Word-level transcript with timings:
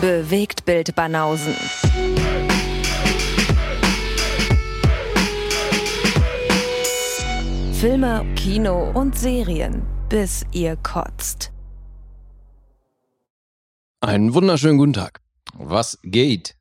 Bewegt 0.00 0.66
Bild 0.66 0.94
Banausen. 0.94 1.54
Filme, 7.72 8.26
Kino 8.34 8.90
und 8.90 9.16
Serien, 9.16 9.86
bis 10.10 10.44
ihr 10.52 10.76
kotzt. 10.76 11.50
Einen 14.02 14.34
wunderschönen 14.34 14.76
guten 14.76 14.92
Tag. 14.92 15.22
Was 15.54 15.98
geht? 16.02 16.56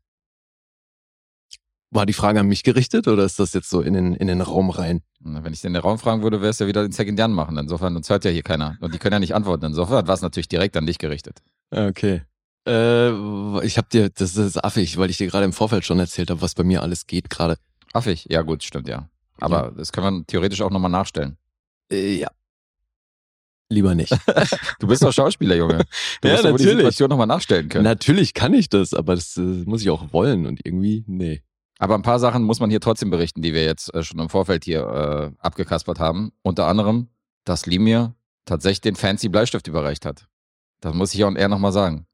War 1.92 2.06
die 2.06 2.14
Frage 2.14 2.40
an 2.40 2.48
mich 2.48 2.64
gerichtet 2.64 3.10
oder 3.10 3.26
ist 3.26 3.38
das 3.40 3.52
jetzt 3.52 3.70
so 3.70 3.82
in 3.82 3.96
den, 3.96 4.14
in 4.16 4.28
den 4.28 4.40
Raum 4.40 4.70
rein? 4.70 5.02
Wenn 5.20 5.52
ich 5.52 5.60
den 5.60 5.70
in 5.70 5.74
den 5.74 5.82
Raum 5.82 6.00
fragen 6.00 6.24
würde, 6.24 6.40
wäre 6.40 6.52
es 6.52 6.60
ja 6.60 6.68
wieder 6.68 6.84
den 6.84 6.94
Second 6.94 7.20
Jan 7.20 7.34
machen. 7.34 7.58
Insofern, 7.58 7.98
uns 7.98 8.10
hört 8.10 8.24
ja 8.24 8.32
hier 8.32 8.44
keiner. 8.44 8.78
Und 8.80 8.94
die 8.94 8.98
können 8.98 9.14
ja 9.14 9.20
nicht 9.20 9.36
antworten. 9.36 9.66
Insofern 9.66 10.08
war 10.08 10.14
es 10.14 10.22
natürlich 10.22 10.48
direkt 10.48 10.78
an 10.78 10.86
dich 10.86 11.00
gerichtet. 11.00 11.42
Okay. 11.72 12.22
Äh, 12.68 13.66
ich 13.66 13.78
hab 13.78 13.90
dir, 13.90 14.10
das 14.10 14.36
ist 14.38 14.64
affig, 14.64 14.98
weil 14.98 15.10
ich 15.10 15.18
dir 15.18 15.28
gerade 15.28 15.46
im 15.46 15.54
Vorfeld 15.54 15.86
schon 15.86 16.00
erzählt 16.00 16.30
habe, 16.30 16.42
was 16.42 16.56
bei 16.56 16.64
mir 16.64 16.82
alles 16.82 17.06
geht 17.08 17.30
gerade. 17.30 17.58
Affig? 17.94 18.26
Ja, 18.30 18.42
gut, 18.42 18.64
stimmt, 18.64 18.88
ja. 18.88 19.10
Aber 19.40 19.72
das 19.76 19.92
können 19.92 20.20
wir 20.20 20.26
theoretisch 20.26 20.62
auch 20.62 20.72
nochmal 20.72 20.92
nachstellen. 20.92 21.38
Äh, 21.92 22.16
ja. 22.18 22.30
Lieber 23.70 23.96
nicht. 23.96 24.12
Du 24.80 24.88
bist 24.88 25.04
doch 25.04 25.12
Schauspieler, 25.12 25.56
Junge. 25.56 25.86
Du 26.22 26.28
Ja, 26.28 26.36
musst 26.36 26.44
wohl 26.44 26.58
die 26.58 26.64
natürlich. 26.64 26.78
Situation 26.78 27.10
nochmal 27.10 27.28
nachstellen 27.28 27.70
können. 27.70 27.84
Natürlich 27.84 28.34
kann 28.34 28.54
ich 28.54 28.70
das, 28.70 28.94
aber 28.94 29.16
das 29.16 29.38
äh, 29.38 29.42
muss 29.42 29.82
ich 29.82 29.90
auch 29.90 30.14
wollen 30.14 30.46
und 30.46 30.62
irgendwie, 30.64 31.04
nee. 31.08 31.42
Aber 31.78 31.96
ein 31.96 32.04
paar 32.04 32.20
Sachen 32.20 32.44
muss 32.44 32.60
man 32.60 32.70
hier 32.70 32.80
trotzdem 32.80 33.10
berichten, 33.10 33.42
die 33.42 33.54
wir 33.54 33.64
jetzt 33.66 33.94
äh, 33.94 34.04
schon 34.04 34.20
im 34.20 34.30
Vorfeld 34.30 34.64
hier 34.64 34.82
äh, 34.82 35.46
abgekaspert 35.46 36.00
haben. 36.00 36.32
Unter 36.42 36.68
anderem, 36.68 37.10
dass 37.44 37.66
Lee 37.66 37.80
mir 37.80 38.16
tatsächlich 38.46 38.82
den 38.82 38.96
fancy 38.96 39.30
Bleistift 39.30 39.68
überreicht 39.68 40.06
hat. 40.06 40.28
Das 40.80 40.94
muss 40.94 41.14
ich 41.14 41.24
auch 41.24 41.34
eher 41.36 41.50
nochmal 41.50 41.72
sagen. 41.72 42.06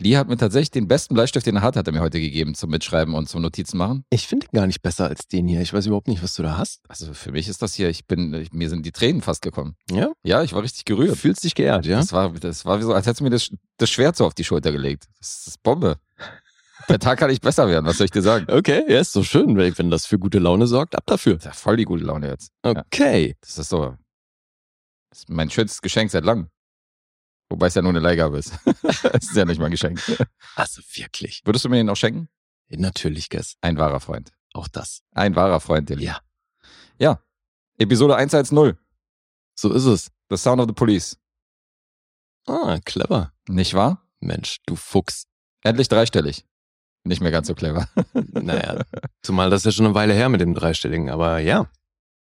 Lee 0.00 0.16
hat 0.16 0.28
mir 0.28 0.36
tatsächlich 0.36 0.70
den 0.72 0.88
besten 0.88 1.14
Bleistift, 1.14 1.46
den 1.46 1.56
er 1.56 1.62
hat, 1.62 1.76
hat 1.76 1.86
er 1.86 1.92
mir 1.92 2.00
heute 2.00 2.20
gegeben 2.20 2.54
zum 2.54 2.70
Mitschreiben 2.70 3.14
und 3.14 3.28
zum 3.28 3.42
Notizen 3.42 3.78
machen. 3.78 4.04
Ich 4.10 4.26
finde 4.26 4.46
den 4.46 4.56
gar 4.58 4.66
nicht 4.66 4.82
besser 4.82 5.06
als 5.06 5.28
den 5.28 5.46
hier. 5.46 5.60
Ich 5.60 5.72
weiß 5.72 5.86
überhaupt 5.86 6.08
nicht, 6.08 6.22
was 6.22 6.34
du 6.34 6.42
da 6.42 6.56
hast. 6.58 6.80
Also 6.88 7.14
für 7.14 7.30
mich 7.32 7.48
ist 7.48 7.62
das 7.62 7.74
hier, 7.74 7.88
ich 7.88 8.06
bin, 8.06 8.34
ich, 8.34 8.52
mir 8.52 8.68
sind 8.68 8.84
die 8.84 8.92
Tränen 8.92 9.22
fast 9.22 9.42
gekommen. 9.42 9.76
Ja? 9.90 10.08
Ja, 10.24 10.42
ich 10.42 10.52
war 10.52 10.62
richtig 10.62 10.84
Du 10.84 10.96
gerührt. 10.96 11.16
fühlst 11.16 11.44
dich 11.44 11.54
geehrt, 11.54 11.86
ja? 11.86 11.98
Das 11.98 12.12
war, 12.12 12.32
das 12.32 12.64
war 12.64 12.78
wie 12.80 12.82
so, 12.82 12.92
als 12.92 13.06
hättest 13.06 13.20
du 13.20 13.24
mir 13.24 13.30
das, 13.30 13.50
das 13.76 13.90
Schwert 13.90 14.16
so 14.16 14.26
auf 14.26 14.34
die 14.34 14.44
Schulter 14.44 14.72
gelegt. 14.72 15.06
Das 15.20 15.46
ist 15.46 15.62
Bombe. 15.62 15.96
Der 16.88 16.98
Tag 16.98 17.18
kann 17.18 17.30
nicht 17.30 17.40
besser 17.42 17.68
werden, 17.68 17.86
was 17.86 17.96
soll 17.98 18.06
ich 18.06 18.10
dir 18.10 18.20
sagen? 18.20 18.46
Okay, 18.50 18.82
ja, 18.88 19.00
ist 19.00 19.12
so 19.12 19.22
schön, 19.22 19.56
wenn 19.56 19.90
das 19.90 20.06
für 20.06 20.18
gute 20.18 20.38
Laune 20.38 20.66
sorgt, 20.66 20.96
ab 20.96 21.04
dafür. 21.06 21.34
Das 21.34 21.44
ist 21.44 21.46
ja 21.46 21.52
voll 21.52 21.76
die 21.76 21.84
gute 21.84 22.04
Laune 22.04 22.28
jetzt. 22.28 22.50
Okay. 22.62 23.36
Das 23.40 23.56
ist 23.58 23.68
so. 23.70 23.94
Das 25.08 25.20
ist 25.20 25.30
mein 25.30 25.48
schönstes 25.50 25.80
Geschenk 25.80 26.10
seit 26.10 26.24
langem. 26.24 26.48
Wobei 27.54 27.68
es 27.68 27.74
ja 27.76 27.82
nur 27.82 27.90
eine 27.90 28.00
Leihgabe 28.00 28.38
ist. 28.38 28.52
Es 29.12 29.30
ist 29.30 29.36
ja 29.36 29.44
nicht 29.44 29.60
mal 29.60 29.66
ein 29.66 29.70
Geschenk. 29.70 30.00
Also 30.56 30.82
wirklich. 30.96 31.42
Würdest 31.44 31.64
du 31.64 31.68
mir 31.68 31.76
den 31.76 31.88
auch 31.88 31.94
schenken? 31.94 32.28
Natürlich, 32.68 33.30
Guess. 33.30 33.54
Ein 33.60 33.78
wahrer 33.78 34.00
Freund. 34.00 34.32
Auch 34.54 34.66
das. 34.66 35.02
Ein 35.12 35.36
wahrer 35.36 35.60
Freund, 35.60 35.88
der 35.88 36.00
Ja. 36.00 36.18
Ja. 36.98 37.20
Episode 37.78 38.16
110. 38.16 38.76
So 39.54 39.72
ist 39.72 39.84
es. 39.84 40.10
The 40.30 40.36
Sound 40.36 40.60
of 40.60 40.66
the 40.66 40.72
Police. 40.72 41.16
Ah, 42.48 42.80
clever. 42.84 43.32
Nicht 43.46 43.74
wahr? 43.74 44.02
Mensch, 44.18 44.56
du 44.66 44.74
Fuchs. 44.74 45.28
Endlich 45.62 45.88
dreistellig. 45.88 46.44
Nicht 47.04 47.20
mehr 47.20 47.30
ganz 47.30 47.46
so 47.46 47.54
clever. 47.54 47.88
Naja, 48.32 48.84
zumal 49.22 49.48
das 49.48 49.60
ist 49.60 49.66
ja 49.66 49.70
schon 49.70 49.86
eine 49.86 49.94
Weile 49.94 50.12
her 50.14 50.28
mit 50.28 50.40
dem 50.40 50.54
Dreistelligen, 50.54 51.08
aber 51.08 51.38
ja. 51.38 51.70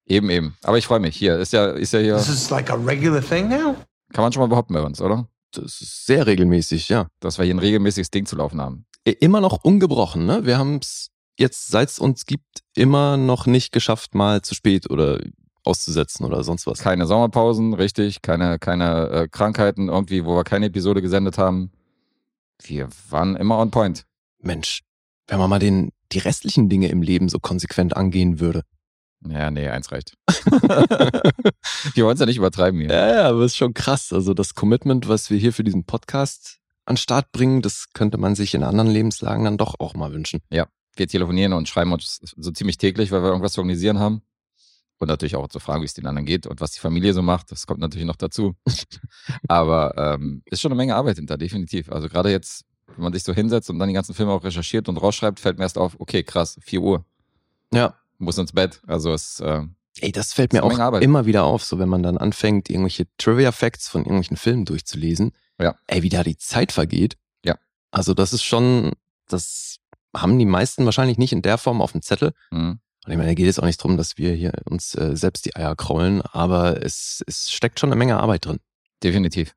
Eben, 0.06 0.30
eben. 0.30 0.58
Aber 0.64 0.78
ich 0.78 0.88
freue 0.88 1.00
mich. 1.00 1.16
Hier, 1.16 1.38
ist 1.38 1.54
ja, 1.54 1.68
ist 1.72 1.94
ja 1.94 2.00
hier, 2.00 2.18
This 2.18 2.28
is 2.28 2.50
like 2.50 2.70
a 2.70 2.76
regular 2.76 3.22
thing 3.22 3.48
now? 3.48 3.78
Kann 4.14 4.24
man 4.24 4.32
schon 4.32 4.42
mal 4.42 4.48
behaupten 4.48 4.74
bei 4.74 4.82
uns, 4.82 5.02
oder? 5.02 5.28
Das 5.52 5.82
ist 5.82 6.06
sehr 6.06 6.28
regelmäßig, 6.28 6.90
ja. 6.90 7.08
Dass 7.20 7.38
wir 7.38 7.46
hier 7.46 7.54
ein 7.54 7.60
regelmäßiges 7.60 8.12
Ding 8.12 8.26
zu 8.26 8.36
laufen 8.36 8.62
haben. 8.62 8.86
Immer 9.04 9.42
noch 9.42 9.64
ungebrochen, 9.64 10.26
ne? 10.26 10.46
Wir 10.46 10.58
haben 10.58 10.78
es 10.78 11.10
jetzt, 11.38 11.68
seit 11.68 11.90
es 11.90 12.00
uns 12.00 12.26
gibt, 12.26 12.62
immer 12.76 13.18
noch 13.18 13.48
nicht 13.48 13.72
geschafft, 13.72 14.16
mal 14.16 14.42
zu 14.42 14.56
spät 14.56 14.90
oder 14.90 15.20
auszusetzen 15.64 16.26
oder 16.26 16.44
sonst 16.44 16.68
was. 16.68 16.80
Keine 16.80 17.06
Sommerpausen, 17.06 17.74
richtig. 17.74 18.22
Keine, 18.22 18.60
keine 18.60 19.10
äh, 19.10 19.28
Krankheiten 19.28 19.90
irgendwie, 19.90 20.26
wo 20.26 20.36
wir 20.36 20.44
keine 20.44 20.68
Episode 20.68 21.02
gesendet 21.02 21.38
haben. 21.38 21.72
Wir 22.62 22.90
waren 23.10 23.36
immer 23.36 23.58
on 23.58 23.72
point. 23.72 24.06
Mensch, 24.40 24.82
wenn 25.28 25.40
man 25.40 25.50
mal 25.50 25.60
den, 25.60 25.92
die 26.12 26.20
restlichen 26.20 26.70
Dinge 26.70 26.88
im 26.88 27.02
Leben 27.02 27.30
so 27.30 27.40
konsequent 27.40 27.96
angehen 27.96 28.40
würde. 28.40 28.64
Ja, 29.28 29.52
nee, 29.52 29.68
eins 29.70 29.92
reicht. 29.92 30.16
wir 30.30 32.06
wollen 32.06 32.16
es 32.16 32.20
ja 32.20 32.26
nicht 32.26 32.38
übertreiben 32.38 32.80
hier. 32.80 32.90
Ja, 32.90 33.16
ja, 33.16 33.30
aber 33.30 33.44
ist 33.46 33.56
schon 33.56 33.74
krass. 33.74 34.12
Also 34.12 34.34
das 34.34 34.56
Commitment, 34.56 35.08
was 35.08 35.30
wir 35.30 35.38
hier 35.38 35.54
für 35.54 35.64
diesen 35.64 35.86
Podcast 35.86 36.58
an 36.86 36.98
Start 36.98 37.32
bringen, 37.32 37.62
das 37.62 37.88
könnte 37.94 38.18
man 38.18 38.36
sich 38.36 38.56
in 38.56 38.64
anderen 38.64 38.90
Lebenslagen 38.90 39.46
dann 39.46 39.58
doch 39.58 39.76
auch 39.80 39.94
mal 39.94 40.12
wünschen. 40.12 40.42
Wir 40.96 41.08
telefonieren 41.08 41.54
und 41.54 41.70
schreiben 41.70 41.94
uns 41.94 42.20
so 42.36 42.52
ziemlich 42.52 42.78
täglich, 42.78 43.12
weil 43.12 43.22
wir 43.22 43.30
irgendwas 43.30 43.54
zu 43.54 43.62
organisieren 43.62 44.00
haben. 44.00 44.22
Und 44.98 45.08
natürlich 45.08 45.36
auch 45.36 45.48
zu 45.48 45.60
fragen, 45.60 45.82
wie 45.82 45.86
es 45.86 45.96
den 45.96 46.06
anderen 46.06 46.26
geht 46.26 46.46
und 46.46 46.62
was 46.62 46.72
die 46.72 46.80
Familie 46.80 47.14
so 47.14 47.24
macht. 47.24 47.52
Das 47.52 47.66
kommt 47.66 47.80
natürlich 47.80 48.06
noch 48.06 48.18
dazu. 48.18 48.56
Aber 49.48 49.96
ähm, 49.98 50.44
ist 50.46 50.62
schon 50.62 50.72
eine 50.72 50.78
Menge 50.78 50.96
Arbeit 50.96 51.16
hinter, 51.18 51.38
definitiv. 51.38 51.92
Also 51.92 52.08
gerade 52.08 52.30
jetzt, 52.30 52.66
wenn 52.88 53.04
man 53.04 53.14
sich 53.14 53.24
so 53.24 53.34
hinsetzt 53.34 53.70
und 53.70 53.80
dann 53.80 53.88
die 53.88 53.96
ganzen 53.96 54.14
Filme 54.14 54.32
auch 54.32 54.44
recherchiert 54.44 54.90
und 54.90 54.98
rausschreibt, 54.98 55.40
fällt 55.40 55.58
mir 55.58 55.64
erst 55.64 55.78
auf, 55.80 55.96
okay, 56.00 56.24
krass, 56.24 56.60
4 56.62 56.82
Uhr, 56.82 57.06
Ja. 57.74 57.96
Muss 58.22 58.38
ins 58.38 58.54
Bett. 58.54 58.82
Also 58.88 59.14
es 59.14 59.40
äh, 59.40 59.64
Ey, 60.00 60.12
das 60.12 60.34
fällt 60.34 60.54
mir 60.54 60.64
auch 60.64 60.80
Arbeit. 60.80 61.04
immer 61.04 61.26
wieder 61.26 61.44
auf, 61.44 61.64
so 61.64 61.78
wenn 61.78 61.90
man 61.90 62.02
dann 62.02 62.18
anfängt, 62.18 62.70
irgendwelche 62.70 63.08
Trivia-Facts 63.18 63.90
von 63.90 64.02
irgendwelchen 64.02 64.38
Filmen 64.38 64.66
durchzulesen. 64.66 65.34
Ja. 65.60 65.76
Ey, 65.88 66.02
wie 66.02 66.10
da 66.10 66.24
die 66.24 66.38
Zeit 66.38 66.72
vergeht. 66.72 67.18
Ja. 67.44 67.56
Also 67.92 68.14
das 68.14 68.32
ist 68.32 68.44
schon, 68.44 68.94
das 69.28 69.78
haben 70.16 70.40
die 70.40 70.46
meisten 70.46 70.86
wahrscheinlich 70.86 71.18
nicht 71.18 71.34
in 71.34 71.42
der 71.42 71.58
Form 71.58 71.82
auf 71.82 71.92
dem 71.92 72.02
Zettel. 72.02 72.34
mh. 72.52 72.78
Und 73.04 73.12
ich 73.12 73.18
meine, 73.18 73.30
da 73.30 73.34
geht 73.34 73.48
es 73.48 73.58
auch 73.58 73.66
nicht 73.66 73.82
drum, 73.84 73.98
dass 73.98 74.20
wir 74.20 74.32
hier 74.34 74.54
uns 74.66 74.94
äh, 74.94 75.16
selbst 75.16 75.46
die 75.46 75.56
Eier 75.56 75.76
kraulen, 75.76 76.22
aber 76.22 76.84
es, 76.84 77.24
es 77.26 77.52
steckt 77.52 77.80
schon 77.80 77.90
eine 77.90 77.96
Menge 77.98 78.20
Arbeit 78.20 78.46
drin. 78.46 78.60
Definitiv. 79.02 79.56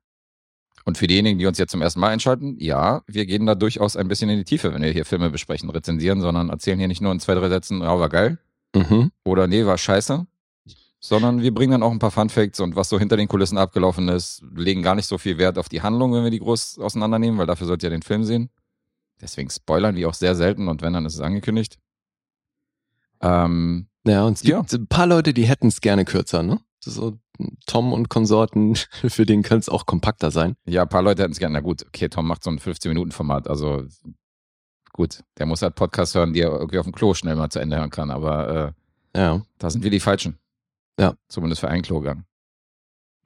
Und 0.83 0.97
für 0.97 1.05
diejenigen, 1.05 1.37
die 1.37 1.45
uns 1.45 1.59
jetzt 1.59 1.69
zum 1.69 1.83
ersten 1.83 1.99
Mal 1.99 2.09
einschalten, 2.09 2.57
ja, 2.59 3.03
wir 3.05 3.27
gehen 3.27 3.45
da 3.45 3.53
durchaus 3.53 3.97
ein 3.97 4.07
bisschen 4.07 4.31
in 4.31 4.39
die 4.39 4.45
Tiefe, 4.45 4.73
wenn 4.73 4.81
wir 4.81 4.91
hier 4.91 5.05
Filme 5.05 5.29
besprechen, 5.29 5.69
rezensieren, 5.69 6.21
sondern 6.21 6.49
erzählen 6.49 6.79
hier 6.79 6.87
nicht 6.87 7.01
nur 7.01 7.11
in 7.11 7.19
zwei, 7.19 7.35
drei 7.35 7.49
Sätzen, 7.49 7.81
ja, 7.81 7.99
war 7.99 8.09
geil 8.09 8.39
Mhm. 8.75 9.11
oder 9.23 9.47
nee, 9.47 9.65
war 9.65 9.77
scheiße, 9.77 10.25
sondern 10.99 11.41
wir 11.41 11.53
bringen 11.53 11.71
dann 11.71 11.83
auch 11.83 11.91
ein 11.91 11.99
paar 11.99 12.11
Fun 12.11 12.29
Facts 12.29 12.59
und 12.59 12.75
was 12.75 12.89
so 12.89 12.99
hinter 12.99 13.15
den 13.17 13.27
Kulissen 13.27 13.57
abgelaufen 13.57 14.07
ist, 14.09 14.43
legen 14.55 14.81
gar 14.83 14.95
nicht 14.95 15.07
so 15.07 15.17
viel 15.17 15.37
Wert 15.37 15.57
auf 15.57 15.69
die 15.69 15.81
Handlung, 15.81 16.13
wenn 16.13 16.23
wir 16.23 16.31
die 16.31 16.39
groß 16.39 16.79
auseinandernehmen, 16.79 17.37
weil 17.39 17.47
dafür 17.47 17.67
sollt 17.67 17.83
ihr 17.83 17.89
den 17.89 18.01
Film 18.01 18.23
sehen. 18.23 18.49
Deswegen 19.21 19.49
spoilern 19.49 19.95
wir 19.95 20.09
auch 20.09 20.13
sehr 20.13 20.35
selten 20.35 20.67
und 20.67 20.81
wenn, 20.81 20.93
dann 20.93 21.05
ist 21.05 21.15
es 21.15 21.21
angekündigt. 21.21 21.77
Ähm, 23.21 23.87
Ja, 24.05 24.23
und 24.25 24.33
es 24.37 24.43
Ja. 24.43 24.59
gibt 24.59 24.73
ein 24.73 24.87
paar 24.87 25.07
Leute, 25.07 25.33
die 25.33 25.45
hätten 25.45 25.67
es 25.67 25.81
gerne 25.81 26.05
kürzer, 26.05 26.43
ne? 26.43 26.59
So 26.79 27.17
Tom 27.65 27.91
und 27.93 28.09
Konsorten, 28.09 28.75
für 29.09 29.25
den 29.25 29.41
könnte 29.41 29.61
es 29.61 29.69
auch 29.69 29.85
kompakter 29.85 30.29
sein. 30.31 30.55
Ja, 30.65 30.83
ein 30.83 30.89
paar 30.89 31.01
Leute 31.01 31.23
hätten 31.23 31.31
es 31.31 31.39
gerne. 31.39 31.53
Na 31.53 31.59
gut, 31.61 31.83
okay, 31.87 32.07
Tom 32.09 32.27
macht 32.27 32.43
so 32.43 32.49
ein 32.51 32.59
15-Minuten-Format. 32.59 33.47
Also 33.47 33.83
gut, 34.95 35.23
der 35.37 35.45
muss 35.45 35.61
halt 35.61 35.75
Podcast 35.75 36.15
hören, 36.15 36.31
die 36.31 36.39
er 36.39 36.51
irgendwie 36.51 36.79
auf 36.79 36.85
dem 36.85 36.93
Klo 36.93 37.13
schnell 37.13 37.35
mal 37.35 37.49
zu 37.49 37.59
Ende 37.59 37.75
hören 37.77 37.89
kann. 37.89 38.11
Aber 38.11 38.73
äh, 39.13 39.19
Ja. 39.19 39.41
da 39.57 39.69
sind 39.69 39.83
wir 39.83 39.91
die 39.91 39.99
Falschen. 39.99 40.37
Ja. 40.97 41.15
Zumindest 41.27 41.59
für 41.59 41.67
einen 41.67 41.81
Klogang. 41.83 42.23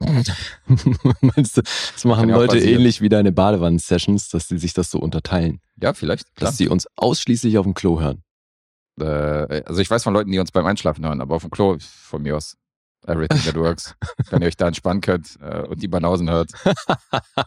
Meinst 0.00 1.56
du, 1.58 1.62
das 1.62 2.04
machen 2.04 2.28
Kann 2.28 2.30
Leute 2.30 2.58
ähnlich 2.58 3.00
wie 3.00 3.08
deine 3.08 3.32
Badewannen-Sessions, 3.32 4.30
dass 4.30 4.48
die 4.48 4.58
sich 4.58 4.72
das 4.72 4.90
so 4.90 4.98
unterteilen? 4.98 5.60
Ja, 5.80 5.92
vielleicht. 5.94 6.34
Klar. 6.34 6.50
Dass 6.50 6.56
die 6.56 6.68
uns 6.68 6.88
ausschließlich 6.96 7.56
auf 7.58 7.64
dem 7.64 7.74
Klo 7.74 8.00
hören. 8.00 8.24
Äh, 8.98 9.62
also 9.64 9.80
ich 9.80 9.90
weiß 9.90 10.02
von 10.02 10.14
Leuten, 10.14 10.32
die 10.32 10.38
uns 10.38 10.50
beim 10.52 10.66
Einschlafen 10.66 11.04
hören, 11.04 11.20
aber 11.20 11.36
auf 11.36 11.42
dem 11.42 11.50
Klo 11.50 11.76
von 11.78 12.22
mir 12.22 12.36
aus. 12.36 12.56
Everything 13.06 13.42
that 13.44 13.54
works. 13.56 13.94
Wenn 14.30 14.42
ihr 14.42 14.48
euch 14.48 14.56
da 14.56 14.68
entspannen 14.68 15.00
könnt 15.00 15.38
äh, 15.42 15.62
und 15.62 15.82
die 15.82 15.88
Banausen 15.88 16.28
hört, 16.30 16.50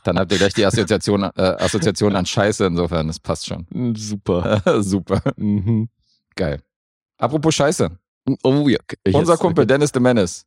dann 0.04 0.18
habt 0.18 0.32
ihr 0.32 0.38
gleich 0.40 0.54
die 0.54 0.66
Assoziation, 0.66 1.24
äh, 1.24 1.30
Assoziation 1.60 2.16
an 2.16 2.26
Scheiße. 2.26 2.66
Insofern, 2.66 3.08
das 3.08 3.20
passt 3.20 3.46
schon. 3.48 3.66
Super. 3.96 4.62
Super. 4.84 5.22
Mhm. 5.36 5.90
Geil. 6.36 6.62
Apropos 7.18 7.54
Scheiße. 7.56 7.92
Oh 8.44 8.68
ja. 8.68 8.80
Jetzt- 9.06 9.16
Unser 9.16 9.38
Kumpel 9.38 9.66
Dennis 9.68 9.92
the 9.94 10.00
Menace 10.00 10.46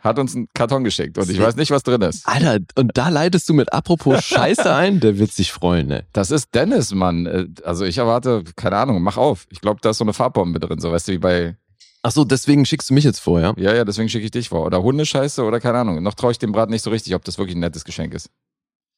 hat 0.00 0.18
uns 0.18 0.34
einen 0.34 0.48
Karton 0.52 0.82
geschickt 0.82 1.16
und 1.16 1.30
ich 1.30 1.38
weiß 1.40 1.54
nicht, 1.54 1.70
was 1.70 1.84
drin 1.84 2.02
ist. 2.02 2.26
Alter, 2.26 2.58
und 2.74 2.90
da 2.98 3.08
leitest 3.08 3.48
du 3.48 3.54
mit 3.54 3.72
apropos 3.72 4.24
Scheiße 4.24 4.74
ein, 4.74 4.98
der 4.98 5.16
wird 5.18 5.30
sich 5.30 5.52
freuen, 5.52 5.86
ne? 5.86 6.04
Das 6.12 6.32
ist 6.32 6.52
Dennis, 6.56 6.92
Mann. 6.92 7.26
Äh, 7.26 7.46
Also 7.64 7.84
ich 7.84 7.98
erwarte, 7.98 8.42
keine 8.56 8.76
Ahnung, 8.78 9.00
mach 9.00 9.16
auf. 9.16 9.46
Ich 9.50 9.60
glaube, 9.60 9.78
da 9.80 9.90
ist 9.90 9.98
so 9.98 10.04
eine 10.04 10.12
Farbbombe 10.12 10.58
drin, 10.58 10.80
so 10.80 10.90
weißt 10.90 11.06
du, 11.06 11.12
wie 11.12 11.18
bei, 11.18 11.56
Ach 12.04 12.10
so, 12.10 12.24
deswegen 12.24 12.66
schickst 12.66 12.90
du 12.90 12.94
mich 12.94 13.04
jetzt 13.04 13.20
vor, 13.20 13.40
ja? 13.40 13.54
ja, 13.56 13.74
ja, 13.74 13.84
deswegen 13.84 14.08
schicke 14.08 14.24
ich 14.24 14.32
dich 14.32 14.48
vor. 14.48 14.66
Oder 14.66 14.82
Hundescheiße 14.82 15.44
oder 15.44 15.60
keine 15.60 15.78
Ahnung. 15.78 16.02
Noch 16.02 16.14
traue 16.14 16.32
ich 16.32 16.38
dem 16.38 16.50
Brat 16.50 16.68
nicht 16.68 16.82
so 16.82 16.90
richtig, 16.90 17.14
ob 17.14 17.24
das 17.24 17.38
wirklich 17.38 17.56
ein 17.56 17.60
nettes 17.60 17.84
Geschenk 17.84 18.12
ist. 18.14 18.28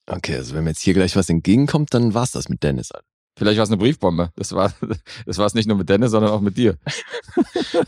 Okay, 0.07 0.37
also 0.37 0.55
wenn 0.55 0.65
mir 0.65 0.71
jetzt 0.71 0.83
hier 0.83 0.95
gleich 0.95 1.15
was 1.17 1.29
entgegenkommt, 1.29 1.93
dann 1.93 2.15
war's 2.15 2.33
das 2.33 2.49
mit 2.49 2.63
Dennis. 2.63 2.93
Alter. 2.93 3.07
Vielleicht 3.37 3.59
war 3.59 3.65
es 3.65 3.71
eine 3.71 3.79
Briefbombe. 3.79 4.31
Das 4.37 4.53
war 4.53 4.73
das 5.27 5.39
war 5.39 5.47
es 5.47 5.55
nicht 5.55 5.67
nur 5.67 5.77
mit 5.77 5.89
Dennis, 5.89 6.13
sondern 6.13 6.33
auch 6.33 6.41
mit 6.41 6.57
dir. 6.57 6.79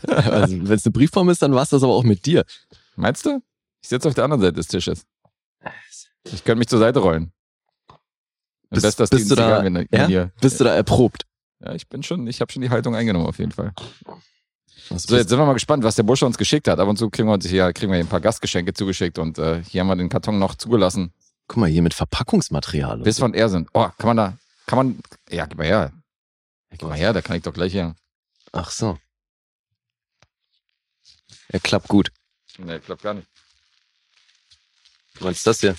Also 0.07 0.55
wenn 0.57 0.73
es 0.73 0.85
eine 0.85 0.91
Briefform 0.91 1.29
ist, 1.29 1.41
dann 1.41 1.53
war's 1.53 1.69
das 1.69 1.83
aber 1.83 1.93
auch 1.93 2.03
mit 2.03 2.25
dir. 2.25 2.43
Meinst 2.95 3.25
du? 3.25 3.41
Ich 3.81 3.89
sitze 3.89 4.07
auf 4.07 4.13
der 4.13 4.25
anderen 4.25 4.41
Seite 4.41 4.53
des 4.53 4.67
Tisches. 4.67 5.05
Ich 6.25 6.43
könnte 6.43 6.59
mich 6.59 6.67
zur 6.67 6.79
Seite 6.79 6.99
rollen. 6.99 7.31
Bist, 8.69 8.83
Bester 8.83 9.07
bist 9.07 9.31
du 9.31 9.35
da, 9.35 9.63
ja? 9.63 10.31
bist 10.41 10.59
du 10.59 10.63
da 10.65 10.75
erprobt? 10.75 11.23
ja, 11.63 11.73
ich 11.73 11.87
bin 11.87 12.03
schon, 12.03 12.27
ich 12.27 12.41
habe 12.41 12.51
schon 12.51 12.61
die 12.61 12.69
Haltung 12.69 12.95
eingenommen 12.95 13.25
auf 13.25 13.39
jeden 13.39 13.51
Fall. 13.51 13.73
So, 14.89 15.17
jetzt 15.17 15.29
sind 15.29 15.37
wir 15.37 15.45
mal 15.45 15.53
gespannt, 15.53 15.83
was 15.83 15.95
der 15.95 16.03
Bursche 16.03 16.25
uns 16.25 16.37
geschickt 16.37 16.67
hat. 16.67 16.79
Ab 16.79 16.87
und 16.87 16.97
zu 16.97 17.09
kriegen 17.09 17.27
wir 17.27 17.33
uns 17.33 17.45
hier, 17.45 17.73
kriegen 17.73 17.91
wir 17.91 17.99
ein 17.99 18.07
paar 18.07 18.21
Gastgeschenke 18.21 18.73
zugeschickt 18.73 19.19
und 19.19 19.37
äh, 19.37 19.63
hier 19.63 19.81
haben 19.81 19.87
wir 19.87 19.95
den 19.95 20.09
Karton 20.09 20.39
noch 20.39 20.55
zugelassen. 20.55 21.13
Guck 21.47 21.57
mal, 21.57 21.69
hier 21.69 21.81
mit 21.81 21.93
Verpackungsmaterial. 21.93 22.99
Bis 22.99 23.19
von 23.19 23.33
er 23.33 23.49
sind. 23.49 23.69
Oh, 23.73 23.89
kann 23.97 24.07
man 24.07 24.17
da, 24.17 24.37
kann 24.65 24.77
man, 24.77 24.99
ja, 25.29 25.45
gib 25.45 25.57
mal 25.57 25.67
her. 25.67 25.91
Ja, 26.71 26.77
gib 26.77 26.87
mal 26.87 26.97
her, 26.97 27.13
da 27.13 27.21
kann 27.21 27.35
ich 27.35 27.43
doch 27.43 27.53
gleich 27.53 27.71
hier. 27.71 27.95
Ach 28.53 28.71
so. 28.71 28.97
Er 31.49 31.59
klappt 31.59 31.87
gut. 31.87 32.11
Nee, 32.57 32.79
klappt 32.79 33.03
gar 33.03 33.13
nicht. 33.13 33.27
Du 35.15 35.25
meinst 35.25 35.45
das 35.45 35.59
hier? 35.59 35.75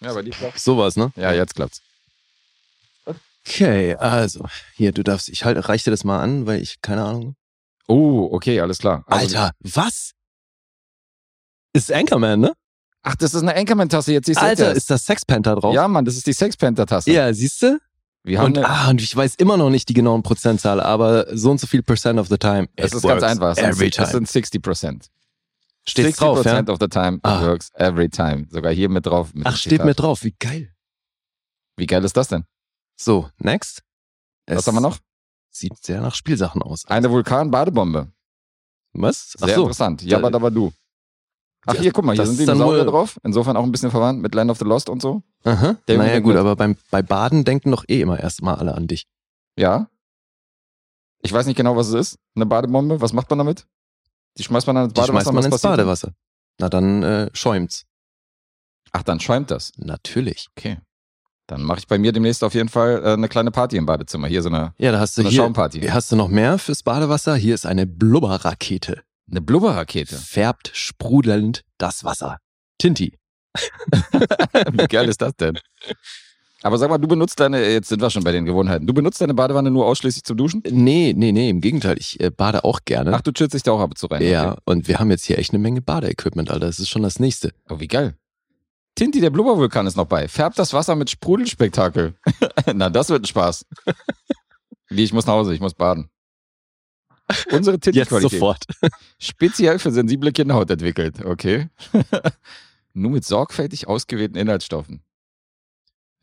Ja, 0.00 0.12
bei 0.12 0.22
dir 0.22 0.32
klappt 0.32 0.58
Sowas, 0.58 0.96
ne? 0.96 1.12
Ja, 1.16 1.32
jetzt 1.32 1.54
klappt's. 1.54 1.80
Okay, 3.46 3.94
also, 3.96 4.46
hier, 4.74 4.92
du 4.92 5.02
darfst, 5.02 5.28
ich 5.28 5.44
halt, 5.44 5.68
reich 5.68 5.84
dir 5.84 5.90
das 5.90 6.04
mal 6.04 6.22
an, 6.22 6.46
weil 6.46 6.62
ich, 6.62 6.80
keine 6.80 7.04
Ahnung. 7.04 7.36
Oh, 7.88 8.28
okay, 8.32 8.60
alles 8.60 8.78
klar. 8.78 9.04
Also- 9.06 9.36
Alter, 9.38 9.52
was? 9.60 10.12
Ist 11.72 11.92
Anchorman, 11.92 12.40
ne? 12.40 12.52
Ach, 13.02 13.16
das 13.16 13.34
ist 13.34 13.42
eine 13.42 13.54
Anchorman-Tasse, 13.54 14.12
jetzt 14.12 14.26
siehst 14.26 14.40
du 14.40 14.44
Alter, 14.44 14.68
das. 14.68 14.78
ist 14.78 14.90
da 14.90 14.96
Sex 14.96 15.24
Panther 15.26 15.56
drauf? 15.56 15.74
Ja, 15.74 15.86
Mann, 15.88 16.04
das 16.04 16.16
ist 16.16 16.26
die 16.26 16.32
Sex 16.32 16.56
Panther-Tasse. 16.56 17.10
Ja, 17.10 17.32
siehst 17.34 17.60
du? 17.62 17.78
Wir 18.22 18.38
haben 18.38 18.46
Und, 18.46 18.58
eine, 18.58 18.68
ah, 18.68 18.88
und 18.88 19.02
ich 19.02 19.14
weiß 19.14 19.34
immer 19.34 19.58
noch 19.58 19.68
nicht 19.68 19.88
die 19.90 19.92
genauen 19.94 20.22
Prozentzahl, 20.22 20.80
aber 20.80 21.26
so 21.36 21.50
und 21.50 21.60
so 21.60 21.66
viel 21.66 21.82
Percent 21.82 22.18
of 22.18 22.28
the 22.28 22.38
time. 22.38 22.68
es 22.76 22.94
ist 22.94 23.02
ganz 23.02 23.22
einfach. 23.22 23.52
Es 23.52 23.58
Every 23.58 23.90
sind, 23.92 23.98
es 23.98 24.10
sind 24.12 24.28
60 24.28 24.62
Prozent. 24.62 25.10
Steht's 25.86 26.16
drauf, 26.16 26.42
ja? 26.46 26.60
of 26.66 26.78
the 26.80 26.88
time 26.88 27.16
it 27.16 27.20
Ah. 27.24 27.42
works 27.42 27.70
every 27.74 28.08
time. 28.08 28.46
Sogar 28.50 28.72
hier 28.72 28.88
mit 28.88 29.04
drauf. 29.04 29.34
Mit 29.34 29.46
Ach, 29.46 29.54
steht 29.54 29.72
Zitat. 29.72 29.86
mit 29.86 30.00
drauf. 30.00 30.24
Wie 30.24 30.34
geil. 30.38 30.72
Wie 31.76 31.84
geil 31.86 32.02
ist 32.04 32.16
das 32.16 32.28
denn? 32.28 32.46
So, 32.96 33.28
next. 33.36 33.82
Was 34.46 34.60
Es 34.60 34.66
haben 34.66 34.76
wir 34.76 34.80
noch? 34.80 34.96
Sieht 35.54 35.76
sehr 35.84 36.00
nach 36.00 36.14
Spielsachen 36.14 36.62
aus. 36.62 36.84
Eine 36.86 37.10
Vulkan-Badebombe. 37.10 38.10
Was? 38.92 39.34
Ach 39.40 39.46
Sehr 39.46 39.54
so. 39.56 39.62
interessant. 39.62 40.02
Jabba 40.02 40.30
dabba 40.30 40.50
du. 40.50 40.72
Ach, 41.66 41.74
Ja, 41.74 41.80
hier, 41.80 41.92
guck 41.92 42.04
mal, 42.04 42.12
hier 42.14 42.24
das 42.24 42.36
sind 42.36 42.46
dann 42.48 42.56
Dinosaurier 42.58 42.84
drauf. 42.84 43.18
Insofern 43.22 43.56
auch 43.56 43.62
ein 43.62 43.70
bisschen 43.72 43.90
verwandt 43.90 44.20
mit 44.20 44.34
Land 44.34 44.50
of 44.50 44.58
the 44.58 44.64
Lost 44.64 44.88
und 44.88 45.00
so. 45.00 45.22
Aha. 45.44 45.76
Der 45.88 45.98
naja, 45.98 46.18
gut, 46.20 46.36
aber 46.36 46.56
beim, 46.56 46.76
bei 46.90 47.02
Baden 47.02 47.44
denken 47.44 47.70
doch 47.70 47.84
eh 47.88 48.00
immer 48.00 48.18
erst 48.18 48.42
mal 48.42 48.54
alle 48.54 48.74
an 48.74 48.86
dich. 48.88 49.06
Ja. 49.56 49.88
Ich 51.22 51.32
weiß 51.32 51.46
nicht 51.46 51.56
genau, 51.56 51.76
was 51.76 51.88
es 51.88 51.94
ist. 51.94 52.18
Eine 52.34 52.46
Badebombe. 52.46 53.00
Was 53.00 53.12
macht 53.12 53.30
man 53.30 53.38
damit? 53.38 53.66
Die 54.36 54.42
schmeißt 54.42 54.66
man 54.66 54.74
dann 54.76 54.84
ins 54.86 54.94
Die 54.94 55.00
Badewasser. 55.00 55.30
schmeißt 55.30 55.44
man 55.44 55.52
ins? 55.52 55.62
Badewasser. 55.62 56.12
Na 56.58 56.68
dann 56.68 57.02
äh, 57.04 57.30
schäumt's. 57.32 57.86
Ach, 58.92 59.02
dann 59.02 59.20
schäumt 59.20 59.50
das. 59.50 59.72
Natürlich. 59.76 60.48
Okay. 60.56 60.78
Dann 61.46 61.62
mache 61.62 61.80
ich 61.80 61.86
bei 61.86 61.98
mir 61.98 62.12
demnächst 62.12 62.42
auf 62.42 62.54
jeden 62.54 62.68
Fall 62.70 63.02
äh, 63.04 63.12
eine 63.12 63.28
kleine 63.28 63.50
Party 63.50 63.76
im 63.76 63.84
Badezimmer. 63.86 64.28
Hier 64.28 64.42
so 64.42 64.48
eine, 64.48 64.72
Ja, 64.78 64.92
da 64.92 65.00
hast 65.00 65.14
so 65.14 65.22
du 65.22 65.28
eine 65.28 65.32
hier. 65.34 65.42
Schaumparty. 65.42 65.80
Hast 65.82 66.10
du 66.10 66.16
noch 66.16 66.28
mehr 66.28 66.58
fürs 66.58 66.82
Badewasser? 66.82 67.36
Hier 67.36 67.54
ist 67.54 67.66
eine 67.66 67.86
Blubberrakete. 67.86 69.02
Eine 69.30 69.40
Blubberrakete. 69.42 70.16
Färbt 70.16 70.70
sprudelnd 70.74 71.62
das 71.78 72.04
Wasser. 72.04 72.38
Tinti. 72.78 73.14
Wie 74.72 74.86
geil 74.88 75.08
ist 75.08 75.20
das 75.22 75.34
denn? 75.36 75.58
Aber 76.62 76.78
sag 76.78 76.88
mal, 76.88 76.96
du 76.98 77.06
benutzt 77.06 77.38
deine, 77.40 77.62
jetzt 77.70 77.88
sind 77.90 78.00
wir 78.00 78.08
schon 78.08 78.24
bei 78.24 78.32
den 78.32 78.46
Gewohnheiten. 78.46 78.86
Du 78.86 78.94
benutzt 78.94 79.20
deine 79.20 79.34
Badewanne 79.34 79.70
nur 79.70 79.84
ausschließlich 79.84 80.24
zum 80.24 80.38
Duschen? 80.38 80.62
Nee, 80.70 81.12
nee, 81.14 81.30
nee, 81.30 81.50
im 81.50 81.60
Gegenteil. 81.60 81.96
Ich 81.98 82.18
äh, 82.20 82.30
bade 82.30 82.64
auch 82.64 82.80
gerne. 82.86 83.12
Ach, 83.14 83.20
du 83.20 83.32
chillst 83.32 83.52
dich 83.54 83.62
da 83.62 83.72
auch 83.72 83.80
ab 83.80 83.90
und 83.90 83.98
zu 83.98 84.06
rein. 84.06 84.22
ja, 84.22 84.52
Okay. 84.52 84.60
und 84.64 84.88
wir 84.88 84.98
haben 84.98 85.10
jetzt 85.10 85.24
hier 85.24 85.38
echt 85.38 85.50
eine 85.52 85.58
Menge 85.58 85.82
Badeequipment, 85.82 86.50
Alter. 86.50 86.66
Das 86.66 86.78
ist 86.78 86.88
schon 86.88 87.02
das 87.02 87.20
nächste. 87.20 87.52
Oh, 87.68 87.80
wie 87.80 87.86
geil. 87.88 88.14
Tinti, 88.94 89.20
der 89.20 89.30
Blubbervulkan 89.30 89.86
ist 89.86 89.96
noch 89.96 90.06
bei. 90.06 90.28
Färbt 90.28 90.58
das 90.58 90.72
Wasser 90.72 90.94
mit 90.94 91.10
Sprudelspektakel. 91.10 92.14
Na, 92.74 92.90
das 92.90 93.08
wird 93.08 93.24
ein 93.24 93.26
Spaß. 93.26 93.66
Wie, 94.88 95.02
ich 95.02 95.12
muss 95.12 95.26
nach 95.26 95.34
Hause, 95.34 95.54
ich 95.54 95.60
muss 95.60 95.74
baden. 95.74 96.10
Unsere 97.50 97.76
Jetzt 97.76 97.84
Tintenqualität. 97.84 98.30
sofort. 98.30 98.64
Speziell 99.18 99.78
für 99.78 99.90
sensible 99.90 100.30
Kinderhaut 100.30 100.70
entwickelt, 100.70 101.24
okay. 101.24 101.68
Nur 102.92 103.10
mit 103.10 103.24
sorgfältig 103.24 103.88
ausgewählten 103.88 104.36
Inhaltsstoffen. 104.36 105.02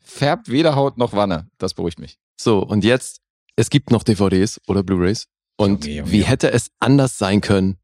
Färbt 0.00 0.48
weder 0.48 0.74
Haut 0.74 0.96
noch 0.96 1.12
Wanne. 1.12 1.50
Das 1.58 1.74
beruhigt 1.74 1.98
mich. 1.98 2.18
So, 2.40 2.60
und 2.60 2.84
jetzt, 2.84 3.20
es 3.56 3.68
gibt 3.68 3.90
noch 3.90 4.02
DVDs 4.02 4.60
oder 4.66 4.82
Blu-Rays. 4.82 5.26
Und 5.56 5.84
Junge, 5.84 5.96
Junge, 5.98 6.12
wie 6.12 6.22
hätte 6.22 6.50
es 6.52 6.70
anders 6.78 7.18
sein 7.18 7.40
können? 7.40 7.76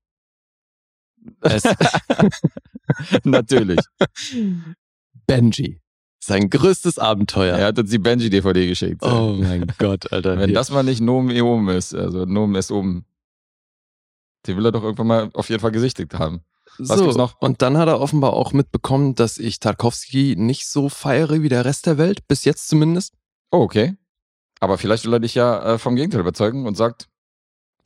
Natürlich. 3.24 3.80
Benji. 5.26 5.80
Sein 6.20 6.50
größtes 6.50 6.98
Abenteuer. 6.98 7.56
Er 7.56 7.66
hat 7.68 7.78
uns 7.78 7.90
die 7.90 7.98
Benji-DVD 7.98 8.66
geschickt. 8.66 9.02
Oh 9.02 9.36
mein 9.38 9.66
Gott, 9.78 10.12
Alter. 10.12 10.38
Wenn 10.38 10.52
das 10.52 10.70
mal 10.70 10.82
nicht 10.82 11.00
Nomen 11.00 11.30
Eom 11.30 11.68
ist, 11.68 11.94
also 11.94 12.24
Nomen 12.24 12.54
ist 12.56 12.70
oben. 12.70 13.06
Den 14.46 14.56
will 14.56 14.66
er 14.66 14.72
doch 14.72 14.82
irgendwann 14.82 15.06
mal 15.06 15.30
auf 15.34 15.48
jeden 15.48 15.60
Fall 15.60 15.72
gesichtigt 15.72 16.14
haben. 16.14 16.42
was 16.78 16.98
so, 16.98 17.04
gibt's 17.04 17.16
noch? 17.16 17.40
Und 17.40 17.62
dann 17.62 17.78
hat 17.78 17.88
er 17.88 18.00
offenbar 18.00 18.32
auch 18.32 18.52
mitbekommen, 18.52 19.14
dass 19.14 19.38
ich 19.38 19.60
Tarkovsky 19.60 20.34
nicht 20.36 20.66
so 20.66 20.88
feiere 20.88 21.42
wie 21.42 21.48
der 21.48 21.64
Rest 21.64 21.86
der 21.86 21.98
Welt, 21.98 22.26
bis 22.28 22.44
jetzt 22.44 22.68
zumindest. 22.68 23.14
Oh, 23.50 23.60
okay. 23.60 23.96
Aber 24.60 24.76
vielleicht 24.76 25.04
will 25.04 25.12
er 25.12 25.20
dich 25.20 25.34
ja 25.34 25.74
äh, 25.74 25.78
vom 25.78 25.96
Gegenteil 25.96 26.20
überzeugen 26.20 26.66
und 26.66 26.76
sagt, 26.76 27.08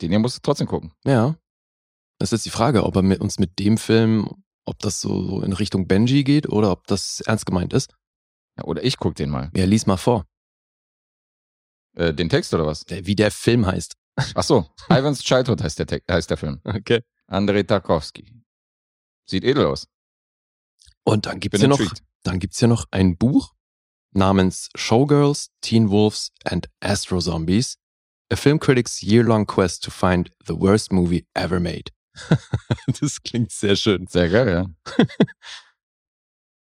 den 0.01 0.09
hier 0.09 0.19
musst 0.19 0.37
du 0.37 0.41
trotzdem 0.41 0.67
gucken. 0.67 0.91
Ja. 1.05 1.35
Das 2.23 2.31
ist 2.31 2.37
jetzt 2.37 2.45
die 2.45 2.57
Frage, 2.57 2.85
ob 2.85 2.95
er 2.95 3.01
mit 3.01 3.19
uns 3.19 3.37
mit 3.37 3.59
dem 3.59 3.77
Film, 3.77 4.29
ob 4.63 4.79
das 4.79 5.01
so, 5.01 5.21
so 5.23 5.41
in 5.41 5.51
Richtung 5.51 5.87
Benji 5.89 6.23
geht 6.23 6.47
oder 6.47 6.71
ob 6.71 6.87
das 6.87 7.19
ernst 7.19 7.45
gemeint 7.45 7.73
ist. 7.73 7.93
Ja, 8.57 8.63
oder 8.63 8.81
ich 8.81 8.95
guck 8.95 9.13
den 9.15 9.29
mal. 9.29 9.51
Ja, 9.53 9.65
lies 9.65 9.87
mal 9.87 9.97
vor, 9.97 10.25
Äh, 11.97 12.13
den 12.13 12.29
Text 12.29 12.53
oder 12.53 12.65
was? 12.65 12.85
der- 12.85 13.05
wie 13.05 13.15
der 13.17 13.29
Film 13.29 13.65
heißt. 13.65 13.97
Ach 14.35 14.43
so, 14.43 14.69
Ivan's 14.89 15.21
Childhood 15.21 15.61
heißt 15.61 15.79
der, 15.79 15.99
heißt 16.09 16.29
der 16.29 16.37
Film. 16.37 16.61
Okay. 16.63 17.01
Andrei 17.27 17.63
Tarkovsky. 17.63 18.41
Sieht 19.29 19.43
edel 19.43 19.65
aus. 19.65 19.89
Und 21.03 21.25
dann 21.25 21.41
gibt's 21.41 21.59
hier 21.59 21.67
noch, 21.67 21.81
dann 22.23 22.39
gibt's 22.39 22.57
hier 22.59 22.69
noch 22.69 22.85
ein 22.91 23.17
Buch 23.17 23.51
namens 24.13 24.69
Showgirls, 24.75 25.49
Teen 25.59 25.89
Wolves 25.89 26.31
and 26.45 26.69
Astro 26.79 27.19
Zombies. 27.19 27.75
A 28.31 28.37
film 28.37 28.61
critic's 28.61 29.01
year-long 29.01 29.45
quest 29.45 29.83
to 29.83 29.91
find 29.91 30.31
the 30.47 30.57
worst 30.57 30.93
movie 30.93 31.27
ever 31.33 31.59
made. 31.59 31.91
das 32.99 33.21
klingt 33.23 33.51
sehr 33.51 33.75
schön. 33.75 34.07
Sehr 34.07 34.29
geil, 34.29 34.49
ja. 34.49 35.05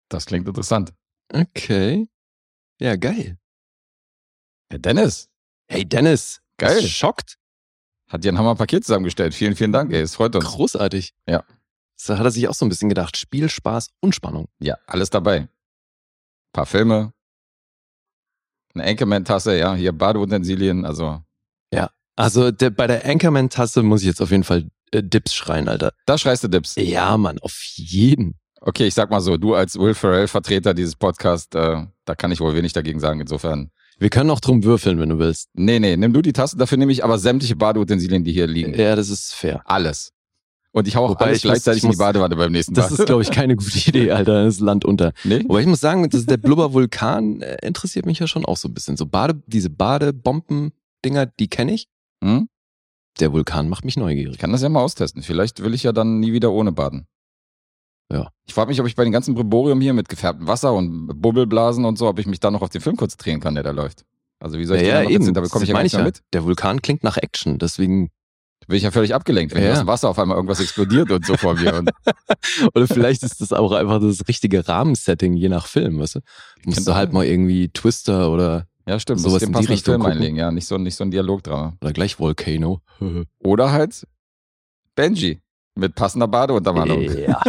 das 0.10 0.25
klingt 0.25 0.48
interessant. 0.48 0.94
Okay. 1.31 2.07
Ja, 2.80 2.95
geil. 2.95 3.38
Ja, 4.71 4.78
Dennis 4.78 5.30
Hey 5.68 5.85
Dennis, 5.85 6.42
Geil. 6.57 6.81
du 6.81 6.88
Schockt. 6.88 7.38
hat 8.07 8.23
dir 8.23 8.31
ein 8.31 8.38
Hammerpaket 8.38 8.83
zusammengestellt. 8.85 9.33
Vielen, 9.33 9.56
vielen 9.56 9.71
Dank, 9.71 9.92
ey. 9.92 10.02
Es 10.02 10.16
freut 10.16 10.35
uns. 10.35 10.45
Großartig. 10.45 11.14
Ja. 11.28 11.44
So 11.95 12.18
hat 12.18 12.26
er 12.26 12.31
sich 12.31 12.47
auch 12.47 12.54
so 12.54 12.66
ein 12.66 12.69
bisschen 12.69 12.90
gedacht. 12.90 13.18
Spiel, 13.18 13.50
Spaß 13.50 13.90
und 14.02 14.14
Spannung. 14.14 14.50
Ja, 14.59 14.78
alles 14.85 15.09
dabei. 15.09 15.47
paar 16.52 16.66
Filme. 16.66 17.14
Eine 18.76 18.83
Anchorman-Tasse, 18.85 19.57
ja. 19.57 19.73
Hier 19.76 19.94
Badeutensilien, 19.94 20.85
also 20.85 21.23
Also 22.16 22.52
der, 22.52 22.69
bei 22.69 22.85
der 22.85 23.06
Anchorman-Tasse 23.06 23.81
muss 23.81 24.02
ich 24.02 24.07
jetzt 24.07 24.21
auf 24.21 24.30
jeden 24.30 24.44
Fall 24.44 24.69
äh, 24.94 25.04
Dips 25.04 25.33
schreien, 25.33 25.68
Alter. 25.68 25.92
da 26.06 26.18
schreist 26.18 26.44
du 26.44 26.47
Dips. 26.47 26.76
Ja, 26.78 27.18
Mann, 27.18 27.40
auf 27.40 27.62
jeden. 27.76 28.35
Okay, 28.62 28.88
ich 28.88 28.94
sag 28.94 29.09
mal 29.09 29.19
so, 29.19 29.35
du 29.38 29.56
als 29.56 29.78
Will 29.78 29.94
Ferrell-Vertreter 29.94 30.73
dieses 30.73 30.95
Podcasts, 30.95 31.54
äh, 31.56 31.85
da 32.06 32.16
kann 32.16 32.31
ich 32.31 32.40
wohl 32.40 32.56
wenig 32.56 32.71
dagegen 32.73 33.00
sagen. 33.02 33.19
Insofern, 33.19 33.71
Wir 34.00 34.09
können 34.09 34.30
auch 34.30 34.40
drum 34.40 34.64
würfeln, 34.64 35.00
wenn 35.00 35.09
du 35.09 35.19
willst. 35.19 35.50
nee, 35.54 35.80
nee, 35.80 35.97
nimm 35.97 36.14
du 36.14 36.21
die 36.21 36.31
Tasse, 36.33 36.56
dafür 36.57 36.78
nehme 36.78 36.92
ich 36.94 37.04
aber 37.04 37.18
sämtliche 37.19 37.56
Badeutensilien, 37.57 38.23
die 38.23 38.31
hier 38.31 38.47
liegen. 38.47 38.73
Ja, 38.73 38.95
das 38.95 39.09
ist 39.09 39.33
fair. 39.35 39.62
Alles. 39.66 40.12
Und 40.71 40.88
ich 40.88 40.95
hau 40.95 41.06
auch 41.06 41.09
Wobei 41.12 41.26
alles 41.26 41.38
ich 41.40 41.44
muss- 41.44 41.52
gleichzeitig 41.52 41.78
ich 41.80 41.83
in 41.83 41.90
die 41.92 41.97
muss- 41.97 42.06
Badewanne 42.06 42.35
beim 42.35 42.52
nächsten 42.52 42.73
Das 42.73 42.90
Mal. 42.90 43.00
ist, 43.00 43.06
glaube 43.06 43.21
ich, 43.21 43.30
keine 43.31 43.56
gute 43.56 43.78
Idee, 43.90 44.12
Alter. 44.12 44.45
Das 44.45 44.56
ist 44.56 44.59
Land 44.62 44.85
unter. 44.85 45.12
nee? 45.23 45.44
Aber 45.47 45.59
ich 45.62 45.68
muss 45.68 45.81
sagen, 45.81 46.09
das, 46.09 46.26
der 46.26 46.38
Blubbervulkan 46.38 47.42
äh, 47.42 47.57
interessiert 47.68 48.06
mich 48.07 48.18
ja 48.19 48.26
schon 48.28 48.44
auch 48.45 48.57
so 48.57 48.69
ein 48.69 48.73
bisschen. 48.73 48.97
So 48.97 49.06
Bade, 49.06 49.40
diese 49.45 49.69
Badebomben-Dinger, 49.69 51.26
die 51.28 51.47
kenne 51.47 51.73
ich. 51.73 51.88
Hm? 52.23 52.47
Der 53.20 53.32
Vulkan 53.32 53.70
macht 53.70 53.86
mich 53.86 53.98
neugierig. 53.98 54.34
Ich 54.34 54.40
kann 54.40 54.52
das 54.52 54.62
ja 54.62 54.70
mal 54.70 54.82
austesten. 54.82 55.22
Vielleicht 55.22 55.64
will 55.64 55.74
ich 55.74 55.84
ja 55.84 55.92
dann 55.92 56.20
nie 56.20 56.34
wieder 56.34 56.52
ohne 56.52 56.72
baden. 56.72 57.08
Ja. 58.12 58.30
Ich 58.46 58.54
frage 58.54 58.70
mich, 58.70 58.80
ob 58.80 58.88
ich 58.88 58.96
bei 58.96 59.04
den 59.04 59.14
ganzen 59.14 59.34
Brimborium 59.34 59.82
hier 59.82 59.94
mit 59.94 60.10
gefärbtem 60.10 60.48
Wasser 60.48 60.74
und 60.74 61.08
Bubbelblasen 61.22 61.86
und 61.86 61.98
so, 61.98 62.08
ob 62.08 62.20
ich 62.20 62.26
mich 62.26 62.40
da 62.40 62.52
noch 62.52 62.62
auf 62.62 62.70
den 62.70 62.82
Film 62.82 62.96
konzentrieren 62.96 63.40
kann, 63.40 63.56
der 63.56 63.64
da 63.64 63.72
läuft. 63.72 64.04
Also 64.40 64.60
wie 64.60 64.66
soll 64.66 64.78
ich 64.78 64.88
ja, 64.88 65.02
den 65.02 65.10
ja, 65.10 65.16
eben. 65.16 65.34
Da 65.34 65.42
bekomme 65.42 65.64
ich 65.64 65.70
ja 65.70 65.76
gar 65.76 65.84
nichts 65.84 65.96
mehr 65.96 66.06
mit. 66.06 66.22
Der 66.34 66.44
Vulkan 66.44 66.82
klingt 66.82 67.04
nach 67.04 67.18
Action, 67.18 67.60
deswegen. 67.60 68.10
Bin 68.68 68.78
ich 68.78 68.84
ja 68.84 68.92
völlig 68.92 69.14
abgelenkt, 69.14 69.54
wenn 69.54 69.62
Ja, 69.62 69.74
aus 69.74 69.80
dem 69.80 69.88
Wasser 69.88 70.10
auf 70.10 70.18
einmal 70.18 70.38
irgendwas 70.38 70.62
explodiert 70.62 71.12
und 71.12 71.26
so 71.26 71.36
vor 71.36 71.56
mir. 71.56 71.76
Und 71.76 71.92
Oder 72.74 72.88
vielleicht 72.88 73.22
ist 73.24 73.42
das 73.42 73.52
auch 73.52 73.74
einfach 73.74 74.00
das 74.00 74.26
richtige 74.30 74.66
Rahmensetting, 74.66 75.34
je 75.34 75.50
nach 75.50 75.68
Film, 75.68 76.00
weißt 76.00 76.16
du? 76.16 76.20
Musst 76.64 76.88
du 76.88 76.94
halt 76.94 77.12
mal 77.12 77.26
irgendwie 77.26 77.68
Twister 77.70 78.32
oder, 78.32 78.68
ja, 78.85 78.99
stimmt. 78.99 79.21
Muss 79.21 79.40
den 79.40 79.54
in 79.54 79.59
die 79.59 79.66
Richtung 79.68 79.94
Film 79.94 80.02
gucken. 80.02 80.13
einlegen, 80.18 80.35
ja. 80.37 80.52
Nicht 80.52 80.68
so, 80.68 80.78
nicht 80.78 80.95
so 80.95 81.04
ein 81.04 81.11
Dialogdrama. 81.11 81.78
oder 81.81 81.94
gleich 81.94 82.19
Volcano. 82.19 82.81
Oder 83.40 83.71
halt 83.71 84.06
Benji 84.95 85.42
mit 85.75 85.95
passender 85.95 86.28
Badeuntermalung. 86.28 87.02
ja. 87.18 87.42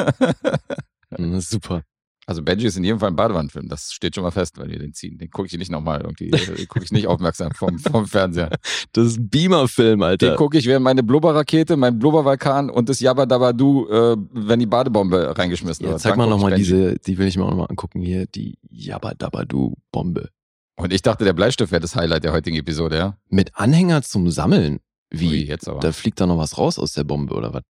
Na, 1.11 1.41
super. 1.41 1.83
Also 2.27 2.43
Benji 2.43 2.67
ist 2.67 2.79
in 2.79 2.85
jedem 2.85 2.99
Fall 3.01 3.11
ein 3.11 3.17
Badewannenfilm, 3.17 3.69
das 3.69 3.93
steht 3.93 4.15
schon 4.15 4.25
mal 4.25 4.31
fest, 4.31 4.57
weil 4.57 4.71
wir 4.71 4.79
den 4.79 4.95
ziehen. 4.95 5.19
Den 5.19 5.29
gucke 5.29 5.47
ich 5.47 5.59
nicht 5.59 5.71
nochmal 5.71 6.01
irgendwie, 6.01 6.31
den 6.31 6.67
gucke 6.69 6.83
ich 6.83 6.91
nicht 6.91 7.07
aufmerksam 7.07 7.53
vom, 7.53 7.79
vom 7.79 8.07
Fernseher. 8.07 8.49
Das 8.93 9.09
ist 9.09 9.19
ein 9.19 9.29
Beamer-Film, 9.29 9.99
Den 10.01 10.03
Alter. 10.09 10.35
gucke 10.37 10.57
ich 10.57 10.65
während 10.67 10.85
meine 10.85 11.03
Blubberrakete, 11.03 11.77
mein 11.77 11.99
Blubbervulkan 11.99 12.71
und 12.71 12.89
das 12.89 13.01
Jabba 13.01 13.27
Dabba 13.27 13.53
Du, 13.53 13.87
äh, 13.91 14.17
wenn 14.33 14.59
die 14.59 14.65
Badebombe 14.67 15.37
reingeschmissen 15.37 15.85
Ja, 15.85 15.91
wird. 15.93 16.01
zeig 16.01 16.17
mal 16.17 16.27
nochmal 16.27 16.55
diese, 16.55 16.95
die 16.99 17.19
will 17.19 17.27
ich 17.27 17.37
mir 17.37 17.45
auch 17.45 17.51
nochmal 17.51 17.67
angucken 17.69 18.01
hier, 18.01 18.25
die 18.27 18.57
Jabba 18.71 19.13
Dabba 19.13 19.45
Du 19.45 19.75
Bombe. 19.93 20.31
Und 20.77 20.93
ich 20.93 21.03
dachte, 21.03 21.25
der 21.25 21.33
Bleistift 21.33 21.71
wäre 21.73 21.81
das 21.81 21.95
Highlight 21.95 22.25
der 22.25 22.33
heutigen 22.33 22.57
Episode, 22.57 22.97
ja? 22.97 23.17
Mit 23.29 23.55
Anhänger 23.57 24.03
zum 24.03 24.31
Sammeln. 24.31 24.81
Wie? 25.11 25.29
Ui, 25.29 25.45
jetzt 25.47 25.69
aber. 25.69 25.81
Da 25.81 25.93
fliegt 25.93 26.21
da 26.21 26.27
noch 26.27 26.39
was 26.39 26.59
raus 26.59 26.79
aus 26.79 26.93
der 26.93 27.05
Bombe 27.05 27.35
oder 27.35 27.55
was? 27.55 27.63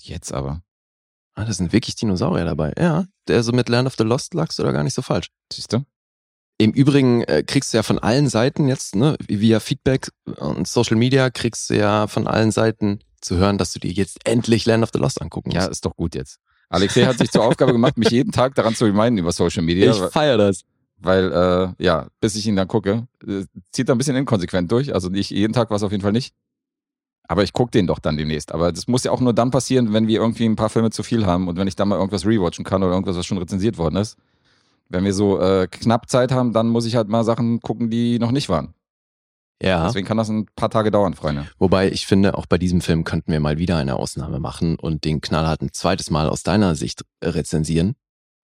Jetzt 0.00 0.32
aber. 0.32 0.62
Ah, 1.34 1.44
da 1.44 1.52
sind 1.52 1.72
wirklich 1.72 1.94
Dinosaurier 1.96 2.44
dabei. 2.46 2.72
Ja, 2.78 3.04
der 3.28 3.42
so 3.42 3.52
mit 3.52 3.68
Land 3.68 3.86
of 3.86 3.94
the 3.98 4.04
Lost 4.04 4.34
lagst 4.34 4.58
du 4.58 4.62
da 4.62 4.72
gar 4.72 4.82
nicht 4.84 4.94
so 4.94 5.02
falsch. 5.02 5.28
Siehst 5.52 5.72
du? 5.72 5.84
Im 6.58 6.72
Übrigen 6.72 7.22
äh, 7.24 7.42
kriegst 7.46 7.72
du 7.72 7.78
ja 7.78 7.82
von 7.82 7.98
allen 7.98 8.28
Seiten 8.28 8.68
jetzt, 8.68 8.94
ne, 8.94 9.16
via 9.28 9.60
Feedback 9.60 10.10
und 10.36 10.66
Social 10.68 10.96
Media 10.96 11.30
kriegst 11.30 11.70
du 11.70 11.76
ja 11.76 12.06
von 12.06 12.26
allen 12.26 12.50
Seiten 12.50 13.00
zu 13.20 13.36
hören, 13.36 13.58
dass 13.58 13.72
du 13.72 13.78
dir 13.80 13.92
jetzt 13.92 14.18
endlich 14.26 14.66
Land 14.66 14.82
of 14.82 14.90
the 14.92 14.98
Lost 14.98 15.20
angucken 15.22 15.50
Ja, 15.52 15.60
musst. 15.60 15.70
ist 15.72 15.84
doch 15.86 15.96
gut 15.96 16.14
jetzt. 16.14 16.38
Alexei 16.68 17.04
hat 17.04 17.18
sich 17.18 17.30
zur 17.30 17.44
Aufgabe 17.44 17.72
gemacht, 17.72 17.96
mich 17.96 18.10
jeden 18.10 18.30
Tag 18.32 18.54
daran 18.54 18.74
zu 18.74 18.84
reminden 18.84 19.18
über 19.18 19.32
Social 19.32 19.62
Media. 19.62 19.90
ich 19.90 20.12
feier 20.12 20.36
das. 20.38 20.62
Weil, 21.00 21.32
äh, 21.32 21.84
ja, 21.84 22.08
bis 22.20 22.36
ich 22.36 22.46
ihn 22.46 22.56
dann 22.56 22.68
gucke, 22.68 23.06
äh, 23.26 23.44
zieht 23.72 23.88
er 23.88 23.94
ein 23.94 23.98
bisschen 23.98 24.16
inkonsequent 24.16 24.70
durch. 24.70 24.94
Also 24.94 25.08
nicht 25.08 25.30
jeden 25.30 25.52
Tag 25.52 25.70
war 25.70 25.76
es 25.76 25.82
auf 25.82 25.92
jeden 25.92 26.02
Fall 26.02 26.12
nicht. 26.12 26.34
Aber 27.26 27.44
ich 27.44 27.52
gucke 27.52 27.70
den 27.70 27.86
doch 27.86 28.00
dann 28.00 28.16
demnächst. 28.16 28.52
Aber 28.52 28.72
das 28.72 28.88
muss 28.88 29.04
ja 29.04 29.12
auch 29.12 29.20
nur 29.20 29.32
dann 29.32 29.50
passieren, 29.50 29.92
wenn 29.92 30.08
wir 30.08 30.20
irgendwie 30.20 30.46
ein 30.46 30.56
paar 30.56 30.68
Filme 30.68 30.90
zu 30.90 31.02
viel 31.02 31.26
haben 31.26 31.48
und 31.48 31.56
wenn 31.56 31.68
ich 31.68 31.76
dann 31.76 31.88
mal 31.88 31.96
irgendwas 31.96 32.26
rewatchen 32.26 32.64
kann 32.64 32.82
oder 32.82 32.92
irgendwas, 32.92 33.16
was 33.16 33.26
schon 33.26 33.38
rezensiert 33.38 33.78
worden 33.78 33.96
ist. 33.96 34.16
Wenn 34.88 35.04
wir 35.04 35.14
so 35.14 35.40
äh, 35.40 35.68
knapp 35.70 36.10
Zeit 36.10 36.32
haben, 36.32 36.52
dann 36.52 36.68
muss 36.68 36.84
ich 36.84 36.96
halt 36.96 37.08
mal 37.08 37.22
Sachen 37.22 37.60
gucken, 37.60 37.88
die 37.88 38.18
noch 38.18 38.32
nicht 38.32 38.48
waren. 38.48 38.74
Ja. 39.62 39.86
Deswegen 39.86 40.06
kann 40.06 40.16
das 40.16 40.28
ein 40.28 40.46
paar 40.56 40.70
Tage 40.70 40.90
dauern, 40.90 41.14
Freunde. 41.14 41.46
Wobei 41.58 41.90
ich 41.90 42.06
finde, 42.06 42.36
auch 42.36 42.46
bei 42.46 42.58
diesem 42.58 42.80
Film 42.80 43.04
könnten 43.04 43.30
wir 43.30 43.40
mal 43.40 43.58
wieder 43.58 43.76
eine 43.76 43.96
Ausnahme 43.96 44.40
machen 44.40 44.76
und 44.76 45.04
den 45.04 45.20
knallhart 45.20 45.62
ein 45.62 45.72
zweites 45.72 46.10
Mal 46.10 46.28
aus 46.28 46.42
deiner 46.42 46.74
Sicht 46.74 47.04
rezensieren. 47.22 47.94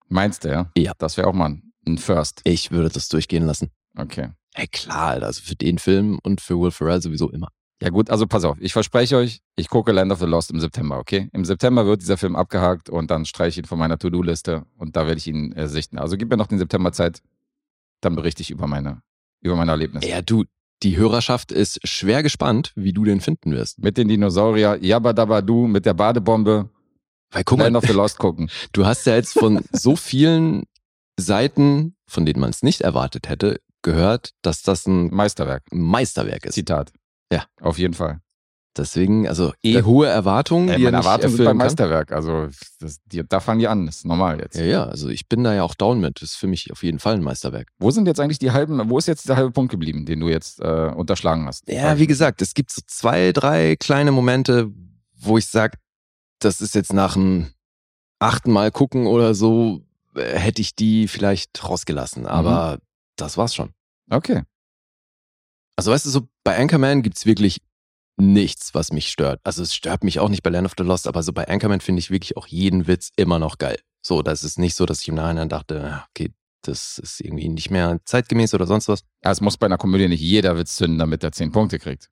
Meinst 0.08 0.44
du, 0.44 0.48
ja? 0.48 0.70
Ja. 0.76 0.92
Das 0.98 1.16
wäre 1.16 1.26
auch 1.26 1.32
mal 1.32 1.46
ein 1.46 1.65
First. 1.96 2.40
Ich 2.44 2.70
würde 2.72 2.88
das 2.88 3.08
durchgehen 3.08 3.46
lassen. 3.46 3.70
Okay. 3.96 4.30
Ey, 4.54 4.66
klar, 4.66 5.08
Alter, 5.08 5.26
also 5.26 5.42
für 5.42 5.54
den 5.54 5.78
Film 5.78 6.18
und 6.22 6.40
für 6.40 6.58
Will 6.58 6.70
Ferrell 6.70 7.00
sowieso 7.00 7.30
immer. 7.30 7.48
Ja 7.82 7.90
gut, 7.90 8.08
also 8.08 8.26
pass 8.26 8.44
auf, 8.44 8.56
ich 8.60 8.72
verspreche 8.72 9.18
euch, 9.18 9.40
ich 9.54 9.68
gucke 9.68 9.92
Land 9.92 10.10
of 10.10 10.18
the 10.18 10.24
Lost 10.24 10.50
im 10.50 10.60
September, 10.60 10.98
okay? 10.98 11.28
Im 11.34 11.44
September 11.44 11.84
wird 11.84 12.00
dieser 12.00 12.16
Film 12.16 12.34
abgehakt 12.34 12.88
und 12.88 13.10
dann 13.10 13.26
streiche 13.26 13.60
ich 13.60 13.64
ihn 13.66 13.68
von 13.68 13.78
meiner 13.78 13.98
To-Do-Liste 13.98 14.64
und 14.78 14.96
da 14.96 15.06
werde 15.06 15.18
ich 15.18 15.26
ihn 15.26 15.52
äh, 15.52 15.68
sichten. 15.68 15.98
Also 15.98 16.16
gib 16.16 16.30
mir 16.30 16.38
noch 16.38 16.46
den 16.46 16.58
September 16.58 16.92
Zeit, 16.92 17.20
dann 18.00 18.16
berichte 18.16 18.40
ich 18.40 18.50
über 18.50 18.66
meine, 18.66 19.02
über 19.42 19.56
meine 19.56 19.72
Erlebnisse. 19.72 20.08
Ja, 20.08 20.22
du, 20.22 20.44
die 20.82 20.96
Hörerschaft 20.96 21.52
ist 21.52 21.86
schwer 21.86 22.22
gespannt, 22.22 22.72
wie 22.76 22.94
du 22.94 23.04
den 23.04 23.20
finden 23.20 23.52
wirst. 23.52 23.78
Mit 23.78 23.98
den 23.98 24.08
Dinosaurier, 24.08 24.78
Jabba 24.82 25.12
Dabba 25.12 25.42
Du, 25.42 25.66
mit 25.66 25.84
der 25.84 25.94
Badebombe, 25.94 26.70
Weil 27.30 27.44
guck 27.44 27.58
mal, 27.58 27.64
Land 27.64 27.76
of 27.76 27.84
the 27.84 27.92
Lost 27.96 28.16
gucken. 28.16 28.48
du 28.72 28.86
hast 28.86 29.04
ja 29.04 29.16
jetzt 29.16 29.38
von 29.38 29.62
so 29.70 29.96
vielen 29.96 30.62
Seiten, 31.18 31.96
von 32.06 32.26
denen 32.26 32.40
man 32.40 32.50
es 32.50 32.62
nicht 32.62 32.82
erwartet 32.82 33.28
hätte, 33.28 33.60
gehört, 33.82 34.30
dass 34.42 34.62
das 34.62 34.86
ein 34.86 35.08
Meisterwerk. 35.14 35.62
Meisterwerk 35.72 36.44
ist. 36.46 36.54
Zitat. 36.54 36.92
Ja. 37.32 37.44
Auf 37.60 37.78
jeden 37.78 37.94
Fall. 37.94 38.20
Deswegen, 38.76 39.26
also 39.26 39.54
eh 39.62 39.72
Das- 39.72 39.86
hohe 39.86 40.06
Erwartungen, 40.06 40.68
Ey, 40.68 40.76
die 40.76 40.84
meine 40.84 40.98
Erwartungen 40.98 41.34
sind 41.34 41.46
beim 41.46 41.56
kann. 41.56 41.66
Meisterwerk. 41.66 42.12
Also 42.12 42.48
das, 42.78 42.98
die, 43.06 43.22
da 43.26 43.40
fangen 43.40 43.60
die 43.60 43.68
an, 43.68 43.86
das 43.86 43.96
ist 43.98 44.04
normal 44.04 44.38
jetzt. 44.38 44.56
Ja, 44.56 44.64
ja, 44.64 44.84
also 44.84 45.08
ich 45.08 45.28
bin 45.28 45.42
da 45.44 45.54
ja 45.54 45.62
auch 45.62 45.74
down 45.74 45.98
mit. 45.98 46.20
Das 46.20 46.32
ist 46.32 46.36
für 46.36 46.46
mich 46.46 46.70
auf 46.70 46.82
jeden 46.82 46.98
Fall 46.98 47.14
ein 47.14 47.22
Meisterwerk. 47.22 47.68
Wo 47.78 47.90
sind 47.90 48.06
jetzt 48.06 48.20
eigentlich 48.20 48.38
die 48.38 48.50
halben, 48.50 48.90
wo 48.90 48.98
ist 48.98 49.06
jetzt 49.08 49.28
der 49.30 49.36
halbe 49.36 49.50
Punkt 49.52 49.70
geblieben, 49.70 50.04
den 50.04 50.20
du 50.20 50.28
jetzt 50.28 50.60
äh, 50.60 50.92
unterschlagen 50.94 51.46
hast? 51.46 51.66
Ja, 51.70 51.98
wie 51.98 52.06
gesagt, 52.06 52.42
es 52.42 52.52
gibt 52.52 52.70
so 52.70 52.82
zwei, 52.86 53.32
drei 53.32 53.76
kleine 53.76 54.12
Momente, 54.12 54.70
wo 55.18 55.38
ich 55.38 55.46
sag, 55.46 55.78
das 56.40 56.60
ist 56.60 56.74
jetzt 56.74 56.92
nach 56.92 57.14
dem 57.14 57.46
achten 58.18 58.52
Mal 58.52 58.70
gucken 58.70 59.06
oder 59.06 59.34
so, 59.34 59.76
äh, 59.78 59.85
hätte 60.16 60.62
ich 60.62 60.74
die 60.74 61.08
vielleicht 61.08 61.62
rausgelassen. 61.68 62.26
Aber 62.26 62.78
das 63.16 63.36
war's 63.36 63.54
schon. 63.54 63.72
Okay. 64.10 64.42
Also 65.76 65.92
weißt 65.92 66.06
du, 66.06 66.10
so 66.10 66.28
bei 66.44 66.56
Anchorman 66.58 67.02
gibt's 67.02 67.26
wirklich 67.26 67.60
nichts, 68.16 68.74
was 68.74 68.92
mich 68.92 69.08
stört. 69.08 69.40
Also 69.44 69.62
es 69.62 69.74
stört 69.74 70.02
mich 70.02 70.20
auch 70.20 70.28
nicht 70.28 70.42
bei 70.42 70.50
Land 70.50 70.66
of 70.66 70.74
the 70.76 70.84
Lost, 70.84 71.06
aber 71.06 71.22
so 71.22 71.32
bei 71.32 71.46
Anchorman 71.48 71.80
finde 71.80 72.00
ich 72.00 72.10
wirklich 72.10 72.36
auch 72.36 72.46
jeden 72.46 72.86
Witz 72.86 73.10
immer 73.16 73.38
noch 73.38 73.58
geil. 73.58 73.78
So, 74.02 74.22
das 74.22 74.42
ist 74.42 74.58
nicht 74.58 74.74
so, 74.74 74.86
dass 74.86 75.02
ich 75.02 75.08
im 75.08 75.16
Nachhinein 75.16 75.48
dachte, 75.48 75.84
ah, 75.84 76.06
okay, 76.10 76.32
das 76.62 76.98
ist 76.98 77.20
irgendwie 77.20 77.48
nicht 77.48 77.70
mehr 77.70 78.00
zeitgemäß 78.04 78.54
oder 78.54 78.66
sonst 78.66 78.88
was. 78.88 79.02
Ja, 79.22 79.30
es 79.30 79.40
muss 79.40 79.56
bei 79.56 79.66
einer 79.66 79.78
Komödie 79.78 80.08
nicht 80.08 80.20
jeder 80.20 80.56
Witz 80.56 80.76
zünden, 80.76 80.98
damit 80.98 81.22
er 81.22 81.32
10 81.32 81.52
Punkte 81.52 81.78
kriegt. 81.78 82.08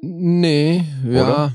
Nee, 0.00 0.84
ja, 1.04 1.22
Oder? 1.22 1.52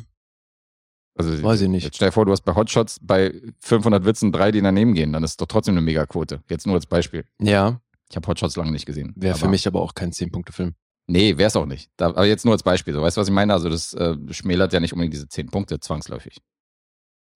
Also, 1.17 1.41
weiß 1.41 1.61
ich 1.61 1.69
nicht. 1.69 1.83
Jetzt 1.85 1.95
stell 1.95 2.09
dir 2.09 2.11
vor, 2.11 2.25
du 2.25 2.31
hast 2.31 2.41
bei 2.41 2.53
Hotshots 2.55 2.99
bei 3.01 3.33
500 3.59 4.03
Witzen 4.05 4.31
drei, 4.33 4.51
die 4.51 4.61
daneben 4.61 4.93
gehen, 4.93 5.13
dann 5.13 5.23
ist 5.23 5.31
es 5.31 5.37
doch 5.37 5.45
trotzdem 5.47 5.73
eine 5.75 5.81
Megaquote. 5.81 6.43
Jetzt 6.49 6.65
nur 6.67 6.75
als 6.75 6.85
Beispiel. 6.85 7.25
Ja, 7.41 7.79
Ich 8.09 8.15
habe 8.17 8.27
Hotshots 8.27 8.55
lange 8.57 8.71
nicht 8.71 8.85
gesehen. 8.85 9.13
wäre 9.15 9.37
für 9.37 9.47
mich 9.47 9.65
aber 9.67 9.81
auch 9.81 9.93
kein 9.95 10.11
10-Punkte-Film. 10.11 10.75
Nee, 11.07 11.37
wäre 11.37 11.47
es 11.47 11.55
auch 11.55 11.65
nicht. 11.67 11.89
Da, 11.97 12.07
aber 12.07 12.25
jetzt 12.25 12.43
nur 12.45 12.53
als 12.53 12.63
Beispiel. 12.63 12.93
So, 12.93 13.01
weißt 13.01 13.15
du, 13.15 13.21
was 13.21 13.27
ich 13.27 13.33
meine? 13.33 13.53
Also, 13.53 13.69
das 13.69 13.93
äh, 13.93 14.15
schmälert 14.31 14.73
ja 14.73 14.79
nicht 14.79 14.91
unbedingt 14.93 15.13
diese 15.13 15.29
10 15.29 15.47
Punkte 15.51 15.79
zwangsläufig. 15.79 16.41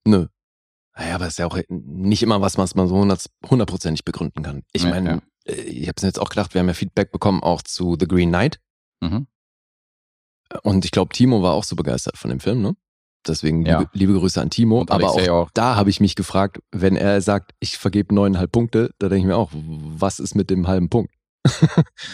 Nö. 0.06 0.28
Naja, 0.98 1.16
aber 1.16 1.28
ist 1.28 1.40
ja 1.40 1.46
auch 1.46 1.58
nicht 1.70 2.24
immer 2.24 2.42
was, 2.42 2.58
was 2.58 2.76
man 2.76 2.88
so 2.88 2.96
hundert- 2.98 3.30
hundertprozentig 3.50 4.04
begründen 4.04 4.44
kann. 4.44 4.64
Ich 4.74 4.84
Ja, 4.84 4.90
meine, 4.90 5.22
äh, 5.46 5.54
ich 5.54 5.88
habe 5.88 5.94
es 5.98 6.04
jetzt 6.04 6.20
auch 6.20 6.30
gedacht, 6.30 6.54
wir 6.54 6.60
haben 6.60 6.68
ja 6.68 6.74
Feedback 6.74 7.12
bekommen 7.14 7.42
auch 7.44 7.62
zu 7.62 7.96
The 7.98 8.08
Green 8.08 8.30
Knight. 8.30 8.60
Mhm. 9.02 9.28
Und 10.64 10.84
ich 10.84 10.92
glaube, 10.92 11.14
Timo 11.14 11.42
war 11.44 11.54
auch 11.54 11.64
so 11.64 11.76
begeistert 11.76 12.18
von 12.18 12.30
dem 12.32 12.40
Film, 12.40 12.62
ne? 12.62 12.76
Deswegen 13.28 13.66
Ja. 13.66 13.80
liebe, 13.80 13.92
liebe 13.94 14.14
Grüße 14.14 14.42
an 14.42 14.50
Timo. 14.50 14.80
Und 14.80 14.92
aber 14.92 15.10
auch, 15.12 15.28
auch. 15.28 15.50
da 15.54 15.76
habe 15.76 15.90
ich 15.90 16.00
mich 16.00 16.16
gefragt, 16.16 16.60
wenn 16.72 16.96
er 16.96 17.22
sagt, 17.22 17.52
ich 17.60 17.78
vergebe 17.78 18.14
neuneinhalb 18.16 18.52
Punkte, 18.52 18.92
da 19.00 19.10
denke 19.10 19.22
ich 19.22 19.26
mir 19.28 19.38
auch, 19.38 19.52
was 19.54 20.20
ist 20.20 20.36
mit 20.36 20.50
dem 20.50 20.68
halben 20.68 20.90
Punkt? 20.90 21.12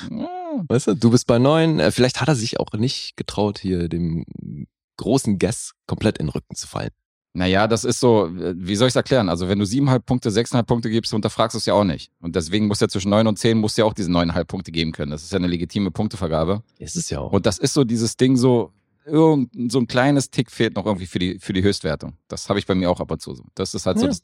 Ja. 0.09 0.29
Weißt 0.69 0.87
du, 0.87 0.95
du 0.95 1.09
bist 1.11 1.27
bei 1.27 1.37
neun. 1.39 1.79
Äh, 1.79 1.91
Vielleicht 1.91 2.21
hat 2.21 2.27
er 2.27 2.35
sich 2.35 2.59
auch 2.59 2.71
nicht 2.73 3.17
getraut, 3.17 3.59
hier 3.59 3.89
dem 3.89 4.25
großen 4.97 5.37
Guess 5.37 5.73
komplett 5.87 6.17
in 6.17 6.27
den 6.27 6.31
Rücken 6.31 6.55
zu 6.55 6.67
fallen. 6.67 6.91
Naja, 7.33 7.67
das 7.67 7.83
ist 7.83 7.99
so, 7.99 8.27
äh, 8.27 8.53
wie 8.57 8.75
soll 8.77 8.87
ich 8.87 8.93
es 8.93 8.95
erklären? 8.95 9.27
Also, 9.27 9.49
wenn 9.49 9.59
du 9.59 9.65
siebeneinhalb 9.65 10.05
Punkte, 10.05 10.31
sechseinhalb 10.31 10.67
Punkte 10.67 10.89
gibst, 10.89 11.13
unterfragst 11.13 11.53
du 11.53 11.57
es 11.57 11.65
ja 11.65 11.73
auch 11.73 11.83
nicht. 11.83 12.09
Und 12.21 12.37
deswegen 12.37 12.67
muss 12.67 12.79
ja 12.79 12.87
zwischen 12.87 13.09
neun 13.09 13.27
und 13.27 13.37
zehn 13.37 13.57
musst 13.57 13.77
du 13.77 13.81
ja 13.81 13.85
auch 13.85 13.93
diese 13.93 14.09
neuneinhalb 14.09 14.47
Punkte 14.47 14.71
geben 14.71 14.93
können. 14.93 15.11
Das 15.11 15.23
ist 15.23 15.33
ja 15.33 15.37
eine 15.39 15.47
legitime 15.47 15.91
Punktevergabe. 15.91 16.63
Ist 16.79 16.95
es 16.95 17.09
ja 17.09 17.19
auch. 17.19 17.33
Und 17.33 17.45
das 17.45 17.57
ist 17.57 17.73
so 17.73 17.83
dieses 17.83 18.15
Ding 18.15 18.37
so, 18.37 18.71
irgend, 19.05 19.71
so 19.71 19.79
ein 19.79 19.87
kleines 19.87 20.29
Tick 20.29 20.51
fehlt 20.51 20.75
noch 20.75 20.85
irgendwie 20.85 21.05
für 21.07 21.19
die, 21.19 21.39
für 21.39 21.53
die 21.53 21.63
Höchstwertung. 21.63 22.17
Das 22.27 22.49
habe 22.49 22.59
ich 22.59 22.65
bei 22.65 22.75
mir 22.75 22.89
auch 22.89 22.99
ab 22.99 23.11
und 23.11 23.21
zu 23.21 23.33
so. 23.35 23.43
Das 23.55 23.73
ist 23.73 23.85
halt 23.85 23.97
so, 23.99 24.05
Ja. 24.05 24.09
das, 24.09 24.21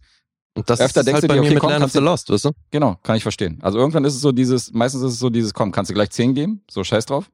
Und 0.55 0.69
das 0.69 0.79
öfter 0.81 0.99
ist 1.01 1.05
denkst 1.07 1.15
halt 1.21 1.23
du 1.23 1.27
bei 1.29 1.33
dir, 1.35 1.41
mir 1.41 1.45
okay, 1.47 1.53
mit 1.55 1.61
komm, 1.61 1.69
Land 1.69 1.79
of 1.79 1.83
kannst 1.83 1.93
the 1.93 1.99
du- 1.99 2.05
Lost, 2.05 2.29
weißt 2.29 2.45
du? 2.45 2.51
genau, 2.71 2.95
kann 3.03 3.15
ich 3.15 3.23
verstehen. 3.23 3.59
Also 3.61 3.77
irgendwann 3.79 4.03
ist 4.05 4.15
es 4.15 4.21
so 4.21 4.31
dieses, 4.31 4.71
meistens 4.73 5.01
ist 5.03 5.13
es 5.13 5.19
so 5.19 5.29
dieses, 5.29 5.53
komm, 5.53 5.71
kannst 5.71 5.89
du 5.91 5.93
gleich 5.93 6.09
zehn 6.11 6.33
geben, 6.33 6.63
so 6.69 6.83
scheiß 6.83 7.05
drauf. 7.05 7.31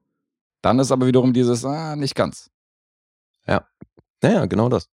Dann 0.62 0.80
ist 0.80 0.92
aber 0.92 1.08
wiederum 1.08 1.34
dieses, 1.34 1.64
ah, 1.66 1.96
nicht 1.96 2.16
ganz. 2.16 2.50
Naja, 4.22 4.46
genau 4.48 4.68
das. 4.68 4.90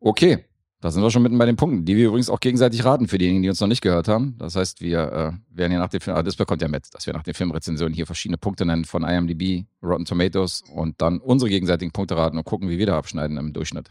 Okay, 0.00 0.44
da 0.80 0.90
sind 0.90 1.02
wir 1.02 1.10
schon 1.10 1.22
mitten 1.22 1.38
bei 1.38 1.46
den 1.46 1.56
Punkten, 1.56 1.84
die 1.84 1.96
wir 1.96 2.06
übrigens 2.08 2.30
auch 2.30 2.40
gegenseitig 2.40 2.84
raten 2.84 3.08
für 3.08 3.18
diejenigen, 3.18 3.42
die 3.42 3.48
uns 3.48 3.60
noch 3.60 3.68
nicht 3.68 3.80
gehört 3.80 4.08
haben. 4.08 4.36
Das 4.38 4.54
heißt, 4.56 4.80
wir 4.80 5.00
äh, 5.00 5.56
werden 5.56 5.72
ja 5.72 5.78
nach 5.78 5.88
dem 5.88 6.00
Film, 6.00 6.16
ah, 6.16 6.22
das 6.22 6.36
bekommt 6.36 6.62
ja 6.62 6.68
mit, 6.68 6.92
dass 6.94 7.06
wir 7.06 7.14
nach 7.14 7.22
den 7.22 7.34
Filmrezensionen 7.34 7.94
hier 7.94 8.06
verschiedene 8.06 8.38
Punkte 8.38 8.64
nennen 8.64 8.84
von 8.84 9.02
IMDb, 9.02 9.66
Rotten 9.82 10.04
Tomatoes 10.04 10.62
und 10.72 11.00
dann 11.00 11.18
unsere 11.18 11.48
gegenseitigen 11.48 11.92
Punkte 11.92 12.16
raten 12.16 12.38
und 12.38 12.44
gucken, 12.44 12.68
wie 12.68 12.78
wir 12.78 12.86
da 12.86 12.96
abschneiden 12.96 13.36
im 13.36 13.52
Durchschnitt. 13.52 13.90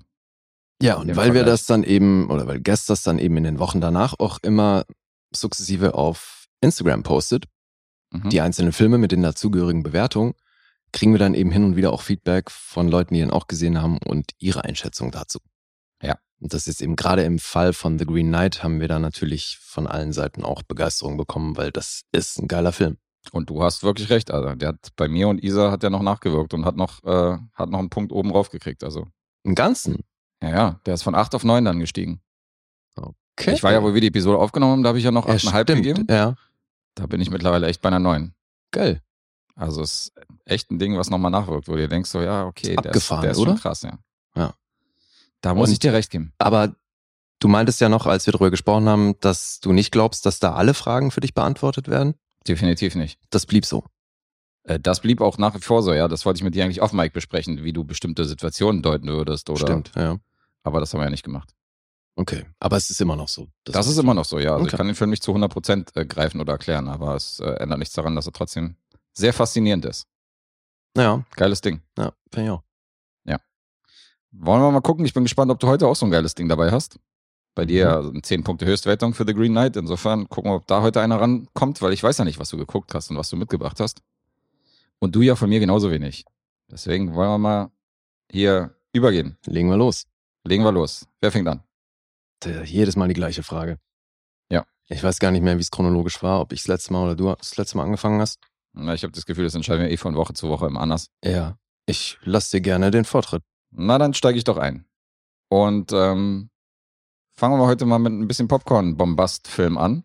Ja, 0.82 0.96
und 0.96 1.16
weil 1.16 1.34
wir 1.34 1.44
das 1.44 1.66
dann 1.66 1.84
eben, 1.84 2.30
oder 2.30 2.48
weil 2.48 2.62
Guest 2.62 2.90
das 2.90 3.02
dann 3.04 3.20
eben 3.20 3.36
in 3.38 3.44
den 3.44 3.60
Wochen 3.60 3.82
danach 3.82 4.14
auch 4.20 4.38
immer 4.44 4.86
sukzessive 5.32 5.96
auf 5.96 6.46
Instagram 6.62 7.04
postet, 7.04 7.46
Mhm. 8.12 8.30
die 8.30 8.42
einzelnen 8.42 8.72
Filme 8.72 8.98
mit 8.98 9.12
den 9.12 9.22
dazugehörigen 9.22 9.84
Bewertungen, 9.84 10.34
kriegen 10.92 11.12
wir 11.12 11.20
dann 11.20 11.34
eben 11.34 11.52
hin 11.52 11.64
und 11.64 11.76
wieder 11.76 11.92
auch 11.92 12.02
Feedback 12.02 12.50
von 12.50 12.88
Leuten, 12.88 13.14
die 13.14 13.20
ihn 13.20 13.32
auch 13.32 13.48
gesehen 13.48 13.82
haben 13.82 13.98
und 13.98 14.32
ihre 14.40 14.64
Einschätzung 14.64 15.12
dazu. 15.12 15.40
Ja. 16.40 16.44
Und 16.44 16.54
das 16.54 16.68
ist 16.68 16.82
eben 16.82 16.96
gerade 16.96 17.24
im 17.24 17.40
Fall 17.40 17.74
von 17.74 17.98
The 17.98 18.06
Green 18.06 18.28
Knight 18.28 18.64
haben 18.64 18.80
wir 18.80 18.88
da 18.88 19.00
natürlich 19.00 19.58
von 19.62 19.88
allen 19.88 20.14
Seiten 20.14 20.44
auch 20.44 20.62
Begeisterung 20.64 21.18
bekommen, 21.18 21.58
weil 21.58 21.72
das 21.72 22.04
ist 22.12 22.40
ein 22.40 22.48
geiler 22.48 22.72
Film. 22.72 22.98
Und 23.32 23.50
du 23.50 23.62
hast 23.64 23.84
wirklich 23.84 24.10
recht, 24.10 24.32
also 24.32 24.56
der 24.56 24.70
hat 24.70 24.90
bei 24.96 25.08
mir 25.08 25.28
und 25.28 25.44
Isa 25.44 25.72
hat 25.72 25.84
ja 25.84 25.90
noch 25.90 26.02
nachgewirkt 26.02 26.54
und 26.54 26.64
hat 26.66 26.78
noch, 26.78 27.04
äh, 27.04 27.38
hat 27.54 27.70
noch 27.70 27.80
einen 27.80 27.90
Punkt 27.90 28.12
oben 28.12 28.30
drauf 28.30 28.50
gekriegt. 28.50 28.84
Also, 28.84 29.08
Im 29.44 29.56
Ganzen. 29.56 30.04
ja, 30.42 30.50
ja, 30.50 30.80
der 30.86 30.94
ist 30.94 31.04
von 31.04 31.16
8 31.16 31.36
auf 31.36 31.44
9 31.44 31.66
dann 31.66 31.80
gestiegen. 31.80 32.22
Okay. 33.40 33.54
Ich 33.54 33.62
war 33.62 33.72
ja, 33.72 33.84
wo 33.84 33.94
wir 33.94 34.02
die 34.02 34.08
Episode 34.08 34.40
aufgenommen 34.40 34.72
haben, 34.74 34.84
da 34.84 34.90
habe 34.90 34.98
ich 34.98 35.04
ja 35.04 35.12
noch 35.12 35.28
ja, 35.28 35.36
8,5 35.36 35.62
stimmt. 35.62 35.68
gegeben. 35.68 36.08
Ja, 36.10 36.36
Da 36.96 37.06
bin 37.06 37.22
ich 37.22 37.30
mittlerweile 37.30 37.68
echt 37.68 37.82
bei 37.82 37.90
einer 37.90 38.00
9. 38.00 38.34
geil. 38.72 39.02
Also 39.56 39.82
es 39.82 40.08
ist 40.08 40.14
echt 40.46 40.72
ein 40.72 40.80
Ding, 40.80 40.98
was 40.98 41.10
nochmal 41.10 41.32
nachwirkt, 41.32 41.68
wo 41.68 41.74
du 41.74 41.80
dir 41.80 41.88
denkst, 41.88 42.10
so 42.10 42.22
ja, 42.22 42.46
okay, 42.46 42.76
der 42.76 42.86
Abgefahren, 42.92 43.20
ist, 43.20 43.24
der 43.26 43.32
ist 43.32 43.38
oder? 43.40 43.52
schon 43.52 43.60
krass, 43.60 43.82
ja. 43.84 44.00
Ja. 44.36 44.54
Da 45.42 45.54
muss 45.54 45.70
Und- 45.70 45.74
ich 45.74 45.80
dir 45.80 45.94
recht 45.94 46.10
geben. 46.12 46.34
Aber 46.38 46.76
Du 47.40 47.48
meintest 47.48 47.80
ja 47.82 47.88
noch, 47.88 48.08
als 48.08 48.26
wir 48.26 48.32
darüber 48.32 48.50
gesprochen 48.50 48.90
haben, 48.90 49.14
dass 49.20 49.60
du 49.60 49.72
nicht 49.72 49.92
glaubst, 49.92 50.26
dass 50.26 50.40
da 50.40 50.56
alle 50.56 50.74
Fragen 50.74 51.12
für 51.12 51.20
dich 51.22 51.36
beantwortet 51.36 51.88
werden. 51.88 52.16
Definitiv 52.48 52.96
nicht. 52.96 53.20
Das 53.30 53.46
blieb 53.46 53.64
so. 53.64 53.84
Äh, 54.64 54.80
Das 54.80 55.02
blieb 55.02 55.22
auch 55.22 55.38
nach 55.38 55.54
wie 55.54 55.60
vor 55.62 55.84
so, 55.84 55.94
ja. 55.94 56.08
Das 56.08 56.26
wollte 56.26 56.38
ich 56.40 56.44
mit 56.44 56.56
dir 56.56 56.64
eigentlich 56.64 56.82
auf 56.82 56.94
Mike 56.94 57.14
besprechen, 57.14 57.64
wie 57.64 57.74
du 57.74 57.84
bestimmte 57.84 58.26
Situationen 58.26 58.82
deuten 58.82 59.08
würdest, 59.08 59.52
oder? 59.52 59.60
Stimmt, 59.60 59.92
ja. 59.96 60.18
Aber 60.64 60.80
das 60.80 60.92
haben 60.92 61.00
wir 61.02 61.04
ja 61.06 61.12
nicht 61.12 61.26
gemacht. 61.26 61.54
Okay. 62.16 62.44
Aber 62.60 62.76
es 62.76 62.90
ist 62.90 63.00
immer 63.02 63.16
noch 63.16 63.28
so. 63.28 63.50
Das, 63.66 63.86
ist 63.86 64.00
immer 64.00 64.16
noch 64.16 64.26
so, 64.26 64.40
ja. 64.40 64.54
Also 64.54 64.64
Okay. 64.64 64.72
ich 64.72 64.78
kann 64.78 64.88
den 64.88 64.96
Film 64.96 65.12
nicht 65.12 65.22
zu 65.22 65.32
100% 65.32 65.96
äh, 65.96 66.08
greifen 66.08 66.42
oder 66.42 66.54
erklären, 66.54 66.88
aber 66.88 67.14
es 67.16 67.40
äh, 67.40 67.46
ändert 67.60 67.78
nichts 67.78 67.94
daran, 67.94 68.16
dass 68.16 68.26
er 68.26 68.34
trotzdem 68.34 68.78
sehr 69.14 69.32
faszinierend 69.32 69.86
ist. 69.86 70.08
Ja, 70.98 71.24
Geiles 71.36 71.62
Ding. 71.62 71.82
ja, 72.00 72.14
finde 72.34 72.46
ich 72.48 72.52
auch. 72.52 72.64
Wollen 74.32 74.62
wir 74.62 74.72
mal 74.72 74.82
gucken? 74.82 75.06
Ich 75.06 75.14
bin 75.14 75.24
gespannt, 75.24 75.52
ob 75.52 75.60
du 75.60 75.68
heute 75.68 75.88
auch 75.88 75.96
so 75.96 76.06
ein 76.06 76.12
geiles 76.12 76.36
Ding 76.36 76.48
dabei 76.50 76.72
hast. 76.72 77.00
Bei 77.56 77.66
dir 77.66 77.86
Mhm. 77.86 77.92
ja 78.06 78.10
eine 78.10 78.22
10 78.22 78.44
Punkte 78.44 78.66
Höchstwertung 78.66 79.14
für 79.14 79.26
The 79.26 79.34
Green 79.34 79.52
Knight. 79.54 79.76
Insofern 79.78 80.30
gucken 80.30 80.52
wir, 80.52 80.56
ob 80.58 80.68
da 80.68 80.82
heute 80.82 81.02
einer 81.02 81.20
rankommt, 81.20 81.82
weil 81.82 81.94
ich 81.94 82.04
weiß 82.04 82.18
ja 82.20 82.26
nicht, 82.26 82.40
was 82.40 82.50
du 82.50 82.58
geguckt 82.58 82.94
hast 82.94 83.10
und 83.10 83.18
was 83.18 83.30
du 83.30 83.36
mitgebracht 83.36 83.80
hast. 83.80 84.02
Und 85.00 85.16
du 85.16 85.22
ja 85.22 85.36
von 85.36 85.50
mir 85.50 85.60
genauso 85.60 85.92
wenig. 85.92 86.26
Deswegen 86.70 87.14
wollen 87.16 87.30
wir 87.30 87.38
mal 87.38 87.72
hier 88.32 88.76
übergehen. 88.94 89.38
Legen 89.46 89.70
wir 89.70 89.78
los. 89.78 90.06
Legen 90.44 90.64
wir 90.64 90.72
los. 90.72 91.08
Wer 91.22 91.32
fängt 91.32 91.48
an? 91.48 91.64
Jedes 92.66 92.96
Mal 92.96 93.08
die 93.08 93.14
gleiche 93.14 93.42
Frage. 93.44 93.80
Ja. 94.52 94.66
Ich 94.88 95.04
weiß 95.04 95.20
gar 95.20 95.32
nicht 95.32 95.42
mehr, 95.42 95.58
wie 95.58 95.62
es 95.62 95.72
chronologisch 95.72 96.22
war, 96.22 96.42
ob 96.42 96.52
ich 96.54 96.62
das 96.62 96.68
letzte 96.68 96.94
Mal 96.94 97.04
oder 97.04 97.16
du 97.16 97.34
das 97.36 97.58
letzte 97.58 97.78
Mal 97.78 97.84
angefangen 97.86 98.22
hast. 98.22 98.40
Na, 98.74 98.94
ich 98.94 99.04
habe 99.04 99.14
das 99.14 99.26
Gefühl, 99.26 99.46
das 99.46 99.56
entscheiden 99.56 99.82
wir 99.84 99.92
eh 99.92 99.98
von 99.98 100.16
Woche 100.16 100.34
zu 100.34 100.50
Woche 100.50 100.68
immer 100.68 100.82
anders. 100.82 101.10
Ja. 101.24 101.58
Ich 101.88 102.18
lasse 102.22 102.58
dir 102.58 102.62
gerne 102.62 102.92
den 102.92 103.06
Vortritt. 103.06 103.44
Na, 103.72 103.98
dann 103.98 104.14
steige 104.14 104.38
ich 104.38 104.44
doch 104.44 104.58
ein. 104.58 104.86
Und 105.50 105.92
ähm, 105.94 106.50
fangen 107.36 107.60
wir 107.60 107.66
heute 107.68 107.86
mal 107.86 108.00
mit 108.00 108.14
ein 108.14 108.28
bisschen 108.28 108.48
Popcorn-Bombast-Film 108.48 109.78
an, 109.78 110.04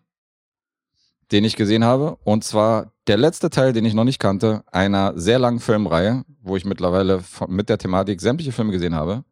den 1.31 1.43
ich 1.43 1.55
gesehen 1.55 1.83
habe. 1.83 2.15
Und 2.23 2.43
zwar 2.43 2.91
der 3.07 3.17
letzte 3.17 3.49
Teil, 3.49 3.73
den 3.73 3.85
ich 3.85 3.93
noch 3.93 4.03
nicht 4.03 4.19
kannte, 4.19 4.63
einer 4.71 5.17
sehr 5.19 5.39
langen 5.39 5.59
Filmreihe, 5.59 6.23
wo 6.41 6.55
ich 6.55 6.65
mittlerweile 6.65 7.23
mit 7.47 7.69
der 7.69 7.77
Thematik 7.77 8.21
sämtliche 8.21 8.51
Filme 8.51 8.71
gesehen 8.71 8.95
habe, 8.95 9.23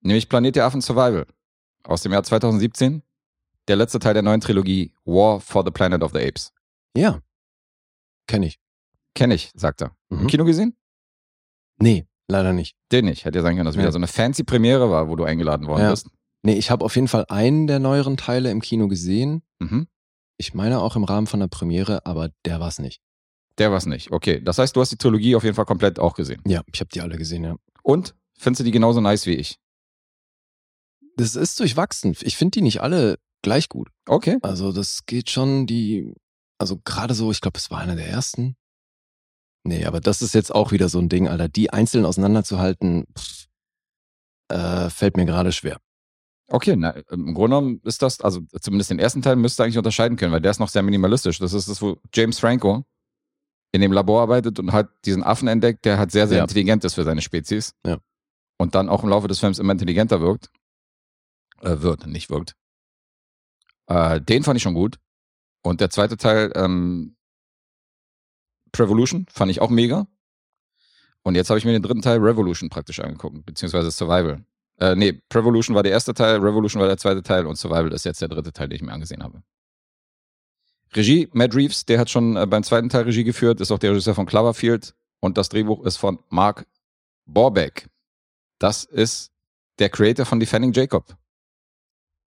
nämlich 0.00 0.28
Planet 0.28 0.56
der 0.56 0.66
Affen 0.66 0.80
Survival 0.80 1.26
aus 1.84 2.02
dem 2.02 2.12
Jahr 2.12 2.24
2017. 2.24 3.02
Der 3.68 3.76
letzte 3.76 3.98
Teil 3.98 4.12
der 4.14 4.22
neuen 4.22 4.40
Trilogie 4.42 4.92
War 5.04 5.40
for 5.40 5.64
the 5.64 5.70
Planet 5.70 6.02
of 6.02 6.12
the 6.12 6.18
Apes. 6.18 6.52
Ja. 6.96 7.20
Kenne 8.26 8.46
ich. 8.46 8.60
Kenn 9.14 9.30
ich, 9.30 9.52
sagt 9.54 9.80
er. 9.82 9.96
Im 10.10 10.22
Mhm. 10.22 10.26
Kino 10.26 10.44
gesehen? 10.44 10.76
Nee, 11.78 12.06
leider 12.28 12.52
nicht. 12.52 12.76
Den 12.92 13.04
nicht. 13.06 13.24
Hätte 13.24 13.38
ja 13.38 13.42
sein 13.42 13.54
können, 13.56 13.66
dass 13.66 13.74
wieder 13.76 13.84
Ja. 13.86 13.92
so 13.92 13.98
eine 13.98 14.06
fancy 14.06 14.44
Premiere 14.44 14.90
war, 14.90 15.08
wo 15.08 15.16
du 15.16 15.24
eingeladen 15.24 15.66
worden 15.66 15.82
Ja. 15.82 15.90
bist. 15.90 16.08
Nee, 16.42 16.54
ich 16.58 16.70
habe 16.70 16.84
auf 16.84 16.94
jeden 16.94 17.08
Fall 17.08 17.24
einen 17.28 17.66
der 17.66 17.78
neueren 17.78 18.16
Teile 18.16 18.50
im 18.50 18.60
Kino 18.60 18.86
gesehen. 18.88 19.42
Mhm. 19.60 19.86
Ich 20.36 20.52
meine 20.52 20.80
auch 20.80 20.96
im 20.96 21.04
Rahmen 21.04 21.26
von 21.26 21.40
der 21.40 21.46
Premiere, 21.48 22.04
aber 22.06 22.30
der 22.44 22.60
war's 22.60 22.78
nicht. 22.78 23.00
Der 23.58 23.70
war's 23.70 23.86
nicht. 23.86 24.10
Okay. 24.10 24.40
Das 24.42 24.58
heißt, 24.58 24.74
du 24.76 24.80
hast 24.80 24.90
die 24.90 24.96
Trilogie 24.98 25.36
auf 25.36 25.44
jeden 25.44 25.54
Fall 25.54 25.64
komplett 25.64 25.98
auch 25.98 26.14
gesehen. 26.14 26.42
Ja, 26.46 26.62
ich 26.72 26.80
habe 26.80 26.88
die 26.92 27.00
alle 27.00 27.16
gesehen, 27.16 27.44
ja. 27.44 27.56
Und 27.82 28.14
findest 28.36 28.60
du 28.60 28.64
die 28.64 28.72
genauso 28.72 29.00
nice 29.00 29.26
wie 29.26 29.34
ich? 29.34 29.58
Das 31.16 31.36
ist 31.36 31.60
durchwachsen. 31.60 32.16
Ich 32.22 32.36
finde 32.36 32.50
die 32.58 32.62
nicht 32.62 32.80
alle 32.82 33.18
gleich 33.42 33.68
gut. 33.68 33.88
Okay. 34.06 34.38
Also 34.42 34.72
das 34.72 35.06
geht 35.06 35.30
schon 35.30 35.66
die, 35.66 36.12
also 36.58 36.78
gerade 36.84 37.14
so, 37.14 37.30
ich 37.30 37.40
glaube, 37.40 37.58
es 37.58 37.70
war 37.70 37.78
einer 37.80 37.94
der 37.96 38.08
ersten. 38.08 38.56
Nee, 39.66 39.84
aber 39.86 40.00
das 40.00 40.20
ist 40.22 40.34
jetzt 40.34 40.54
auch 40.54 40.72
wieder 40.72 40.88
so 40.88 40.98
ein 40.98 41.08
Ding, 41.08 41.26
Alter. 41.28 41.48
Die 41.48 41.70
einzeln 41.72 42.04
auseinanderzuhalten, 42.04 43.06
pff, 43.18 43.46
äh, 44.50 44.90
fällt 44.90 45.16
mir 45.16 45.24
gerade 45.24 45.52
schwer. 45.52 45.78
Okay, 46.48 46.76
na, 46.76 46.90
im 46.90 47.32
Grunde 47.32 47.56
genommen 47.56 47.80
ist 47.84 48.02
das, 48.02 48.20
also 48.20 48.42
zumindest 48.60 48.90
den 48.90 48.98
ersten 48.98 49.22
Teil 49.22 49.36
müsst 49.36 49.58
ihr 49.58 49.64
eigentlich 49.64 49.78
unterscheiden 49.78 50.18
können, 50.18 50.32
weil 50.32 50.42
der 50.42 50.50
ist 50.50 50.60
noch 50.60 50.68
sehr 50.68 50.82
minimalistisch. 50.82 51.38
Das 51.38 51.54
ist 51.54 51.68
das, 51.68 51.80
wo 51.80 51.96
James 52.12 52.38
Franco 52.38 52.84
in 53.72 53.80
dem 53.80 53.92
Labor 53.92 54.20
arbeitet 54.20 54.58
und 54.58 54.72
hat 54.72 54.90
diesen 55.06 55.24
Affen 55.24 55.48
entdeckt, 55.48 55.86
der 55.86 55.98
halt 55.98 56.12
sehr, 56.12 56.28
sehr 56.28 56.38
Ja. 56.38 56.44
intelligent 56.44 56.84
ist 56.84 56.94
für 56.94 57.04
seine 57.04 57.22
Spezies. 57.22 57.74
Ja. 57.86 57.98
Und 58.58 58.74
dann 58.74 58.90
auch 58.90 59.02
im 59.02 59.08
Laufe 59.08 59.26
des 59.26 59.40
Films 59.40 59.58
immer 59.58 59.72
intelligenter 59.72 60.20
wirkt. 60.20 60.50
Äh, 61.62 61.80
wird, 61.80 62.06
nicht 62.06 62.28
wirkt. 62.28 62.54
Äh, 63.86 64.20
den 64.20 64.42
fand 64.44 64.58
ich 64.58 64.62
schon 64.62 64.74
gut. 64.74 64.98
Und 65.62 65.80
der 65.80 65.88
zweite 65.88 66.18
Teil, 66.18 66.52
ähm, 66.54 67.16
Prevolution, 68.74 69.26
fand 69.30 69.50
ich 69.50 69.60
auch 69.60 69.70
mega. 69.70 70.06
Und 71.22 71.36
jetzt 71.36 71.48
habe 71.48 71.58
ich 71.58 71.64
mir 71.64 71.72
den 71.72 71.82
dritten 71.82 72.02
Teil 72.02 72.18
Revolution 72.18 72.68
praktisch 72.68 73.00
angeguckt, 73.00 73.46
beziehungsweise 73.46 73.90
Survival. 73.90 74.44
Äh, 74.78 74.94
nee, 74.96 75.12
Prevolution 75.28 75.74
war 75.74 75.82
der 75.82 75.92
erste 75.92 76.12
Teil, 76.12 76.36
Revolution 76.40 76.80
war 76.80 76.88
der 76.88 76.98
zweite 76.98 77.22
Teil 77.22 77.46
und 77.46 77.56
Survival 77.56 77.92
ist 77.92 78.04
jetzt 78.04 78.20
der 78.20 78.28
dritte 78.28 78.52
Teil, 78.52 78.68
den 78.68 78.76
ich 78.76 78.82
mir 78.82 78.92
angesehen 78.92 79.22
habe. 79.22 79.42
Regie, 80.92 81.28
Matt 81.32 81.54
Reeves, 81.54 81.86
der 81.86 81.98
hat 81.98 82.10
schon 82.10 82.36
äh, 82.36 82.46
beim 82.46 82.62
zweiten 82.62 82.88
Teil 82.88 83.04
Regie 83.04 83.24
geführt, 83.24 83.60
ist 83.60 83.70
auch 83.70 83.78
der 83.78 83.92
Regisseur 83.92 84.14
von 84.14 84.26
Cloverfield 84.26 84.94
und 85.20 85.38
das 85.38 85.48
Drehbuch 85.48 85.84
ist 85.84 85.96
von 85.96 86.18
Mark 86.28 86.66
Borbeck. 87.24 87.88
Das 88.58 88.84
ist 88.84 89.32
der 89.78 89.88
Creator 89.88 90.26
von 90.26 90.40
Defending 90.40 90.72
Jacob, 90.72 91.16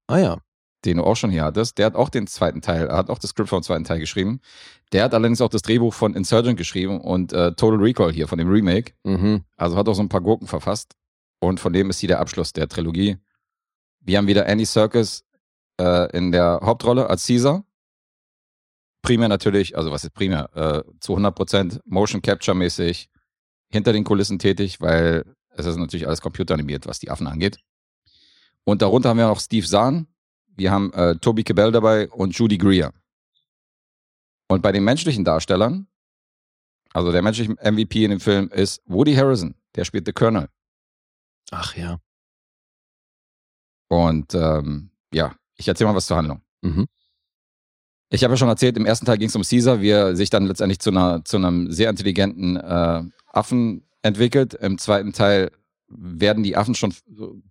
Ah 0.07 0.19
ja. 0.19 0.37
Den 0.87 0.97
du 0.97 1.03
auch 1.03 1.15
schon 1.15 1.29
hier 1.29 1.43
hattest. 1.43 1.77
Der 1.77 1.85
hat 1.85 1.95
auch 1.95 2.09
den 2.09 2.27
zweiten 2.27 2.61
Teil, 2.61 2.87
er 2.87 2.97
hat 2.97 3.09
auch 3.09 3.19
das 3.19 3.31
Skript 3.31 3.49
vom 3.49 3.61
zweiten 3.61 3.83
Teil 3.83 3.99
geschrieben. 3.99 4.39
Der 4.93 5.03
hat 5.03 5.13
allerdings 5.13 5.41
auch 5.41 5.49
das 5.49 5.61
Drehbuch 5.61 5.93
von 5.93 6.15
Insurgent 6.15 6.57
geschrieben 6.57 7.01
und 7.01 7.33
äh, 7.33 7.51
Total 7.53 7.79
Recall 7.79 8.11
hier 8.11 8.27
von 8.27 8.37
dem 8.37 8.49
Remake. 8.49 8.93
Mhm. 9.03 9.43
Also 9.57 9.75
hat 9.75 9.87
auch 9.89 9.93
so 9.93 10.01
ein 10.01 10.09
paar 10.09 10.21
Gurken 10.21 10.47
verfasst. 10.47 10.95
Und 11.39 11.59
von 11.59 11.73
dem 11.73 11.89
ist 11.89 11.99
hier 11.99 12.07
der 12.07 12.19
Abschluss 12.19 12.53
der 12.53 12.67
Trilogie. 12.67 13.17
Wir 13.99 14.17
haben 14.17 14.27
wieder 14.27 14.47
Andy 14.47 14.65
Serkis 14.65 15.23
äh, 15.79 16.09
in 16.17 16.31
der 16.31 16.61
Hauptrolle 16.63 17.09
als 17.09 17.27
Caesar. 17.27 17.65
Primär 19.01 19.27
natürlich, 19.27 19.77
also 19.77 19.91
was 19.91 20.03
ist 20.03 20.13
primär? 20.13 20.49
Äh, 20.55 20.83
zu 20.99 21.15
100% 21.15 21.81
Motion 21.85 22.21
Capture 22.21 22.55
mäßig 22.55 23.09
hinter 23.69 23.93
den 23.93 24.03
Kulissen 24.03 24.39
tätig, 24.39 24.79
weil 24.81 25.25
es 25.49 25.65
ist 25.65 25.77
natürlich 25.77 26.07
alles 26.07 26.21
computeranimiert, 26.21 26.87
was 26.87 26.99
die 26.99 27.11
Affen 27.11 27.27
angeht. 27.27 27.59
Und 28.63 28.81
darunter 28.81 29.09
haben 29.09 29.17
wir 29.17 29.27
noch 29.27 29.39
Steve 29.39 29.67
Zahn. 29.67 30.07
Wir 30.57 30.71
haben 30.71 30.91
äh, 30.93 31.15
Toby 31.17 31.43
Cabell 31.43 31.71
dabei 31.71 32.09
und 32.09 32.35
Judy 32.37 32.57
Greer. 32.57 32.93
Und 34.49 34.61
bei 34.61 34.71
den 34.71 34.83
menschlichen 34.83 35.23
Darstellern, 35.23 35.87
also 36.93 37.11
der 37.11 37.21
menschliche 37.21 37.53
MVP 37.61 38.03
in 38.03 38.09
dem 38.11 38.19
Film 38.19 38.49
ist 38.49 38.81
Woody 38.85 39.13
Harrison. 39.13 39.55
Der 39.75 39.85
spielt 39.85 40.05
The 40.05 40.13
Colonel. 40.13 40.49
Ach 41.51 41.75
ja. 41.75 41.99
Und 43.89 44.33
ähm, 44.33 44.89
ja, 45.13 45.35
ich 45.55 45.67
erzähle 45.67 45.89
mal 45.91 45.95
was 45.95 46.07
zur 46.07 46.17
Handlung. 46.17 46.41
Mhm. 46.61 46.87
Ich 48.09 48.23
habe 48.23 48.33
ja 48.33 48.37
schon 48.37 48.47
erzählt, 48.49 48.77
im 48.77 48.85
ersten 48.85 49.05
Teil 49.05 49.17
ging 49.17 49.27
es 49.27 49.35
um 49.35 49.43
Caesar, 49.43 49.81
wie 49.81 49.89
er 49.89 50.15
sich 50.15 50.29
dann 50.29 50.47
letztendlich 50.47 50.79
zu, 50.79 50.89
einer, 50.89 51.23
zu 51.23 51.37
einem 51.37 51.71
sehr 51.71 51.89
intelligenten 51.89 52.55
äh, 52.57 53.03
Affen 53.27 53.87
entwickelt. 54.01 54.53
Im 54.55 54.77
zweiten 54.77 55.13
Teil 55.13 55.51
werden 55.87 56.43
die 56.43 56.57
Affen 56.57 56.73
schon 56.73 56.93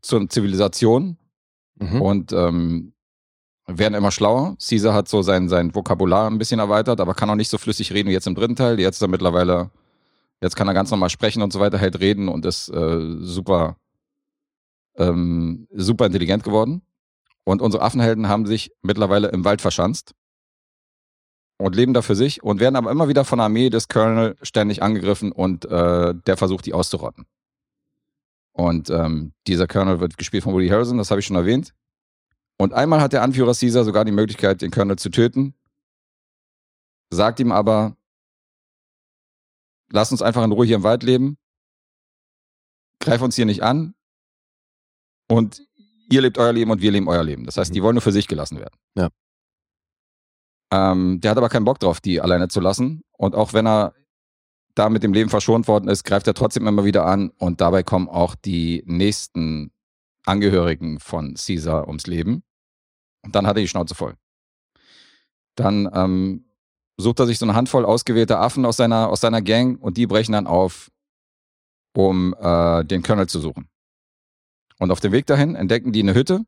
zur 0.01 0.29
Zivilisation 0.29 1.19
Mhm. 1.79 2.01
und 2.03 2.33
ähm, 2.33 2.95
werden 3.67 3.95
immer 3.95 4.11
schlauer. 4.11 4.57
Caesar 4.59 4.95
hat 4.95 5.09
so 5.09 5.23
sein, 5.23 5.49
sein 5.49 5.75
Vokabular 5.75 6.31
ein 6.31 6.39
bisschen 6.39 6.61
erweitert, 6.61 7.01
aber 7.01 7.15
kann 7.15 7.31
auch 7.31 7.35
nicht 7.35 7.51
so 7.51 7.59
flüssig 7.59 7.93
reden 7.93 8.09
wie 8.09 8.13
jetzt 8.13 8.27
im 8.27 8.35
dritten 8.35 8.57
Teil. 8.57 8.79
Jetzt 8.79 8.97
ist 8.97 9.03
er 9.03 9.09
mittlerweile, 9.09 9.71
jetzt 10.41 10.57
kann 10.57 10.69
er 10.69 10.75
ganz 10.75 10.91
normal 10.91 11.11
sprechen 11.11 11.43
und 11.43 11.53
so 11.53 11.61
weiter, 11.61 11.79
hält 11.79 11.99
reden 12.01 12.29
und 12.29 12.47
ist 12.47 12.69
äh, 12.69 13.01
super, 13.21 13.77
ähm, 14.97 15.67
super 15.73 16.07
intelligent 16.07 16.45
geworden. 16.45 16.83
Und 17.45 17.63
unsere 17.63 17.83
Affenhelden 17.83 18.29
haben 18.29 18.47
sich 18.47 18.73
mittlerweile 18.83 19.29
im 19.29 19.45
Wald 19.45 19.61
verschanzt 19.61 20.15
und 21.59 21.75
leben 21.75 21.95
da 21.95 22.03
für 22.03 22.17
sich 22.17 22.43
und 22.43 22.61
werden 22.61 22.77
aber 22.77 22.91
immer 22.91 23.09
wieder 23.09 23.25
von 23.25 23.39
der 23.39 23.47
Armee 23.47 23.71
des 23.71 23.89
Colonel 23.89 24.37
ständig 24.43 24.83
angegriffen 24.83 25.33
und 25.33 25.65
äh, 25.65 26.15
der 26.15 26.37
versucht, 26.37 26.67
die 26.67 26.75
auszurotten. 26.75 27.25
Und 28.53 28.91
ähm, 28.91 29.33
dieser 29.47 29.67
Colonel 29.67 30.01
wird 30.01 30.17
gespielt 30.17 30.45
von 30.45 30.55
Woody 30.55 30.69
Harrison, 30.69 30.99
das 30.99 31.11
habe 31.11 31.21
ich 31.21 31.27
schon 31.27 31.37
erwähnt. 31.37 31.73
Und 32.59 32.73
einmal 32.73 33.01
hat 33.01 33.12
der 33.12 33.23
Anführer 33.23 33.55
Caesar 33.55 33.85
sogar 33.85 34.05
die 34.05 34.12
Möglichkeit, 34.12 34.62
den 34.62 34.71
Colonel 34.71 34.97
zu 34.97 35.11
töten, 35.11 35.55
sagt 37.11 37.38
ihm 37.40 37.53
aber, 37.53 37.97
lass 39.90 40.11
uns 40.11 40.23
einfach 40.23 40.42
in 40.45 40.53
Ruhe 40.53 40.66
hier 40.66 40.77
im 40.77 40.83
Wald 40.83 41.03
leben, 41.03 41.37
greif 43.01 43.21
uns 43.21 43.37
hier 43.37 43.47
nicht 43.47 43.62
an 43.62 43.95
und 45.29 45.62
ihr 46.11 46.23
lebt 46.23 46.38
euer 46.38 46.53
Leben 46.53 46.71
und 46.71 46.81
wir 46.81 46.90
leben 46.90 47.09
euer 47.09 47.25
Leben. 47.25 47.45
Das 47.45 47.57
heißt, 47.57 47.75
die 47.75 47.83
wollen 47.83 47.95
nur 47.95 48.03
für 48.03 48.12
sich 48.12 48.29
gelassen 48.29 48.59
werden. 48.59 48.79
Ja. 48.97 49.11
Ähm, 50.73 51.21
der 51.21 51.31
hat 51.31 51.38
aber 51.38 51.49
keinen 51.49 51.64
Bock 51.64 51.79
drauf, 51.79 52.01
die 52.01 52.21
alleine 52.21 52.49
zu 52.49 52.61
lassen. 52.61 53.03
Und 53.12 53.35
auch 53.35 53.53
wenn 53.53 53.66
er 53.66 53.95
da 54.75 54.88
mit 54.88 55.03
dem 55.03 55.12
Leben 55.12 55.31
verschont 55.31 55.69
worden 55.69 55.88
ist, 55.88 56.05
greift 56.05 56.27
er 56.27 56.35
trotzdem 56.35 56.66
immer 56.66 56.85
wieder 56.85 57.07
an 57.07 57.31
und 57.38 57.61
dabei 57.61 57.83
kommen 57.83 58.09
auch 58.09 58.35
die 58.35 58.83
nächsten 58.87 59.73
Angehörigen 60.27 61.01
von 61.01 61.35
Caesar 61.35 61.87
ums 61.89 62.07
Leben. 62.07 62.43
Und 63.23 63.35
dann 63.35 63.47
hat 63.47 63.57
er 63.57 63.62
die 63.62 63.69
Schnauze 63.69 63.95
voll. 63.95 64.15
Dann 65.55 65.89
ähm, 65.93 66.45
sucht 66.99 67.21
er 67.21 67.27
sich 67.27 67.39
so 67.39 67.47
eine 67.47 67.55
Handvoll 67.55 67.85
ausgewählter 67.85 68.41
Affen 68.41 68.65
aus 68.65 68.77
seiner, 68.77 69.09
aus 69.09 69.21
seiner 69.21 69.43
Gang 69.43 69.81
und 69.81 69.97
die 69.97 70.07
brechen 70.07 70.33
dann 70.33 70.47
auf, 70.47 70.91
um 71.95 72.35
äh, 72.39 72.85
den 72.85 73.03
Colonel 73.03 73.29
zu 73.29 73.41
suchen. 73.41 73.69
Und 74.79 74.91
auf 74.91 75.01
dem 75.01 75.12
Weg 75.12 75.27
dahin 75.27 75.55
entdecken 75.55 75.93
die 75.93 76.03
eine 76.03 76.15
Hütte 76.15 76.45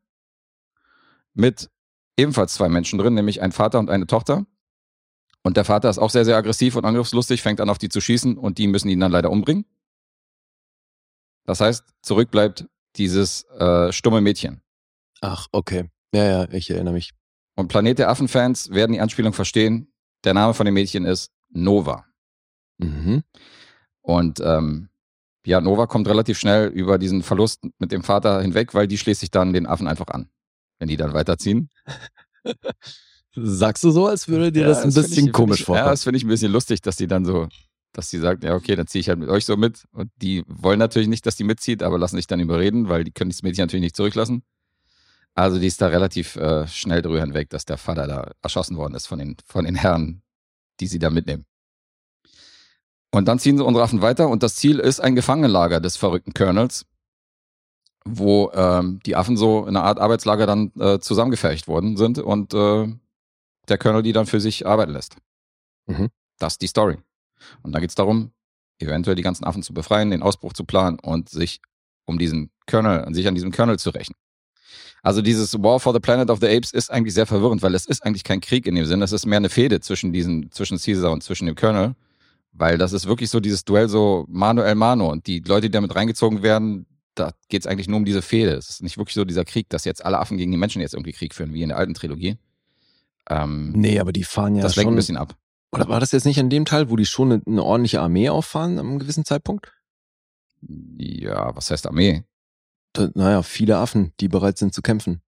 mit 1.34 1.70
ebenfalls 2.16 2.54
zwei 2.54 2.68
Menschen 2.68 2.98
drin, 2.98 3.14
nämlich 3.14 3.40
ein 3.40 3.52
Vater 3.52 3.78
und 3.78 3.90
eine 3.90 4.06
Tochter. 4.06 4.44
Und 5.42 5.56
der 5.56 5.64
Vater 5.64 5.88
ist 5.88 5.98
auch 5.98 6.10
sehr, 6.10 6.24
sehr 6.24 6.36
aggressiv 6.36 6.76
und 6.76 6.84
angriffslustig, 6.84 7.42
fängt 7.42 7.60
an, 7.60 7.70
auf 7.70 7.78
die 7.78 7.88
zu 7.88 8.00
schießen 8.00 8.36
und 8.36 8.58
die 8.58 8.66
müssen 8.66 8.88
ihn 8.88 9.00
dann 9.00 9.12
leider 9.12 9.30
umbringen. 9.30 9.64
Das 11.44 11.60
heißt, 11.60 11.84
zurück 12.02 12.30
bleibt 12.30 12.68
dieses 12.98 13.44
äh, 13.58 13.92
stumme 13.92 14.20
Mädchen. 14.20 14.60
Ach, 15.20 15.46
okay. 15.52 15.90
Ja, 16.14 16.24
ja, 16.24 16.48
ich 16.50 16.70
erinnere 16.70 16.94
mich. 16.94 17.12
Und 17.56 17.68
Planet 17.68 17.98
der 17.98 18.08
Affen-Fans 18.10 18.70
werden 18.70 18.92
die 18.92 19.00
Anspielung 19.00 19.32
verstehen. 19.32 19.92
Der 20.24 20.34
Name 20.34 20.54
von 20.54 20.64
dem 20.64 20.74
Mädchen 20.74 21.04
ist 21.04 21.30
Nova. 21.50 22.04
Mhm. 22.78 23.22
Und 24.02 24.40
ähm, 24.40 24.88
ja, 25.44 25.60
Nova 25.60 25.86
kommt 25.86 26.08
relativ 26.08 26.38
schnell 26.38 26.68
über 26.68 26.98
diesen 26.98 27.22
Verlust 27.22 27.62
mit 27.78 27.90
dem 27.92 28.02
Vater 28.02 28.40
hinweg, 28.42 28.74
weil 28.74 28.86
die 28.86 28.98
schließt 28.98 29.20
sich 29.20 29.30
dann 29.30 29.52
den 29.52 29.66
Affen 29.66 29.88
einfach 29.88 30.08
an, 30.08 30.28
wenn 30.78 30.88
die 30.88 30.96
dann 30.96 31.14
weiterziehen. 31.14 31.70
Sagst 33.34 33.84
du 33.84 33.90
so, 33.90 34.06
als 34.06 34.28
würde 34.28 34.50
dir 34.50 34.62
Ja, 34.62 34.68
das 34.68 34.78
ein 34.78 34.92
find 34.92 35.06
bisschen 35.06 35.26
ich, 35.28 35.32
komisch 35.32 35.64
vorkommen? 35.64 35.86
Ja, 35.86 35.90
das 35.90 36.02
finde 36.04 36.16
ich 36.18 36.24
ein 36.24 36.28
bisschen 36.28 36.52
lustig, 36.52 36.80
dass 36.80 36.96
die 36.96 37.06
dann 37.06 37.24
so, 37.24 37.48
dass 37.92 38.10
die 38.10 38.18
sagt, 38.18 38.44
ja, 38.44 38.54
okay, 38.54 38.76
dann 38.76 38.86
ziehe 38.86 39.00
ich 39.00 39.08
halt 39.08 39.18
mit 39.18 39.28
euch 39.28 39.44
so 39.44 39.56
mit. 39.56 39.86
Und 39.92 40.10
die 40.16 40.44
wollen 40.46 40.78
natürlich 40.78 41.08
nicht, 41.08 41.26
dass 41.26 41.36
die 41.36 41.44
mitzieht, 41.44 41.82
aber 41.82 41.98
lassen 41.98 42.16
sich 42.16 42.26
dann 42.26 42.40
überreden, 42.40 42.88
weil 42.88 43.04
die 43.04 43.10
können 43.10 43.30
das 43.30 43.42
Mädchen 43.42 43.62
natürlich 43.62 43.82
nicht 43.82 43.96
zurücklassen. 43.96 44.42
Also 45.34 45.58
die 45.58 45.66
ist 45.66 45.80
da 45.80 45.86
relativ 45.86 46.36
äh, 46.36 46.66
schnell 46.66 47.00
drüber 47.00 47.20
hinweg, 47.20 47.50
dass 47.50 47.64
der 47.64 47.78
Vater 47.78 48.06
da 48.06 48.32
erschossen 48.42 48.76
worden 48.76 48.94
ist 48.94 49.06
von 49.06 49.18
den, 49.18 49.36
von 49.46 49.64
den 49.64 49.76
Herren, 49.76 50.22
die 50.80 50.86
sie 50.86 50.98
da 50.98 51.10
mitnehmen. 51.10 51.46
Und 53.10 53.26
dann 53.26 53.38
ziehen 53.38 53.56
sie 53.56 53.64
unsere 53.64 53.84
Affen 53.84 54.02
weiter 54.02 54.28
und 54.28 54.42
das 54.42 54.56
Ziel 54.56 54.78
ist 54.80 55.00
ein 55.00 55.14
Gefangenenlager 55.14 55.80
des 55.80 55.96
verrückten 55.96 56.34
Colonels, 56.34 56.86
wo 58.04 58.50
ähm, 58.52 59.00
die 59.06 59.16
Affen 59.16 59.36
so 59.36 59.60
in 59.62 59.76
einer 59.76 59.84
Art 59.84 59.98
Arbeitslager 59.98 60.46
dann 60.46 60.72
äh, 60.78 60.98
zusammengefercht 60.98 61.68
worden 61.68 61.96
sind 61.96 62.18
und 62.18 62.52
äh, 62.52 62.88
der 63.68 63.78
Colonel 63.78 64.02
die 64.02 64.12
dann 64.12 64.26
für 64.26 64.40
sich 64.40 64.66
arbeiten 64.66 64.92
lässt. 64.92 65.16
Mhm. 65.86 66.08
Das 66.38 66.54
ist 66.54 66.62
die 66.62 66.66
Story. 66.66 66.98
Und 67.62 67.72
da 67.72 67.80
geht 67.80 67.90
es 67.90 67.94
darum, 67.94 68.32
eventuell 68.78 69.16
die 69.16 69.22
ganzen 69.22 69.44
Affen 69.44 69.62
zu 69.62 69.74
befreien, 69.74 70.10
den 70.10 70.22
Ausbruch 70.22 70.52
zu 70.52 70.64
planen 70.64 70.98
und 70.98 71.28
sich 71.28 71.60
um 72.04 72.18
diesen 72.18 72.50
Colonel, 72.66 73.12
sich 73.14 73.26
an 73.28 73.34
diesem 73.34 73.52
Colonel 73.52 73.78
zu 73.78 73.90
rächen. 73.90 74.14
Also 75.02 75.22
dieses 75.22 75.54
War 75.62 75.78
for 75.80 75.92
the 75.92 76.00
Planet 76.00 76.30
of 76.30 76.40
the 76.40 76.48
Apes 76.48 76.72
ist 76.72 76.90
eigentlich 76.90 77.14
sehr 77.14 77.26
verwirrend, 77.26 77.62
weil 77.62 77.74
es 77.74 77.86
ist 77.86 78.04
eigentlich 78.04 78.24
kein 78.24 78.40
Krieg 78.40 78.66
in 78.66 78.74
dem 78.74 78.84
Sinn, 78.86 79.02
es 79.02 79.12
ist 79.12 79.26
mehr 79.26 79.36
eine 79.36 79.48
Fehde 79.48 79.80
zwischen 79.80 80.12
diesen, 80.12 80.50
zwischen 80.50 80.78
Caesar 80.78 81.12
und 81.12 81.22
zwischen 81.22 81.46
dem 81.46 81.54
Colonel, 81.54 81.94
weil 82.52 82.78
das 82.78 82.92
ist 82.92 83.06
wirklich 83.06 83.30
so 83.30 83.40
dieses 83.40 83.64
Duell 83.64 83.88
so 83.88 84.24
Mano 84.28 84.62
el 84.62 84.74
Mano 84.74 85.10
und 85.10 85.26
die 85.26 85.40
Leute, 85.40 85.68
die 85.68 85.72
damit 85.72 85.94
reingezogen 85.94 86.42
werden, 86.42 86.86
da 87.14 87.32
geht 87.48 87.62
es 87.62 87.66
eigentlich 87.66 87.88
nur 87.88 87.98
um 87.98 88.04
diese 88.04 88.22
Fehde. 88.22 88.52
Es 88.52 88.70
ist 88.70 88.82
nicht 88.82 88.96
wirklich 88.98 89.14
so 89.14 89.24
dieser 89.24 89.44
Krieg, 89.44 89.68
dass 89.68 89.84
jetzt 89.84 90.04
alle 90.04 90.18
Affen 90.18 90.36
gegen 90.38 90.50
die 90.50 90.58
Menschen 90.58 90.80
jetzt 90.82 90.94
irgendwie 90.94 91.12
Krieg 91.12 91.34
führen, 91.34 91.52
wie 91.52 91.62
in 91.62 91.68
der 91.68 91.78
alten 91.78 91.94
Trilogie. 91.94 92.36
Ähm, 93.28 93.72
Nee, 93.72 93.98
aber 93.98 94.12
die 94.12 94.24
fahren 94.24 94.56
ja 94.56 94.62
das 94.62 94.76
lenkt 94.76 94.88
schon. 94.88 94.94
ein 94.94 94.96
bisschen 94.96 95.16
ab. 95.16 95.36
Oder 95.72 95.88
war 95.88 96.00
das 96.00 96.12
jetzt 96.12 96.24
nicht 96.24 96.38
an 96.40 96.50
dem 96.50 96.64
Teil, 96.64 96.90
wo 96.90 96.96
die 96.96 97.04
schon 97.06 97.32
eine, 97.32 97.42
eine 97.46 97.62
ordentliche 97.62 98.00
Armee 98.00 98.28
auffahren, 98.30 98.78
am 98.78 98.98
gewissen 98.98 99.24
Zeitpunkt? 99.24 99.72
Ja, 100.96 101.54
was 101.54 101.70
heißt 101.70 101.86
Armee? 101.86 102.24
Da, 102.94 103.10
naja, 103.14 103.42
viele 103.42 103.76
Affen, 103.78 104.12
die 104.20 104.28
bereit 104.28 104.58
sind 104.58 104.74
zu 104.74 104.82
kämpfen. 104.82 105.20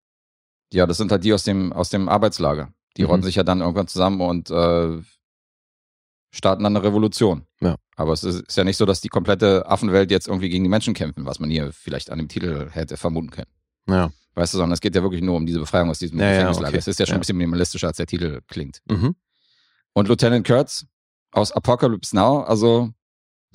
Ja, 0.73 0.85
das 0.87 0.97
sind 0.97 1.11
halt 1.11 1.23
die 1.23 1.33
aus 1.33 1.43
dem, 1.43 1.71
aus 1.73 1.89
dem 1.89 2.09
Arbeitslager. 2.09 2.73
Die 2.97 3.03
Mhm. 3.03 3.07
rotten 3.09 3.23
sich 3.23 3.35
ja 3.35 3.43
dann 3.43 3.61
irgendwann 3.61 3.87
zusammen 3.87 4.19
und 4.21 4.49
äh, 4.49 5.01
starten 6.31 6.63
dann 6.63 6.75
eine 6.75 6.83
Revolution. 6.83 7.45
Ja. 7.61 7.75
Aber 7.95 8.13
es 8.13 8.23
ist, 8.23 8.41
ist 8.47 8.57
ja 8.57 8.63
nicht 8.63 8.77
so, 8.77 8.85
dass 8.85 9.01
die 9.01 9.09
komplette 9.09 9.65
Affenwelt 9.67 10.11
jetzt 10.11 10.27
irgendwie 10.27 10.49
gegen 10.49 10.63
die 10.63 10.69
Menschen 10.69 10.93
kämpfen, 10.93 11.25
was 11.25 11.39
man 11.39 11.49
hier 11.49 11.71
vielleicht 11.71 12.09
an 12.09 12.17
dem 12.17 12.27
Titel 12.29 12.69
hätte 12.71 12.97
vermuten 12.97 13.29
können. 13.29 13.51
Ja. 13.87 14.11
Weißt 14.33 14.53
du, 14.53 14.57
sondern 14.57 14.73
es 14.73 14.81
geht 14.81 14.95
ja 14.95 15.03
wirklich 15.03 15.21
nur 15.21 15.35
um 15.35 15.45
diese 15.45 15.59
Befreiung 15.59 15.89
aus 15.89 15.99
diesem 15.99 16.19
Ja, 16.19 16.25
ja, 16.25 16.31
Gefängnislager. 16.31 16.69
okay. 16.69 16.77
Es 16.77 16.87
ist 16.87 16.99
ja 16.99 17.05
schon 17.05 17.13
Ja. 17.13 17.17
ein 17.17 17.21
bisschen 17.21 17.37
minimalistischer, 17.37 17.87
als 17.87 17.97
der 17.97 18.07
Titel 18.07 18.39
klingt. 18.47 18.81
Mhm. 18.89 19.15
Und 19.93 20.07
Lieutenant 20.07 20.45
Kurtz 20.47 20.85
aus 21.31 21.51
Apocalypse 21.51 22.15
Now, 22.15 22.41
also 22.41 22.91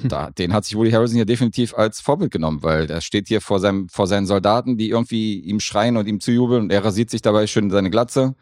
Hm. 0.01 0.09
da, 0.11 0.31
den 0.31 0.53
hat 0.53 0.65
sich 0.67 0.77
Woody 0.77 0.91
Harrison 0.91 1.17
hier 1.17 1.25
definitiv 1.25 1.75
als 1.75 2.01
Vorbild 2.01 2.31
genommen, 2.31 2.63
weil 2.63 2.87
der 2.87 3.01
steht 3.01 3.29
hier 3.29 3.41
vor, 3.41 3.61
seinem, 3.61 3.89
vor 3.89 4.07
seinen 4.07 4.27
Soldaten, 4.27 4.77
die 4.77 4.91
irgendwie 4.91 5.41
ihm 5.41 5.59
schreien 5.59 5.97
und 5.97 6.07
ihm 6.07 6.21
zujubeln 6.21 6.65
und 6.65 6.73
er 6.73 6.85
rasiert 6.85 7.09
sich 7.09 7.23
dabei 7.23 7.47
schön 7.47 7.71
seine 7.71 7.89
Glatze. 7.89 8.35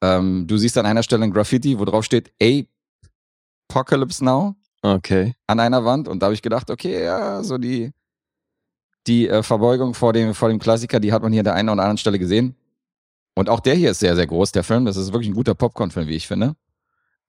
Ähm, 0.00 0.46
du 0.46 0.56
siehst 0.56 0.78
an 0.78 0.86
einer 0.86 1.02
Stelle 1.02 1.24
ein 1.24 1.32
Graffiti, 1.32 1.78
wo 1.78 1.84
drauf 1.84 2.04
steht 2.04 2.32
Apocalypse 3.68 4.24
Now 4.24 4.54
Okay. 4.82 5.34
an 5.48 5.58
einer 5.58 5.84
Wand 5.84 6.06
und 6.06 6.20
da 6.20 6.26
habe 6.26 6.34
ich 6.34 6.42
gedacht, 6.42 6.70
okay, 6.70 7.02
ja, 7.02 7.42
so 7.42 7.58
die, 7.58 7.90
die 9.08 9.28
äh, 9.28 9.42
Verbeugung 9.42 9.94
vor 9.94 10.12
dem, 10.12 10.34
vor 10.34 10.48
dem 10.50 10.60
Klassiker, 10.60 11.00
die 11.00 11.12
hat 11.12 11.22
man 11.22 11.32
hier 11.32 11.40
an 11.40 11.46
der 11.46 11.54
einen 11.54 11.68
oder 11.68 11.82
anderen 11.82 11.98
Stelle 11.98 12.20
gesehen. 12.20 12.54
Und 13.34 13.50
auch 13.50 13.58
der 13.60 13.74
hier 13.74 13.90
ist 13.90 13.98
sehr, 13.98 14.14
sehr 14.14 14.26
groß, 14.26 14.52
der 14.52 14.62
Film. 14.62 14.84
Das 14.84 14.96
ist 14.96 15.12
wirklich 15.12 15.28
ein 15.28 15.34
guter 15.34 15.54
Popcorn-Film, 15.54 16.06
wie 16.06 16.14
ich 16.14 16.28
finde. 16.28 16.54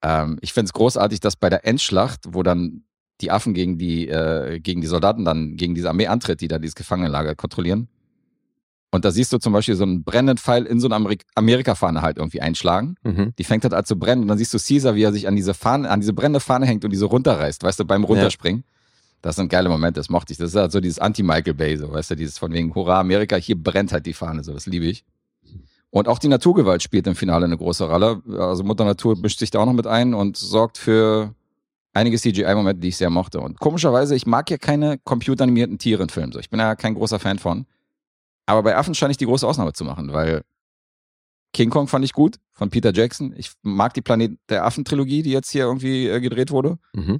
Ähm, 0.01 0.37
ich 0.41 0.53
finde 0.53 0.65
es 0.65 0.73
großartig, 0.73 1.19
dass 1.19 1.35
bei 1.35 1.49
der 1.49 1.65
Endschlacht, 1.65 2.21
wo 2.29 2.43
dann 2.43 2.83
die 3.21 3.31
Affen 3.31 3.53
gegen 3.53 3.77
die, 3.77 4.07
äh, 4.07 4.59
gegen 4.59 4.81
die 4.81 4.87
Soldaten 4.87 5.25
dann, 5.25 5.55
gegen 5.55 5.75
diese 5.75 5.89
Armee 5.89 6.07
antritt, 6.07 6.41
die 6.41 6.47
da 6.47 6.59
dieses 6.59 6.75
Gefangenenlager 6.75 7.35
kontrollieren. 7.35 7.87
Und 8.91 9.03
da 9.05 9.11
siehst 9.11 9.33
du 9.33 9.37
zum 9.37 9.53
Beispiel 9.53 9.75
so 9.75 9.83
einen 9.83 10.03
brennenden 10.03 10.37
Pfeil 10.37 10.65
in 10.65 10.79
so 10.79 10.87
eine 10.87 10.95
Amerik 10.95 11.25
Amerika-Fahne 11.35 12.01
halt 12.01 12.17
irgendwie 12.17 12.41
einschlagen. 12.41 12.95
Mhm. 13.03 13.33
Die 13.37 13.43
fängt 13.43 13.63
halt 13.63 13.73
an 13.73 13.83
zu 13.83 13.97
brennen 13.97 14.21
und 14.21 14.27
dann 14.29 14.37
siehst 14.37 14.53
du 14.53 14.59
Caesar, 14.59 14.95
wie 14.95 15.03
er 15.03 15.11
sich 15.11 15.27
an 15.27 15.35
diese 15.35 15.53
Fahne, 15.53 15.89
an 15.89 15.99
diese 15.99 16.13
brennende 16.13 16.39
Fahne 16.39 16.65
hängt 16.65 16.85
und 16.85 16.91
diese 16.91 17.05
runterreißt, 17.05 17.63
weißt 17.63 17.79
du, 17.79 17.85
beim 17.85 18.05
Runterspringen. 18.05 18.63
Das 19.21 19.35
sind 19.35 19.49
geile 19.49 19.67
Momente, 19.67 19.99
das 19.99 20.09
mochte 20.09 20.31
ich. 20.31 20.37
Das 20.37 20.51
ist 20.51 20.55
halt 20.55 20.71
so 20.71 20.79
dieses 20.79 20.99
Anti-Michael 20.99 21.53
Bay, 21.53 21.75
so, 21.75 21.91
weißt 21.91 22.11
du, 22.11 22.15
dieses 22.15 22.37
von 22.37 22.53
wegen 22.53 22.73
Hurra 22.73 22.99
Amerika, 22.99 23.35
hier 23.35 23.61
brennt 23.61 23.91
halt 23.91 24.05
die 24.05 24.13
Fahne, 24.13 24.43
so, 24.43 24.53
das 24.53 24.67
liebe 24.67 24.85
ich. 24.85 25.03
Und 25.89 26.07
auch 26.07 26.19
die 26.19 26.27
Naturgewalt 26.27 26.83
spielt 26.83 27.07
im 27.07 27.15
Finale 27.15 27.45
eine 27.45 27.57
große 27.57 27.89
Rolle. 27.89 28.21
Also 28.37 28.63
Mutter 28.63 28.83
Natur 28.83 29.17
mischt 29.17 29.39
sich 29.39 29.51
da 29.51 29.59
auch 29.59 29.65
noch 29.65 29.73
mit 29.73 29.87
ein 29.87 30.13
und 30.13 30.37
sorgt 30.37 30.77
für 30.77 31.33
einige 31.93 32.17
CGI-Momente, 32.17 32.81
die 32.81 32.89
ich 32.89 32.97
sehr 32.97 33.09
mochte. 33.09 33.39
Und 33.39 33.59
komischerweise, 33.59 34.15
ich 34.15 34.25
mag 34.25 34.49
ja 34.49 34.57
keine 34.57 34.97
computeranimierten 34.99 35.77
Tiere 35.77 36.03
in 36.03 36.09
Filmen. 36.09 36.31
So. 36.31 36.39
Ich 36.39 36.49
bin 36.49 36.59
ja 36.59 36.75
kein 36.75 36.93
großer 36.93 37.19
Fan 37.19 37.39
von. 37.39 37.65
Aber 38.45 38.63
bei 38.63 38.77
Affen 38.77 38.95
scheine 38.95 39.11
ich 39.11 39.17
die 39.17 39.25
große 39.25 39.47
Ausnahme 39.47 39.73
zu 39.73 39.83
machen, 39.83 40.13
weil 40.13 40.43
King 41.53 41.69
Kong 41.69 41.87
fand 41.87 42.05
ich 42.05 42.13
gut 42.13 42.37
von 42.53 42.69
Peter 42.69 42.93
Jackson. 42.93 43.33
Ich 43.35 43.51
mag 43.61 43.93
die 43.93 44.01
Planet 44.01 44.37
der 44.49 44.65
Affen-Trilogie, 44.65 45.23
die 45.23 45.31
jetzt 45.31 45.49
hier 45.49 45.63
irgendwie 45.63 46.07
äh, 46.07 46.19
gedreht 46.19 46.51
wurde. 46.51 46.77
Mhm. 46.93 47.19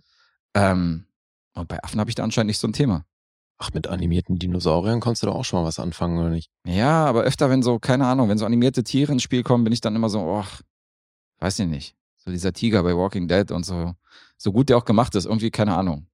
Ähm, 0.54 1.06
und 1.54 1.68
bei 1.68 1.84
Affen 1.84 2.00
habe 2.00 2.10
ich 2.10 2.16
da 2.16 2.24
anscheinend 2.24 2.50
nicht 2.50 2.60
so 2.60 2.68
ein 2.68 2.74
Thema. 2.74 3.06
Ach, 3.60 3.74
mit 3.74 3.88
animierten 3.88 4.38
Dinosauriern 4.38 5.00
konntest 5.00 5.24
du 5.24 5.28
da 5.28 5.34
auch 5.34 5.46
schon 5.46 5.60
mal 5.60 5.68
was 5.68 5.80
anfangen, 5.80 6.20
oder 6.20 6.30
nicht? 6.30 6.52
Ja, 6.66 7.06
aber 7.06 7.24
öfter, 7.24 7.50
wenn 7.50 7.64
so, 7.64 7.80
keine 7.80 8.06
Ahnung, 8.06 8.30
wenn 8.30 8.38
so 8.38 8.46
animierte 8.46 8.84
Tiere 8.84 9.12
ins 9.12 9.24
Spiel 9.24 9.42
kommen, 9.42 9.64
bin 9.64 9.74
ich 9.74 9.82
dann 9.82 9.96
immer 9.96 10.10
so, 10.10 10.20
oh, 10.22 10.46
weiß 11.40 11.60
ich 11.60 11.68
nicht. 11.68 11.96
So 12.18 12.30
dieser 12.30 12.54
Tiger 12.54 12.84
bei 12.84 12.96
Walking 12.96 13.28
Dead 13.28 13.52
und 13.52 13.66
so, 13.66 13.96
so 14.38 14.52
gut 14.52 14.70
der 14.70 14.78
auch 14.78 14.86
gemacht 14.86 15.16
ist, 15.16 15.26
irgendwie, 15.26 15.50
keine 15.50 15.76
Ahnung. 15.76 16.08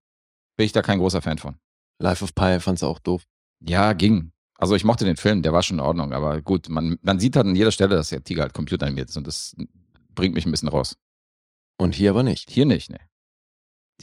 Bin 0.56 0.66
ich 0.66 0.72
da 0.72 0.82
kein 0.82 1.00
großer 1.00 1.22
Fan 1.22 1.38
von. 1.38 1.58
Life 2.00 2.24
of 2.24 2.34
Pi 2.34 2.60
fandst 2.60 2.84
du 2.84 2.88
auch 2.88 3.00
doof. 3.00 3.24
Ja, 3.60 3.94
ging. 3.94 4.32
Also 4.58 4.76
ich 4.76 4.86
mochte 4.86 5.04
den 5.04 5.18
Film, 5.18 5.42
der 5.42 5.52
war 5.52 5.64
schon 5.64 5.80
in 5.80 5.84
Ordnung, 5.84 6.14
aber 6.14 6.42
gut, 6.42 6.70
man, 6.70 6.98
man 7.02 7.20
sieht 7.20 7.36
halt 7.36 7.48
an 7.48 7.56
jeder 7.56 7.72
Stelle, 7.72 7.96
dass 7.96 8.10
der 8.10 8.24
Tiger 8.24 8.44
halt 8.44 8.54
computeranimiert 8.54 9.10
ist 9.10 9.18
und 9.18 9.28
das 9.28 9.56
bringt 10.16 10.36
mich 10.36 10.46
ein 10.46 10.52
bisschen 10.52 10.70
raus. 10.70 10.96
Und 11.78 11.96
hier 11.96 12.12
aber 12.12 12.24
nicht. 12.24 12.50
Hier 12.50 12.66
nicht, 12.66 12.90
ne. 12.90 13.00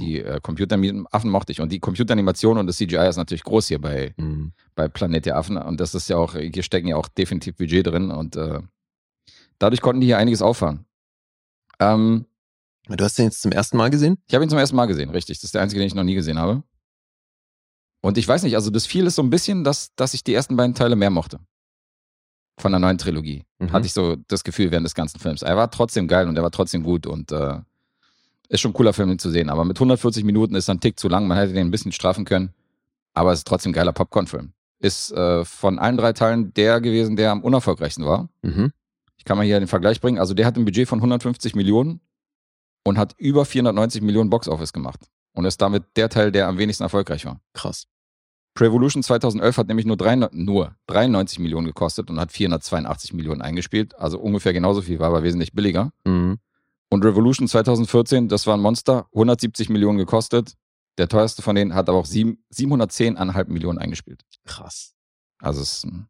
Die 0.01 0.21
äh, 0.21 0.41
computeranimierten 0.43 1.07
Affen 1.11 1.31
mochte 1.31 1.53
ich 1.53 1.61
und 1.61 1.71
die 1.71 1.79
Computeranimation 1.81 2.59
und 2.59 2.67
das 2.67 2.77
CGI 2.79 3.07
ist 3.09 3.17
natürlich 3.17 3.45
groß 3.45 3.69
hier 3.69 3.81
bei, 3.81 4.15
Mhm. 4.17 4.53
bei 4.75 4.89
Planet 4.89 5.27
der 5.27 5.37
Affen 5.37 5.57
und 5.57 5.79
das 5.81 5.95
ist 5.95 6.09
ja 6.09 6.17
auch, 6.17 6.35
hier 6.35 6.63
stecken 6.63 6.89
ja 6.89 6.97
auch 6.97 7.09
definitiv 7.09 7.57
Budget 7.57 7.87
drin 7.87 8.11
und 8.11 8.37
äh, 8.37 8.61
dadurch 9.59 9.81
konnten 9.81 10.01
die 10.01 10.07
hier 10.09 10.19
einiges 10.19 10.43
auffahren. 10.43 10.87
Ähm, 11.79 12.27
Du 12.89 13.05
hast 13.05 13.17
den 13.19 13.27
jetzt 13.27 13.43
zum 13.43 13.53
ersten 13.53 13.77
Mal 13.77 13.91
gesehen? 13.91 14.19
ich 14.27 14.35
habe 14.35 14.45
ihn 14.45 14.49
zum 14.51 14.59
ersten 14.59 14.75
Mal 14.75 14.87
gesehen, 14.87 15.11
richtig. 15.11 15.39
Das 15.39 15.45
ist 15.45 15.55
der 15.55 15.63
einzige, 15.63 15.79
den 15.81 15.87
ich 15.87 15.95
noch 15.95 16.03
nie 16.03 16.15
gesehen 16.17 16.39
habe. 16.41 16.65
Und 18.03 18.19
ich 18.19 18.27
weiß 18.27 18.43
nicht, 18.43 18.57
also 18.57 18.71
das 18.71 18.87
Viel 18.87 19.07
ist 19.07 19.15
so 19.15 19.23
ein 19.23 19.31
bisschen, 19.31 19.63
dass, 19.63 19.95
dass 19.95 20.15
ich 20.15 20.25
die 20.25 20.35
ersten 20.35 20.57
beiden 20.57 20.75
Teile 20.75 20.97
mehr 20.97 21.11
mochte. 21.11 21.39
Von 22.59 22.73
der 22.73 22.79
neuen 22.81 22.99
Trilogie. 22.99 23.45
Mhm. 23.59 23.73
Hatte 23.73 23.87
ich 23.87 23.93
so 23.93 24.17
das 24.27 24.43
Gefühl 24.43 24.71
während 24.73 24.87
des 24.87 24.95
ganzen 24.95 25.21
Films. 25.21 25.43
Er 25.43 25.57
war 25.57 25.71
trotzdem 25.71 26.09
geil 26.09 26.27
und 26.27 26.37
er 26.37 26.43
war 26.43 26.51
trotzdem 26.51 26.83
gut 26.83 27.07
und 27.07 27.31
äh, 27.31 27.61
ist 28.51 28.61
schon 28.61 28.73
ein 28.73 28.75
cooler 28.75 28.93
Film, 28.93 29.11
ihn 29.11 29.19
zu 29.19 29.31
sehen. 29.31 29.49
Aber 29.49 29.65
mit 29.65 29.77
140 29.77 30.25
Minuten 30.25 30.55
ist 30.57 30.69
er 30.69 30.75
ein 30.75 30.81
Tick 30.81 30.99
zu 30.99 31.09
lang. 31.09 31.27
Man 31.27 31.39
hätte 31.39 31.53
den 31.53 31.69
ein 31.69 31.71
bisschen 31.71 31.93
strafen 31.93 32.25
können. 32.25 32.53
Aber 33.15 33.33
es 33.33 33.41
ist 33.41 33.47
trotzdem 33.47 33.71
ein 33.71 33.75
geiler 33.75 33.93
Popcorn-Film. 33.93 34.53
Ist 34.81 35.13
äh, 35.13 35.45
von 35.45 35.79
allen 35.79 35.97
drei 35.97 36.13
Teilen 36.13 36.53
der 36.55 36.81
gewesen, 36.81 37.17
der 37.17 37.31
am 37.31 37.43
unerfolgreichsten 37.43 38.05
war. 38.05 38.29
Mhm. 38.43 38.73
Ich 39.17 39.25
kann 39.25 39.37
mal 39.37 39.47
hier 39.47 39.61
den 39.61 39.69
Vergleich 39.69 40.01
bringen. 40.01 40.19
Also 40.19 40.35
der 40.35 40.47
hat 40.47 40.57
ein 40.57 40.65
Budget 40.65 40.89
von 40.89 40.99
150 40.99 41.55
Millionen 41.55 42.01
und 42.85 42.99
hat 42.99 43.15
über 43.19 43.45
490 43.45 44.03
Millionen 44.03 44.31
Boxoffice 44.31 44.73
gemacht. 44.73 45.01
Und 45.33 45.45
ist 45.45 45.63
damit 45.63 45.85
der 45.97 46.09
Teil, 46.09 46.33
der 46.33 46.49
am 46.49 46.59
wenigsten 46.59 46.83
erfolgreich 46.83 47.25
war. 47.27 47.41
Krass. 47.53 47.87
Prevolution 48.55 49.03
2011 49.05 49.59
hat 49.59 49.69
nämlich 49.69 49.87
nur, 49.87 49.97
drei, 49.97 50.17
nur 50.17 50.75
93 50.89 51.39
Millionen 51.39 51.67
gekostet 51.67 52.11
und 52.11 52.19
hat 52.19 52.33
482 52.33 53.13
Millionen 53.13 53.43
eingespielt. 53.43 53.97
Also 53.97 54.19
ungefähr 54.19 54.53
genauso 54.53 54.83
viel, 54.83 54.99
war 54.99 55.07
aber 55.07 55.23
wesentlich 55.23 55.53
billiger. 55.53 55.93
Mhm. 56.05 56.39
Und 56.91 57.05
Revolution 57.05 57.47
2014, 57.47 58.29
das 58.29 58.47
war 58.47 58.55
ein 58.57 58.61
Monster, 58.61 59.07
170 59.13 59.69
Millionen 59.69 59.99
gekostet. 59.99 60.55
Der 60.99 61.09
teuerste 61.09 61.41
von 61.43 61.55
denen 61.55 61.75
hat 61.75 61.89
aber 61.89 61.99
auch 61.99 62.07
sieben- 62.07 62.45
710,5 62.53 63.49
Millionen 63.49 63.79
eingespielt. 63.79 64.23
Krass. 64.45 64.93
Also 65.41 65.63
es 65.63 65.79
ist 65.79 65.85
ein 65.87 66.09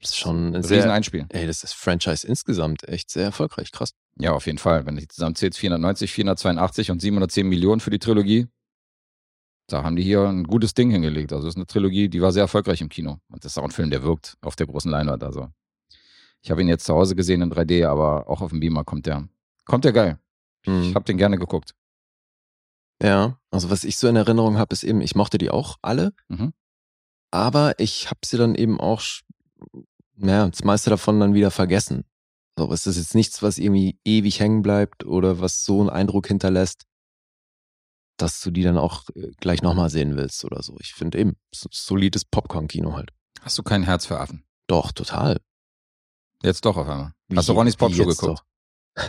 Das 0.00 0.10
ist 0.10 0.16
schon 0.18 0.48
Riesen 0.54 0.62
sehr, 0.68 0.92
Einspiel. 0.92 1.26
ey, 1.30 1.46
das 1.46 1.62
ist 1.64 1.74
Franchise 1.74 2.26
insgesamt 2.26 2.86
echt 2.88 3.10
sehr 3.10 3.24
erfolgreich. 3.24 3.70
Krass. 3.72 3.94
Ja, 4.18 4.32
auf 4.32 4.46
jeden 4.46 4.58
Fall. 4.58 4.84
Wenn 4.84 4.96
du 4.96 5.00
die 5.00 5.08
zusammenzählst, 5.08 5.58
490, 5.58 6.12
482 6.12 6.90
und 6.90 7.00
710 7.00 7.48
Millionen 7.48 7.80
für 7.80 7.90
die 7.90 7.98
Trilogie. 8.00 8.48
Da 9.68 9.82
haben 9.82 9.96
die 9.96 10.02
hier 10.02 10.28
ein 10.28 10.44
gutes 10.44 10.74
Ding 10.74 10.90
hingelegt. 10.90 11.32
Also 11.32 11.46
das 11.46 11.54
ist 11.54 11.56
eine 11.56 11.66
Trilogie, 11.66 12.08
die 12.10 12.20
war 12.20 12.32
sehr 12.32 12.42
erfolgreich 12.42 12.82
im 12.82 12.90
Kino. 12.90 13.18
Und 13.30 13.44
das 13.44 13.52
ist 13.52 13.58
auch 13.58 13.64
ein 13.64 13.70
Film, 13.70 13.90
der 13.90 14.02
wirkt 14.02 14.36
auf 14.42 14.56
der 14.56 14.66
großen 14.66 14.90
Leinwand. 14.90 15.22
Also 15.24 15.48
ich 16.42 16.50
habe 16.50 16.60
ihn 16.60 16.68
jetzt 16.68 16.84
zu 16.84 16.94
Hause 16.94 17.14
gesehen 17.16 17.40
in 17.40 17.50
3D, 17.50 17.86
aber 17.86 18.28
auch 18.28 18.42
auf 18.42 18.50
dem 18.50 18.60
Beamer 18.60 18.84
kommt 18.84 19.06
der, 19.06 19.26
kommt 19.64 19.84
der 19.84 19.92
geil. 19.92 20.18
Mhm. 20.66 20.82
Ich 20.82 20.94
habe 20.94 21.04
den 21.04 21.18
gerne 21.18 21.38
geguckt. 21.38 21.74
Ja, 23.02 23.38
also 23.50 23.70
was 23.70 23.84
ich 23.84 23.96
so 23.96 24.08
in 24.08 24.16
Erinnerung 24.16 24.56
habe, 24.58 24.72
ist 24.72 24.84
eben, 24.84 25.00
ich 25.00 25.14
mochte 25.14 25.36
die 25.38 25.50
auch 25.50 25.76
alle, 25.82 26.12
Mhm. 26.28 26.52
aber 27.30 27.78
ich 27.78 28.08
habe 28.08 28.20
sie 28.24 28.36
dann 28.36 28.54
eben 28.54 28.80
auch, 28.80 29.02
naja, 30.14 30.48
das 30.48 30.64
meiste 30.64 30.90
davon 30.90 31.18
dann 31.20 31.34
wieder 31.34 31.50
vergessen. 31.50 32.04
So, 32.56 32.72
es 32.72 32.86
ist 32.86 32.96
jetzt 32.96 33.14
nichts, 33.16 33.42
was 33.42 33.58
irgendwie 33.58 33.98
ewig 34.04 34.38
hängen 34.38 34.62
bleibt 34.62 35.04
oder 35.04 35.40
was 35.40 35.64
so 35.64 35.80
einen 35.80 35.90
Eindruck 35.90 36.28
hinterlässt, 36.28 36.84
dass 38.16 38.40
du 38.40 38.52
die 38.52 38.62
dann 38.62 38.78
auch 38.78 39.08
äh, 39.16 39.32
gleich 39.40 39.60
nochmal 39.60 39.90
sehen 39.90 40.16
willst 40.16 40.44
oder 40.44 40.62
so. 40.62 40.76
Ich 40.78 40.94
finde 40.94 41.18
eben, 41.18 41.36
so- 41.52 41.68
solides 41.72 42.24
Popcorn-Kino 42.24 42.94
halt. 42.94 43.10
Hast 43.40 43.58
du 43.58 43.64
kein 43.64 43.82
Herz 43.82 44.06
für 44.06 44.20
Affen? 44.20 44.44
Doch, 44.68 44.92
total. 44.92 45.40
Jetzt 46.42 46.64
doch 46.64 46.76
auf 46.76 46.88
einmal. 46.88 47.12
Wie- 47.26 47.36
Hast 47.36 47.48
du 47.48 47.52
Ronnys 47.54 47.76
Popshow 47.76 48.04
geguckt? 48.06 48.22
doch? 48.22 48.44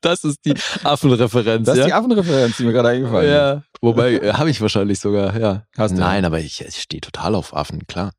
das 0.00 0.24
ist 0.24 0.44
die 0.44 0.54
Affenreferenz, 0.82 1.66
Das 1.66 1.74
ist 1.76 1.80
ja? 1.80 1.86
die 1.86 1.92
Affenreferenz, 1.92 2.56
die 2.56 2.64
mir 2.64 2.72
gerade 2.72 2.88
eingefallen 2.90 3.28
ist. 3.28 3.32
Ja, 3.34 3.62
wobei, 3.80 4.14
äh, 4.14 4.32
habe 4.34 4.50
ich 4.50 4.60
wahrscheinlich 4.60 4.98
sogar, 5.00 5.36
ja. 5.38 5.66
Hast 5.76 5.92
du? 5.94 6.00
Nein, 6.00 6.24
aber 6.24 6.40
ich, 6.40 6.60
ich 6.60 6.80
stehe 6.80 7.00
total 7.00 7.34
auf 7.34 7.54
Affen, 7.54 7.86
klar. 7.86 8.12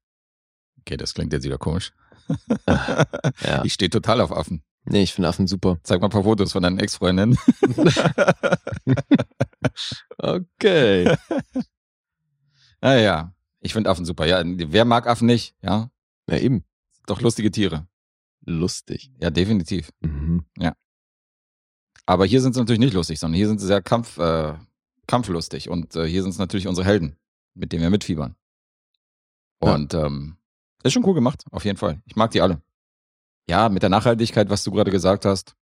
Okay, 0.81 0.97
das 0.97 1.13
klingt 1.13 1.33
jetzt 1.33 1.43
wieder 1.43 1.57
komisch. 1.57 1.91
Ja. 2.67 3.63
Ich 3.63 3.73
stehe 3.73 3.89
total 3.91 4.19
auf 4.21 4.31
Affen. 4.31 4.63
Nee, 4.85 5.03
ich 5.03 5.13
finde 5.13 5.29
Affen 5.29 5.45
super. 5.47 5.77
Zeig 5.83 6.01
mal 6.01 6.07
ein 6.07 6.11
paar 6.11 6.23
Fotos 6.23 6.51
von 6.53 6.63
deinen 6.63 6.79
Ex-Freundinnen. 6.79 7.37
Okay. 10.17 11.15
Naja, 12.81 13.33
ich 13.59 13.73
finde 13.73 13.89
Affen 13.89 14.05
super. 14.05 14.25
Ja, 14.25 14.41
wer 14.45 14.85
mag 14.85 15.07
Affen 15.07 15.25
nicht? 15.27 15.55
Ja, 15.61 15.89
Ja, 16.29 16.37
eben. 16.37 16.63
doch 17.07 17.21
lustige 17.21 17.51
Tiere. 17.51 17.87
Lustig. 18.45 19.11
Ja, 19.19 19.29
definitiv. 19.29 19.91
Mhm. 20.01 20.45
Aber 22.05 22.25
hier 22.25 22.41
sind 22.41 22.53
sie 22.53 22.59
natürlich 22.59 22.79
nicht 22.79 22.93
lustig, 22.93 23.19
sondern 23.19 23.37
hier 23.37 23.47
sind 23.47 23.59
sie 23.59 23.67
sehr 23.67 23.81
kampf, 23.81 24.17
äh, 24.17 24.53
kampflustig. 25.07 25.69
Und 25.69 25.95
äh, 25.95 26.07
hier 26.07 26.21
sind 26.21 26.31
es 26.31 26.37
natürlich 26.37 26.67
unsere 26.67 26.85
Helden, 26.85 27.17
mit 27.55 27.71
denen 27.71 27.81
wir 27.81 27.89
mitfiebern. 27.89 28.35
Ja. 29.63 29.73
Und 29.73 29.93
ähm, 29.93 30.37
ist 30.83 30.93
schon 30.93 31.05
cool 31.05 31.15
gemacht, 31.15 31.45
auf 31.51 31.65
jeden 31.65 31.77
Fall. 31.77 32.01
Ich 32.05 32.15
mag 32.15 32.31
die 32.31 32.41
alle. 32.41 32.61
Ja, 33.49 33.69
mit 33.69 33.81
der 33.81 33.89
Nachhaltigkeit, 33.89 34.49
was 34.49 34.63
du 34.63 34.71
gerade 34.71 34.91
gesagt 34.91 35.25
hast. 35.25 35.55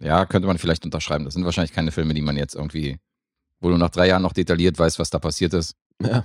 Ja, 0.00 0.26
könnte 0.26 0.48
man 0.48 0.58
vielleicht 0.58 0.84
unterschreiben. 0.84 1.24
Das 1.24 1.34
sind 1.34 1.44
wahrscheinlich 1.44 1.72
keine 1.72 1.92
Filme, 1.92 2.14
die 2.14 2.22
man 2.22 2.36
jetzt 2.36 2.56
irgendwie, 2.56 2.98
wo 3.60 3.68
du 3.68 3.76
nach 3.76 3.90
drei 3.90 4.08
Jahren 4.08 4.22
noch 4.22 4.32
detailliert 4.32 4.76
weißt, 4.76 4.98
was 4.98 5.10
da 5.10 5.20
passiert 5.20 5.54
ist. 5.54 5.76
Ja. 6.00 6.24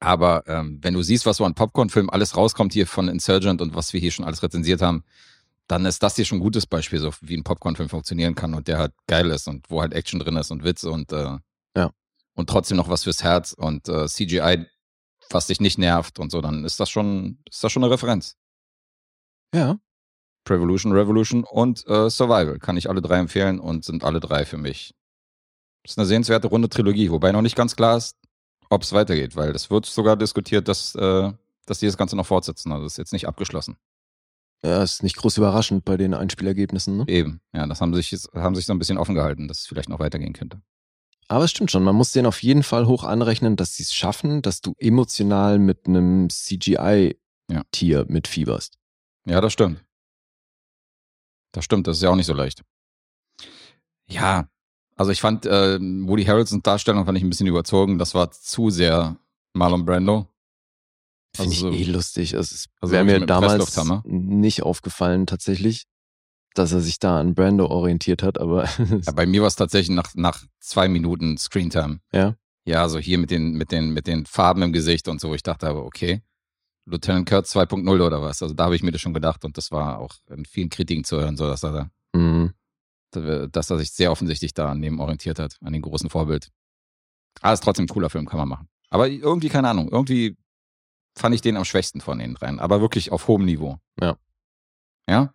Aber 0.00 0.44
ähm, 0.46 0.78
wenn 0.82 0.94
du 0.94 1.02
siehst, 1.02 1.26
was 1.26 1.36
so 1.36 1.44
an 1.44 1.54
Popcorn-Film 1.54 2.08
alles 2.10 2.36
rauskommt 2.36 2.72
hier 2.72 2.86
von 2.86 3.08
Insurgent 3.08 3.60
und 3.60 3.74
was 3.74 3.92
wir 3.92 4.00
hier 4.00 4.10
schon 4.10 4.24
alles 4.24 4.42
rezensiert 4.42 4.80
haben, 4.80 5.04
dann 5.66 5.84
ist 5.84 6.02
das 6.02 6.16
hier 6.16 6.24
schon 6.24 6.38
ein 6.38 6.42
gutes 6.42 6.66
Beispiel, 6.66 6.98
so 6.98 7.12
wie 7.20 7.36
ein 7.36 7.44
Popcorn-Film 7.44 7.88
funktionieren 7.88 8.34
kann 8.34 8.54
und 8.54 8.66
der 8.66 8.78
halt 8.78 8.92
geil 9.06 9.30
ist 9.30 9.46
und 9.46 9.68
wo 9.70 9.82
halt 9.82 9.92
Action 9.92 10.18
drin 10.18 10.36
ist 10.36 10.50
und 10.50 10.64
Witz 10.64 10.84
und 10.84 11.12
äh, 11.12 11.36
Ja. 11.76 11.90
und 12.34 12.48
trotzdem 12.48 12.76
noch 12.78 12.88
was 12.88 13.04
fürs 13.04 13.22
Herz 13.22 13.52
und 13.52 13.88
äh, 13.88 14.06
CGI, 14.08 14.66
was 15.28 15.46
dich 15.46 15.60
nicht 15.60 15.78
nervt 15.78 16.18
und 16.18 16.32
so, 16.32 16.40
dann 16.40 16.64
ist 16.64 16.80
das 16.80 16.90
schon, 16.90 17.38
ist 17.48 17.62
das 17.62 17.70
schon 17.70 17.84
eine 17.84 17.92
Referenz. 17.92 18.36
Ja. 19.54 19.78
Prevolution, 20.44 20.92
Revolution 20.92 21.44
und 21.44 21.86
äh, 21.86 22.08
Survival 22.08 22.58
kann 22.58 22.76
ich 22.76 22.88
alle 22.88 23.02
drei 23.02 23.18
empfehlen 23.18 23.60
und 23.60 23.84
sind 23.84 24.02
alle 24.02 24.18
drei 24.20 24.46
für 24.46 24.56
mich. 24.56 24.94
Ist 25.84 25.98
eine 25.98 26.06
sehenswerte 26.06 26.48
runde 26.48 26.68
Trilogie, 26.68 27.10
wobei 27.10 27.30
noch 27.32 27.42
nicht 27.42 27.56
ganz 27.56 27.76
klar 27.76 27.96
ist, 27.96 28.16
ob 28.70 28.82
es 28.82 28.92
weitergeht, 28.92 29.36
weil 29.36 29.50
es 29.50 29.70
wird 29.70 29.84
sogar 29.84 30.16
diskutiert, 30.16 30.68
dass, 30.68 30.94
äh, 30.94 31.32
dass 31.66 31.80
die 31.80 31.86
das 31.86 31.96
Ganze 31.96 32.16
noch 32.16 32.26
fortsetzen. 32.26 32.72
Also 32.72 32.86
ist 32.86 32.96
jetzt 32.96 33.12
nicht 33.12 33.28
abgeschlossen. 33.28 33.76
Ja, 34.64 34.82
ist 34.82 35.02
nicht 35.02 35.16
groß 35.16 35.38
überraschend 35.38 35.84
bei 35.84 35.96
den 35.96 36.14
Einspielergebnissen, 36.14 36.98
ne? 36.98 37.04
Eben, 37.08 37.40
ja, 37.52 37.66
das 37.66 37.80
haben 37.80 37.94
sich, 37.94 38.12
haben 38.34 38.54
sich 38.54 38.66
so 38.66 38.72
ein 38.72 38.78
bisschen 38.78 38.98
offen 38.98 39.14
gehalten, 39.14 39.48
dass 39.48 39.60
es 39.60 39.66
vielleicht 39.66 39.88
noch 39.88 40.00
weitergehen 40.00 40.34
könnte. 40.34 40.60
Aber 41.28 41.44
es 41.44 41.50
stimmt 41.50 41.70
schon, 41.70 41.82
man 41.82 41.94
muss 41.94 42.12
denen 42.12 42.26
auf 42.26 42.42
jeden 42.42 42.62
Fall 42.62 42.86
hoch 42.86 43.04
anrechnen, 43.04 43.56
dass 43.56 43.74
sie 43.76 43.84
es 43.84 43.94
schaffen, 43.94 44.42
dass 44.42 44.60
du 44.60 44.74
emotional 44.78 45.58
mit 45.58 45.86
einem 45.86 46.28
CGI-Tier 46.28 48.04
mitfieberst. 48.08 48.76
Ja, 49.26 49.40
das 49.40 49.52
stimmt. 49.52 49.82
Das 51.52 51.64
stimmt, 51.64 51.86
das 51.86 51.96
ist 51.96 52.02
ja 52.02 52.10
auch 52.10 52.16
nicht 52.16 52.26
so 52.26 52.34
leicht. 52.34 52.62
Ja, 54.08 54.48
also 55.00 55.12
ich 55.12 55.20
fand 55.22 55.46
äh, 55.46 55.78
Woody 55.80 56.24
Harrelsons 56.26 56.62
Darstellung 56.62 57.06
fand 57.06 57.16
ich 57.16 57.24
ein 57.24 57.30
bisschen 57.30 57.46
überzogen. 57.46 57.98
Das 57.98 58.14
war 58.14 58.30
zu 58.30 58.68
sehr 58.68 59.16
Marlon 59.54 59.86
Brando. 59.86 60.28
Finde 61.34 61.50
Also 61.56 61.70
ich 61.70 61.88
eh 61.88 61.90
lustig. 61.90 62.36
Also 62.36 62.54
es 62.54 62.66
also 62.82 62.92
wäre 62.92 63.04
mir 63.04 63.24
damals 63.24 63.54
Presslufthammer. 63.54 64.02
nicht 64.04 64.62
aufgefallen 64.62 65.26
tatsächlich, 65.26 65.86
dass 66.54 66.72
er 66.72 66.80
sich 66.80 66.98
da 66.98 67.18
an 67.18 67.34
Brando 67.34 67.66
orientiert 67.66 68.22
hat, 68.22 68.38
aber 68.38 68.64
Ja, 69.06 69.12
bei 69.12 69.24
mir 69.24 69.40
war 69.40 69.48
es 69.48 69.56
tatsächlich 69.56 69.96
nach, 69.96 70.14
nach 70.14 70.44
zwei 70.58 70.86
Minuten 70.88 71.38
Screentime. 71.38 72.00
Ja. 72.12 72.34
Ja, 72.66 72.86
so 72.90 72.98
hier 72.98 73.16
mit 73.16 73.30
den, 73.30 73.52
mit 73.54 73.72
den, 73.72 73.90
mit 73.94 74.06
den 74.06 74.26
Farben 74.26 74.60
im 74.60 74.72
Gesicht 74.74 75.08
und 75.08 75.18
so. 75.18 75.34
Ich 75.34 75.42
dachte 75.42 75.66
aber, 75.66 75.82
okay, 75.86 76.20
Lieutenant 76.84 77.26
Kurt 77.26 77.46
2.0 77.46 77.88
oder 78.06 78.20
was. 78.20 78.42
Also 78.42 78.54
da 78.54 78.64
habe 78.64 78.76
ich 78.76 78.82
mir 78.82 78.90
das 78.92 79.00
schon 79.00 79.14
gedacht 79.14 79.46
und 79.46 79.56
das 79.56 79.70
war 79.72 79.98
auch 79.98 80.14
in 80.28 80.44
vielen 80.44 80.68
Kritiken 80.68 81.04
zu 81.04 81.18
hören, 81.18 81.38
so 81.38 81.46
dass 81.46 81.64
er, 81.64 81.90
Mhm. 82.12 82.52
Dass 83.10 83.70
er 83.70 83.78
sich 83.78 83.92
sehr 83.92 84.12
offensichtlich 84.12 84.54
da 84.54 84.70
an 84.70 84.82
dem 84.82 85.00
orientiert 85.00 85.38
hat, 85.38 85.56
an 85.62 85.72
dem 85.72 85.82
großen 85.82 86.10
Vorbild. 86.10 86.50
Aber 87.40 87.52
ist 87.52 87.64
trotzdem 87.64 87.84
ein 87.84 87.88
cooler 87.88 88.10
Film, 88.10 88.26
kann 88.26 88.38
man 88.38 88.48
machen. 88.48 88.68
Aber 88.90 89.08
irgendwie, 89.08 89.48
keine 89.48 89.68
Ahnung, 89.68 89.88
irgendwie 89.90 90.36
fand 91.16 91.34
ich 91.34 91.40
den 91.40 91.56
am 91.56 91.64
schwächsten 91.64 92.00
von 92.00 92.18
den 92.18 92.34
dreien. 92.34 92.58
Aber 92.60 92.80
wirklich 92.80 93.12
auf 93.12 93.28
hohem 93.28 93.44
Niveau. 93.44 93.78
Ja. 94.00 94.16
Ja? 95.08 95.34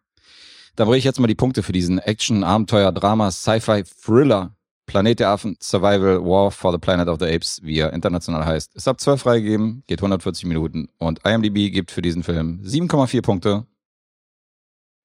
Da 0.75 0.85
bringe 0.85 0.97
ich 0.97 1.03
jetzt 1.05 1.19
mal 1.19 1.27
die 1.27 1.35
Punkte 1.35 1.63
für 1.63 1.71
diesen 1.71 1.99
Action, 1.99 2.43
Abenteuer, 2.43 2.91
Drama, 2.91 3.31
Sci-Fi, 3.31 3.83
Thriller, 3.83 4.55
Planet 4.85 5.19
der 5.19 5.29
Affen, 5.29 5.57
Survival, 5.61 6.23
War 6.23 6.51
for 6.51 6.71
the 6.71 6.77
Planet 6.77 7.07
of 7.07 7.19
the 7.19 7.25
Apes, 7.25 7.59
wie 7.63 7.79
er 7.79 7.93
international 7.93 8.45
heißt. 8.45 8.75
Ist 8.75 8.87
ab 8.87 8.99
12 8.99 9.21
freigegeben, 9.21 9.83
geht 9.87 9.99
140 9.99 10.45
Minuten 10.45 10.89
und 10.97 11.25
IMDb 11.25 11.71
gibt 11.71 11.91
für 11.91 12.01
diesen 12.01 12.23
Film 12.23 12.61
7,4 12.63 13.21
Punkte. 13.21 13.65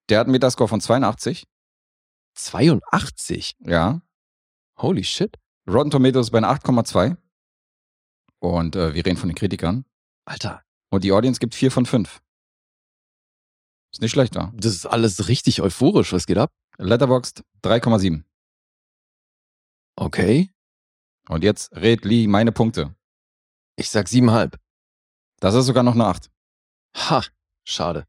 Der 0.09 0.19
hat 0.19 0.27
einen 0.27 0.33
Metascore 0.33 0.69
von 0.69 0.81
82. 0.81 1.47
82. 2.44 3.57
Ja. 3.61 4.03
Holy 4.79 5.05
shit. 5.05 5.37
Rotten 5.68 5.90
Tomatoes 5.90 6.31
bei 6.31 6.38
einer 6.38 6.50
8,2. 6.50 7.16
Und 8.38 8.76
äh, 8.76 8.94
wir 8.94 9.05
reden 9.05 9.16
von 9.18 9.29
den 9.29 9.37
Kritikern. 9.37 9.85
Alter, 10.24 10.62
Und 10.90 11.05
die 11.05 11.12
Audience 11.12 11.40
gibt 11.40 11.55
4 11.55 11.70
von 11.70 11.87
5. 11.87 12.22
Ist 13.92 14.00
nicht 14.00 14.12
schlecht, 14.12 14.35
wa? 14.37 14.53
das 14.55 14.72
ist 14.72 14.87
alles 14.87 15.29
richtig 15.29 15.61
euphorisch. 15.62 16.12
Was 16.12 16.26
geht 16.26 16.38
ab? 16.38 16.53
Letterboxd 16.79 17.44
3,7. 17.62 18.22
Okay. 19.96 20.50
Und 21.29 21.44
jetzt 21.44 21.72
red 21.76 22.05
Lee 22.05 22.26
meine 22.26 22.53
Punkte. 22.53 22.94
Ich 23.76 23.90
sag 23.90 24.09
siebenhalb. 24.09 24.59
Das 25.40 25.55
ist 25.55 25.66
sogar 25.66 25.83
noch 25.83 25.94
eine 25.94 26.07
8. 26.07 26.31
Ha. 26.96 27.24
Schade. 27.64 28.07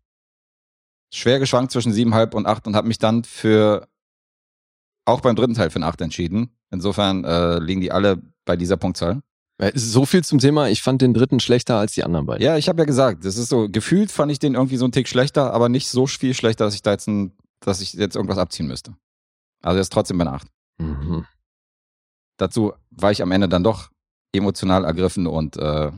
Schwer 1.13 1.39
geschwankt 1.39 1.71
zwischen 1.71 1.91
7,5 1.91 2.35
und 2.35 2.45
8 2.45 2.67
und 2.67 2.75
habe 2.75 2.87
mich 2.87 2.97
dann 2.97 3.23
für 3.23 3.87
auch 5.05 5.21
beim 5.21 5.35
dritten 5.35 5.53
Teil 5.53 5.69
für 5.69 5.77
eine 5.77 5.87
8 5.87 6.01
entschieden. 6.01 6.57
Insofern 6.69 7.23
äh, 7.25 7.59
liegen 7.59 7.81
die 7.81 7.91
alle 7.91 8.21
bei 8.45 8.55
dieser 8.55 8.77
Punktzahl. 8.77 9.21
Äh, 9.57 9.71
So 9.75 10.05
viel 10.05 10.23
zum 10.23 10.39
Thema. 10.39 10.69
Ich 10.69 10.81
fand 10.81 11.01
den 11.01 11.13
dritten 11.13 11.39
schlechter 11.39 11.77
als 11.77 11.93
die 11.93 12.03
anderen 12.03 12.25
beiden. 12.25 12.43
Ja, 12.43 12.57
ich 12.57 12.69
habe 12.69 12.81
ja 12.81 12.85
gesagt, 12.85 13.25
das 13.25 13.37
ist 13.37 13.49
so, 13.49 13.67
gefühlt 13.69 14.11
fand 14.11 14.31
ich 14.31 14.39
den 14.39 14.55
irgendwie 14.55 14.77
so 14.77 14.85
einen 14.85 14.91
Tick 14.91 15.07
schlechter, 15.07 15.53
aber 15.53 15.69
nicht 15.69 15.89
so 15.89 16.07
viel 16.07 16.33
schlechter, 16.33 16.65
dass 16.65 16.75
ich 16.75 16.81
da 16.81 16.91
jetzt, 16.91 17.07
ein, 17.07 17.35
dass 17.59 17.81
ich 17.81 17.93
jetzt 17.93 18.15
irgendwas 18.15 18.37
abziehen 18.37 18.67
müsste. 18.67 18.95
Also 19.61 19.77
er 19.77 19.81
ist 19.81 19.93
trotzdem 19.93 20.17
bei 20.17 20.23
einer 20.23 20.33
8. 20.33 20.47
Mhm. 20.79 21.25
Dazu 22.37 22.73
war 22.89 23.11
ich 23.11 23.21
am 23.21 23.31
Ende 23.31 23.47
dann 23.47 23.63
doch 23.63 23.91
emotional 24.33 24.85
ergriffen 24.85 25.27
und 25.27 25.57
äh, 25.57 25.91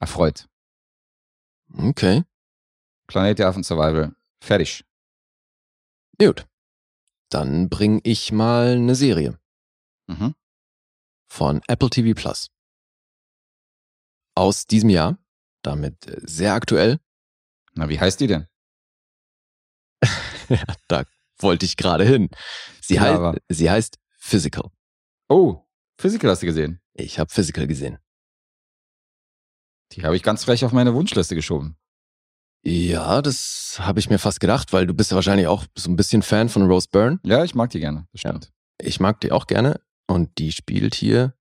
erfreut. 0.00 0.48
Okay. 1.72 2.24
Planet 3.06 3.38
der 3.38 3.48
Affen 3.48 3.62
Survival. 3.62 4.14
Fertig. 4.42 4.84
Gut. 6.20 6.46
Dann 7.30 7.68
bring 7.68 8.00
ich 8.04 8.32
mal 8.32 8.72
eine 8.76 8.94
Serie 8.94 9.38
Mhm. 10.08 10.34
von 11.28 11.60
Apple 11.66 11.90
TV 11.90 12.14
Plus. 12.14 12.48
Aus 14.36 14.66
diesem 14.66 14.90
Jahr. 14.90 15.18
Damit 15.62 16.06
äh, 16.06 16.20
sehr 16.24 16.54
aktuell. 16.54 17.00
Na, 17.74 17.88
wie 17.88 17.98
heißt 17.98 18.20
die 18.20 18.28
denn? 18.28 18.46
ja, 20.48 20.62
da 20.88 21.04
wollte 21.38 21.66
ich 21.66 21.76
gerade 21.76 22.04
hin. 22.04 22.28
Sie, 22.80 22.94
Ja, 22.94 23.32
heißt, 23.32 23.40
sie 23.48 23.70
heißt 23.70 23.98
Physical. 24.18 24.70
Oh, 25.28 25.64
Physical 25.98 26.30
hast 26.30 26.42
du 26.42 26.46
gesehen. 26.46 26.80
Ich 26.94 27.18
habe 27.18 27.32
Physical 27.32 27.66
gesehen. 27.66 27.98
Die 29.92 30.04
habe 30.04 30.16
ich 30.16 30.22
ganz 30.22 30.44
frech 30.44 30.64
auf 30.64 30.72
meine 30.72 30.94
Wunschliste 30.94 31.34
geschoben. 31.34 31.76
Ja, 32.68 33.22
das 33.22 33.76
habe 33.78 34.00
ich 34.00 34.10
mir 34.10 34.18
fast 34.18 34.40
gedacht, 34.40 34.72
weil 34.72 34.88
du 34.88 34.92
bist 34.92 35.12
ja 35.12 35.14
wahrscheinlich 35.14 35.46
auch 35.46 35.66
so 35.78 35.88
ein 35.88 35.94
bisschen 35.94 36.22
Fan 36.22 36.48
von 36.48 36.62
Rose 36.66 36.88
Byrne. 36.90 37.20
Ja, 37.24 37.44
ich 37.44 37.54
mag 37.54 37.70
die 37.70 37.78
gerne, 37.78 38.08
das 38.10 38.22
stimmt. 38.22 38.52
Ich 38.82 38.98
mag 38.98 39.20
die 39.20 39.30
auch 39.30 39.46
gerne 39.46 39.80
und 40.08 40.36
die 40.38 40.50
spielt 40.50 40.96
hier 40.96 41.34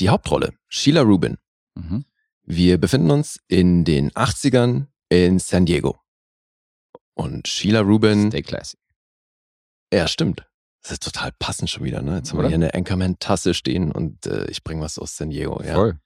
die 0.00 0.08
Hauptrolle, 0.08 0.52
Sheila 0.66 1.02
Rubin. 1.02 1.38
Mhm. 1.76 2.04
Wir 2.42 2.78
befinden 2.78 3.12
uns 3.12 3.38
in 3.46 3.84
den 3.84 4.10
80ern 4.10 4.88
in 5.08 5.38
San 5.38 5.66
Diego. 5.66 6.00
Und 7.14 7.46
Sheila 7.46 7.82
Rubin, 7.82 8.32
Stay 8.32 8.42
classy. 8.42 8.76
ja 9.92 10.08
stimmt, 10.08 10.44
das 10.82 10.92
ist 10.92 11.04
total 11.04 11.30
passend 11.38 11.70
schon 11.70 11.84
wieder. 11.84 12.02
Ne? 12.02 12.16
Jetzt 12.16 12.30
haben 12.30 12.38
wir 12.38 12.40
Oder? 12.40 12.48
hier 12.48 12.56
eine 12.56 12.74
Anchorman-Tasse 12.74 13.54
stehen 13.54 13.92
und 13.92 14.26
äh, 14.26 14.50
ich 14.50 14.64
bringe 14.64 14.82
was 14.82 14.98
aus 14.98 15.16
San 15.16 15.30
Diego. 15.30 15.62
Ja. 15.62 15.74
Voll. 15.74 16.00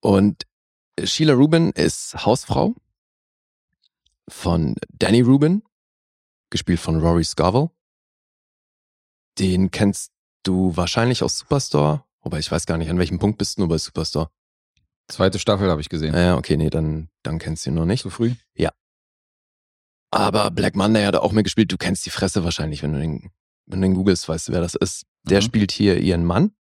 Und 0.00 0.44
Sheila 1.02 1.34
Rubin 1.34 1.70
ist 1.72 2.14
Hausfrau 2.24 2.74
von 4.28 4.76
Danny 4.90 5.20
Rubin, 5.20 5.62
gespielt 6.50 6.80
von 6.80 7.00
Rory 7.00 7.24
Scovel. 7.24 7.70
Den 9.38 9.70
kennst 9.70 10.12
du 10.44 10.76
wahrscheinlich 10.76 11.22
aus 11.22 11.38
Superstore, 11.38 12.04
wobei 12.20 12.38
ich 12.38 12.50
weiß 12.50 12.66
gar 12.66 12.78
nicht, 12.78 12.90
an 12.90 12.98
welchem 12.98 13.18
Punkt 13.18 13.38
bist 13.38 13.56
du 13.56 13.62
nur 13.62 13.68
bei 13.68 13.78
Superstore. 13.78 14.30
Zweite 15.08 15.38
Staffel 15.38 15.70
habe 15.70 15.80
ich 15.80 15.88
gesehen. 15.88 16.14
Ja, 16.14 16.36
okay, 16.36 16.56
nee, 16.56 16.70
dann, 16.70 17.10
dann 17.22 17.38
kennst 17.38 17.66
du 17.66 17.70
ihn 17.70 17.74
noch 17.74 17.84
nicht. 17.86 18.02
Zu 18.02 18.10
früh? 18.10 18.34
Aber 20.10 20.52
Black 20.52 20.76
Monday 20.76 21.04
hat 21.04 21.16
auch 21.16 21.32
mitgespielt. 21.32 21.72
Du 21.72 21.76
kennst 21.76 22.06
die 22.06 22.10
Fresse 22.10 22.44
wahrscheinlich, 22.44 22.84
wenn 22.84 22.92
du 22.92 23.00
den, 23.00 23.32
wenn 23.66 23.80
du 23.80 23.88
den 23.88 23.94
googelst, 23.94 24.28
weißt 24.28 24.46
du, 24.46 24.52
wer 24.52 24.60
das 24.60 24.76
ist. 24.76 25.06
Der 25.24 25.40
Mhm. 25.40 25.44
spielt 25.44 25.72
hier 25.72 25.98
ihren 25.98 26.24
Mann. 26.24 26.54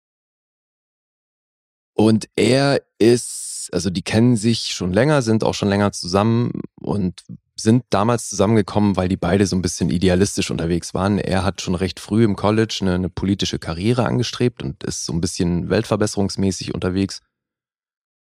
Und 1.93 2.29
er 2.37 2.81
ist, 2.97 3.50
also 3.71 3.89
die 3.89 4.01
kennen 4.01 4.35
sich 4.35 4.73
schon 4.73 4.93
länger, 4.93 5.21
sind 5.21 5.43
auch 5.43 5.53
schon 5.53 5.69
länger 5.69 5.91
zusammen 5.91 6.61
und 6.81 7.23
sind 7.55 7.83
damals 7.89 8.29
zusammengekommen, 8.29 8.95
weil 8.95 9.07
die 9.07 9.17
beide 9.17 9.45
so 9.45 9.55
ein 9.55 9.61
bisschen 9.61 9.89
idealistisch 9.89 10.51
unterwegs 10.51 10.93
waren. 10.93 11.19
Er 11.19 11.43
hat 11.43 11.61
schon 11.61 11.75
recht 11.75 11.99
früh 11.99 12.23
im 12.23 12.35
College 12.35 12.79
eine, 12.81 12.95
eine 12.95 13.09
politische 13.09 13.59
Karriere 13.59 14.05
angestrebt 14.05 14.63
und 14.63 14.83
ist 14.83 15.05
so 15.05 15.13
ein 15.13 15.21
bisschen 15.21 15.69
weltverbesserungsmäßig 15.69 16.73
unterwegs 16.73 17.21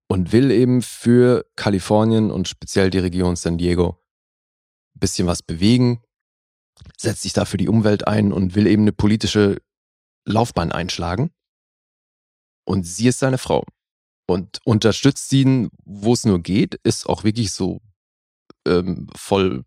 und 0.08 0.32
will 0.32 0.52
eben 0.52 0.82
für 0.82 1.46
Kalifornien 1.56 2.30
und 2.32 2.48
speziell 2.48 2.90
die 2.90 3.00
Region 3.00 3.36
San 3.36 3.58
Diego 3.58 4.00
ein 4.96 5.00
bisschen 5.00 5.28
was 5.28 5.42
bewegen, 5.42 6.04
setzt 6.98 7.24
sich 7.24 7.34
da 7.34 7.46
für 7.46 7.58
die 7.58 7.70
Umwelt 7.70 8.08
ein 8.08 8.32
und 8.32 8.56
will 8.56 8.68
eben 8.68 8.84
eine 8.84 8.94
politische 8.94 9.58
Laufbahn 10.26 10.72
einschlagen. 10.72 11.32
Und 12.66 12.86
sie 12.86 13.08
ist 13.08 13.20
seine 13.20 13.38
Frau 13.38 13.66
und 14.28 14.60
unterstützt 14.66 15.32
ihn, 15.34 15.70
wo 15.86 16.14
es 16.14 16.26
nur 16.26 16.40
geht, 16.40 16.76
ist 16.84 17.08
auch 17.08 17.24
wirklich 17.24 17.52
so 17.52 17.82
ähm, 18.68 19.08
voll 19.16 19.64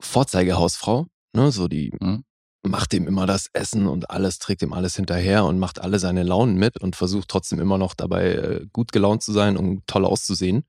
Vorzeigehausfrau, 0.00 1.06
ne? 1.34 1.52
So 1.52 1.68
die 1.68 1.92
Mhm. 2.00 2.24
macht 2.64 2.94
ihm 2.94 3.06
immer 3.06 3.26
das 3.26 3.48
Essen 3.52 3.86
und 3.86 4.10
alles, 4.10 4.38
trägt 4.38 4.62
ihm 4.62 4.72
alles 4.72 4.96
hinterher 4.96 5.44
und 5.44 5.58
macht 5.58 5.80
alle 5.80 5.98
seine 5.98 6.22
Launen 6.22 6.56
mit 6.56 6.78
und 6.80 6.96
versucht 6.96 7.28
trotzdem 7.28 7.60
immer 7.60 7.78
noch 7.78 7.94
dabei 7.94 8.32
äh, 8.34 8.66
gut 8.72 8.92
gelaunt 8.92 9.22
zu 9.22 9.32
sein 9.32 9.56
und 9.56 9.86
toll 9.86 10.04
auszusehen. 10.04 10.64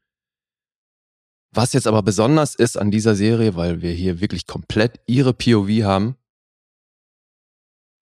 Was 1.55 1.73
jetzt 1.73 1.85
aber 1.85 2.01
besonders 2.01 2.55
ist 2.55 2.77
an 2.77 2.89
dieser 2.89 3.13
Serie, 3.15 3.55
weil 3.55 3.81
wir 3.83 3.91
hier 3.91 4.19
wirklich 4.19 4.47
komplett 4.47 4.99
ihre 5.05 5.33
POV 5.33 5.69
haben, 5.83 6.15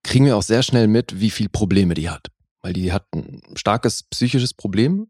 kriegen 0.03 0.25
wir 0.25 0.37
auch 0.37 0.43
sehr 0.43 0.63
schnell 0.63 0.87
mit, 0.87 1.19
wie 1.19 1.29
viel 1.29 1.49
Probleme 1.49 1.93
die 1.93 2.09
hat. 2.09 2.27
Weil 2.61 2.73
die 2.73 2.91
hat 2.91 3.07
ein 3.13 3.41
starkes 3.55 4.03
psychisches 4.03 4.53
Problem. 4.53 5.09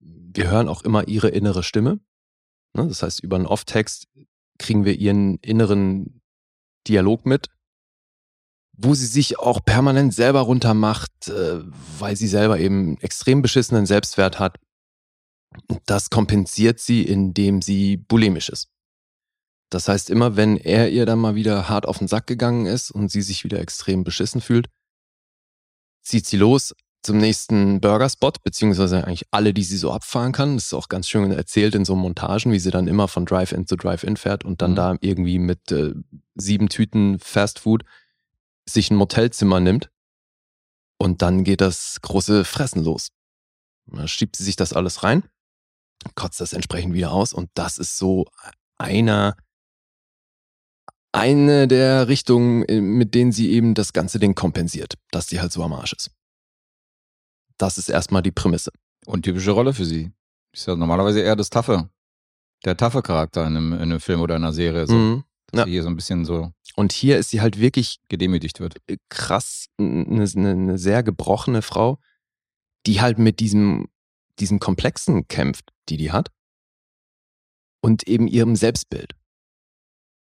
Wir 0.00 0.50
hören 0.50 0.68
auch 0.68 0.82
immer 0.82 1.08
ihre 1.08 1.28
innere 1.28 1.62
Stimme. 1.62 2.00
Ne, 2.74 2.86
Das 2.88 3.02
heißt, 3.02 3.20
über 3.20 3.36
einen 3.36 3.46
Off-Text 3.46 4.08
kriegen 4.58 4.84
wir 4.84 4.98
ihren 4.98 5.38
inneren 5.38 6.20
Dialog 6.86 7.26
mit, 7.26 7.48
wo 8.76 8.94
sie 8.94 9.06
sich 9.06 9.38
auch 9.38 9.64
permanent 9.64 10.14
selber 10.14 10.40
runtermacht, 10.40 11.28
äh, 11.28 11.62
weil 11.98 12.16
sie 12.16 12.28
selber 12.28 12.58
eben 12.58 12.98
extrem 12.98 13.42
beschissenen 13.42 13.86
Selbstwert 13.86 14.38
hat. 14.38 14.58
Und 15.68 15.80
das 15.86 16.10
kompensiert 16.10 16.78
sie, 16.78 17.02
indem 17.02 17.62
sie 17.62 17.96
bulimisch 17.96 18.48
ist. 18.48 18.68
Das 19.70 19.88
heißt, 19.88 20.10
immer 20.10 20.36
wenn 20.36 20.56
er 20.56 20.90
ihr 20.90 21.06
dann 21.06 21.18
mal 21.18 21.34
wieder 21.34 21.68
hart 21.68 21.86
auf 21.86 21.98
den 21.98 22.08
Sack 22.08 22.26
gegangen 22.26 22.66
ist 22.66 22.90
und 22.90 23.10
sie 23.10 23.22
sich 23.22 23.44
wieder 23.44 23.60
extrem 23.60 24.02
beschissen 24.02 24.40
fühlt, 24.40 24.68
zieht 26.02 26.26
sie 26.26 26.38
los 26.38 26.74
zum 27.02 27.18
nächsten 27.18 27.80
Burgerspot, 27.80 28.42
beziehungsweise 28.42 29.04
eigentlich 29.04 29.24
alle, 29.30 29.54
die 29.54 29.62
sie 29.62 29.76
so 29.76 29.92
abfahren 29.92 30.32
kann. 30.32 30.56
Das 30.56 30.66
ist 30.66 30.74
auch 30.74 30.88
ganz 30.88 31.08
schön 31.08 31.30
erzählt 31.30 31.74
in 31.74 31.84
so 31.84 31.94
Montagen, 31.94 32.52
wie 32.52 32.58
sie 32.58 32.70
dann 32.70 32.88
immer 32.88 33.08
von 33.08 33.24
Drive-In 33.24 33.66
zu 33.66 33.76
Drive-In 33.76 34.16
fährt 34.16 34.44
und 34.44 34.60
dann 34.62 34.72
Mhm. 34.72 34.76
da 34.76 34.96
irgendwie 35.00 35.38
mit 35.38 35.70
äh, 35.70 35.94
sieben 36.34 36.68
Tüten 36.68 37.18
Fast 37.20 37.60
Food 37.60 37.84
sich 38.68 38.90
ein 38.90 38.96
Motelzimmer 38.96 39.60
nimmt 39.60 39.90
und 40.98 41.22
dann 41.22 41.44
geht 41.44 41.60
das 41.60 41.98
große 42.02 42.44
Fressen 42.44 42.84
los. 42.84 43.10
Da 43.86 44.06
schiebt 44.06 44.36
sie 44.36 44.44
sich 44.44 44.56
das 44.56 44.72
alles 44.72 45.02
rein, 45.02 45.22
kotzt 46.14 46.40
das 46.40 46.52
entsprechend 46.52 46.94
wieder 46.94 47.12
aus 47.12 47.32
und 47.32 47.48
das 47.54 47.78
ist 47.78 47.96
so 47.96 48.26
einer, 48.76 49.36
eine 51.12 51.68
der 51.68 52.08
Richtungen, 52.08 52.64
äh, 52.64 52.80
mit 52.80 53.14
denen 53.14 53.32
sie 53.32 53.50
eben 53.50 53.74
das 53.74 53.92
ganze 53.92 54.18
Ding 54.18 54.34
kompensiert, 54.34 54.94
dass 55.10 55.28
sie 55.28 55.40
halt 55.40 55.52
so 55.52 55.62
am 55.62 55.72
Arsch 55.72 55.92
ist. 55.94 56.10
Das 57.58 57.78
ist 57.78 57.88
erstmal 57.88 58.22
die 58.22 58.30
Prämisse. 58.30 58.70
Und 59.06 59.22
typische 59.22 59.50
Rolle 59.50 59.74
für 59.74 59.84
sie. 59.84 60.12
Ist 60.52 60.66
ja 60.66 60.76
normalerweise 60.76 61.20
eher 61.20 61.36
das 61.36 61.50
Taffe. 61.50 61.90
Der 62.64 62.76
taffe 62.76 63.02
Charakter 63.02 63.42
in 63.46 63.56
einem, 63.56 63.72
in 63.74 63.80
einem 63.80 64.00
Film 64.00 64.20
oder 64.20 64.36
in 64.36 64.42
einer 64.44 64.52
Serie. 64.52 64.86
So, 64.86 64.94
Mhm. 64.94 65.24
dass 65.48 65.58
Ja. 65.60 65.64
sie 65.64 65.70
hier 65.72 65.82
so 65.82 65.88
ein 65.88 65.96
bisschen 65.96 66.24
so 66.24 66.52
Und 66.76 66.92
hier 66.92 67.18
ist 67.18 67.30
sie 67.30 67.40
halt 67.40 67.58
wirklich 67.58 68.00
gedemütigt 68.08 68.60
wird. 68.60 68.76
äh, 68.88 68.98
krass, 69.08 69.66
eine, 69.78 70.22
eine, 70.22 70.50
eine 70.50 70.78
sehr 70.78 71.02
gebrochene 71.02 71.62
Frau, 71.62 71.98
die 72.86 73.00
halt 73.00 73.18
mit 73.18 73.40
diesem, 73.40 73.88
diesem 74.38 74.58
Komplexen 74.60 75.26
kämpft, 75.28 75.70
die 75.88 75.96
die 75.96 76.12
hat. 76.12 76.30
Und 77.80 78.06
eben 78.08 78.26
ihrem 78.28 78.56
Selbstbild. 78.56 79.14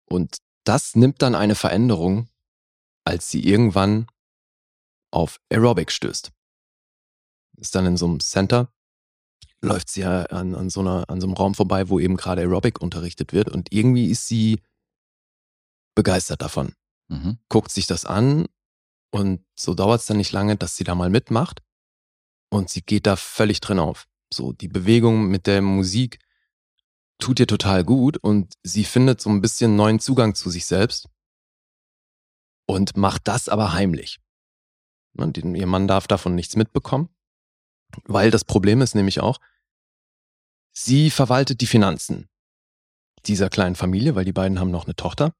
Und 0.10 0.38
das 0.66 0.96
nimmt 0.96 1.22
dann 1.22 1.36
eine 1.36 1.56
Veränderung, 1.56 2.30
als 3.06 3.30
sie 3.30 3.42
irgendwann 3.46 4.08
auf 5.12 5.40
Aerobic 5.50 5.92
stößt. 5.92 6.32
Ist 7.60 7.76
dann 7.76 7.86
in 7.86 7.98
so 7.98 8.06
einem 8.06 8.20
Center, 8.20 8.72
läuft 9.62 9.90
sie 9.90 10.02
ja 10.02 10.24
an, 10.28 10.54
an, 10.56 10.70
so 10.70 10.82
einer, 10.82 11.10
an 11.10 11.20
so 11.20 11.28
einem 11.28 11.36
Raum 11.36 11.56
vorbei, 11.56 11.90
wo 11.90 12.00
eben 12.00 12.16
gerade 12.18 12.42
Aerobic 12.42 12.80
unterrichtet 12.82 13.34
wird. 13.34 13.50
Und 13.50 13.72
irgendwie 13.74 14.10
ist 14.10 14.28
sie 14.28 14.62
begeistert 15.96 16.42
davon 16.42 16.74
Mhm. 17.10 17.40
guckt 17.50 17.72
sich 17.72 17.88
das 17.88 18.04
an 18.06 18.48
und 19.12 19.44
so 19.58 19.74
dauert 19.74 20.02
es 20.02 20.08
dann 20.08 20.18
nicht 20.18 20.34
lange, 20.34 20.58
dass 20.58 20.76
sie 20.76 20.84
da 20.84 20.94
mal 20.94 21.10
mitmacht 21.10 21.62
und 22.52 22.70
sie 22.70 22.82
geht 22.82 23.08
da 23.08 23.16
völlig 23.16 23.62
drin 23.62 23.80
auf. 23.80 24.08
So 24.32 24.52
die 24.52 24.68
Bewegung 24.68 25.28
mit 25.30 25.48
der 25.48 25.62
Musik 25.62 26.20
tut 27.18 27.40
ihr 27.40 27.48
total 27.48 27.86
gut 27.86 28.18
und 28.18 28.56
sie 28.62 28.84
findet 28.84 29.22
so 29.22 29.30
ein 29.30 29.40
bisschen 29.42 29.78
neuen 29.78 30.00
Zugang 30.02 30.36
zu 30.36 30.50
sich 30.50 30.66
selbst 30.66 31.08
und 32.68 32.98
macht 32.98 33.28
das 33.30 33.48
aber 33.50 33.72
heimlich. 33.74 34.20
Und 35.18 35.38
die- 35.38 35.42
ihr 35.58 35.66
Mann 35.68 35.88
darf 35.88 36.08
davon 36.08 36.36
nichts 36.36 36.58
mitbekommen, 36.58 37.08
weil 38.06 38.32
das 38.32 38.44
Problem 38.44 38.82
ist 38.82 38.96
nämlich 38.96 39.20
auch, 39.20 39.40
sie 40.74 41.10
verwaltet 41.10 41.62
die 41.62 41.68
Finanzen 41.68 42.30
dieser 43.26 43.50
kleinen 43.50 43.76
Familie, 43.76 44.16
weil 44.16 44.26
die 44.26 44.34
beiden 44.34 44.60
haben 44.60 44.72
noch 44.72 44.86
eine 44.86 44.96
Tochter. 44.96 45.34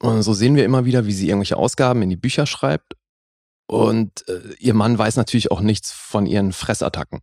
Und 0.00 0.22
so 0.22 0.34
sehen 0.34 0.56
wir 0.56 0.64
immer 0.64 0.84
wieder, 0.84 1.06
wie 1.06 1.12
sie 1.12 1.28
irgendwelche 1.28 1.56
Ausgaben 1.56 2.02
in 2.02 2.10
die 2.10 2.16
Bücher 2.16 2.46
schreibt. 2.46 2.94
Und 3.66 4.26
äh, 4.28 4.54
ihr 4.58 4.74
Mann 4.74 4.98
weiß 4.98 5.16
natürlich 5.16 5.50
auch 5.50 5.60
nichts 5.60 5.92
von 5.92 6.26
ihren 6.26 6.52
Fressattacken, 6.52 7.20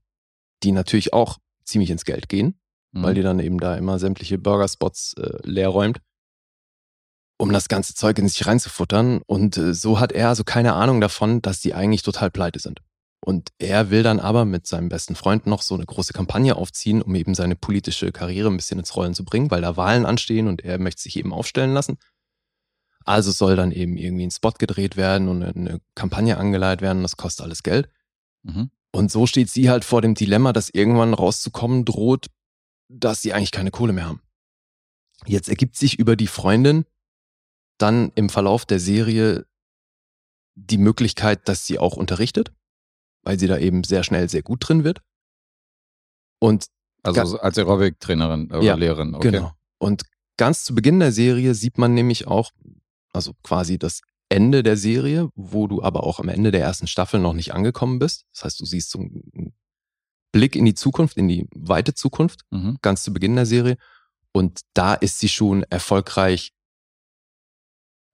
die 0.64 0.72
natürlich 0.72 1.14
auch 1.14 1.40
ziemlich 1.64 1.90
ins 1.90 2.06
Geld 2.06 2.30
gehen, 2.30 2.60
Mhm. 2.96 3.04
weil 3.04 3.14
die 3.14 3.22
dann 3.22 3.40
eben 3.40 3.60
da 3.60 3.76
immer 3.76 4.00
sämtliche 4.00 4.38
Burgerspots 4.38 5.16
äh, 5.18 5.38
leer 5.44 5.70
räumt, 5.70 6.00
um 7.38 7.52
das 7.52 7.68
ganze 7.68 7.94
Zeug 7.94 8.18
in 8.18 8.28
sich 8.28 8.48
reinzufuttern. 8.48 9.22
Und 9.28 9.58
äh, 9.58 9.74
so 9.74 10.00
hat 10.00 10.12
er 10.12 10.30
also 10.30 10.44
keine 10.44 10.74
Ahnung 10.74 11.02
davon, 11.02 11.42
dass 11.42 11.60
die 11.60 11.74
eigentlich 11.74 12.04
total 12.04 12.32
pleite 12.32 12.60
sind. 12.60 12.82
Und 13.26 13.54
er 13.58 13.90
will 13.90 14.04
dann 14.04 14.20
aber 14.20 14.46
mit 14.46 14.68
seinem 14.68 14.88
besten 14.88 15.16
Freund 15.16 15.48
noch 15.48 15.64
so 15.64 15.74
eine 15.74 15.88
große 15.88 16.14
Kampagne 16.14 16.56
aufziehen, 16.56 17.02
um 17.02 17.16
eben 17.16 17.34
seine 17.34 17.56
politische 17.56 18.12
Karriere 18.12 18.52
ein 18.52 18.56
bisschen 18.56 18.78
ins 18.78 18.96
Rollen 18.96 19.16
zu 19.16 19.26
bringen, 19.26 19.50
weil 19.50 19.64
da 19.64 19.76
Wahlen 19.78 20.06
anstehen 20.06 20.48
und 20.48 20.64
er 20.64 20.78
möchte 20.78 21.02
sich 21.02 21.18
eben 21.18 21.34
aufstellen 21.34 21.74
lassen. 21.74 21.98
Also 23.04 23.32
soll 23.32 23.56
dann 23.56 23.72
eben 23.72 23.98
irgendwie 23.98 24.28
ein 24.28 24.32
Spot 24.32 24.52
gedreht 24.52 24.96
werden 24.96 25.28
und 25.28 25.42
eine 25.42 25.82
Kampagne 25.96 26.38
angeleitet 26.38 26.84
werden. 26.84 27.02
Das 27.02 27.18
kostet 27.18 27.46
alles 27.46 27.64
Geld. 27.64 27.90
Mhm. 28.44 28.70
Und 28.92 29.12
so 29.12 29.26
steht 29.26 29.50
sie 29.50 29.72
halt 29.72 29.86
vor 29.86 30.04
dem 30.04 30.14
Dilemma, 30.14 30.54
dass 30.54 30.70
irgendwann 30.70 31.16
rauszukommen 31.16 31.84
droht, 31.84 32.28
dass 32.90 33.24
sie 33.24 33.34
eigentlich 33.34 33.52
keine 33.52 33.72
Kohle 33.72 33.94
mehr 33.94 34.06
haben. 34.06 34.22
Jetzt 35.26 35.50
ergibt 35.50 35.78
sich 35.78 35.98
über 35.98 36.16
die 36.16 36.28
Freundin 36.28 36.86
dann 37.80 38.12
im 38.14 38.30
Verlauf 38.30 38.68
der 38.68 38.80
Serie 38.80 39.48
die 40.54 40.78
Möglichkeit, 40.78 41.50
dass 41.50 41.66
sie 41.66 41.80
auch 41.80 41.98
unterrichtet, 41.98 42.52
weil 43.26 43.38
sie 43.40 43.48
da 43.48 43.58
eben 43.58 43.84
sehr 43.84 44.04
schnell 44.04 44.30
sehr 44.30 44.44
gut 44.44 44.68
drin 44.68 44.84
wird. 44.86 45.02
Und 46.40 46.68
Also 47.04 47.40
als 47.40 47.58
Aerobic-Trainerin 47.58 48.48
oder 48.48 48.62
Ja, 48.62 48.76
Lehrerin. 48.76 49.14
Okay. 49.16 49.32
Genau. 49.32 49.52
Und 49.78 50.04
ganz 50.38 50.64
zu 50.64 50.74
Beginn 50.74 51.00
der 51.00 51.12
Serie 51.12 51.54
sieht 51.54 51.78
man 51.78 51.94
nämlich 51.94 52.28
auch, 52.28 52.52
also 53.14 53.34
quasi 53.44 53.78
das 53.78 54.02
Ende 54.30 54.64
der 54.64 54.78
Serie, 54.78 55.30
wo 55.36 55.68
du 55.68 55.84
aber 55.84 56.04
auch 56.04 56.20
am 56.20 56.30
Ende 56.30 56.52
der 56.52 56.62
ersten 56.62 56.88
Staffel 56.88 57.20
noch 57.20 57.34
nicht 57.34 57.54
angekommen 57.54 58.00
bist. 58.00 58.26
Das 58.34 58.44
heißt, 58.46 58.60
du 58.60 58.66
siehst 58.66 58.90
so 58.90 59.00
einen 59.00 59.54
Blick 60.32 60.56
in 60.56 60.66
die 60.66 60.74
Zukunft, 60.74 61.18
in 61.18 61.28
die 61.28 61.48
weite 61.54 61.94
Zukunft, 61.94 62.42
Mhm. 62.52 62.78
ganz 62.82 63.04
zu 63.04 63.14
Beginn 63.14 63.36
der 63.36 63.46
Serie. 63.46 63.78
Und 64.32 64.62
da 64.74 64.96
ist 64.96 65.20
sie 65.20 65.30
schon 65.30 65.64
erfolgreich, 65.64 66.52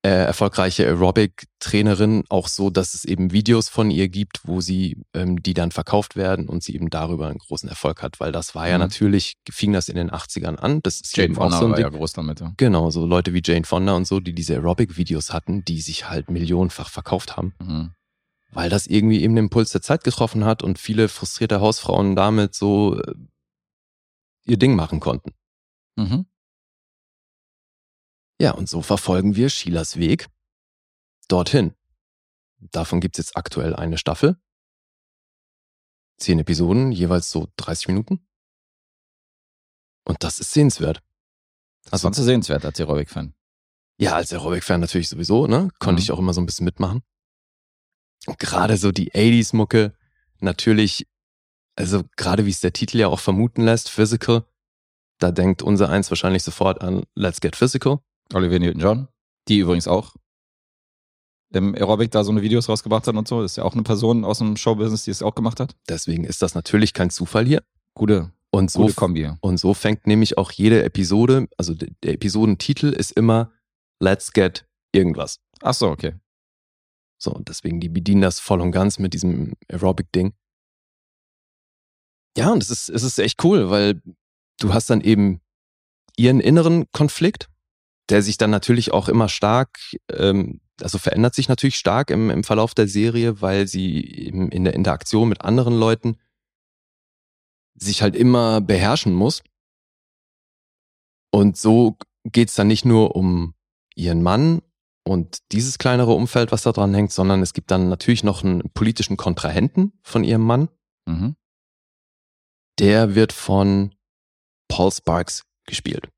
äh, 0.04 0.10
erfolgreiche 0.10 0.84
Aerobic-Trainerin, 0.88 2.24
auch 2.30 2.48
so, 2.48 2.72
dass 2.72 2.96
es 2.96 3.06
eben 3.06 3.32
Videos 3.32 3.70
von 3.70 3.92
ihr 3.92 4.10
gibt, 4.10 4.42
wo 4.46 4.60
sie, 4.60 4.98
ähm, 5.14 5.44
die 5.44 5.54
dann 5.54 5.72
verkauft 5.72 6.16
werden 6.16 6.50
und 6.50 6.64
sie 6.64 6.74
eben 6.74 6.90
darüber 6.90 7.28
einen 7.28 7.38
großen 7.38 7.70
Erfolg 7.70 8.02
hat, 8.02 8.20
weil 8.20 8.32
das 8.32 8.56
war 8.56 8.68
ja 8.68 8.78
Mhm. 8.78 8.82
natürlich, 8.86 9.36
fing 9.52 9.74
das 9.74 9.90
in 9.90 9.96
den 9.96 10.10
80ern 10.12 10.56
an. 10.58 10.82
Das 10.82 11.02
ist 11.02 11.16
Jane 11.16 11.36
Fonda 11.36 11.60
so 11.60 11.70
war 11.70 11.80
ja 11.80 11.90
groß 11.90 12.14
damit. 12.14 12.40
Ja. 12.40 12.52
Genau, 12.58 12.90
so 12.90 13.06
Leute 13.06 13.34
wie 13.34 13.42
Jane 13.46 13.64
Fonda 13.64 13.94
und 13.94 14.08
so, 14.08 14.20
die 14.20 14.34
diese 14.34 14.56
Aerobic-Videos 14.56 15.32
hatten, 15.34 15.64
die 15.66 15.82
sich 15.82 16.10
halt 16.10 16.32
millionenfach 16.32 16.90
verkauft 16.90 17.38
haben, 17.38 17.54
Mhm. 17.62 17.92
weil 18.52 18.72
das 18.72 18.88
irgendwie 18.88 19.22
eben 19.22 19.36
den 19.36 19.52
Puls 19.52 19.70
der 19.72 19.84
Zeit 19.84 20.04
getroffen 20.04 20.46
hat 20.46 20.64
und 20.64 20.80
viele 20.80 21.10
frustrierte 21.10 21.62
Hausfrauen 21.62 22.16
damit 22.16 22.56
so 22.56 23.00
äh, 23.00 23.14
ihr 24.46 24.58
Ding 24.58 24.76
machen 24.76 25.00
konnten. 25.00 25.34
Mhm. 25.96 26.26
Ja, 28.42 28.54
und 28.54 28.68
so 28.68 28.82
verfolgen 28.82 29.36
wir 29.36 29.50
Sheilas 29.50 29.98
Weg 29.98 30.28
dorthin. 31.28 31.76
Davon 32.58 33.00
gibt's 33.00 33.20
jetzt 33.20 33.38
aktuell 33.38 33.76
eine 33.76 34.00
Staffel. 34.00 34.36
Zehn 36.18 36.40
Episoden, 36.40 36.92
jeweils 36.92 37.30
so 37.30 37.48
30 37.58 37.88
Minuten. 37.90 38.28
Und 40.06 40.24
das 40.24 40.40
ist 40.40 40.52
sehenswert. 40.54 41.04
Das 41.84 41.94
Also- 42.04 42.10
du 42.10 42.24
sehenswert 42.24 42.66
als 42.66 42.80
Aerobic-Fan. 42.80 43.36
Ja, 44.00 44.16
als 44.16 44.34
Aerobic-Fan 44.34 44.80
natürlich 44.82 45.10
sowieso, 45.10 45.46
ne? 45.46 45.70
Konnte 45.78 46.00
Mhm. 46.00 46.04
ich 46.04 46.12
auch 46.12 46.18
immer 46.20 46.34
so 46.34 46.42
ein 46.42 46.48
bisschen 46.48 46.66
mitmachen. 46.66 47.04
Und 48.26 48.40
gerade 48.40 48.78
so 48.78 48.92
die 48.92 49.14
80s-Mucke, 49.14 49.96
natürlich, 50.40 51.08
also 51.76 52.04
gerade 52.18 52.48
wie 52.48 52.52
es 52.52 52.60
der 52.60 52.74
Titel 52.74 52.98
ja 52.98 53.08
auch 53.08 53.20
vermuten 53.20 53.62
lässt, 53.62 53.90
Physical, 53.90 54.46
da 55.20 55.32
denkt 55.32 55.62
unser 55.62 55.90
Eins 55.90 56.10
wahrscheinlich 56.10 56.42
sofort 56.42 56.82
an 56.82 57.04
Let's 57.14 57.40
Get 57.40 57.56
Physical. 57.56 58.00
Olivia 58.34 58.60
Newton-John, 58.60 59.08
die 59.48 59.60
übrigens 59.60 59.88
auch 59.88 60.16
im 61.54 61.76
Aerobic 61.76 62.12
da 62.12 62.24
so 62.24 62.32
eine 62.32 62.42
Videos 62.42 62.70
rausgebracht 62.70 63.08
hat 63.08 63.16
und 63.16 63.28
so. 63.28 63.42
Das 63.42 63.54
ist 63.54 63.56
ja 63.58 63.64
auch 63.64 63.74
eine 63.74 63.84
Person 63.84 64.24
aus 64.24 64.38
dem 64.40 64.56
Showbusiness, 64.56 65.04
die 65.04 65.12
es 65.12 65.22
auch 65.22 65.36
gemacht 65.36 65.60
hat. 65.60 65.76
Deswegen 65.90 66.24
ist 66.24 66.42
das 66.42 66.56
natürlich 66.56 66.94
kein 66.94 67.10
Zufall 67.10 67.46
hier. 67.46 67.62
Gute, 67.94 68.32
Und 68.52 68.72
so, 68.72 68.84
gute 68.84 68.94
Kombi. 68.94 69.30
und 69.42 69.58
so 69.58 69.74
fängt 69.74 70.08
nämlich 70.08 70.38
auch 70.38 70.52
jede 70.52 70.84
Episode, 70.84 71.48
also 71.58 71.74
der, 71.74 71.90
der 72.04 72.14
Episodentitel 72.14 72.88
ist 72.88 73.12
immer 73.12 73.52
Let's 74.00 74.32
Get 74.32 74.66
irgendwas. 74.94 75.40
Ach 75.62 75.74
so, 75.74 75.90
okay. 75.90 76.16
So, 77.22 77.32
und 77.34 77.50
deswegen, 77.50 77.82
die 77.82 77.90
bedienen 77.90 78.22
das 78.22 78.40
voll 78.40 78.62
und 78.62 78.72
ganz 78.72 78.98
mit 78.98 79.14
diesem 79.14 79.54
Aerobic-Ding. 79.68 80.34
Ja, 82.38 82.52
und 82.52 82.64
es 82.64 82.70
ist, 82.70 82.90
es 82.90 83.04
ist 83.04 83.20
echt 83.20 83.44
cool, 83.44 83.70
weil 83.70 84.02
du 84.60 84.74
hast 84.74 84.90
dann 84.90 85.02
eben 85.02 85.42
ihren 86.18 86.40
inneren 86.40 86.90
Konflikt, 86.92 87.50
der 88.12 88.22
sich 88.22 88.38
dann 88.38 88.52
natürlich 88.52 88.92
auch 88.92 89.08
immer 89.08 89.30
stark, 89.30 89.80
ähm, 90.12 90.60
also 90.82 90.98
verändert 90.98 91.34
sich 91.34 91.48
natürlich 91.48 91.78
stark 91.78 92.10
im, 92.10 92.30
im 92.30 92.44
Verlauf 92.44 92.74
der 92.74 92.88
Serie, 92.88 93.42
weil 93.42 93.68
sie 93.68 94.04
eben 94.04 94.52
in 94.52 94.66
der 94.66 94.74
Interaktion 94.74 95.30
mit 95.30 95.42
anderen 95.42 95.78
Leuten 95.78 96.18
sich 97.74 98.02
halt 98.02 98.16
immer 98.16 98.60
beherrschen 98.60 99.14
muss. 99.14 99.44
Und 101.32 101.56
so 101.56 101.98
geht's 102.26 102.56
dann 102.56 102.68
nicht 102.68 102.84
nur 102.84 103.16
um 103.16 103.56
ihren 103.96 104.22
Mann 104.22 104.62
und 105.04 105.40
dieses 105.54 105.78
kleinere 105.78 106.12
Umfeld, 106.12 106.52
was 106.52 106.64
da 106.64 106.74
dran 106.74 106.94
hängt, 106.94 107.14
sondern 107.14 107.42
es 107.42 107.54
gibt 107.54 107.72
dann 107.72 107.88
natürlich 107.88 108.24
noch 108.24 108.44
einen 108.44 108.70
politischen 108.74 109.16
Kontrahenten 109.16 109.94
von 110.04 110.24
ihrem 110.26 110.44
Mann. 110.44 110.70
Mhm. 111.08 111.36
Der 112.78 113.16
wird 113.16 113.32
von 113.32 113.96
Paul 114.68 114.92
Sparks 114.92 115.46
gespielt. 115.66 116.10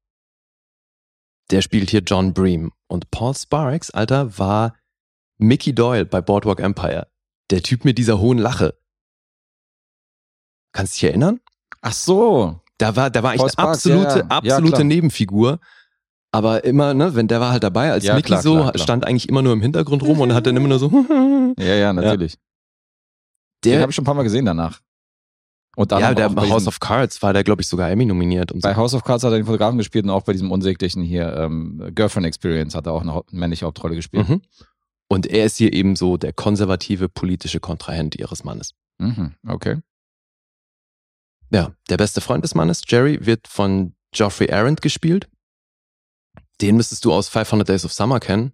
Der 1.52 1.62
spielt 1.62 1.90
hier 1.90 2.02
John 2.02 2.34
Bream. 2.34 2.72
Und 2.88 3.12
Paul 3.12 3.36
Sparks, 3.36 3.92
Alter, 3.92 4.38
war 4.38 4.76
Mickey 5.38 5.74
Doyle 5.74 6.06
bei 6.06 6.22
Boardwalk 6.22 6.60
Empire. 6.60 7.08
Der 7.50 7.62
Typ 7.62 7.86
mit 7.86 7.98
dieser 7.98 8.20
hohen 8.20 8.38
Lache. 8.38 8.76
Kannst 10.72 10.94
du 10.94 10.96
dich 10.98 11.04
erinnern? 11.10 11.40
Ach 11.82 11.94
so. 11.94 12.60
Da 12.78 12.96
war, 12.96 13.10
da 13.10 13.22
war 13.24 13.34
Paul 13.36 13.42
eine 13.42 13.52
Sparks, 13.52 13.84
ja, 13.86 13.96
absolute, 13.96 14.20
ja. 14.20 14.26
Ja, 14.26 14.56
absolute 14.56 14.72
klar. 14.72 14.84
Nebenfigur. 14.84 15.60
Aber 16.32 16.64
immer, 16.64 16.96
ne, 16.96 17.14
wenn 17.14 17.28
der 17.28 17.40
war 17.40 17.52
halt 17.52 17.64
dabei, 17.64 17.92
als 17.92 18.04
Ja, 18.04 18.16
Mickey 18.16 18.28
klar, 18.28 18.42
so, 18.42 18.54
klar, 18.56 18.72
klar. 18.72 18.84
stand 18.84 19.06
eigentlich 19.06 19.30
immer 19.30 19.44
nur 19.44 19.54
im 19.54 19.62
Hintergrund 19.62 20.02
rum 20.02 20.20
und 20.22 20.34
hat 20.34 20.48
dann 20.48 20.58
immer 20.58 20.68
nur 20.68 20.80
so, 20.80 20.90
Ja, 21.60 21.76
ja, 21.76 21.94
natürlich. 21.94 22.40
Den 23.64 23.74
der, 23.74 23.82
habe 23.82 23.92
ich 23.92 23.96
schon 23.96 24.04
ein 24.04 24.06
paar 24.06 24.16
Mal 24.16 24.24
gesehen 24.24 24.46
danach. 24.46 24.82
Und 25.76 25.92
dann 25.92 26.02
ja, 26.02 26.14
der 26.14 26.30
House 26.36 26.68
of 26.68 26.80
Cards 26.80 27.22
war 27.24 27.34
der, 27.34 27.44
glaube 27.44 27.62
ich, 27.62 27.68
sogar 27.68 27.90
Emmy 27.90 28.06
nominiert 28.06 28.52
und 28.52 28.62
so. 28.62 28.68
bei 28.68 28.76
House 28.76 28.94
of 28.94 29.04
Cards 29.04 29.24
hat 29.24 29.32
er 29.32 29.38
den 29.38 29.46
Fotografen 29.46 29.78
gespielt 29.80 30.06
und 30.06 30.12
auch 30.12 30.24
bei 30.24 30.32
diesem 30.32 30.52
unsäglichen 30.52 31.02
hier 31.02 31.36
ähm, 31.36 31.92
Girlfriend 31.96 32.28
Experience 32.28 32.76
hat 32.76 32.86
er 32.86 32.94
auch 32.94 33.02
eine 33.02 33.24
männliche 33.32 33.66
Hauptrolle 33.66 33.96
gespielt. 33.96 34.30
Mhm. 34.30 34.42
Und 35.08 35.26
er 35.26 35.46
ist 35.46 35.58
hier 35.58 35.74
eben 35.74 35.96
so 35.96 36.18
der 36.18 36.32
konservative 36.32 37.10
politische 37.10 37.60
Kontrahent 37.60 38.16
ihres 38.16 38.44
Mannes. 38.44 38.76
Mhm. 39.00 39.34
Okay. 39.48 39.80
Ja, 41.50 41.76
der 41.90 41.98
beste 41.98 42.22
Freund 42.22 42.44
des 42.44 42.56
Mannes, 42.56 42.84
Jerry, 42.88 43.26
wird 43.26 43.48
von 43.48 43.96
Geoffrey 44.12 44.52
Arendt 44.52 44.82
gespielt. 44.82 45.28
Den 46.62 46.78
müsstest 46.78 47.04
du 47.06 47.14
aus 47.14 47.30
500 47.30 47.68
Days 47.68 47.86
of 47.86 47.94
Summer 47.94 48.20
kennen. 48.20 48.54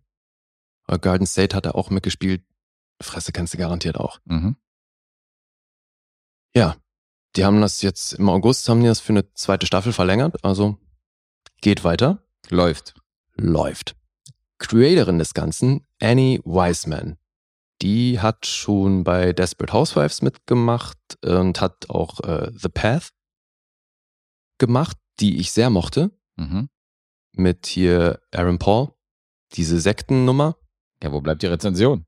Äh, 0.88 1.00
Garden 1.00 1.28
State 1.28 1.56
hat 1.56 1.66
er 1.66 1.76
auch 1.76 1.90
mitgespielt. 1.90 2.44
Fresse 3.02 3.32
kennst 3.32 3.54
du 3.54 3.58
garantiert 3.58 3.98
auch. 3.98 4.20
Mhm. 4.26 4.56
Ja, 6.56 6.78
die 7.36 7.46
haben 7.46 7.62
das 7.62 7.82
jetzt 7.82 8.14
im 8.14 8.30
August, 8.30 8.68
haben 8.70 8.82
die 8.82 8.88
das 8.88 9.00
für 9.00 9.14
eine 9.14 9.32
zweite 9.34 9.66
Staffel 9.66 9.94
verlängert. 9.94 10.44
Also 10.44 10.78
geht 11.62 11.84
weiter. 11.84 12.24
Läuft. 12.50 12.96
läuft. 13.36 13.96
Creatorin 14.58 15.20
des 15.20 15.34
Ganzen, 15.34 15.86
Annie 16.02 16.40
Wiseman. 16.44 17.18
Die 17.82 18.20
hat 18.20 18.46
schon 18.46 19.04
bei 19.06 19.32
Desperate 19.32 19.72
Housewives 19.72 20.22
mitgemacht 20.22 20.98
und 21.24 21.62
hat 21.62 21.90
auch 21.90 22.20
äh, 22.22 22.52
The 22.54 22.68
Path 22.70 23.10
gemacht, 24.58 24.98
die 25.20 25.38
ich 25.40 25.52
sehr 25.52 25.70
mochte, 25.70 26.12
Mhm. 26.36 26.70
mit 27.34 27.68
hier 27.68 28.20
Aaron 28.32 28.60
Paul. 28.60 28.94
Diese 29.54 29.80
Sektennummer. 29.80 30.58
Ja, 31.04 31.12
wo 31.12 31.22
bleibt 31.22 31.42
die 31.42 31.48
Rezension? 31.48 32.06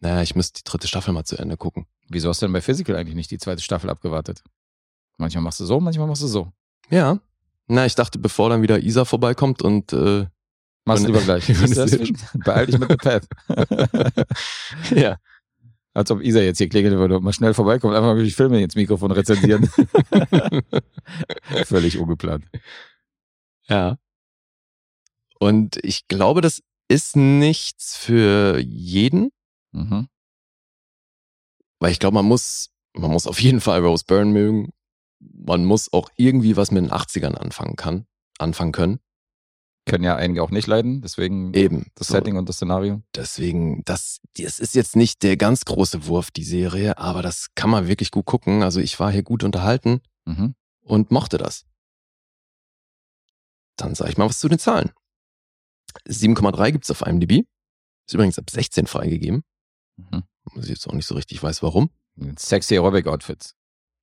Naja, 0.00 0.22
ich 0.22 0.34
müsste 0.34 0.62
die 0.62 0.70
dritte 0.70 0.88
Staffel 0.88 1.12
mal 1.12 1.24
zu 1.24 1.36
Ende 1.36 1.56
gucken. 1.56 1.86
Wieso 2.08 2.28
hast 2.28 2.42
du 2.42 2.46
denn 2.46 2.52
bei 2.52 2.62
Physical 2.62 2.96
eigentlich 2.96 3.14
nicht 3.14 3.30
die 3.30 3.38
zweite 3.38 3.62
Staffel 3.62 3.90
abgewartet? 3.90 4.42
Manchmal 5.18 5.44
machst 5.44 5.60
du 5.60 5.66
so, 5.66 5.80
manchmal 5.80 6.06
machst 6.06 6.22
du 6.22 6.26
so. 6.26 6.52
Ja. 6.88 7.18
Na, 7.66 7.86
ich 7.86 7.94
dachte, 7.94 8.18
bevor 8.18 8.48
dann 8.48 8.62
wieder 8.62 8.82
Isa 8.82 9.04
vorbeikommt 9.04 9.62
und 9.62 9.92
äh, 9.92 10.26
Machst 10.84 11.04
du 11.04 11.08
lieber 11.08 11.20
gleich. 11.20 11.46
Beeil 12.44 12.66
dich 12.66 12.78
mit 12.78 12.90
The 12.90 12.96
Path. 12.96 13.28
ja. 14.90 15.18
Als 15.92 16.10
ob 16.10 16.22
Isa 16.22 16.40
jetzt 16.40 16.58
hier 16.58 16.68
klingeln 16.68 16.96
würde 16.96 17.16
und 17.16 17.24
mal 17.24 17.32
schnell 17.32 17.52
vorbeikommt, 17.52 17.94
einfach 17.94 18.14
mal 18.14 18.24
die 18.24 18.30
Filme 18.30 18.62
ins 18.62 18.76
Mikrofon 18.76 19.10
rezensieren. 19.10 19.68
Völlig 21.64 21.98
ungeplant. 21.98 22.44
Ja. 23.68 23.98
Und 25.38 25.78
ich 25.82 26.06
glaube, 26.06 26.40
das 26.40 26.62
ist 26.88 27.16
nichts 27.16 27.96
für 27.96 28.58
jeden, 28.58 29.30
Mhm. 29.72 30.08
weil 31.78 31.92
ich 31.92 31.98
glaube, 32.00 32.14
man 32.14 32.26
muss, 32.26 32.70
man 32.94 33.10
muss 33.10 33.26
auf 33.26 33.40
jeden 33.40 33.60
Fall 33.60 33.80
Rose 33.84 34.04
Byrne 34.06 34.30
mögen. 34.32 34.70
Man 35.20 35.64
muss 35.64 35.92
auch 35.92 36.08
irgendwie 36.16 36.56
was 36.56 36.70
mit 36.70 36.82
den 36.84 36.90
80ern 36.90 37.34
anfangen 37.34 37.76
kann, 37.76 38.06
anfangen 38.38 38.72
können. 38.72 39.00
Können 39.86 40.04
ja 40.04 40.16
einige 40.16 40.42
auch 40.42 40.50
nicht 40.50 40.66
leiden, 40.66 41.00
deswegen 41.02 41.54
Eben. 41.54 41.86
das 41.94 42.08
So, 42.08 42.14
Setting 42.14 42.36
und 42.36 42.48
das 42.48 42.56
Szenario. 42.56 43.02
Deswegen, 43.14 43.82
das, 43.84 44.20
das 44.36 44.58
ist 44.60 44.74
jetzt 44.74 44.94
nicht 44.96 45.22
der 45.22 45.36
ganz 45.36 45.64
große 45.64 46.06
Wurf, 46.06 46.30
die 46.30 46.44
Serie, 46.44 46.98
aber 46.98 47.22
das 47.22 47.46
kann 47.54 47.70
man 47.70 47.88
wirklich 47.88 48.10
gut 48.10 48.26
gucken. 48.26 48.62
Also 48.62 48.80
ich 48.80 48.98
war 49.00 49.10
hier 49.10 49.22
gut 49.22 49.42
unterhalten 49.44 50.00
Mhm. 50.26 50.54
und 50.82 51.10
mochte 51.10 51.38
das. 51.38 51.64
Dann 53.76 53.94
sage 53.94 54.10
ich 54.10 54.18
mal 54.18 54.28
was 54.28 54.38
zu 54.38 54.48
den 54.48 54.58
Zahlen. 54.58 54.90
7,3 56.06 56.72
gibt's 56.72 56.90
auf 56.90 57.00
IMDb. 57.02 57.46
Ist 58.06 58.14
übrigens 58.14 58.38
ab 58.38 58.50
16 58.50 58.86
freigegeben. 58.86 59.42
Mhm. 60.10 60.22
Was 60.54 60.64
ich 60.64 60.70
jetzt 60.70 60.86
auch 60.88 60.92
nicht 60.92 61.06
so 61.06 61.14
richtig 61.14 61.42
weiß, 61.42 61.62
warum. 61.62 61.90
Sexy 62.36 62.74
Aerobic 62.74 63.06
Outfits. 63.06 63.54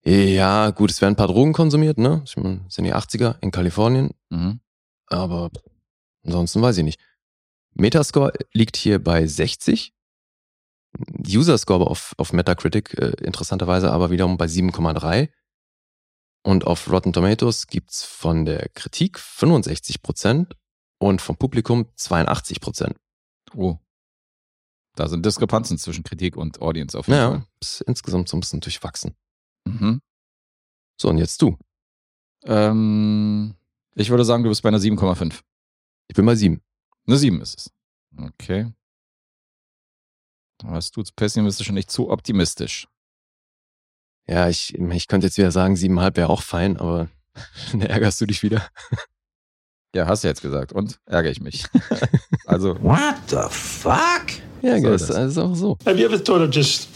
Ja, 0.06 0.70
gut, 0.72 0.92
es 0.92 1.02
werden 1.02 1.14
ein 1.14 1.18
paar 1.18 1.28
Drogen 1.28 1.54
konsumiert, 1.54 1.98
ne? 1.98 2.22
Ich 2.26 2.38
meine, 2.38 2.66
sind 2.70 2.86
die 2.86 2.94
80er 2.94 3.38
in 3.42 3.52
Kalifornien, 3.52 4.12
Mhm. 4.30 4.62
aber 5.08 5.50
ansonsten 6.24 6.62
weiß 6.62 6.78
ich 6.78 6.84
nicht. 6.84 7.00
Metascore 7.74 8.32
liegt 8.54 8.78
hier 8.78 9.04
bei 9.04 9.28
60. 9.28 9.94
User 11.28 11.58
Score 11.58 11.86
auf, 11.86 12.14
auf 12.18 12.34
Metacritic 12.34 12.98
äh, 12.98 13.12
interessanterweise 13.24 13.92
aber 13.92 14.10
wiederum 14.10 14.38
bei 14.38 14.46
7,3. 14.46 15.30
Und 16.44 16.66
auf 16.66 16.90
Rotten 16.90 17.12
Tomatoes 17.14 17.68
gibt's 17.68 18.04
von 18.04 18.46
der 18.46 18.70
Kritik 18.70 19.18
65% 19.20 20.54
und 20.98 21.22
vom 21.22 21.36
Publikum 21.36 21.88
82%. 21.98 22.96
Oh. 23.54 23.78
Da 24.98 25.08
sind 25.08 25.24
Diskrepanzen 25.24 25.78
zwischen 25.78 26.04
Kritik 26.04 26.36
und 26.36 26.60
Audience 26.60 26.98
auf 26.98 27.08
jeden 27.08 27.20
Naja, 27.20 27.30
Fall. 27.32 27.48
ist 27.62 27.82
insgesamt 27.82 28.28
so 28.28 28.36
ein 28.36 28.40
bisschen 28.40 28.62
durchwachsen. 28.62 29.16
Mhm. 29.66 30.02
So, 31.00 31.10
und 31.10 31.20
jetzt 31.20 31.40
du. 31.44 31.56
Ähm, 32.44 33.54
ich 33.94 34.10
würde 34.10 34.26
sagen, 34.26 34.42
du 34.42 34.50
bist 34.50 34.64
bei 34.64 34.70
einer 34.70 34.80
7,5. 34.80 35.40
Ich 36.08 36.16
bin 36.16 36.26
bei 36.26 36.34
7. 36.34 36.60
Eine 37.06 37.18
7 37.18 37.40
ist 37.42 37.58
es. 37.60 37.72
Okay. 38.20 38.74
Da 40.58 40.70
warst 40.70 40.96
du 40.98 41.04
pessimistisch 41.16 41.70
und 41.70 41.76
nicht 41.76 41.92
zu 41.92 42.10
optimistisch. 42.10 42.88
Ja, 44.28 44.50
ich, 44.50 44.74
ich 44.74 45.08
könnte 45.08 45.28
jetzt 45.28 45.38
wieder 45.38 45.52
sagen, 45.52 45.76
7,5 45.76 46.16
wäre 46.18 46.30
auch 46.30 46.42
fein, 46.42 46.76
aber 46.78 47.08
dann 47.72 47.82
ärgerst 47.82 48.20
du 48.20 48.26
dich 48.26 48.42
wieder. 48.42 48.68
Ja, 49.94 50.08
hast 50.08 50.24
du 50.24 50.28
jetzt 50.28 50.42
gesagt. 50.42 50.74
Und 50.74 51.00
ärgere 51.06 51.32
ich 51.32 51.40
mich. 51.40 51.66
also, 52.46 52.82
What 52.82 53.30
the 53.30 53.48
fuck? 53.52 54.47
Ja, 54.68 54.80
gell, 54.80 54.94
ist, 54.94 55.10
das? 55.10 55.32
ist 55.32 55.38
auch 55.38 55.56
so. 55.56 55.78
Have 55.86 55.98
you 56.00 56.06
ever 56.08 56.22
thought 56.24 56.42
of 56.42 56.54
just 56.54 56.88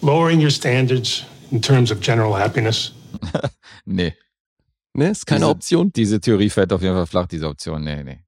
lowering 0.00 0.42
your 0.42 0.50
standards 0.50 1.24
in 1.50 1.60
terms 1.60 1.90
of 1.92 2.00
general 2.00 2.34
happiness? 2.38 2.92
nee. 3.84 4.14
Ne, 4.94 5.10
ist 5.10 5.26
keine 5.26 5.40
Diese- 5.40 5.50
Option. 5.50 5.92
Diese 5.92 6.20
Theorie 6.20 6.50
fällt 6.50 6.72
auf 6.72 6.82
jeden 6.82 6.94
Fall 6.94 7.06
flach, 7.06 7.26
diese 7.26 7.48
Option. 7.48 7.82
Nee, 7.82 8.02
nee. 8.02 8.20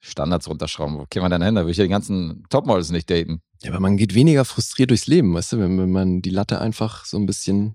Standards 0.00 0.48
runterschrauben. 0.48 0.98
Wo 0.98 1.06
käme 1.06 1.24
man 1.24 1.32
denn 1.32 1.42
hin? 1.42 1.54
Da 1.56 1.62
würde 1.62 1.72
ich 1.72 1.78
ja 1.78 1.84
die 1.84 1.90
ganzen 1.90 2.44
Topmodels 2.48 2.90
nicht 2.90 3.10
daten. 3.10 3.40
Ja, 3.62 3.70
aber 3.70 3.80
man 3.80 3.96
geht 3.96 4.14
weniger 4.14 4.44
frustriert 4.44 4.90
durchs 4.90 5.06
Leben, 5.06 5.34
weißt 5.34 5.52
du, 5.54 5.58
wenn, 5.58 5.78
wenn 5.78 5.90
man 5.90 6.22
die 6.22 6.30
Latte 6.30 6.60
einfach 6.60 7.04
so 7.04 7.16
ein 7.16 7.26
bisschen 7.26 7.74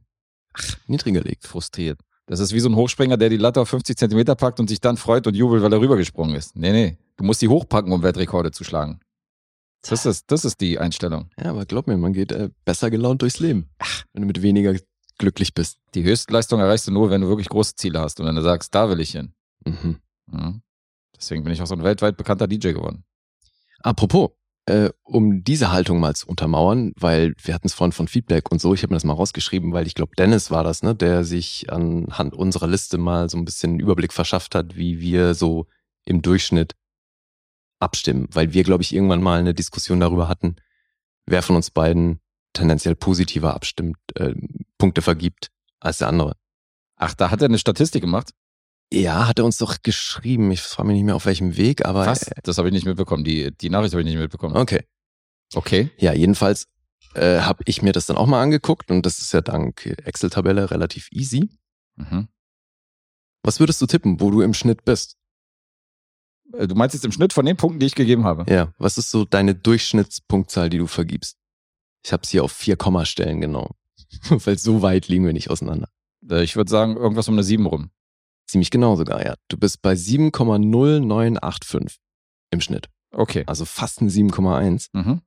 ach, 0.54 0.78
niedriger 0.88 1.22
legt. 1.22 1.46
Frustriert. 1.48 2.00
Das 2.28 2.40
ist 2.40 2.54
wie 2.54 2.60
so 2.62 2.70
ein 2.70 2.76
Hochspringer, 2.76 3.18
der 3.18 3.30
die 3.30 3.38
Latte 3.38 3.60
auf 3.60 3.70
50 3.70 3.98
Zentimeter 3.98 4.36
packt 4.36 4.60
und 4.60 4.70
sich 4.70 4.80
dann 4.80 4.96
freut 4.96 5.28
und 5.28 5.36
jubelt, 5.36 5.64
weil 5.64 5.74
er 5.74 5.82
rübergesprungen 5.82 6.36
ist. 6.36 6.56
Nee, 6.56 6.72
nee. 6.72 6.98
Du 7.18 7.26
musst 7.26 7.42
die 7.42 7.50
hochpacken, 7.50 7.92
um 7.92 8.04
Weltrekorde 8.04 8.52
zu 8.52 8.64
schlagen. 8.64 9.02
Das 9.88 10.06
ist, 10.06 10.32
das 10.32 10.46
ist 10.46 10.62
die 10.62 10.80
Einstellung. 10.80 11.30
Ja, 11.40 11.52
aber 11.52 11.66
glaub 11.66 11.88
mir, 11.88 11.98
man 11.98 12.14
geht 12.14 12.32
äh, 12.32 12.50
besser 12.66 12.92
gelaunt 12.92 13.22
durchs 13.22 13.40
Leben, 13.40 13.70
wenn 14.14 14.22
du 14.22 14.28
mit 14.28 14.42
weniger 14.42 14.76
glücklich 15.18 15.54
bist. 15.54 15.80
Die 15.94 16.04
Höchstleistung 16.04 16.60
erreichst 16.60 16.88
du 16.88 16.92
nur, 16.92 17.10
wenn 17.10 17.22
du 17.22 17.28
wirklich 17.28 17.50
große 17.50 17.76
Ziele 17.76 18.00
hast 18.00 18.20
und 18.20 18.26
wenn 18.26 18.36
du 18.36 18.42
sagst, 18.42 18.74
da 18.76 18.90
will 18.90 19.00
ich 19.00 19.12
hin. 19.12 19.34
Mhm. 19.66 19.98
Mhm. 20.28 20.62
Deswegen 21.16 21.44
bin 21.44 21.54
ich 21.54 21.62
auch 21.62 21.68
so 21.68 21.76
ein 21.76 21.84
weltweit 21.84 22.18
bekannter 22.18 22.48
DJ 22.48 22.74
geworden. 22.74 23.04
Apropos, 23.82 24.32
äh, 24.66 24.90
um 25.04 25.44
diese 25.44 25.72
Haltung 25.72 26.00
mal 26.00 26.16
zu 26.16 26.28
untermauern, 26.28 26.94
weil 26.96 27.34
wir 27.42 27.54
hatten 27.54 27.68
es 27.68 27.74
vorhin 27.74 27.92
von 27.92 28.08
Feedback 28.08 28.52
und 28.52 28.62
so, 28.62 28.74
ich 28.74 28.84
habe 28.84 28.94
mir 28.94 28.98
das 28.98 29.04
mal 29.04 29.14
rausgeschrieben, 29.14 29.74
weil 29.74 29.88
ich 29.88 29.96
glaube, 29.96 30.16
Dennis 30.16 30.52
war 30.52 30.64
das, 30.64 30.84
ne, 30.84 30.96
der 30.96 31.24
sich 31.24 31.72
anhand 31.72 32.34
unserer 32.34 32.68
Liste 32.68 32.98
mal 32.98 33.30
so 33.30 33.38
ein 33.38 33.46
bisschen 33.46 33.72
einen 33.72 33.80
Überblick 33.80 34.14
verschafft 34.14 34.56
hat, 34.56 34.76
wie 34.76 35.00
wir 35.00 35.34
so 35.34 35.68
im 36.06 36.22
Durchschnitt 36.22 36.76
abstimmen, 37.82 38.28
weil 38.32 38.54
wir, 38.54 38.64
glaube 38.64 38.84
ich, 38.84 38.94
irgendwann 38.94 39.22
mal 39.22 39.40
eine 39.40 39.54
Diskussion 39.54 40.00
darüber 40.00 40.28
hatten, 40.28 40.56
wer 41.26 41.42
von 41.42 41.56
uns 41.56 41.72
beiden 41.72 42.20
tendenziell 42.54 42.96
positiver 42.96 43.54
abstimmt, 43.54 43.98
äh, 44.16 44.34
Punkte 44.78 45.02
vergibt 45.02 45.52
als 45.80 45.98
der 46.00 46.08
andere. 46.10 46.36
Ach, 46.98 47.14
da 47.14 47.32
hat 47.32 47.42
er 47.42 47.46
eine 47.48 47.58
Statistik 47.60 48.02
gemacht? 48.02 48.32
Ja, 48.94 49.28
hat 49.28 49.40
er 49.40 49.46
uns 49.46 49.58
doch 49.58 49.78
geschrieben. 49.84 50.52
Ich 50.52 50.62
frage 50.62 50.88
mich 50.88 50.96
nicht 50.96 51.06
mehr 51.06 51.16
auf 51.16 51.26
welchem 51.26 51.56
Weg, 51.56 51.86
aber 51.86 52.06
Was? 52.06 52.24
äh, 52.28 52.42
Das 52.44 52.58
habe 52.58 52.68
ich 52.68 52.74
nicht 52.74 52.86
mitbekommen. 52.86 53.24
Die, 53.24 53.56
die 53.56 53.70
Nachricht 53.70 53.94
habe 53.94 54.02
ich 54.02 54.08
nicht 54.08 54.18
mitbekommen. 54.18 54.56
okay. 54.56 54.84
Okay. 55.54 55.90
Ja, 55.98 56.14
jedenfalls 56.14 56.68
äh, 57.14 57.40
habe 57.42 57.64
ich 57.66 57.82
mir 57.82 57.92
das 57.92 58.06
dann 58.06 58.16
auch 58.18 58.28
mal 58.28 58.42
angeguckt 58.42 58.90
und 58.92 59.06
das 59.06 59.20
ist 59.20 59.34
ja 59.34 59.42
dank 59.42 59.86
Excel-Tabelle 59.86 60.72
relativ 60.72 61.10
easy. 61.12 61.50
Mhm. 61.96 62.28
Was 63.44 63.60
würdest 63.60 63.82
du 63.82 63.86
tippen, 63.86 64.22
wo 64.22 64.30
du 64.32 64.42
im 64.42 64.54
Schnitt 64.54 64.86
bist? 64.86 65.18
Äh, 66.54 66.68
Du 66.68 66.76
meinst 66.76 66.94
jetzt 66.94 67.06
im 67.06 67.12
Schnitt 67.12 67.34
von 67.34 67.46
den 67.46 67.58
Punkten, 67.58 67.80
die 67.80 67.86
ich 67.88 67.96
gegeben 67.96 68.24
habe? 68.26 68.46
Ja, 68.52 68.74
was 68.78 68.98
ist 68.98 69.12
so 69.12 69.26
deine 69.26 69.56
Durchschnittspunktzahl, 69.56 70.70
die 70.70 70.78
du 70.78 70.88
vergibst? 70.88 71.38
Ich 72.06 72.14
habe 72.14 72.24
es 72.24 72.30
hier 72.30 72.44
auf 72.44 72.52
vier 72.52 72.78
Kommastellen 72.78 73.42
genau, 73.42 73.72
weil 74.30 74.58
so 74.58 74.82
weit 74.82 75.08
liegen 75.08 75.26
wir 75.26 75.34
nicht 75.34 75.50
auseinander. 75.50 75.90
Äh, 76.30 76.44
Ich 76.44 76.56
würde 76.56 76.70
sagen, 76.72 76.96
irgendwas 76.98 77.28
um 77.28 77.36
eine 77.36 77.44
7 77.44 77.66
rum. 77.66 77.92
Ziemlich 78.48 78.70
genau 78.72 78.96
sogar, 78.96 79.24
ja. 79.26 79.36
Du 79.50 79.58
bist 79.58 79.82
bei 79.82 79.94
7,0985 79.94 81.98
im 82.52 82.62
Schnitt, 82.62 82.90
Okay. 83.14 83.44
also 83.48 83.66
fast 83.66 84.02
ein 84.02 84.10
7,1. 84.10 84.88
Mhm. 84.94 85.22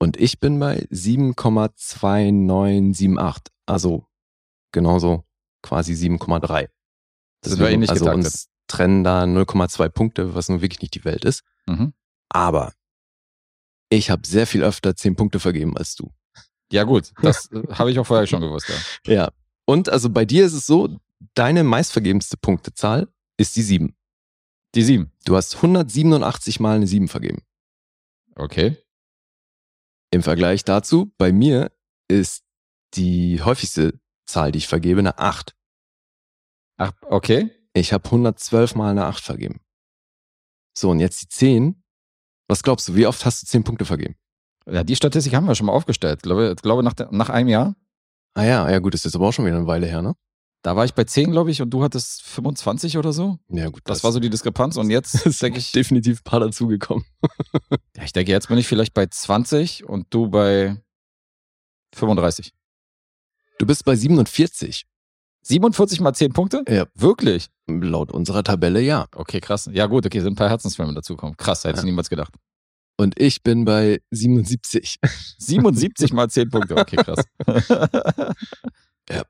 Und 0.00 0.16
ich 0.16 0.40
bin 0.40 0.58
bei 0.58 0.80
7,2978, 0.90 3.46
also 3.66 4.06
genauso 4.72 5.22
quasi 5.62 5.92
7,3. 5.92 6.68
Sind 7.44 7.60
wir 7.60 7.70
ähnlich 7.70 7.90
also 7.90 8.04
getaktet. 8.06 8.24
uns 8.26 8.48
trennen 8.72 9.04
da 9.04 9.24
0,2 9.24 9.88
Punkte, 9.90 10.34
was 10.34 10.48
nun 10.48 10.62
wirklich 10.62 10.80
nicht 10.80 10.94
die 10.94 11.04
Welt 11.04 11.24
ist. 11.24 11.44
Mhm. 11.66 11.92
Aber 12.30 12.72
ich 13.90 14.10
habe 14.10 14.26
sehr 14.26 14.46
viel 14.46 14.62
öfter 14.64 14.96
10 14.96 15.16
Punkte 15.16 15.38
vergeben 15.38 15.76
als 15.76 15.94
du. 15.94 16.12
Ja, 16.72 16.84
gut. 16.84 17.12
Das 17.22 17.50
äh, 17.52 17.62
habe 17.72 17.90
ich 17.90 17.98
auch 17.98 18.06
vorher 18.06 18.26
schon 18.26 18.40
gewusst, 18.40 18.68
ja. 18.68 19.12
Ja. 19.12 19.32
Und 19.66 19.90
also 19.90 20.08
bei 20.08 20.24
dir 20.24 20.46
ist 20.46 20.54
es 20.54 20.66
so, 20.66 20.98
deine 21.34 21.64
meistvergebenste 21.64 22.36
Punktezahl 22.38 23.08
ist 23.36 23.54
die 23.56 23.62
7. 23.62 23.94
Die 24.74 24.82
7. 24.82 25.12
Du 25.26 25.36
hast 25.36 25.56
187 25.56 26.58
mal 26.58 26.76
eine 26.76 26.86
7 26.86 27.08
vergeben. 27.08 27.42
Okay. 28.34 28.78
Im 30.10 30.22
Vergleich 30.22 30.64
dazu, 30.64 31.12
bei 31.18 31.30
mir 31.30 31.70
ist 32.08 32.44
die 32.94 33.42
häufigste 33.42 34.00
Zahl, 34.24 34.52
die 34.52 34.58
ich 34.58 34.68
vergebe, 34.68 35.00
eine 35.00 35.18
8. 35.18 35.54
Ach, 36.78 36.92
okay. 37.02 37.50
Ich 37.74 37.92
habe 37.92 38.04
112 38.04 38.74
mal 38.74 38.90
eine 38.90 39.06
8 39.06 39.22
vergeben. 39.22 39.60
So, 40.76 40.90
und 40.90 41.00
jetzt 41.00 41.22
die 41.22 41.28
10. 41.28 41.82
Was 42.48 42.62
glaubst 42.62 42.88
du, 42.88 42.94
wie 42.94 43.06
oft 43.06 43.24
hast 43.24 43.42
du 43.42 43.46
10 43.46 43.64
Punkte 43.64 43.84
vergeben? 43.84 44.16
Ja, 44.66 44.84
die 44.84 44.96
Statistik 44.96 45.34
haben 45.34 45.46
wir 45.46 45.54
schon 45.54 45.66
mal 45.66 45.72
aufgestellt. 45.72 46.18
Ich 46.18 46.22
glaube, 46.22 46.54
ich 46.56 46.62
glaube 46.62 46.82
nach, 46.82 46.94
nach 47.10 47.30
einem 47.30 47.48
Jahr. 47.48 47.74
Ah 48.34 48.44
ja, 48.44 48.70
ja 48.70 48.78
gut, 48.78 48.94
ist 48.94 49.04
jetzt 49.04 49.14
aber 49.14 49.28
auch 49.28 49.32
schon 49.32 49.44
wieder 49.44 49.56
eine 49.56 49.66
Weile 49.66 49.86
her, 49.86 50.02
ne? 50.02 50.14
Da 50.62 50.76
war 50.76 50.84
ich 50.84 50.94
bei 50.94 51.02
10, 51.02 51.32
glaube 51.32 51.50
ich, 51.50 51.60
und 51.60 51.70
du 51.70 51.82
hattest 51.82 52.22
25 52.22 52.96
oder 52.96 53.12
so. 53.12 53.38
Ja 53.48 53.68
gut, 53.68 53.82
Das, 53.84 54.04
war 54.04 54.12
so 54.12 54.20
die 54.20 54.30
Diskrepanz. 54.30 54.76
Und 54.76 54.90
jetzt 54.90 55.26
ist 55.26 55.42
denke 55.42 55.58
ich, 55.58 55.72
definitiv 55.72 56.20
ein 56.20 56.24
paar 56.24 56.40
dazugekommen. 56.40 57.04
ja, 57.96 58.04
ich 58.04 58.12
denke, 58.12 58.30
jetzt 58.30 58.48
bin 58.48 58.58
ich 58.58 58.68
vielleicht 58.68 58.94
bei 58.94 59.06
20 59.06 59.84
und 59.84 60.06
du 60.10 60.28
bei 60.28 60.80
35. 61.94 62.54
Du 63.58 63.66
bist 63.66 63.84
bei 63.84 63.96
47. 63.96 64.86
47 65.42 66.00
mal 66.00 66.12
10 66.14 66.32
Punkte? 66.32 66.64
Ja. 66.68 66.86
Wirklich? 66.94 67.48
Laut 67.66 68.12
unserer 68.12 68.42
Tabelle 68.44 68.80
ja. 68.80 69.06
Okay, 69.14 69.40
krass. 69.40 69.68
Ja, 69.72 69.86
gut, 69.86 70.06
okay, 70.06 70.20
sind 70.20 70.32
ein 70.32 70.36
paar 70.36 70.48
Herzensfilme 70.48 70.94
dazukommen. 70.94 71.36
Krass, 71.36 71.64
hätte 71.64 71.74
ich 71.76 71.82
Ja. 71.82 71.84
niemals 71.86 72.08
gedacht. 72.10 72.34
Und 72.98 73.18
ich 73.18 73.42
bin 73.42 73.64
bei 73.64 74.00
77. 74.10 74.98
77 75.38 76.12
mal 76.12 76.28
10 76.28 76.50
Punkte. 76.50 76.76
Okay, 76.76 76.96
krass. 76.96 77.24
Ja. 79.10 79.22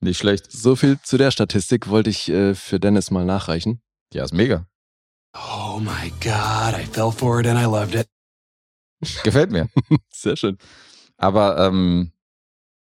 Nicht 0.00 0.18
schlecht. 0.18 0.50
So 0.52 0.76
viel 0.76 1.00
zu 1.02 1.18
der 1.18 1.32
Statistik 1.32 1.88
wollte 1.88 2.08
ich 2.10 2.28
äh, 2.28 2.54
für 2.54 2.78
Dennis 2.78 3.10
mal 3.10 3.24
nachreichen. 3.24 3.82
Ja, 4.14 4.22
ist 4.24 4.32
mega. 4.32 4.64
Oh 5.34 5.80
my 5.80 6.10
god, 6.22 6.78
I 6.80 6.86
fell 6.90 7.10
for 7.10 7.40
it 7.40 7.46
and 7.48 7.58
I 7.58 7.64
loved 7.64 7.94
it. 7.96 8.06
Gefällt 9.24 9.50
mir. 9.50 9.68
Sehr 10.12 10.36
schön. 10.36 10.56
Aber 11.16 11.58
ähm, 11.66 12.12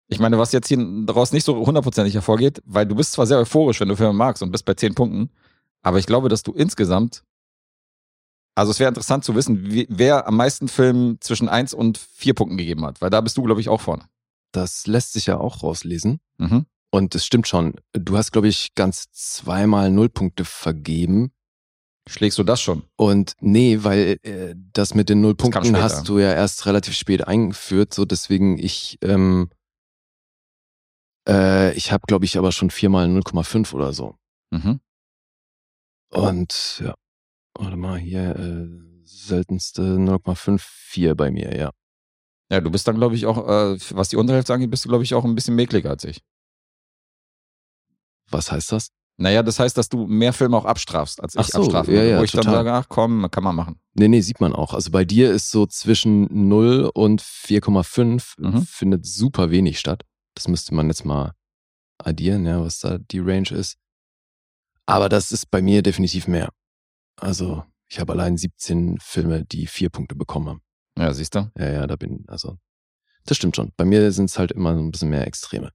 ich 0.09 0.19
meine, 0.19 0.37
was 0.37 0.51
jetzt 0.51 0.67
hier 0.67 0.77
daraus 1.05 1.31
nicht 1.31 1.45
so 1.45 1.55
hundertprozentig 1.65 2.15
hervorgeht, 2.15 2.61
weil 2.65 2.85
du 2.85 2.95
bist 2.95 3.13
zwar 3.13 3.27
sehr 3.27 3.37
euphorisch, 3.37 3.79
wenn 3.79 3.89
du 3.89 3.95
Filme 3.95 4.13
magst 4.13 4.41
und 4.41 4.51
bist 4.51 4.65
bei 4.65 4.73
10 4.73 4.95
Punkten, 4.95 5.29
aber 5.81 5.99
ich 5.99 6.07
glaube, 6.07 6.29
dass 6.29 6.41
du 6.43 6.51
insgesamt, 6.51 7.23
also 8.55 8.71
es 8.71 8.79
wäre 8.79 8.89
interessant 8.89 9.23
zu 9.23 9.35
wissen, 9.35 9.71
wie, 9.71 9.87
wer 9.89 10.27
am 10.27 10.35
meisten 10.35 10.67
Filmen 10.67 11.21
zwischen 11.21 11.47
1 11.47 11.75
und 11.75 11.97
4 11.97 12.33
Punkten 12.33 12.57
gegeben 12.57 12.85
hat, 12.85 13.01
weil 13.01 13.11
da 13.11 13.21
bist 13.21 13.37
du, 13.37 13.43
glaube 13.43 13.61
ich, 13.61 13.69
auch 13.69 13.81
vorne. 13.81 14.03
Das 14.51 14.87
lässt 14.87 15.13
sich 15.13 15.27
ja 15.27 15.37
auch 15.37 15.61
rauslesen. 15.61 16.19
Mhm. 16.37 16.65
Und 16.91 17.13
es 17.13 17.23
stimmt 17.23 17.47
schon. 17.47 17.75
Du 17.93 18.17
hast, 18.17 18.31
glaube 18.31 18.47
ich, 18.47 18.73
ganz 18.73 19.11
zweimal 19.11 19.91
Nullpunkte 19.91 20.43
vergeben. 20.43 21.31
Schlägst 22.09 22.39
du 22.39 22.43
das 22.43 22.59
schon? 22.59 22.81
Und 22.95 23.33
nee, 23.39 23.77
weil 23.83 24.17
äh, 24.23 24.55
das 24.73 24.95
mit 24.95 25.09
den 25.09 25.21
Nullpunkten 25.21 25.77
hast 25.77 26.09
du 26.09 26.17
ja 26.17 26.33
erst 26.33 26.65
relativ 26.65 26.95
spät 26.95 27.27
eingeführt. 27.27 27.93
So 27.93 28.05
deswegen 28.05 28.57
ich, 28.57 28.97
ähm, 29.03 29.51
äh, 31.29 31.73
ich 31.73 31.91
habe, 31.91 32.03
glaube 32.07 32.25
ich, 32.25 32.37
aber 32.37 32.51
schon 32.51 32.69
viermal 32.71 33.07
0,5 33.07 33.73
oder 33.73 33.93
so. 33.93 34.15
Mhm. 34.51 34.79
Und 36.11 36.81
ja, 36.83 36.95
warte 37.53 37.77
mal, 37.77 37.99
hier 37.99 38.35
äh, 38.35 38.67
seltenste 39.03 39.81
0,54 39.97 41.13
bei 41.15 41.29
mir, 41.31 41.55
ja. 41.55 41.71
Ja, 42.51 42.61
du 42.61 42.71
bist 42.71 42.87
dann, 42.87 42.95
glaube 42.95 43.13
ich, 43.15 43.27
auch, 43.27 43.37
äh, 43.47 43.77
was 43.91 44.09
die 44.09 44.15
Unterhälfte 44.17 44.53
angeht, 44.53 44.71
bist 44.71 44.83
du, 44.85 44.89
glaube 44.89 45.03
ich, 45.03 45.13
auch 45.13 45.23
ein 45.23 45.35
bisschen 45.35 45.55
mäkliger 45.55 45.91
als 45.91 46.03
ich. 46.03 46.21
Was 48.31 48.51
heißt 48.51 48.71
das? 48.71 48.89
Naja, 49.17 49.43
das 49.43 49.59
heißt, 49.59 49.77
dass 49.77 49.89
du 49.89 50.07
mehr 50.07 50.31
Filme 50.31 50.55
auch 50.55 50.65
abstrafst, 50.65 51.21
als 51.21 51.35
ich 51.35 51.45
so, 51.47 51.59
abstrafen 51.61 51.93
ja, 51.93 52.03
ja, 52.03 52.19
wo 52.19 52.23
ich 52.23 52.31
dann 52.31 52.43
total. 52.43 52.59
sage, 52.59 52.73
ach 52.73 52.85
komm, 52.87 53.27
kann 53.29 53.43
man 53.43 53.55
machen. 53.55 53.79
Nee, 53.93 54.07
nee, 54.07 54.21
sieht 54.21 54.39
man 54.39 54.53
auch. 54.53 54.73
Also 54.73 54.91
bei 54.91 55.03
dir 55.03 55.31
ist 55.31 55.51
so 55.51 55.65
zwischen 55.65 56.47
0 56.47 56.89
und 56.93 57.21
4,5 57.21 58.35
Mhm. 58.37 58.61
findet 58.61 59.05
super 59.05 59.51
wenig 59.51 59.77
statt. 59.77 60.05
Das 60.35 60.47
müsste 60.47 60.73
man 60.73 60.87
jetzt 60.87 61.05
mal 61.05 61.33
addieren, 61.97 62.45
ja, 62.45 62.61
was 62.61 62.79
da 62.79 62.97
die 62.97 63.19
Range 63.19 63.49
ist. 63.51 63.77
Aber 64.85 65.09
das 65.09 65.31
ist 65.31 65.51
bei 65.51 65.61
mir 65.61 65.81
definitiv 65.83 66.27
mehr. 66.27 66.49
Also 67.17 67.63
ich 67.87 67.99
habe 67.99 68.13
allein 68.13 68.37
17 68.37 68.97
Filme, 68.99 69.45
die 69.45 69.67
vier 69.67 69.89
Punkte 69.89 70.15
bekommen 70.15 70.49
haben. 70.49 70.61
Ja, 70.97 71.13
siehst 71.13 71.35
du? 71.35 71.51
Ja, 71.57 71.69
ja, 71.69 71.87
da 71.87 71.95
bin, 71.95 72.25
also 72.27 72.57
das 73.25 73.37
stimmt 73.37 73.55
schon. 73.55 73.71
Bei 73.77 73.85
mir 73.85 74.11
sind 74.11 74.29
es 74.29 74.39
halt 74.39 74.51
immer 74.51 74.73
so 74.75 74.81
ein 74.81 74.91
bisschen 74.91 75.09
mehr 75.09 75.27
Extreme. 75.27 75.71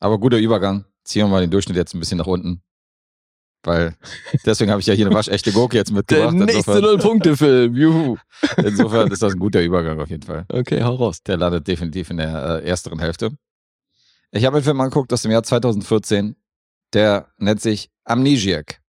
Aber 0.00 0.18
guter 0.18 0.38
Übergang. 0.38 0.84
Ziehen 1.04 1.24
wir 1.24 1.28
mal 1.28 1.40
den 1.40 1.50
Durchschnitt 1.50 1.76
jetzt 1.76 1.94
ein 1.94 2.00
bisschen 2.00 2.18
nach 2.18 2.26
unten. 2.26 2.62
Weil 3.62 3.94
deswegen 4.46 4.70
habe 4.70 4.80
ich 4.80 4.86
ja 4.86 4.94
hier 4.94 5.06
eine 5.06 5.14
waschechte 5.14 5.52
Gurke 5.52 5.76
jetzt 5.76 5.92
mitgebracht. 5.92 6.32
Der 6.32 6.46
nächste 6.46 6.58
Insofern, 6.58 6.82
Null-Punkte-Film, 6.82 7.74
juhu. 7.74 8.16
insofern 8.56 9.10
ist 9.10 9.22
das 9.22 9.34
ein 9.34 9.38
guter 9.38 9.62
Übergang 9.62 10.00
auf 10.00 10.08
jeden 10.08 10.22
Fall. 10.22 10.46
Okay, 10.48 10.82
hau 10.82 10.94
raus. 10.94 11.22
Der 11.22 11.36
landet 11.36 11.68
definitiv 11.68 12.10
in 12.10 12.16
der 12.16 12.62
äh, 12.62 12.68
ersteren 12.68 12.98
Hälfte. 13.00 13.30
Ich 14.30 14.44
habe 14.44 14.56
einen 14.56 14.64
Film 14.64 14.80
angeguckt 14.80 15.12
aus 15.12 15.22
dem 15.22 15.30
Jahr 15.30 15.42
2014. 15.42 16.36
Der 16.94 17.28
nennt 17.36 17.60
sich 17.60 17.90
Amnesiac. 18.04 18.80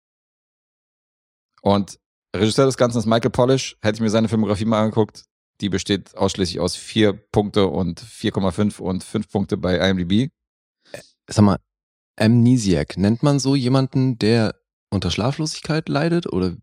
Und 1.61 1.99
Regisseur 2.35 2.65
des 2.65 2.77
Ganzen 2.77 2.99
ist 2.99 3.05
Michael 3.05 3.31
Polish. 3.31 3.77
Hätte 3.81 3.95
ich 3.95 4.01
mir 4.01 4.09
seine 4.09 4.29
Filmografie 4.29 4.65
mal 4.65 4.81
angeguckt, 4.81 5.25
die 5.59 5.69
besteht 5.69 6.15
ausschließlich 6.15 6.59
aus 6.59 6.75
vier 6.75 7.13
Punkte 7.13 7.67
und 7.67 8.01
4,5 8.01 8.79
und 8.79 9.03
5 9.03 9.29
Punkte 9.29 9.57
bei 9.57 9.77
IMDb. 9.77 10.31
Sag 11.27 11.43
mal, 11.43 11.57
Amnesiac, 12.17 12.97
nennt 12.97 13.23
man 13.23 13.39
so 13.39 13.55
jemanden, 13.55 14.17
der 14.17 14.55
unter 14.91 15.09
Schlaflosigkeit 15.11 15.89
leidet? 15.89 16.31
Oder? 16.31 16.55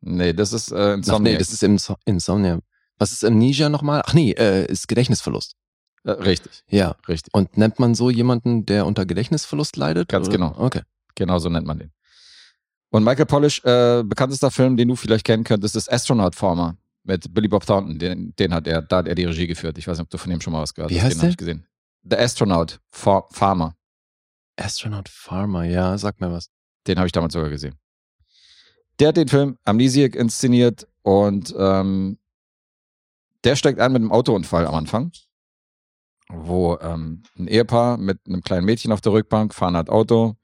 Nee, 0.00 0.32
das 0.32 0.52
ist 0.52 0.70
äh, 0.72 0.76
Ach, 0.76 0.94
Insomniac. 0.96 1.32
nee, 1.32 1.38
das 1.38 1.50
ist 1.52 1.62
Inso 1.62 1.96
Insomnia. 2.04 2.58
Was 2.98 3.12
ist 3.12 3.24
Amnesia 3.24 3.68
nochmal? 3.68 4.02
Ach 4.04 4.12
nee, 4.14 4.32
äh, 4.32 4.66
ist 4.70 4.88
Gedächtnisverlust. 4.88 5.54
äh, 6.04 6.10
richtig, 6.12 6.62
Ja. 6.68 6.96
richtig. 7.08 7.32
Und 7.34 7.56
nennt 7.56 7.78
man 7.78 7.94
so 7.94 8.10
jemanden, 8.10 8.66
der 8.66 8.86
unter 8.86 9.06
Gedächtnisverlust 9.06 9.76
leidet? 9.76 10.08
Ganz 10.08 10.28
oder? 10.28 10.36
genau. 10.36 10.54
Okay. 10.58 10.82
Genau 11.14 11.38
so 11.38 11.48
nennt 11.48 11.66
man 11.66 11.78
den. 11.78 11.92
Und 12.90 13.04
Michael 13.04 13.26
Polish, 13.26 13.62
äh, 13.64 14.02
bekanntester 14.04 14.50
Film, 14.50 14.76
den 14.76 14.88
du 14.88 14.96
vielleicht 14.96 15.24
kennen 15.24 15.44
könntest, 15.44 15.76
ist 15.76 15.90
Astronaut 15.92 16.34
Farmer 16.34 16.76
mit 17.04 17.32
Billy 17.32 17.46
Bob 17.48 17.64
Thornton. 17.64 17.98
Den, 17.98 18.34
den 18.36 18.52
hat 18.52 18.66
er, 18.66 18.82
da 18.82 18.98
hat 18.98 19.06
er 19.08 19.14
die 19.14 19.24
Regie 19.24 19.46
geführt. 19.46 19.78
Ich 19.78 19.86
weiß 19.86 19.98
nicht, 19.98 20.04
ob 20.04 20.10
du 20.10 20.18
von 20.18 20.30
dem 20.30 20.40
schon 20.40 20.52
mal 20.52 20.62
was 20.62 20.74
gehört 20.74 20.90
Wie 20.90 20.96
hast. 21.00 21.04
heißt 21.04 21.16
den 21.16 21.20
habe 21.22 21.30
ich 21.30 21.36
gesehen. 21.36 21.66
The 22.02 22.16
Astronaut 22.16 22.80
Fa 22.90 23.22
Farmer. 23.30 23.76
Astronaut 24.56 25.08
Farmer, 25.08 25.64
ja, 25.64 25.96
sag 25.98 26.20
mir 26.20 26.30
was. 26.32 26.48
Den 26.86 26.98
habe 26.98 27.06
ich 27.06 27.12
damals 27.12 27.34
sogar 27.34 27.50
gesehen. 27.50 27.74
Der 28.98 29.08
hat 29.08 29.16
den 29.16 29.28
Film 29.28 29.56
Amnesiac 29.64 30.14
inszeniert 30.14 30.86
und 31.02 31.54
ähm, 31.58 32.18
der 33.44 33.56
steigt 33.56 33.80
ein 33.80 33.92
mit 33.92 34.02
einem 34.02 34.12
Autounfall 34.12 34.66
am 34.66 34.74
Anfang, 34.74 35.12
wo 36.28 36.76
ähm, 36.80 37.22
ein 37.38 37.48
Ehepaar 37.48 37.96
mit 37.96 38.18
einem 38.26 38.42
kleinen 38.42 38.66
Mädchen 38.66 38.92
auf 38.92 39.00
der 39.00 39.12
Rückbank 39.12 39.54
fahren 39.54 39.76
halt 39.76 39.88
Auto. 39.88 40.36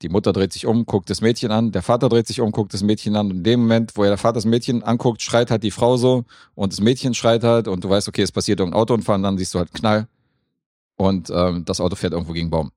Die 0.00 0.08
Mutter 0.08 0.32
dreht 0.32 0.52
sich 0.52 0.64
um, 0.64 0.86
guckt 0.86 1.10
das 1.10 1.20
Mädchen 1.20 1.50
an, 1.50 1.72
der 1.72 1.82
Vater 1.82 2.08
dreht 2.08 2.26
sich 2.26 2.40
um, 2.40 2.52
guckt 2.52 2.72
das 2.72 2.82
Mädchen 2.82 3.16
an. 3.16 3.30
Und 3.30 3.38
in 3.38 3.44
dem 3.44 3.60
Moment, 3.60 3.96
wo 3.96 4.04
er 4.04 4.10
der 4.10 4.18
Vater 4.18 4.34
das 4.34 4.44
Mädchen 4.44 4.82
anguckt, 4.82 5.20
schreit 5.22 5.50
halt 5.50 5.64
die 5.64 5.72
Frau 5.72 5.96
so 5.96 6.24
und 6.54 6.72
das 6.72 6.80
Mädchen 6.80 7.14
schreit 7.14 7.42
halt 7.44 7.68
und 7.68 7.84
du 7.84 7.90
weißt, 7.90 8.08
okay, 8.08 8.22
es 8.22 8.32
passiert 8.32 8.60
irgendein 8.60 8.80
Autounfall 8.80 9.16
und 9.16 9.24
dann 9.24 9.36
siehst 9.36 9.54
du 9.54 9.58
halt 9.58 9.70
einen 9.70 9.80
Knall 9.80 10.08
und 10.96 11.30
ähm, 11.30 11.64
das 11.64 11.80
Auto 11.80 11.96
fährt 11.96 12.12
irgendwo 12.12 12.32
gegen 12.32 12.46
einen 12.46 12.50
Baum. 12.50 12.70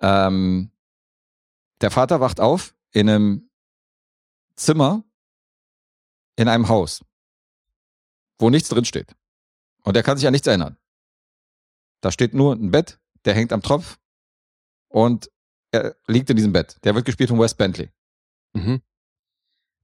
Ähm, 0.00 0.70
der 1.80 1.90
Vater 1.90 2.20
wacht 2.20 2.40
auf 2.40 2.74
in 2.92 3.08
einem 3.08 3.50
Zimmer 4.56 5.04
in 6.36 6.48
einem 6.48 6.68
Haus, 6.68 7.02
wo 8.38 8.50
nichts 8.50 8.68
drin 8.68 8.84
steht. 8.84 9.14
Und 9.82 9.96
er 9.96 10.02
kann 10.02 10.18
sich 10.18 10.26
an 10.26 10.32
nichts 10.32 10.46
erinnern. 10.46 10.76
Da 12.00 12.12
steht 12.12 12.34
nur 12.34 12.54
ein 12.54 12.70
Bett, 12.70 12.98
der 13.24 13.34
hängt 13.34 13.52
am 13.52 13.62
Tropf 13.62 13.98
und 14.88 15.30
er 15.72 15.96
liegt 16.06 16.30
in 16.30 16.36
diesem 16.36 16.52
Bett. 16.52 16.76
Der 16.84 16.94
wird 16.94 17.04
gespielt 17.04 17.30
von 17.30 17.38
Wes 17.38 17.54
Bentley. 17.54 17.90
Mhm. 18.54 18.82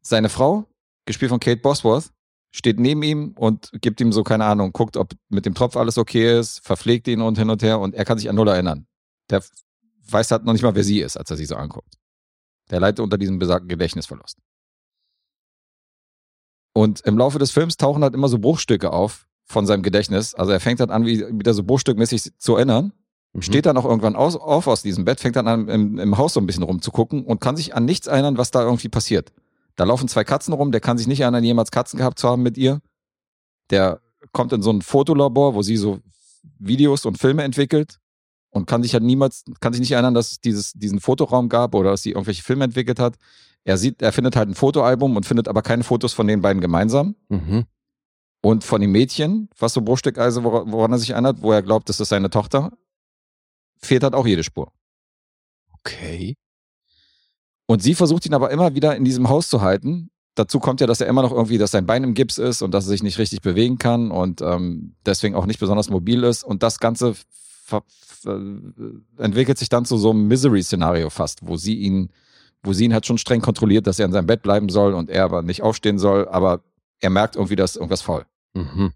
Seine 0.02 0.28
Frau, 0.28 0.66
gespielt 1.06 1.30
von 1.30 1.40
Kate 1.40 1.60
Bosworth, 1.60 2.12
steht 2.50 2.78
neben 2.78 3.02
ihm 3.02 3.32
und 3.32 3.70
gibt 3.80 4.00
ihm 4.00 4.12
so, 4.12 4.22
keine 4.22 4.44
Ahnung, 4.44 4.72
guckt, 4.72 4.96
ob 4.96 5.14
mit 5.28 5.46
dem 5.46 5.54
Tropf 5.54 5.76
alles 5.76 5.96
okay 5.98 6.38
ist, 6.38 6.60
verpflegt 6.60 7.08
ihn 7.08 7.22
und 7.22 7.38
hin 7.38 7.50
und 7.50 7.62
her 7.62 7.80
und 7.80 7.94
er 7.94 8.04
kann 8.04 8.18
sich 8.18 8.28
an 8.28 8.36
null 8.36 8.48
erinnern. 8.48 8.86
Der 9.30 9.42
weiß 10.12 10.30
halt 10.30 10.44
noch 10.44 10.52
nicht 10.52 10.62
mal, 10.62 10.74
wer 10.74 10.84
sie 10.84 11.00
ist, 11.00 11.16
als 11.16 11.30
er 11.30 11.36
sie 11.36 11.46
so 11.46 11.56
anguckt. 11.56 11.94
Der 12.70 12.80
leidet 12.80 13.00
unter 13.00 13.18
diesem 13.18 13.38
besagten 13.38 13.68
Gedächtnisverlust. 13.68 14.38
Und 16.74 17.00
im 17.02 17.18
Laufe 17.18 17.38
des 17.38 17.50
Films 17.50 17.76
tauchen 17.76 18.02
halt 18.02 18.14
immer 18.14 18.28
so 18.28 18.38
Bruchstücke 18.38 18.92
auf 18.92 19.26
von 19.44 19.66
seinem 19.66 19.82
Gedächtnis. 19.82 20.34
Also 20.34 20.52
er 20.52 20.60
fängt 20.60 20.80
halt 20.80 20.90
an, 20.90 21.04
wie, 21.04 21.20
wieder 21.20 21.52
so 21.52 21.64
bruchstückmäßig 21.64 22.38
zu 22.38 22.56
erinnern, 22.56 22.92
Mhm. 23.32 23.42
steht 23.42 23.66
dann 23.66 23.76
auch 23.76 23.84
irgendwann 23.84 24.16
aus, 24.16 24.36
auf 24.36 24.66
aus 24.66 24.82
diesem 24.82 25.04
Bett, 25.04 25.20
fängt 25.20 25.36
dann 25.36 25.48
an, 25.48 25.68
im, 25.68 25.98
im 25.98 26.18
Haus 26.18 26.34
so 26.34 26.40
ein 26.40 26.46
bisschen 26.46 26.62
rumzugucken 26.62 27.24
und 27.24 27.40
kann 27.40 27.56
sich 27.56 27.74
an 27.74 27.84
nichts 27.84 28.06
erinnern, 28.06 28.36
was 28.36 28.50
da 28.50 28.62
irgendwie 28.62 28.88
passiert. 28.88 29.32
Da 29.76 29.84
laufen 29.84 30.06
zwei 30.08 30.24
Katzen 30.24 30.52
rum, 30.52 30.70
der 30.70 30.82
kann 30.82 30.98
sich 30.98 31.06
nicht 31.06 31.20
erinnern, 31.20 31.42
jemals 31.42 31.70
Katzen 31.70 31.98
gehabt 31.98 32.18
zu 32.18 32.28
haben 32.28 32.42
mit 32.42 32.58
ihr. 32.58 32.80
Der 33.70 34.00
kommt 34.32 34.52
in 34.52 34.60
so 34.60 34.70
ein 34.70 34.82
Fotolabor, 34.82 35.54
wo 35.54 35.62
sie 35.62 35.78
so 35.78 36.00
Videos 36.58 37.06
und 37.06 37.18
Filme 37.18 37.42
entwickelt 37.42 37.98
und 38.52 38.66
kann 38.66 38.82
sich 38.82 38.92
halt 38.92 39.02
niemals, 39.02 39.44
kann 39.60 39.72
sich 39.72 39.80
nicht 39.80 39.90
erinnern, 39.92 40.14
dass 40.14 40.30
es 40.32 40.40
dieses, 40.40 40.72
diesen 40.74 41.00
Fotoraum 41.00 41.48
gab 41.48 41.74
oder 41.74 41.90
dass 41.90 42.02
sie 42.02 42.10
irgendwelche 42.10 42.42
Filme 42.42 42.64
entwickelt 42.64 43.00
hat. 43.00 43.16
Er 43.64 43.78
sieht, 43.78 44.00
er 44.02 44.12
findet 44.12 44.36
halt 44.36 44.48
ein 44.48 44.54
Fotoalbum 44.54 45.16
und 45.16 45.26
findet 45.26 45.48
aber 45.48 45.62
keine 45.62 45.82
Fotos 45.84 46.12
von 46.12 46.26
den 46.26 46.40
beiden 46.42 46.60
gemeinsam. 46.60 47.16
Mhm. 47.28 47.64
Und 48.44 48.64
von 48.64 48.80
dem 48.80 48.90
Mädchen, 48.92 49.48
was 49.58 49.72
so 49.72 49.82
Bruchstückeise, 49.82 50.40
wora- 50.44 50.64
woran 50.70 50.92
er 50.92 50.98
sich 50.98 51.10
erinnert, 51.10 51.42
wo 51.42 51.52
er 51.52 51.62
glaubt, 51.62 51.88
das 51.88 52.00
ist 52.00 52.08
seine 52.08 52.28
Tochter, 52.28 52.72
fehlt 53.78 54.02
halt 54.02 54.14
auch 54.14 54.26
jede 54.26 54.42
Spur. 54.44 54.72
Okay. 55.78 56.36
Und 57.66 57.82
sie 57.82 57.94
versucht 57.94 58.26
ihn 58.26 58.34
aber 58.34 58.50
immer 58.50 58.74
wieder 58.74 58.96
in 58.96 59.04
diesem 59.04 59.28
Haus 59.28 59.48
zu 59.48 59.62
halten. 59.62 60.10
Dazu 60.34 60.58
kommt 60.60 60.80
ja, 60.80 60.86
dass 60.86 61.00
er 61.00 61.06
immer 61.06 61.22
noch 61.22 61.32
irgendwie, 61.32 61.58
dass 61.58 61.70
sein 61.70 61.86
Bein 61.86 62.04
im 62.04 62.14
Gips 62.14 62.38
ist 62.38 62.62
und 62.62 62.72
dass 62.72 62.86
er 62.86 62.90
sich 62.90 63.02
nicht 63.02 63.18
richtig 63.18 63.42
bewegen 63.42 63.78
kann 63.78 64.10
und 64.10 64.40
ähm, 64.40 64.96
deswegen 65.06 65.34
auch 65.34 65.46
nicht 65.46 65.60
besonders 65.60 65.88
mobil 65.88 66.24
ist. 66.24 66.42
Und 66.42 66.62
das 66.62 66.78
Ganze 66.80 67.14
ver- 67.64 67.84
entwickelt 68.24 69.58
sich 69.58 69.68
dann 69.68 69.84
zu 69.84 69.96
so 69.96 70.10
einem 70.10 70.26
Misery-Szenario 70.28 71.10
fast, 71.10 71.46
wo 71.46 71.56
sie 71.56 71.76
ihn, 71.76 72.10
wo 72.62 72.72
sie 72.72 72.84
ihn 72.84 72.94
halt 72.94 73.06
schon 73.06 73.18
streng 73.18 73.40
kontrolliert, 73.40 73.86
dass 73.86 73.98
er 73.98 74.06
in 74.06 74.12
seinem 74.12 74.26
Bett 74.26 74.42
bleiben 74.42 74.68
soll 74.68 74.94
und 74.94 75.10
er 75.10 75.24
aber 75.24 75.42
nicht 75.42 75.62
aufstehen 75.62 75.98
soll, 75.98 76.28
aber 76.28 76.62
er 77.00 77.10
merkt 77.10 77.36
irgendwie, 77.36 77.56
dass 77.56 77.76
irgendwas 77.76 78.02
faul. 78.02 78.24
Mhm. 78.54 78.92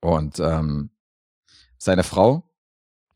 Und 0.00 0.38
ähm, 0.40 0.90
seine 1.78 2.02
Frau, 2.04 2.48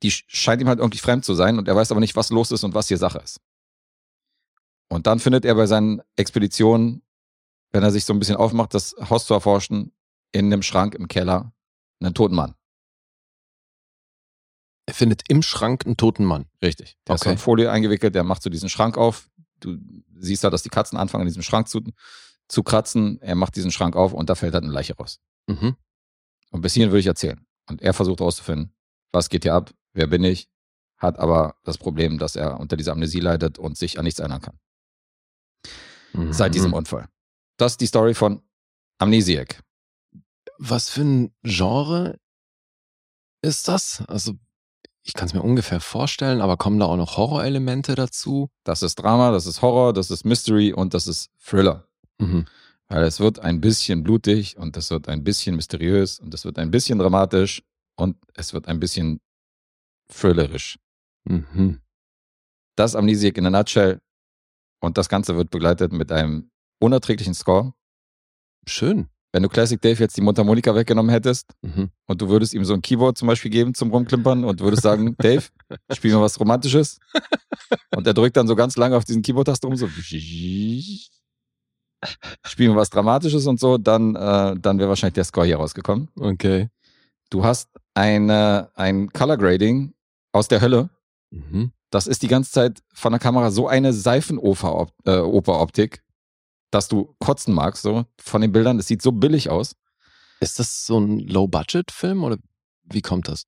die 0.03 0.11
sch- 0.11 0.25
scheint 0.29 0.61
ihm 0.61 0.69
halt 0.69 0.79
irgendwie 0.79 0.99
fremd 0.99 1.25
zu 1.25 1.35
sein 1.35 1.59
und 1.59 1.69
er 1.69 1.77
weiß 1.77 1.91
aber 1.91 2.01
nicht, 2.01 2.17
was 2.17 2.31
los 2.31 2.51
ist 2.51 2.65
und 2.65 2.75
was 2.75 2.89
hier 2.89 2.99
Sache 2.99 3.19
ist. 3.19 3.41
Und 4.89 5.07
dann 5.07 5.19
findet 5.19 5.45
er 5.45 5.55
bei 5.55 5.67
seinen 5.67 6.03
Expeditionen, 6.17 7.03
wenn 7.73 7.83
er 7.83 7.91
sich 7.91 8.05
so 8.05 8.13
ein 8.13 8.19
bisschen 8.19 8.37
aufmacht, 8.37 8.75
das 8.75 8.95
Haus 9.11 9.27
zu 9.27 9.35
erforschen, 9.35 9.93
in 10.33 10.47
einem 10.47 10.63
Schrank 10.63 10.95
im 10.95 11.09
Keller 11.09 11.53
einen 12.01 12.15
toten 12.15 12.35
Mann. 12.35 12.55
Er 14.87 14.95
findet 14.95 15.23
im 15.29 15.43
Schrank 15.43 15.85
einen 15.85 15.97
toten 15.97 16.25
Mann. 16.25 16.47
Richtig. 16.63 16.97
Der 17.07 17.17
ist 17.17 17.23
so 17.23 17.27
Okay. 17.29 17.33
in 17.33 17.39
Folie 17.39 17.71
eingewickelt, 17.71 18.15
der 18.15 18.23
macht 18.25 18.43
so 18.43 18.51
diesen 18.51 18.69
Schrank 18.69 18.97
auf. 18.97 19.29
Du 19.61 19.77
siehst 20.15 20.45
da, 20.45 20.51
dass 20.51 20.63
die 20.63 20.69
Katzen 20.69 20.97
anfangen, 20.99 21.23
in 21.23 21.29
diesem 21.29 21.43
Schrank 21.43 21.69
zu, 21.69 21.81
zu 22.49 22.63
kratzen. 22.63 23.21
Er 23.21 23.35
macht 23.35 23.57
diesen 23.57 23.73
Schrank 23.73 23.97
auf 23.97 24.13
und 24.13 24.31
da 24.31 24.35
fällt 24.37 24.55
halt 24.55 24.63
eine 24.65 24.73
Leiche 24.73 24.95
raus. 24.97 25.19
Mhm. 25.49 25.77
Und 26.51 26.61
bis 26.61 26.75
hierhin 26.75 26.91
würde 26.93 27.01
ich 27.01 27.07
erzählen. 27.07 27.45
Und 27.69 27.83
er 27.83 27.93
versucht 27.95 28.21
herauszufinden, 28.21 28.73
was 29.13 29.29
geht 29.29 29.43
hier 29.43 29.55
ab, 29.55 29.73
wer 29.93 30.07
bin 30.07 30.23
ich, 30.23 30.49
hat 30.99 31.19
aber 31.19 31.57
das 31.65 31.79
Problem, 31.79 32.19
dass 32.19 32.37
er 32.37 32.61
unter 32.61 32.77
dieser 32.77 32.93
Amnesie 32.93 33.21
leidet 33.21 33.59
und 33.59 33.77
sich 33.77 33.99
an 33.99 34.05
nichts 34.05 34.21
erinnern 34.21 34.41
kann. 34.43 34.59
Mhm. 36.13 36.33
Seit 36.33 36.55
diesem 36.55 36.73
Unfall. 36.73 37.09
Das 37.57 37.73
ist 37.73 37.81
die 37.81 37.87
Story 37.87 38.15
von 38.15 38.43
Amnesiac. 38.99 39.63
Was 40.59 40.89
für 40.89 41.03
ein 41.03 41.35
Genre 41.43 42.19
ist 43.43 43.69
das? 43.69 44.03
Also, 44.09 44.35
ich 45.07 45.15
kann 45.15 45.27
es 45.29 45.35
mir 45.35 45.43
ungefähr 45.43 45.81
vorstellen, 45.81 46.41
aber 46.41 46.57
kommen 46.57 46.81
da 46.81 46.87
auch 46.87 46.97
noch 46.97 47.17
Horrorelemente 47.17 47.95
dazu? 47.95 48.51
Das 48.65 48.83
ist 48.83 48.97
Drama, 48.97 49.31
das 49.31 49.47
ist 49.47 49.63
Horror, 49.63 49.93
das 49.93 50.11
ist 50.11 50.25
Mystery 50.25 50.73
und 50.73 50.95
das 50.95 51.07
ist 51.07 51.31
Thriller. 51.39 51.87
Mhm. 52.19 52.47
Weil 52.89 53.05
es 53.05 53.21
wird 53.21 53.39
ein 53.39 53.61
bisschen 53.61 54.03
blutig 54.03 54.57
und 54.57 54.77
es 54.77 54.91
wird 54.91 55.09
ein 55.09 55.23
bisschen 55.23 55.55
mysteriös 55.55 56.19
und 56.19 56.35
es 56.35 56.45
wird 56.45 56.59
ein 56.59 56.73
bisschen 56.73 56.99
dramatisch 56.99 57.63
und 57.97 58.17
es 58.35 58.53
wird 58.53 58.67
ein 58.67 58.81
bisschen 58.81 59.21
thrillerisch. 60.13 60.79
Mhm. 61.25 61.81
Das 62.77 62.97
Amnesiac 62.97 63.39
in 63.39 63.47
a 63.47 63.51
nutshell. 63.51 64.01
Und 64.81 64.99
das 64.99 65.09
Ganze 65.09 65.37
wird 65.37 65.51
begleitet 65.51 65.93
mit 65.93 66.13
einem 66.13 66.51
unerträglichen 66.81 67.35
Score. 67.35 67.73
Schön. 68.67 69.09
Wenn 69.33 69.43
du 69.43 69.49
Classic 69.49 69.81
Dave 69.81 69.99
jetzt 70.01 70.17
die 70.17 70.21
Mundharmonika 70.23 70.75
weggenommen 70.75 71.11
hättest 71.11 71.53
Mhm. 71.63 71.91
und 72.07 72.23
du 72.23 72.29
würdest 72.29 72.55
ihm 72.55 72.65
so 72.65 72.75
ein 72.75 72.83
Keyboard 72.83 73.19
zum 73.19 73.29
Beispiel 73.29 73.51
geben 73.51 73.75
zum 73.75 73.91
Rumklimpern 73.91 74.45
und 74.45 74.61
würdest 74.61 74.83
sagen, 74.83 75.15
Dave, 75.19 75.45
spiel 75.93 76.15
mir 76.15 76.21
was 76.21 76.39
Romantisches. 76.41 76.99
Und 77.95 78.07
er 78.07 78.15
drückt 78.15 78.37
dann 78.37 78.47
so 78.49 78.57
ganz 78.57 78.77
lange 78.77 78.97
auf 78.97 79.05
diesen 79.05 79.23
Keyboard-Taste 79.23 79.67
rum, 79.67 79.77
so 79.77 79.89
spiel 82.45 82.69
mir 82.71 82.77
was 82.77 82.91
Dramatisches 82.91 83.47
und 83.47 83.59
so, 83.61 83.79
dann, 83.79 84.15
äh, 84.15 84.55
dann 84.59 84.79
wäre 84.79 84.89
wahrscheinlich 84.89 85.15
der 85.15 85.25
Score 85.25 85.47
hier 85.47 85.57
rausgekommen. 85.57 86.09
Okay. 86.19 86.69
Du 87.31 87.45
hast 87.45 87.69
eine, 87.95 88.71
ein 88.75 89.11
Color 89.13 89.37
Grading 89.39 89.95
aus 90.33 90.49
der 90.49 90.61
Hölle. 90.61 90.91
Mhm. 91.31 91.73
Das 91.91 92.07
ist 92.07 92.23
die 92.23 92.29
ganze 92.29 92.53
Zeit 92.53 92.83
von 92.95 93.13
der 93.13 93.19
Kamera 93.19 93.51
so 93.51 93.67
eine 93.69 93.93
Seifenoper-Optik, 93.93 96.03
dass 96.71 96.89
du 96.89 97.15
kotzen 97.19 97.55
magst, 97.55 97.83
so 97.83 98.05
von 98.19 98.41
den 98.41 98.53
Bildern. 98.53 98.77
Das 98.77 98.87
sieht 98.87 99.03
so 99.03 99.13
billig 99.13 99.51
aus. 99.51 99.77
Ist 100.41 100.59
das 100.59 100.87
so 100.87 100.99
ein 100.99 101.21
Low-Budget-Film 101.21 102.25
oder 102.25 102.39
wie 102.85 103.03
kommt 103.03 103.29
das? 103.29 103.47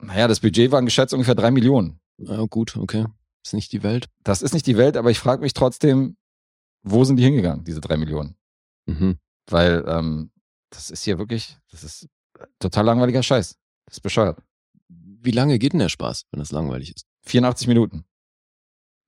Naja, 0.00 0.26
das 0.26 0.40
Budget 0.40 0.72
waren 0.72 0.84
geschätzt 0.84 1.14
ungefähr 1.14 1.34
drei 1.34 1.50
Millionen. 1.50 2.00
Ja, 2.18 2.44
gut, 2.46 2.76
okay. 2.76 3.06
Ist 3.44 3.54
nicht 3.54 3.72
die 3.72 3.82
Welt. 3.82 4.08
Das 4.22 4.42
ist 4.42 4.52
nicht 4.52 4.66
die 4.66 4.76
Welt, 4.76 4.96
aber 4.96 5.10
ich 5.10 5.18
frage 5.18 5.42
mich 5.42 5.52
trotzdem, 5.52 6.16
wo 6.82 7.04
sind 7.04 7.16
die 7.16 7.24
hingegangen, 7.24 7.64
diese 7.64 7.80
drei 7.80 7.96
Millionen? 7.96 8.36
Mhm. 8.86 9.18
Weil 9.46 9.84
ähm, 9.86 10.30
das 10.70 10.90
ist 10.90 11.04
hier 11.04 11.18
wirklich, 11.18 11.56
das 11.70 11.84
ist 11.84 12.08
total 12.58 12.84
langweiliger 12.84 13.22
Scheiß. 13.22 13.56
Das 13.86 13.96
ist 13.96 14.00
bescheuert. 14.00 14.42
Wie 14.88 15.30
lange 15.30 15.58
geht 15.58 15.72
denn 15.72 15.80
der 15.80 15.88
Spaß, 15.88 16.26
wenn 16.30 16.40
das 16.40 16.50
langweilig 16.50 16.94
ist? 16.94 17.06
84 17.26 17.68
Minuten. 17.68 18.04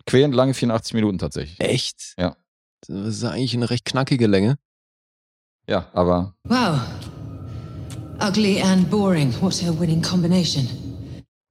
Quälend 0.06 0.34
lange 0.34 0.54
84 0.54 0.94
Minuten 0.94 1.18
tatsächlich. 1.18 1.58
Echt? 1.60 2.14
Ja. 2.18 2.36
Das 2.88 3.06
ist 3.16 3.24
eigentlich 3.24 3.54
eine 3.54 3.70
recht 3.70 3.84
knackige 3.84 4.26
Länge. 4.26 4.56
Ja, 5.68 5.88
aber 5.92 6.34
Wow. 6.44 6.80
Ugly 8.20 8.62
and 8.62 8.88
boring. 8.90 9.32
What 9.40 9.62
a 9.64 9.78
winning 9.78 10.02
combination. 10.02 10.68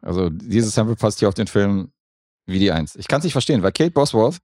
also 0.02 0.30
dieses 0.30 0.74
Sample 0.74 0.96
passt 0.96 1.20
hier 1.20 1.28
auf 1.28 1.34
den 1.34 1.48
Film 1.48 1.92
wie 2.46 2.60
die 2.60 2.72
Eins. 2.72 2.96
Ich 2.96 3.08
kann 3.08 3.20
es 3.20 3.24
nicht 3.24 3.34
verstehen, 3.34 3.64
weil 3.64 3.72
Kate 3.72 3.92
Bosworth 3.92 4.38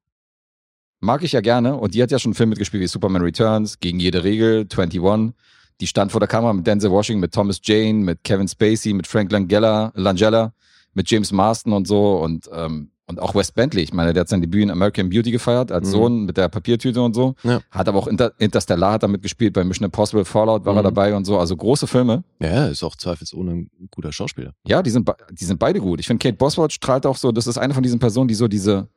mag 1.01 1.23
ich 1.23 1.31
ja 1.33 1.41
gerne 1.41 1.75
und 1.75 1.93
die 1.93 2.01
hat 2.03 2.11
ja 2.11 2.19
schon 2.19 2.29
einen 2.29 2.35
Film 2.35 2.49
mitgespielt 2.49 2.81
wie 2.81 2.87
Superman 2.87 3.21
Returns, 3.21 3.79
Gegen 3.79 3.99
jede 3.99 4.23
Regel, 4.23 4.67
21. 4.71 5.33
Die 5.81 5.87
stand 5.87 6.11
vor 6.11 6.19
der 6.19 6.27
Kamera 6.27 6.51
mit 6.53 6.67
Denzel 6.67 6.91
Washington, 6.91 7.21
mit 7.21 7.33
Thomas 7.33 7.59
Jane, 7.63 7.99
mit 7.99 8.23
Kevin 8.23 8.47
Spacey, 8.47 8.93
mit 8.93 9.07
Frank 9.07 9.31
Langella, 9.31 9.91
Langella, 9.95 10.53
mit 10.93 11.09
James 11.09 11.31
Marston 11.31 11.71
und 11.73 11.87
so 11.87 12.17
und, 12.19 12.49
ähm, 12.51 12.91
und 13.09 13.19
auch 13.19 13.35
Wes 13.35 13.51
Bentley. 13.51 13.81
Ich 13.81 13.91
meine, 13.91 14.13
der 14.13 14.21
hat 14.21 14.29
sein 14.29 14.39
Debüt 14.39 14.63
in 14.63 14.71
American 14.71 15.09
Beauty 15.09 15.31
gefeiert 15.31 15.71
als 15.71 15.87
Mhm. 15.87 15.91
Sohn 15.91 16.25
mit 16.25 16.37
der 16.37 16.47
Papiertüte 16.47 17.01
und 17.01 17.13
so. 17.15 17.35
Ja. 17.43 17.59
Hat 17.71 17.87
aber 17.89 17.97
auch 17.99 18.07
Inter 18.07 18.31
Interstellar 18.37 18.93
hat 18.93 19.03
er 19.03 19.09
mitgespielt, 19.09 19.53
bei 19.53 19.63
Mission 19.63 19.85
Impossible 19.85 20.23
Fallout 20.25 20.63
war 20.65 20.75
er 20.75 20.81
Mhm. 20.81 20.83
dabei 20.85 21.15
und 21.15 21.25
so. 21.25 21.37
Also 21.37 21.57
große 21.57 21.87
Filme. 21.87 22.23
Ja, 22.39 22.67
ist 22.67 22.83
auch 22.83 22.95
zweifelsohne 22.95 23.51
ein 23.51 23.69
guter 23.91 24.11
Schauspieler. 24.13 24.53
Ja, 24.65 24.81
die 24.81 24.91
sind, 24.91 25.09
die 25.31 25.43
sind 25.45 25.59
beide 25.59 25.79
gut. 25.79 25.99
Ich 25.99 26.07
finde, 26.07 26.21
Kate 26.23 26.37
Bosworth 26.37 26.71
strahlt 26.71 27.05
auch 27.05 27.17
so, 27.17 27.31
das 27.31 27.47
ist 27.47 27.57
eine 27.57 27.73
von 27.73 27.83
diesen 27.83 27.99
Personen, 27.99 28.27
die 28.27 28.35
so 28.35 28.47
diese, 28.47 28.87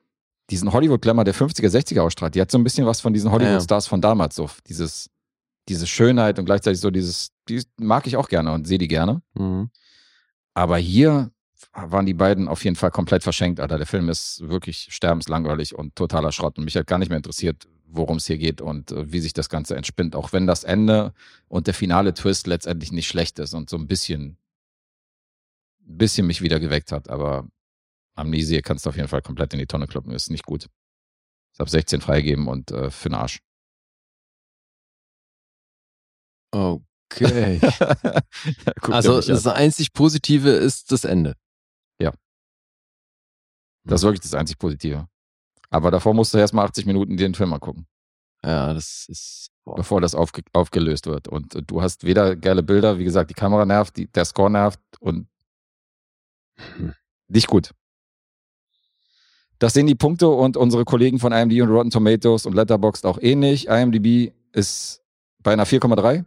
diesen 0.50 0.72
Hollywood-Glamour 0.72 1.24
der 1.24 1.34
50er, 1.34 1.68
60er 1.70 2.00
ausstrahlt. 2.02 2.34
Die 2.34 2.40
hat 2.40 2.50
so 2.50 2.58
ein 2.58 2.64
bisschen 2.64 2.86
was 2.86 3.00
von 3.00 3.12
diesen 3.14 3.30
Hollywood-Stars 3.32 3.86
von 3.86 4.00
damals, 4.00 4.36
so 4.36 4.48
dieses, 4.68 5.08
diese 5.68 5.86
Schönheit 5.86 6.38
und 6.38 6.44
gleichzeitig 6.44 6.80
so 6.80 6.90
dieses, 6.90 7.30
die 7.48 7.62
mag 7.78 8.06
ich 8.06 8.16
auch 8.16 8.28
gerne 8.28 8.52
und 8.52 8.66
sehe 8.66 8.78
die 8.78 8.88
gerne. 8.88 9.22
Mhm. 9.34 9.70
Aber 10.54 10.76
hier 10.76 11.30
waren 11.72 12.06
die 12.06 12.14
beiden 12.14 12.48
auf 12.48 12.64
jeden 12.64 12.76
Fall 12.76 12.90
komplett 12.90 13.22
verschenkt, 13.22 13.60
Alter. 13.60 13.78
Der 13.78 13.86
Film 13.86 14.08
ist 14.08 14.48
wirklich 14.48 14.88
sterbenslangweilig 14.90 15.74
und 15.74 15.96
totaler 15.96 16.32
Schrott. 16.32 16.58
Und 16.58 16.64
mich 16.64 16.76
hat 16.76 16.86
gar 16.86 16.98
nicht 16.98 17.08
mehr 17.08 17.16
interessiert, 17.16 17.68
worum 17.86 18.16
es 18.16 18.26
hier 18.26 18.38
geht 18.38 18.60
und 18.60 18.92
äh, 18.92 19.12
wie 19.12 19.20
sich 19.20 19.32
das 19.32 19.48
Ganze 19.48 19.76
entspinnt. 19.76 20.16
Auch 20.16 20.32
wenn 20.32 20.46
das 20.46 20.64
Ende 20.64 21.12
und 21.48 21.66
der 21.66 21.74
finale 21.74 22.14
Twist 22.14 22.46
letztendlich 22.46 22.92
nicht 22.92 23.08
schlecht 23.08 23.38
ist 23.38 23.54
und 23.54 23.70
so 23.70 23.76
ein 23.76 23.86
bisschen, 23.86 24.38
bisschen 25.80 26.26
mich 26.26 26.42
wieder 26.42 26.60
geweckt 26.60 26.92
hat. 26.92 27.08
Aber 27.08 27.48
Amnesie 28.14 28.62
kannst 28.62 28.86
du 28.86 28.90
auf 28.90 28.96
jeden 28.96 29.08
Fall 29.08 29.22
komplett 29.22 29.52
in 29.52 29.58
die 29.58 29.66
Tonne 29.66 29.86
kloppen. 29.86 30.12
Ist 30.12 30.30
nicht 30.30 30.46
gut. 30.46 30.68
Ich 31.54 31.60
habe 31.60 31.70
16 31.70 32.00
freigegeben 32.00 32.48
und 32.48 32.70
äh, 32.70 32.90
für 32.90 33.08
den 33.08 33.16
Arsch. 33.16 33.40
Okay. 36.50 37.60
Also 38.80 39.20
das 39.20 39.46
einzig 39.46 39.92
Positive 39.92 40.48
ist 40.48 40.92
das 40.92 41.04
Ende. 41.04 41.34
Das 43.84 44.00
ist 44.00 44.04
wirklich 44.04 44.20
das 44.20 44.34
einzig 44.34 44.58
Positive. 44.58 45.08
Aber 45.70 45.90
davor 45.90 46.14
musst 46.14 46.32
du 46.34 46.38
erstmal 46.38 46.66
80 46.66 46.86
Minuten 46.86 47.16
dir 47.16 47.26
den 47.28 47.34
Film 47.34 47.52
angucken. 47.52 47.86
Ja, 48.44 48.74
das 48.74 49.06
ist. 49.08 49.48
Boah. 49.64 49.76
bevor 49.76 50.00
das 50.00 50.16
aufge 50.16 50.42
aufgelöst 50.52 51.06
wird. 51.06 51.28
Und 51.28 51.54
äh, 51.54 51.62
du 51.62 51.82
hast 51.82 52.02
weder 52.02 52.34
geile 52.34 52.64
Bilder, 52.64 52.98
wie 52.98 53.04
gesagt, 53.04 53.30
die 53.30 53.34
Kamera 53.34 53.64
nervt, 53.64 53.96
die, 53.96 54.08
der 54.08 54.24
Score 54.24 54.50
nervt 54.50 54.80
und 54.98 55.28
Hm. 56.76 56.94
nicht 57.28 57.46
gut. 57.46 57.70
Das 59.58 59.72
sehen 59.72 59.86
die 59.86 59.94
Punkte 59.94 60.28
und 60.28 60.56
unsere 60.56 60.84
Kollegen 60.84 61.18
von 61.18 61.32
IMDb 61.32 61.62
und 61.62 61.70
Rotten 61.70 61.90
Tomatoes 61.90 62.46
und 62.46 62.54
Letterboxd 62.54 63.06
auch 63.06 63.18
ähnlich. 63.20 63.68
IMDb 63.68 64.34
ist 64.52 65.02
bei 65.38 65.52
einer 65.52 65.66
4,3. 65.66 66.24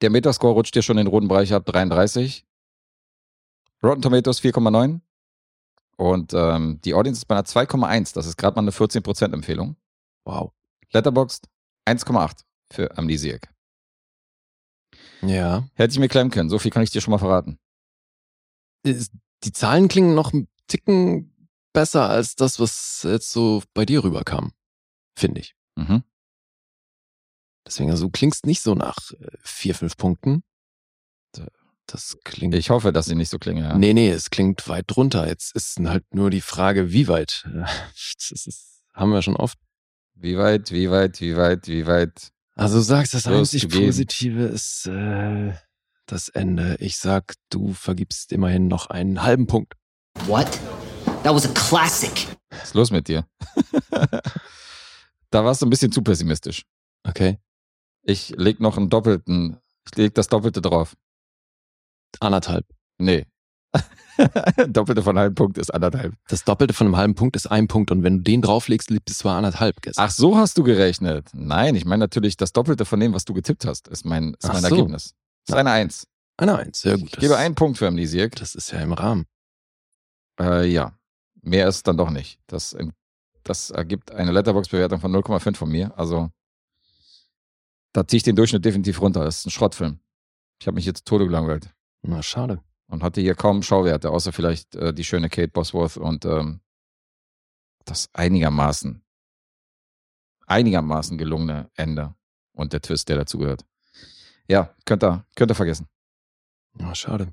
Der 0.00 0.10
Metascore 0.10 0.54
rutscht 0.54 0.74
dir 0.74 0.82
schon 0.82 0.98
in 0.98 1.06
den 1.06 1.10
roten 1.10 1.28
Bereich 1.28 1.54
ab, 1.54 1.64
33. 1.66 2.44
Rotten 3.82 4.02
Tomatoes 4.02 4.42
4,9. 4.42 5.00
Und 5.96 6.32
ähm, 6.32 6.80
die 6.84 6.94
Audience 6.94 7.18
ist 7.18 7.26
bei 7.26 7.34
einer 7.34 7.44
2,1. 7.44 8.14
Das 8.14 8.26
ist 8.26 8.36
gerade 8.36 8.56
mal 8.56 8.62
eine 8.62 8.70
14% 8.70 9.32
Empfehlung. 9.32 9.76
Wow. 10.24 10.52
Letterboxd 10.92 11.48
1,8 11.86 12.44
für 12.72 12.96
Amnesiac. 12.96 13.52
Ja. 15.22 15.68
Hätte 15.74 15.92
ich 15.92 15.98
mir 15.98 16.08
klemmen 16.08 16.30
können, 16.30 16.48
so 16.48 16.58
viel 16.58 16.70
kann 16.70 16.82
ich 16.82 16.90
dir 16.90 17.00
schon 17.00 17.12
mal 17.12 17.18
verraten. 17.18 17.58
Die 18.84 19.52
Zahlen 19.52 19.88
klingen 19.88 20.14
noch 20.14 20.32
ein 20.32 20.48
Ticken 20.66 21.48
besser 21.72 22.08
als 22.08 22.34
das, 22.34 22.58
was 22.60 23.02
jetzt 23.04 23.30
so 23.30 23.62
bei 23.74 23.84
dir 23.84 24.02
rüberkam. 24.02 24.52
Finde 25.16 25.40
ich. 25.40 25.54
Mhm. 25.76 26.02
Deswegen, 27.66 27.90
also 27.90 28.06
du 28.06 28.10
klingst 28.10 28.46
nicht 28.46 28.62
so 28.62 28.74
nach 28.74 28.96
äh, 29.12 29.36
vier, 29.42 29.74
fünf 29.74 29.96
Punkten. 29.96 30.42
Das 31.90 32.16
klingt. 32.22 32.54
Ich 32.54 32.70
hoffe, 32.70 32.92
dass 32.92 33.06
sie 33.06 33.16
nicht 33.16 33.30
so 33.30 33.38
klingen. 33.40 33.64
Ja. 33.64 33.76
Nee, 33.76 33.94
nee, 33.94 34.10
es 34.10 34.30
klingt 34.30 34.68
weit 34.68 34.84
drunter. 34.86 35.26
Jetzt 35.26 35.56
ist 35.56 35.76
halt 35.80 36.04
nur 36.14 36.30
die 36.30 36.40
Frage, 36.40 36.92
wie 36.92 37.08
weit. 37.08 37.48
Das 38.30 38.46
ist, 38.46 38.84
haben 38.94 39.10
wir 39.10 39.22
schon 39.22 39.34
oft. 39.34 39.58
Wie 40.14 40.38
weit, 40.38 40.70
wie 40.70 40.88
weit, 40.90 41.20
wie 41.20 41.36
weit, 41.36 41.66
wie 41.66 41.86
weit? 41.86 42.30
Also 42.54 42.76
du 42.76 42.82
sagst, 42.82 43.14
das 43.14 43.26
einzig. 43.26 43.68
Positive 43.68 44.44
ist 44.44 44.86
äh, 44.86 45.52
das 46.06 46.28
Ende. 46.28 46.76
Ich 46.78 46.98
sag, 46.98 47.34
du 47.48 47.72
vergibst 47.72 48.30
immerhin 48.30 48.68
noch 48.68 48.86
einen 48.86 49.22
halben 49.22 49.48
Punkt. 49.48 49.74
What? 50.26 50.46
That 51.24 51.34
was 51.34 51.44
a 51.44 51.52
classic. 51.54 52.28
Was 52.50 52.64
ist 52.64 52.74
los 52.74 52.90
mit 52.92 53.08
dir? 53.08 53.26
da 55.30 55.44
warst 55.44 55.62
du 55.62 55.66
ein 55.66 55.70
bisschen 55.70 55.90
zu 55.90 56.02
pessimistisch. 56.02 56.64
Okay. 57.02 57.38
Ich 58.02 58.30
leg 58.36 58.60
noch 58.60 58.76
einen 58.76 58.90
doppelten, 58.90 59.58
ich 59.86 59.96
leg 59.96 60.14
das 60.14 60.28
Doppelte 60.28 60.60
drauf. 60.60 60.94
Anderthalb. 62.18 62.66
Nee. 62.98 63.26
Doppelte 64.68 65.02
von 65.02 65.16
einem 65.16 65.22
halben 65.22 65.34
Punkt 65.34 65.58
ist 65.58 65.72
anderthalb. 65.72 66.14
Das 66.28 66.44
Doppelte 66.44 66.74
von 66.74 66.88
einem 66.88 66.96
halben 66.96 67.14
Punkt 67.14 67.36
ist 67.36 67.46
ein 67.46 67.68
Punkt 67.68 67.90
und 67.90 68.02
wenn 68.02 68.18
du 68.18 68.22
den 68.22 68.42
drauflegst, 68.42 68.90
liegt 68.90 69.10
es 69.10 69.18
zwar 69.18 69.36
anderthalb. 69.36 69.80
Gestern. 69.82 70.04
Ach, 70.04 70.10
so 70.10 70.36
hast 70.36 70.58
du 70.58 70.62
gerechnet. 70.62 71.28
Nein, 71.32 71.74
ich 71.74 71.84
meine 71.84 72.00
natürlich 72.00 72.36
das 72.36 72.52
Doppelte 72.52 72.84
von 72.84 73.00
dem, 73.00 73.14
was 73.14 73.24
du 73.24 73.32
getippt 73.32 73.64
hast, 73.64 73.88
ist 73.88 74.04
mein, 74.04 74.34
ist 74.34 74.44
Ach 74.44 74.54
mein 74.54 74.62
so. 74.62 74.76
Ergebnis. 74.76 75.14
Ist 75.48 75.54
eine 75.54 75.70
Eins. 75.70 76.06
Eine 76.36 76.58
Eins, 76.58 76.80
sehr 76.80 76.98
gut. 76.98 77.10
Ich 77.12 77.18
gebe 77.18 77.36
einen 77.36 77.54
Punkt 77.54 77.78
für 77.78 77.86
Amnesiac. 77.86 78.34
Das 78.36 78.54
ist 78.54 78.70
ja 78.72 78.80
im 78.80 78.92
Rahmen. 78.92 79.26
Äh, 80.40 80.66
ja, 80.66 80.92
mehr 81.42 81.68
ist 81.68 81.76
es 81.76 81.82
dann 81.82 81.96
doch 81.96 82.10
nicht. 82.10 82.38
Das, 82.46 82.76
das 83.44 83.70
ergibt 83.70 84.10
eine 84.10 84.32
Letterbox-Bewertung 84.32 85.00
von 85.00 85.12
0,5 85.12 85.56
von 85.56 85.70
mir. 85.70 85.96
Also, 85.98 86.30
da 87.92 88.06
ziehe 88.06 88.18
ich 88.18 88.22
den 88.22 88.36
Durchschnitt 88.36 88.64
definitiv 88.64 89.00
runter. 89.00 89.24
Das 89.24 89.38
ist 89.38 89.46
ein 89.46 89.50
Schrottfilm. 89.50 90.00
Ich 90.60 90.66
habe 90.66 90.74
mich 90.74 90.86
jetzt 90.86 91.06
Tode 91.06 91.26
gelangweilt 91.26 91.70
Na, 92.02 92.22
schade. 92.22 92.62
und 92.88 93.02
hatte 93.02 93.20
hier 93.20 93.34
kaum 93.34 93.62
Schauwerte, 93.62 94.10
außer 94.10 94.32
vielleicht 94.32 94.74
äh, 94.74 94.92
die 94.92 95.04
schöne 95.04 95.28
Kate 95.28 95.48
Bosworth 95.52 95.96
und 95.96 96.24
ähm, 96.24 96.60
das 97.84 98.08
einigermaßen, 98.12 99.02
einigermaßen 100.46 101.18
gelungene 101.18 101.70
Ende 101.74 102.14
und 102.52 102.72
der 102.72 102.82
Twist, 102.82 103.08
der 103.08 103.16
dazugehört. 103.16 103.64
Ja, 104.48 104.74
könnt 104.84 105.04
ihr, 105.04 105.24
könnt 105.36 105.50
ihr 105.52 105.54
vergessen. 105.54 105.86
Na, 106.74 106.94
schade. 106.94 107.32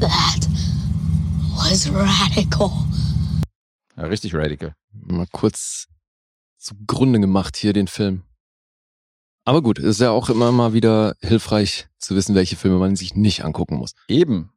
That 0.00 0.48
was 1.54 1.88
radical. 1.92 2.70
Ja, 3.96 4.04
richtig 4.04 4.34
radical. 4.34 4.74
Mal 4.92 5.26
kurz 5.32 5.88
zugrunde 6.58 7.20
gemacht 7.20 7.56
hier 7.56 7.72
den 7.72 7.86
Film. 7.86 8.24
Aber 9.46 9.62
gut, 9.62 9.78
ist 9.78 10.00
ja 10.00 10.10
auch 10.10 10.28
immer 10.28 10.50
mal 10.52 10.72
wieder 10.72 11.14
hilfreich 11.20 11.86
zu 11.98 12.14
wissen, 12.16 12.34
welche 12.34 12.56
Filme 12.56 12.78
man 12.78 12.96
sich 12.96 13.14
nicht 13.14 13.44
angucken 13.44 13.76
muss. 13.76 13.92
Eben. 14.08 14.50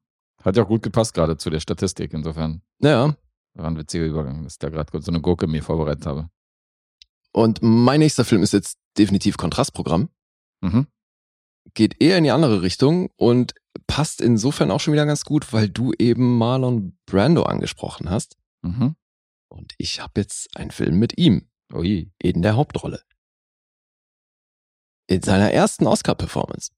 Hat 0.43 0.57
ja 0.57 0.63
auch 0.63 0.67
gut 0.67 0.81
gepasst 0.83 1.13
gerade 1.13 1.37
zu 1.37 1.49
der 1.49 1.59
Statistik. 1.59 2.11
Insofern 2.13 2.61
Naja, 2.79 3.15
war 3.53 3.67
ein 3.67 3.77
witziger 3.77 4.05
Übergang, 4.05 4.43
dass 4.43 4.53
ich 4.53 4.59
da 4.59 4.69
gerade 4.69 5.01
so 5.01 5.11
eine 5.11 5.21
Gurke 5.21 5.47
mir 5.47 5.61
vorbereitet 5.63 6.05
habe. 6.05 6.29
und 7.31 7.59
mein 7.61 7.99
nächster 7.99 8.25
Film 8.25 8.41
ist 8.41 8.53
jetzt 8.53 8.77
definitiv 8.97 9.37
Kontrastprogramm. 9.37 10.09
Mhm. 10.61 10.87
Geht 11.75 12.01
eher 12.01 12.17
in 12.17 12.23
die 12.23 12.31
andere 12.31 12.63
Richtung 12.63 13.11
und 13.15 13.53
passt 13.85 14.21
insofern 14.21 14.71
auch 14.71 14.79
schon 14.79 14.93
wieder 14.93 15.05
ganz 15.05 15.23
gut, 15.23 15.53
weil 15.53 15.69
du 15.69 15.93
eben 15.99 16.37
Marlon 16.39 16.97
Brando 17.05 17.43
angesprochen 17.43 18.09
hast. 18.09 18.37
Mhm. 18.63 18.95
Und 19.49 19.73
ich 19.77 20.01
habe 20.01 20.13
jetzt 20.21 20.57
einen 20.57 20.71
Film 20.71 20.97
mit 20.97 21.17
ihm 21.17 21.47
Ui. 21.73 22.11
in 22.17 22.41
der 22.41 22.55
Hauptrolle. 22.55 23.01
In 25.09 25.21
seiner 25.23 25.51
ersten 25.51 25.87
Oscar-Performance. 25.87 26.71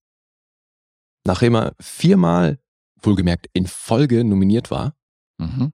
Nachdem 1.26 1.56
er 1.56 1.76
viermal 1.82 2.60
wohlgemerkt 3.02 3.48
in 3.54 3.68
Folge 3.68 4.24
nominiert 4.24 4.72
war, 4.72 4.96
Mhm. 5.38 5.74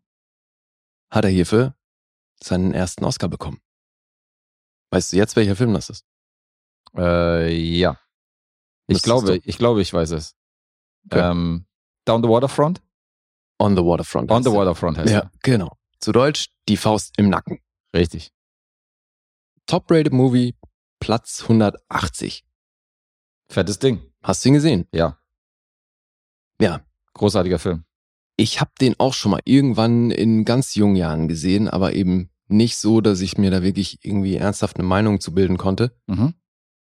hat 1.14 1.26
er 1.26 1.30
hierfür 1.30 1.76
seinen 2.42 2.74
ersten 2.74 3.04
Oscar 3.06 3.28
bekommen. 3.28 3.62
Weißt 4.92 5.12
du 5.14 5.18
jetzt, 5.18 5.36
welcher 5.36 5.56
Film 5.56 5.74
das 5.74 5.90
ist? 5.90 6.06
Äh, 6.96 7.54
ja. 7.54 8.00
Ich 8.88 9.02
glaube, 9.04 9.38
ich 9.44 9.58
glaube, 9.58 9.82
ich 9.82 9.94
weiß 9.94 10.12
es. 10.12 10.36
Okay. 11.12 11.20
Ähm, 11.30 11.68
Down 12.06 12.24
the 12.24 12.30
Waterfront? 12.30 12.82
On 13.60 13.76
the 13.76 13.84
Waterfront. 13.84 14.32
On 14.32 14.42
the 14.44 14.50
er. 14.50 14.56
Waterfront 14.56 14.98
heißt 14.98 15.12
Ja, 15.12 15.30
genau. 15.44 15.78
Zu 16.00 16.12
Deutsch, 16.12 16.48
die 16.70 16.78
Faust 16.78 17.18
im 17.18 17.30
Nacken. 17.30 17.60
er. 17.92 18.00
Richtig. 18.00 18.32
Top-rated 19.66 20.14
Movie, 20.14 20.56
Platz 21.00 21.44
180. 21.44 22.46
Fettes 23.50 23.80
Ding. 23.80 24.02
Hast 24.24 24.44
du 24.44 24.50
ihn 24.50 24.56
gesehen? 24.56 24.88
Ja. 24.94 25.18
Ja. 26.60 26.82
Großartiger 27.14 27.60
Film. 27.60 27.86
Ich 28.36 28.62
habe 28.62 28.72
den 28.80 29.00
auch 29.00 29.14
schon 29.14 29.32
mal 29.32 29.42
irgendwann 29.46 30.12
in 30.12 30.46
ganz 30.46 30.76
jungen 30.76 30.96
Jahren 30.96 31.28
gesehen, 31.28 31.68
aber 31.68 31.94
eben 31.94 32.30
nicht 32.48 32.78
so, 32.78 33.02
dass 33.02 33.22
ich 33.22 33.38
mir 33.38 33.52
da 33.52 33.64
wirklich 33.64 34.00
irgendwie 34.04 34.36
ernsthaft 34.36 34.78
eine 34.78 34.88
Meinung 34.88 35.20
zu 35.20 35.34
bilden 35.34 35.58
konnte. 35.58 35.92
Mhm. 36.08 36.34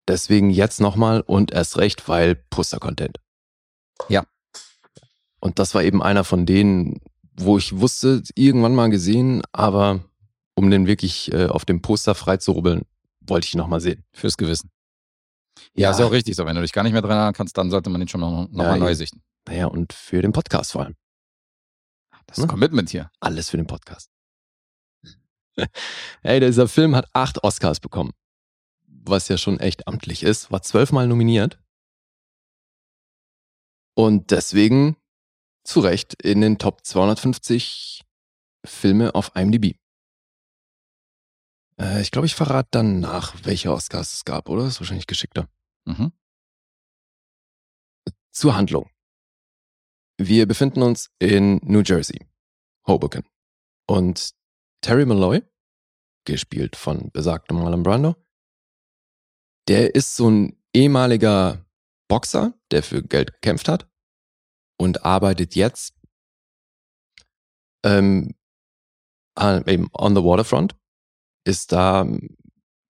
Deswegen 0.07 0.49
jetzt 0.49 0.81
nochmal 0.81 1.21
und 1.21 1.51
erst 1.51 1.77
recht, 1.77 2.07
weil 2.07 2.35
Poster-Content. 2.35 3.19
Ja. 4.09 4.25
Und 5.39 5.59
das 5.59 5.73
war 5.75 5.83
eben 5.83 6.01
einer 6.01 6.23
von 6.23 6.45
denen, 6.45 6.99
wo 7.37 7.57
ich 7.57 7.79
wusste, 7.79 8.23
irgendwann 8.35 8.75
mal 8.75 8.89
gesehen, 8.89 9.41
aber 9.51 10.03
um 10.55 10.69
den 10.69 10.87
wirklich 10.87 11.31
äh, 11.31 11.45
auf 11.45 11.63
dem 11.63 11.81
Poster 11.81 12.15
freizurubbeln, 12.15 12.81
wollte 13.21 13.45
ich 13.45 13.53
ihn 13.53 13.59
nochmal 13.59 13.79
sehen. 13.79 14.03
Fürs 14.11 14.35
Gewissen. 14.35 14.71
Ja, 15.75 15.91
ist 15.91 15.99
ja 15.99 16.05
auch 16.05 16.11
richtig 16.11 16.35
so. 16.35 16.45
Wenn 16.45 16.55
du 16.55 16.61
dich 16.61 16.73
gar 16.73 16.83
nicht 16.83 16.93
mehr 16.93 17.01
dran 17.01 17.11
erinnern 17.11 17.33
kannst, 17.33 17.57
dann 17.57 17.69
sollte 17.71 17.89
man 17.89 18.01
den 18.01 18.07
schon 18.07 18.21
noch, 18.21 18.47
noch 18.49 18.63
Ja, 18.63 18.71
mal 18.71 18.79
neu 18.79 18.95
sichten. 18.95 19.21
Naja, 19.47 19.67
und 19.67 19.93
für 19.93 20.21
den 20.21 20.31
Podcast 20.31 20.71
vor 20.71 20.83
allem. 20.83 20.95
Das 22.27 22.37
ist 22.37 22.43
Ne? 22.43 22.47
Commitment 22.47 22.89
hier. 22.89 23.09
Alles 23.19 23.49
für 23.49 23.57
den 23.57 23.67
Podcast. 23.67 24.09
Ey, 26.21 26.39
dieser 26.39 26.67
Film 26.67 26.95
hat 26.95 27.07
acht 27.13 27.43
Oscars 27.43 27.79
bekommen. 27.79 28.11
Was 28.87 29.27
ja 29.27 29.37
schon 29.37 29.59
echt 29.59 29.87
amtlich 29.87 30.23
ist. 30.23 30.51
War 30.51 30.61
zwölfmal 30.61 31.07
nominiert. 31.07 31.59
Und 33.95 34.31
deswegen 34.31 34.95
zu 35.63 35.79
Recht 35.81 36.13
in 36.21 36.41
den 36.41 36.57
Top 36.57 36.85
250 36.85 38.03
Filme 38.65 39.15
auf 39.15 39.31
IMDb. 39.35 39.75
Äh, 41.79 42.01
ich 42.01 42.11
glaube, 42.11 42.25
ich 42.25 42.35
verrate 42.35 42.69
dann 42.71 42.99
nach, 42.99 43.35
welche 43.43 43.71
Oscars 43.71 44.13
es 44.13 44.25
gab, 44.25 44.49
oder? 44.49 44.65
ist 44.65 44.79
wahrscheinlich 44.79 45.07
geschickter. 45.07 45.49
Mhm. 45.85 46.11
Zur 48.31 48.55
Handlung. 48.55 48.89
Wir 50.17 50.47
befinden 50.47 50.81
uns 50.83 51.09
in 51.19 51.59
New 51.63 51.81
Jersey, 51.81 52.27
Hoboken. 52.85 53.23
Und 53.87 54.31
Terry 54.81 55.05
Malloy, 55.05 55.41
gespielt 56.25 56.75
von 56.75 57.09
besagtem 57.11 57.57
Marlon 57.57 57.83
Brando, 57.83 58.15
der 59.67 59.95
ist 59.95 60.15
so 60.15 60.29
ein 60.29 60.61
ehemaliger 60.73 61.65
Boxer, 62.09 62.53
der 62.71 62.83
für 62.83 63.01
Geld 63.03 63.33
gekämpft 63.33 63.67
hat 63.67 63.89
und 64.77 65.05
arbeitet 65.05 65.55
jetzt 65.55 65.95
ähm, 67.85 68.35
eben 69.37 69.89
on 69.93 70.15
the 70.15 70.23
waterfront, 70.23 70.78
ist 71.45 71.71
da, 71.71 72.05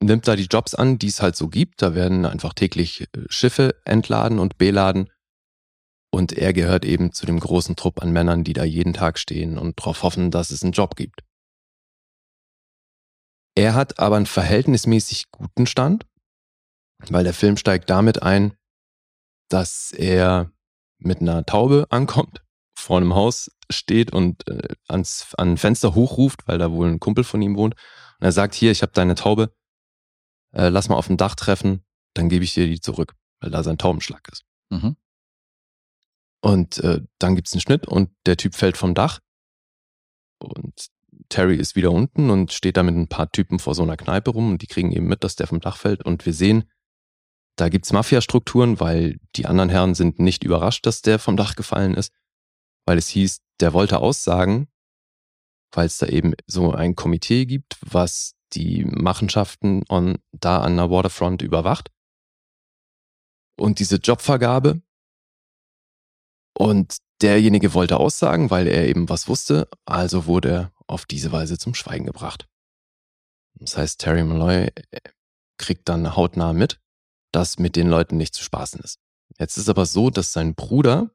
nimmt 0.02 0.28
da 0.28 0.36
die 0.36 0.48
Jobs 0.50 0.76
an, 0.76 0.98
die 1.00 1.08
es 1.08 1.22
halt 1.22 1.36
so 1.36 1.48
gibt. 1.48 1.82
Da 1.82 1.96
werden 1.96 2.26
einfach 2.26 2.54
täglich 2.54 3.02
äh, 3.02 3.08
Schiffe 3.30 3.76
entladen 3.86 4.40
und 4.40 4.58
beladen. 4.58 5.10
Und 6.12 6.34
er 6.34 6.54
gehört 6.54 6.86
eben 6.86 7.12
zu 7.12 7.26
dem 7.26 7.40
großen 7.40 7.76
Trupp 7.76 8.02
an 8.02 8.12
Männern, 8.12 8.44
die 8.44 8.54
da 8.54 8.64
jeden 8.64 8.94
Tag 8.94 9.20
stehen 9.20 9.58
und 9.58 9.80
darauf 9.80 10.02
hoffen, 10.04 10.32
dass 10.32 10.50
es 10.50 10.64
einen 10.64 10.72
Job 10.72 10.96
gibt. 10.96 11.22
Er 13.56 13.76
hat 13.76 14.00
aber 14.00 14.16
einen 14.16 14.26
verhältnismäßig 14.26 15.32
guten 15.32 15.68
Stand, 15.68 16.06
weil 17.10 17.24
der 17.24 17.34
Film 17.34 17.58
steigt 17.58 17.90
damit 17.90 18.24
ein, 18.24 18.54
dass 19.50 19.92
er 19.92 20.52
mit 20.98 21.22
einer 21.22 21.46
Taube 21.46 21.86
ankommt, 21.90 22.44
vor 22.78 22.98
einem 22.98 23.16
Haus 23.16 23.52
steht 23.70 24.14
und 24.14 24.48
äh, 24.48 24.76
ans 24.88 25.34
an 25.38 25.52
ein 25.52 25.58
Fenster 25.58 25.96
hochruft, 25.96 26.48
weil 26.48 26.58
da 26.58 26.72
wohl 26.72 26.88
ein 26.88 27.00
Kumpel 27.00 27.24
von 27.24 27.42
ihm 27.42 27.56
wohnt. 27.56 27.76
Und 28.20 28.26
er 28.26 28.32
sagt, 28.32 28.54
hier, 28.54 28.72
ich 28.72 28.82
habe 28.82 28.92
deine 28.92 29.16
Taube, 29.16 29.54
äh, 30.54 30.70
lass 30.70 30.90
mal 30.90 30.96
auf 30.96 31.08
dem 31.08 31.18
Dach 31.18 31.36
treffen, 31.36 31.84
dann 32.14 32.30
gebe 32.30 32.44
ich 32.44 32.54
dir 32.54 32.68
die 32.68 32.82
zurück, 32.82 33.16
weil 33.40 33.52
da 33.52 33.64
sein 33.64 33.78
Taubenschlag 33.78 34.28
ist. 34.32 34.44
Mhm. 34.70 34.96
Und 36.42 36.78
äh, 36.80 37.02
dann 37.18 37.36
gibt's 37.36 37.54
einen 37.54 37.62
Schnitt 37.62 37.88
und 37.88 38.12
der 38.26 38.38
Typ 38.38 38.56
fällt 38.56 38.78
vom 38.78 38.94
Dach. 38.94 39.20
Und 40.40 40.90
Terry 41.28 41.56
ist 41.56 41.76
wieder 41.76 41.92
unten 41.92 42.30
und 42.30 42.54
steht 42.54 42.78
da 42.78 42.84
mit 42.84 42.96
ein 42.96 43.08
paar 43.08 43.32
Typen 43.32 43.60
vor 43.60 43.76
so 43.76 43.84
einer 43.84 43.98
Kneipe 43.98 44.32
rum 44.32 44.52
und 44.52 44.62
die 44.62 44.68
kriegen 44.68 44.92
eben 44.92 45.08
mit, 45.08 45.24
dass 45.24 45.36
der 45.36 45.48
vom 45.48 45.60
Dach 45.60 45.78
fällt. 45.78 46.04
Und 46.04 46.26
wir 46.26 46.34
sehen, 46.34 46.70
da 47.56 47.70
gibt's 47.70 47.92
Mafia-Strukturen, 47.92 48.80
weil 48.80 49.20
die 49.36 49.46
anderen 49.46 49.70
Herren 49.70 49.96
sind 49.96 50.20
nicht 50.20 50.44
überrascht, 50.44 50.86
dass 50.86 51.02
der 51.02 51.20
vom 51.20 51.36
Dach 51.36 51.56
gefallen 51.56 51.94
ist, 51.94 52.14
weil 52.86 52.98
es 52.98 53.10
hieß, 53.10 53.42
der 53.60 53.74
wollte 53.74 54.00
aussagen, 54.00 54.70
weil 55.72 55.86
es 55.88 55.98
da 55.98 56.08
eben 56.08 56.34
so 56.48 56.72
ein 56.72 56.96
Komitee 56.96 57.46
gibt, 57.46 57.78
was 57.82 58.36
die 58.54 58.84
Machenschaften 58.86 59.84
on, 59.90 60.18
da 60.32 60.62
an 60.62 60.78
der 60.78 60.90
Waterfront 60.90 61.42
überwacht. 61.42 61.92
Und 63.58 63.80
diese 63.80 63.98
Jobvergabe 63.98 64.82
und 66.58 66.98
derjenige 67.22 67.74
wollte 67.74 67.98
aussagen, 67.98 68.50
weil 68.50 68.68
er 68.68 68.88
eben 68.88 69.10
was 69.10 69.28
wusste, 69.28 69.70
also 69.86 70.26
wurde 70.26 70.50
er 70.50 70.74
auf 70.88 71.06
diese 71.06 71.32
Weise 71.32 71.58
zum 71.58 71.76
Schweigen 71.76 72.06
gebracht. 72.06 72.48
Das 73.56 73.78
heißt, 73.78 74.00
Terry 74.00 74.24
Malloy 74.24 74.70
äh, 74.92 75.00
kriegt 75.58 75.90
dann 75.90 76.16
hautnah 76.16 76.54
mit, 76.54 76.80
dass 77.32 77.60
mit 77.60 77.76
den 77.76 77.90
Leuten 77.90 78.18
nicht 78.18 78.34
zu 78.34 78.44
spaßen 78.44 78.80
ist. 78.82 79.00
Jetzt 79.38 79.58
ist 79.58 79.70
aber 79.70 79.86
so, 79.86 80.10
dass 80.10 80.34
sein 80.34 80.56
Bruder 80.56 81.12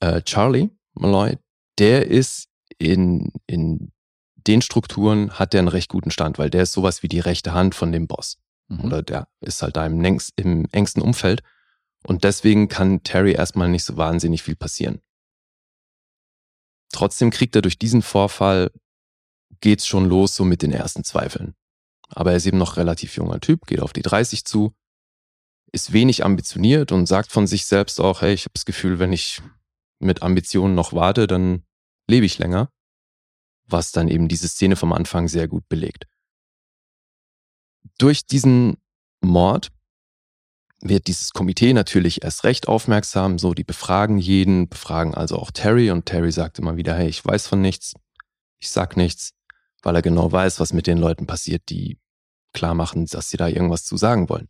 äh, 0.00 0.22
Charlie 0.22 0.70
Malloy, 0.94 1.38
der 1.78 2.06
ist 2.06 2.48
in, 2.78 3.32
in 3.46 3.92
den 4.34 4.62
Strukturen 4.62 5.32
hat 5.32 5.52
der 5.52 5.60
einen 5.60 5.68
recht 5.68 5.90
guten 5.90 6.10
Stand, 6.10 6.38
weil 6.38 6.50
der 6.50 6.62
ist 6.62 6.72
sowas 6.72 7.02
wie 7.02 7.08
die 7.08 7.20
rechte 7.20 7.52
Hand 7.52 7.74
von 7.74 7.92
dem 7.92 8.06
Boss. 8.06 8.38
Mhm. 8.68 8.84
Oder 8.84 9.02
der 9.02 9.28
ist 9.40 9.62
halt 9.62 9.76
da 9.76 9.86
im, 9.86 10.00
längst, 10.00 10.32
im 10.36 10.66
engsten 10.72 11.02
Umfeld. 11.02 11.42
Und 12.06 12.24
deswegen 12.24 12.68
kann 12.68 13.02
Terry 13.02 13.32
erstmal 13.32 13.68
nicht 13.68 13.84
so 13.84 13.96
wahnsinnig 13.96 14.42
viel 14.42 14.56
passieren. 14.56 15.00
Trotzdem 16.92 17.30
kriegt 17.30 17.56
er 17.56 17.62
durch 17.62 17.78
diesen 17.78 18.02
Vorfall, 18.02 18.70
geht's 19.60 19.86
schon 19.86 20.06
los 20.06 20.36
so 20.36 20.44
mit 20.44 20.62
den 20.62 20.72
ersten 20.72 21.02
Zweifeln. 21.02 21.54
Aber 22.08 22.30
er 22.30 22.36
ist 22.36 22.46
eben 22.46 22.58
noch 22.58 22.76
relativ 22.76 23.16
junger 23.16 23.40
Typ, 23.40 23.66
geht 23.66 23.80
auf 23.80 23.92
die 23.92 24.02
30 24.02 24.44
zu, 24.44 24.72
ist 25.72 25.92
wenig 25.92 26.24
ambitioniert 26.24 26.92
und 26.92 27.06
sagt 27.06 27.32
von 27.32 27.48
sich 27.48 27.66
selbst 27.66 28.00
auch, 28.00 28.22
hey, 28.22 28.32
ich 28.32 28.42
habe 28.42 28.54
das 28.54 28.64
Gefühl, 28.64 29.00
wenn 29.00 29.12
ich 29.12 29.42
mit 29.98 30.22
Ambitionen 30.22 30.74
noch 30.74 30.92
warte, 30.92 31.26
dann 31.26 31.64
lebe 32.08 32.26
ich 32.26 32.38
länger. 32.38 32.70
Was 33.64 33.90
dann 33.90 34.08
eben 34.08 34.28
diese 34.28 34.48
Szene 34.48 34.76
vom 34.76 34.92
Anfang 34.92 35.26
sehr 35.26 35.48
gut 35.48 35.68
belegt. 35.68 36.06
Durch 37.98 38.26
diesen 38.26 38.76
Mord 39.20 39.70
wird 40.80 41.06
dieses 41.06 41.32
Komitee 41.32 41.72
natürlich 41.72 42.22
erst 42.22 42.44
recht 42.44 42.68
aufmerksam, 42.68 43.38
so 43.38 43.54
die 43.54 43.64
befragen 43.64 44.18
jeden, 44.18 44.68
befragen 44.68 45.14
also 45.14 45.36
auch 45.36 45.50
Terry 45.50 45.90
und 45.90 46.06
Terry 46.06 46.30
sagt 46.30 46.58
immer 46.58 46.76
wieder, 46.76 46.94
hey, 46.94 47.08
ich 47.08 47.24
weiß 47.24 47.46
von 47.46 47.60
nichts, 47.60 47.94
ich 48.58 48.70
sag 48.70 48.96
nichts, 48.96 49.32
weil 49.82 49.96
er 49.96 50.02
genau 50.02 50.30
weiß, 50.30 50.60
was 50.60 50.72
mit 50.72 50.86
den 50.86 50.98
Leuten 50.98 51.26
passiert, 51.26 51.68
die 51.70 51.98
klar 52.52 52.74
machen, 52.74 53.06
dass 53.06 53.30
sie 53.30 53.36
da 53.36 53.48
irgendwas 53.48 53.84
zu 53.84 53.96
sagen 53.96 54.28
wollen. 54.28 54.48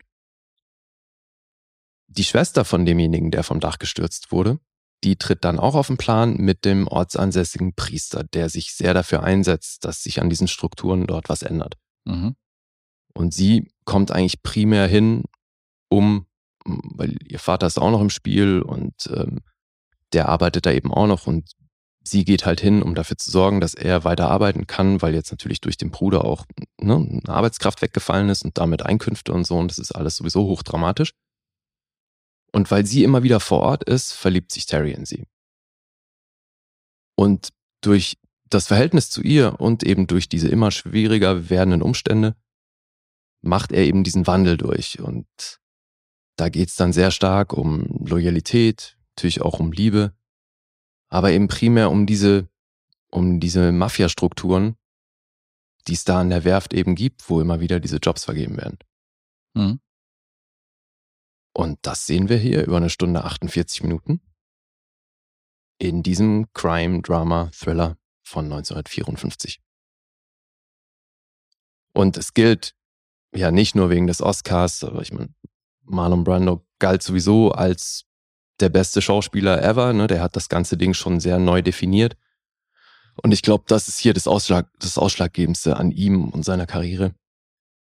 Die 2.09 2.25
Schwester 2.25 2.65
von 2.65 2.85
demjenigen, 2.87 3.31
der 3.31 3.43
vom 3.43 3.61
Dach 3.61 3.79
gestürzt 3.79 4.31
wurde, 4.33 4.59
die 5.05 5.17
tritt 5.17 5.45
dann 5.45 5.59
auch 5.59 5.75
auf 5.75 5.89
den 5.89 5.97
Plan 5.97 6.37
mit 6.37 6.65
dem 6.65 6.89
ortsansässigen 6.89 7.75
Priester, 7.75 8.25
der 8.25 8.49
sich 8.49 8.75
sehr 8.75 8.95
dafür 8.95 9.23
einsetzt, 9.23 9.85
dass 9.85 10.03
sich 10.03 10.21
an 10.21 10.31
diesen 10.31 10.49
Strukturen 10.49 11.07
dort 11.07 11.29
was 11.29 11.43
ändert. 11.43 11.77
Mhm. 12.05 12.35
Und 13.15 13.35
sie 13.35 13.71
kommt 13.85 14.11
eigentlich 14.11 14.43
primär 14.43 14.87
hin, 14.87 15.25
um, 15.89 16.27
weil 16.65 17.17
ihr 17.25 17.39
Vater 17.39 17.67
ist 17.67 17.79
auch 17.79 17.91
noch 17.91 18.01
im 18.01 18.11
Spiel 18.11 18.61
und 18.63 18.95
ähm, 19.15 19.41
der 20.13 20.29
arbeitet 20.29 20.67
da 20.67 20.73
eben 20.73 20.93
auch 20.93 21.07
noch 21.07 21.27
und 21.27 21.53
sie 22.03 22.25
geht 22.25 22.47
halt 22.47 22.61
hin, 22.61 22.83
um 22.83 22.95
dafür 22.95 23.19
zu 23.19 23.31
sorgen, 23.31 23.61
dass 23.61 23.75
er 23.75 24.05
weiter 24.05 24.31
arbeiten 24.31 24.67
kann, 24.67 25.03
weil 25.03 25.15
jetzt 25.15 25.31
natürlich 25.31 25.61
durch 25.61 25.77
den 25.77 25.91
Bruder 25.91 26.25
auch 26.25 26.45
ne, 26.81 26.95
eine 26.95 27.35
Arbeitskraft 27.35 27.83
weggefallen 27.83 28.29
ist 28.29 28.45
und 28.45 28.59
damit 28.59 28.83
Einkünfte 28.83 29.33
und 29.33 29.45
so 29.47 29.59
und 29.59 29.71
das 29.71 29.79
ist 29.79 29.93
alles 29.93 30.17
sowieso 30.17 30.45
hochdramatisch. 30.45 31.13
Und 32.53 32.71
weil 32.71 32.87
sie 32.87 33.05
immer 33.05 33.23
wieder 33.23 33.41
vor 33.41 33.61
Ort 33.61 33.85
ist, 33.85 34.13
verliebt 34.13 34.53
sich 34.53 34.67
Terry 34.67 34.93
in 34.93 35.05
sie. 35.05 35.27
Und 37.17 37.51
durch 37.81 38.19
das 38.49 38.67
Verhältnis 38.69 39.11
zu 39.11 39.23
ihr 39.23 39.61
und 39.61 39.83
eben 39.83 40.07
durch 40.07 40.29
diese 40.29 40.49
immer 40.49 40.71
schwieriger 40.71 41.51
werdenden 41.51 41.83
Umstände 41.83 42.37
macht 43.43 43.73
er 43.73 43.85
eben 43.85 44.05
diesen 44.05 44.27
Wandel 44.27 44.57
durch. 44.57 45.01
Und 45.01 45.27
da 46.37 46.49
geht's 46.49 46.77
dann 46.77 46.93
sehr 46.93 47.11
stark 47.11 47.53
um 47.53 47.85
Loyalität, 48.07 48.99
natürlich 49.17 49.43
auch 49.43 49.59
um 49.59 49.73
Liebe, 49.73 50.15
aber 51.09 51.33
eben 51.33 51.49
primär 51.49 51.91
um 51.91 52.07
diese, 52.07 52.49
um 53.11 53.41
diese 53.41 53.73
Mafia-Strukturen, 53.73 54.77
die 55.89 55.95
es 55.95 56.05
da 56.05 56.21
an 56.21 56.31
der 56.31 56.45
Werft 56.45 56.75
eben 56.75 56.95
gibt, 56.95 57.29
wo 57.31 57.41
immer 57.41 57.61
wieder 57.61 57.81
diese 57.81 57.99
Jobs 57.99 58.25
vergeben 58.25 58.57
werden. 58.57 58.79
Mhm. 59.55 59.81
Und 61.57 61.79
das 61.87 62.05
sehen 62.05 62.29
wir 62.29 62.37
hier 62.37 62.67
über 62.67 62.77
eine 62.77 62.91
Stunde 62.91 63.25
48 63.25 63.83
Minuten 63.83 64.21
in 65.79 66.03
diesem 66.03 66.53
Crime-Drama-Thriller 66.53 67.97
von 68.23 68.45
1954. 68.45 69.63
Und 71.95 72.19
es 72.19 72.35
gilt 72.35 72.75
ja 73.35 73.51
nicht 73.51 73.75
nur 73.75 73.89
wegen 73.89 74.07
des 74.07 74.21
Oscars, 74.21 74.85
aber 74.85 75.01
ich 75.01 75.15
meine, 75.15 75.35
Marlon 75.81 76.25
Brando 76.25 76.67
galt 76.79 77.03
sowieso 77.03 77.53
als 77.53 78.05
der 78.61 78.69
beste 78.69 79.01
Schauspieler 79.01 79.63
ever. 79.63 79.95
Ne? 79.95 80.09
Der 80.09 80.21
hat 80.21 80.37
das 80.37 80.51
ganze 80.51 80.77
Ding 80.77 80.93
schon 80.93 81.21
sehr 81.21 81.39
neu 81.39 81.63
definiert. 81.63 82.19
Und 83.23 83.33
ich 83.33 83.41
glaube, 83.41 83.65
das 83.67 83.89
ist 83.89 83.99
hier 83.99 84.13
das, 84.13 84.27
Ausschlag, 84.27 84.69
das 84.79 84.99
Ausschlaggebendste 84.99 85.79
an 85.79 85.91
ihm 85.91 86.29
und 86.29 86.45
seiner 86.45 86.67
Karriere. 86.67 87.15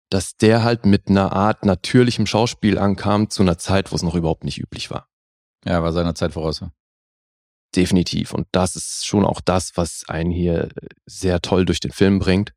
Dass 0.10 0.38
der 0.38 0.64
halt 0.64 0.86
mit 0.86 1.08
einer 1.08 1.34
Art 1.34 1.66
natürlichem 1.66 2.28
Schauspiel 2.28 2.78
ankam 2.78 3.30
zu 3.30 3.42
einer 3.42 3.58
Zeit, 3.58 3.92
wo 3.92 3.96
es 3.96 4.04
noch 4.04 4.16
überhaupt 4.16 4.44
nicht 4.44 4.60
üblich 4.60 4.92
war. 4.92 5.08
Ja, 5.66 5.82
war 5.82 5.94
seiner 5.94 6.16
Zeit 6.16 6.34
voraus. 6.34 6.64
Definitiv. 7.76 8.34
Und 8.34 8.48
das 8.52 8.76
ist 8.76 9.06
schon 9.06 9.26
auch 9.26 9.42
das, 9.42 9.76
was 9.76 10.04
einen 10.08 10.32
hier 10.32 10.70
sehr 11.06 11.42
toll 11.42 11.66
durch 11.66 11.80
den 11.80 11.92
Film 11.92 12.20
bringt. 12.20 12.54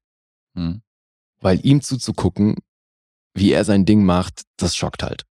Mhm. 0.55 0.83
Weil 1.41 1.65
ihm 1.65 1.81
zuzugucken, 1.81 2.57
wie 3.35 3.53
er 3.53 3.65
sein 3.65 3.85
Ding 3.85 4.05
macht, 4.05 4.43
das 4.57 4.77
schockt 4.77 5.03
halt. 5.03 5.25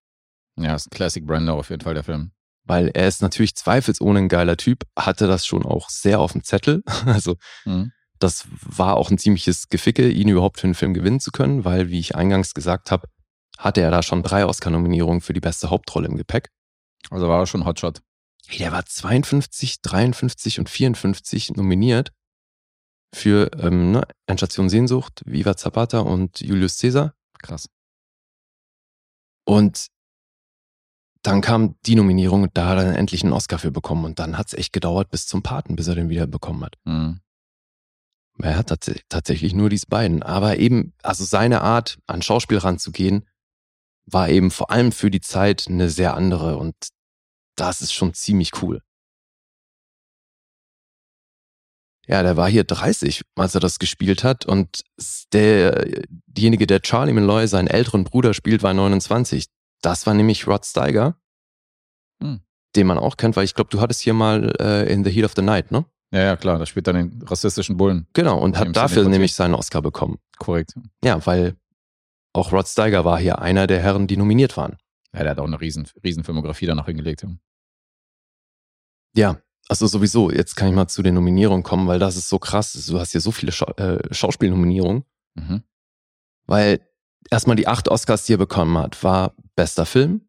Ja, 0.58 0.76
ist 0.76 0.88
ein 0.88 0.96
Classic 0.96 1.26
Brando 1.26 1.54
auf 1.54 1.70
jeden 1.70 1.84
Fall, 1.84 1.94
der 1.94 2.04
Film. 2.04 2.32
Weil 2.64 2.90
er 2.90 3.08
ist 3.08 3.22
natürlich 3.22 3.56
zweifelsohne 3.56 4.20
ein 4.20 4.28
geiler 4.28 4.58
Typ, 4.58 4.84
hatte 4.98 5.28
das 5.28 5.46
schon 5.46 5.66
auch 5.66 5.90
sehr 5.90 6.20
auf 6.20 6.34
dem 6.34 6.44
Zettel. 6.44 6.84
Also 7.06 7.38
Mhm. 7.66 7.92
Das 8.20 8.46
war 8.62 8.98
auch 8.98 9.12
ein 9.12 9.18
ziemliches 9.18 9.70
Geficke, 9.70 10.10
ihn 10.10 10.30
überhaupt 10.30 10.60
für 10.60 10.68
einen 10.68 10.76
Film 10.76 10.94
gewinnen 10.94 11.20
zu 11.20 11.32
können, 11.32 11.66
weil, 11.66 11.90
wie 11.90 12.00
ich 12.00 12.16
eingangs 12.16 12.54
gesagt 12.54 12.92
habe, 12.92 13.08
hatte 13.58 13.82
er 13.82 13.92
da 13.92 14.04
schon 14.04 14.24
drei 14.24 14.46
Oscar-Nominierungen 14.46 15.22
für 15.22 15.34
die 15.34 15.40
beste 15.40 15.70
Hauptrolle 15.70 16.08
im 16.08 16.18
Gepäck. 16.18 16.50
Also 17.10 17.28
war 17.28 17.40
er 17.40 17.48
schon 17.48 17.66
Hotshot. 17.66 18.02
Der 18.60 18.72
war 18.72 18.86
52, 18.86 19.82
53 19.82 20.60
und 20.60 20.70
54 20.70 21.52
nominiert 21.52 22.12
für 23.14 23.52
ähm, 23.60 23.92
ne, 23.92 24.08
Endstation 24.26 24.70
Sehnsucht, 24.70 25.22
Viva 25.26 25.58
Zapata 25.58 26.00
und 26.00 26.40
Julius 26.40 26.78
Caesar. 26.78 27.14
Krass. 27.42 27.70
Und 29.46 29.88
dann 31.24 31.42
kam 31.42 31.76
die 31.86 31.96
Nominierung 31.96 32.44
und 32.44 32.58
da 32.58 32.68
hat 32.68 32.78
er 32.78 32.86
dann 32.86 32.96
endlich 32.96 33.24
einen 33.24 33.34
Oscar 33.34 33.60
für 33.60 33.72
bekommen. 33.72 34.06
Und 34.06 34.20
dann 34.20 34.38
hat 34.38 34.48
es 34.48 34.54
echt 34.54 34.72
gedauert 34.72 35.10
bis 35.10 35.26
zum 35.26 35.44
Paten, 35.44 35.76
bis 35.76 35.88
er 35.88 35.96
den 35.96 36.10
wieder 36.10 36.28
bekommen 36.28 36.64
hat. 36.64 36.76
Mhm. 36.86 37.20
Er 38.42 38.56
hat 38.58 38.68
tats 38.68 38.92
tatsächlich 39.10 39.54
nur 39.54 39.70
diese 39.70 39.88
beiden. 39.88 40.22
Aber 40.24 40.58
eben, 40.58 40.94
also 41.02 41.24
seine 41.26 41.62
Art, 41.62 41.98
an 42.06 42.22
Schauspiel 42.22 42.60
ranzugehen, 42.60 43.28
war 44.06 44.30
eben 44.30 44.52
vor 44.52 44.72
allem 44.72 44.92
für 44.92 45.10
die 45.12 45.22
Zeit 45.22 45.66
eine 45.68 45.90
sehr 45.90 46.14
andere. 46.16 46.58
Und 46.58 46.76
das 47.56 47.82
ist 47.82 47.94
schon 47.94 48.14
ziemlich 48.14 48.62
cool. 48.62 48.82
Ja, 52.08 52.24
der 52.24 52.38
war 52.38 52.50
hier 52.50 52.64
30, 52.64 53.24
als 53.36 53.54
er 53.54 53.60
das 53.60 53.80
gespielt 53.80 54.24
hat. 54.24 54.46
Und 54.46 54.84
der, 55.34 56.06
diejenige, 56.28 56.66
der 56.66 56.82
Charlie 56.82 57.12
Malloy, 57.12 57.48
seinen 57.48 57.68
älteren 57.68 58.06
Bruder 58.06 58.34
spielt, 58.34 58.64
war 58.64 58.74
29. 58.74 59.48
Das 59.82 60.06
war 60.06 60.14
nämlich 60.14 60.48
Rod 60.48 60.66
Steiger, 60.66 61.20
Hm. 62.22 62.42
den 62.76 62.88
man 62.88 62.98
auch 62.98 63.18
kennt, 63.18 63.36
weil 63.36 63.44
ich 63.44 63.56
glaube, 63.56 63.70
du 63.70 63.82
hattest 63.82 64.02
hier 64.02 64.14
mal 64.14 64.56
äh, 64.60 64.92
in 64.92 65.04
The 65.04 65.12
Heat 65.12 65.26
of 65.26 65.34
the 65.36 65.42
Night, 65.42 65.72
ne? 65.72 65.86
Ja, 66.12 66.22
ja, 66.22 66.36
klar, 66.38 66.58
da 66.58 66.66
spielt 66.66 66.88
er 66.88 66.94
den 66.94 67.22
rassistischen 67.24 67.76
Bullen. 67.78 68.08
Genau, 68.14 68.40
und 68.40 68.58
hat 68.58 68.74
dafür 68.76 69.08
nämlich 69.10 69.34
seinen 69.34 69.56
Oscar 69.56 69.82
bekommen. 69.82 70.20
Korrekt. 70.38 70.74
Ja, 71.04 71.26
weil 71.26 71.58
auch 72.34 72.52
Rod 72.54 72.68
Steiger 72.68 73.04
war 73.04 73.20
hier 73.20 73.40
einer 73.40 73.68
der 73.68 73.82
Herren, 73.82 74.08
die 74.08 74.16
nominiert 74.18 74.56
waren. 74.56 74.78
Ja, 75.14 75.24
der 75.24 75.32
hat 75.32 75.40
auch 75.40 75.46
eine 75.46 75.60
riesen, 75.60 75.88
riesen 76.04 76.24
Filmografie 76.24 76.66
danach 76.66 76.86
hingelegt. 76.86 77.26
Ja, 79.16 79.42
also 79.68 79.86
sowieso, 79.88 80.32
jetzt 80.32 80.56
kann 80.56 80.70
ich 80.70 80.76
mal 80.76 80.88
zu 80.88 81.02
den 81.02 81.16
Nominierungen 81.16 81.64
kommen, 81.64 81.88
weil 81.88 82.00
das 82.00 82.16
ist 82.16 82.30
so 82.30 82.40
krass. 82.40 82.72
Du 82.88 83.00
hast 83.00 83.12
hier 83.12 83.22
so 83.22 83.32
viele 83.32 83.52
Schau 83.52 83.66
äh, 83.74 84.14
Schauspielnominierungen, 84.14 85.04
Mhm. 85.36 85.64
weil 86.46 86.88
erstmal 87.30 87.56
die 87.58 87.68
acht 87.68 87.90
Oscars, 87.90 88.26
die 88.26 88.34
er 88.34 88.38
bekommen 88.38 88.78
hat, 88.78 89.04
war 89.04 89.36
bester 89.56 89.86
Film, 89.86 90.28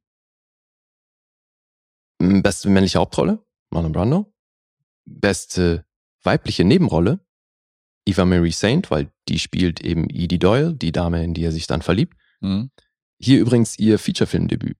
beste 2.19 2.69
männliche 2.69 2.99
Hauptrolle, 2.99 3.45
Marlon 3.71 3.93
Brando, 3.93 4.33
beste 5.09 5.85
weibliche 6.23 6.65
Nebenrolle, 6.65 7.21
Eva 8.07 8.25
Marie 8.25 8.53
Saint, 8.53 8.91
weil 8.91 9.11
die 9.29 9.39
spielt 9.39 9.81
eben 9.81 10.09
Edie 10.11 10.39
Doyle, 10.39 10.75
die 10.75 10.93
Dame, 10.93 11.23
in 11.23 11.35
die 11.35 11.45
er 11.45 11.53
sich 11.53 11.67
dann 11.67 11.83
verliebt. 11.83 12.17
Mhm. 12.41 12.71
Hier 13.21 13.41
übrigens 13.41 13.79
ihr 13.79 13.99
Featurefilmdebüt. 13.99 14.77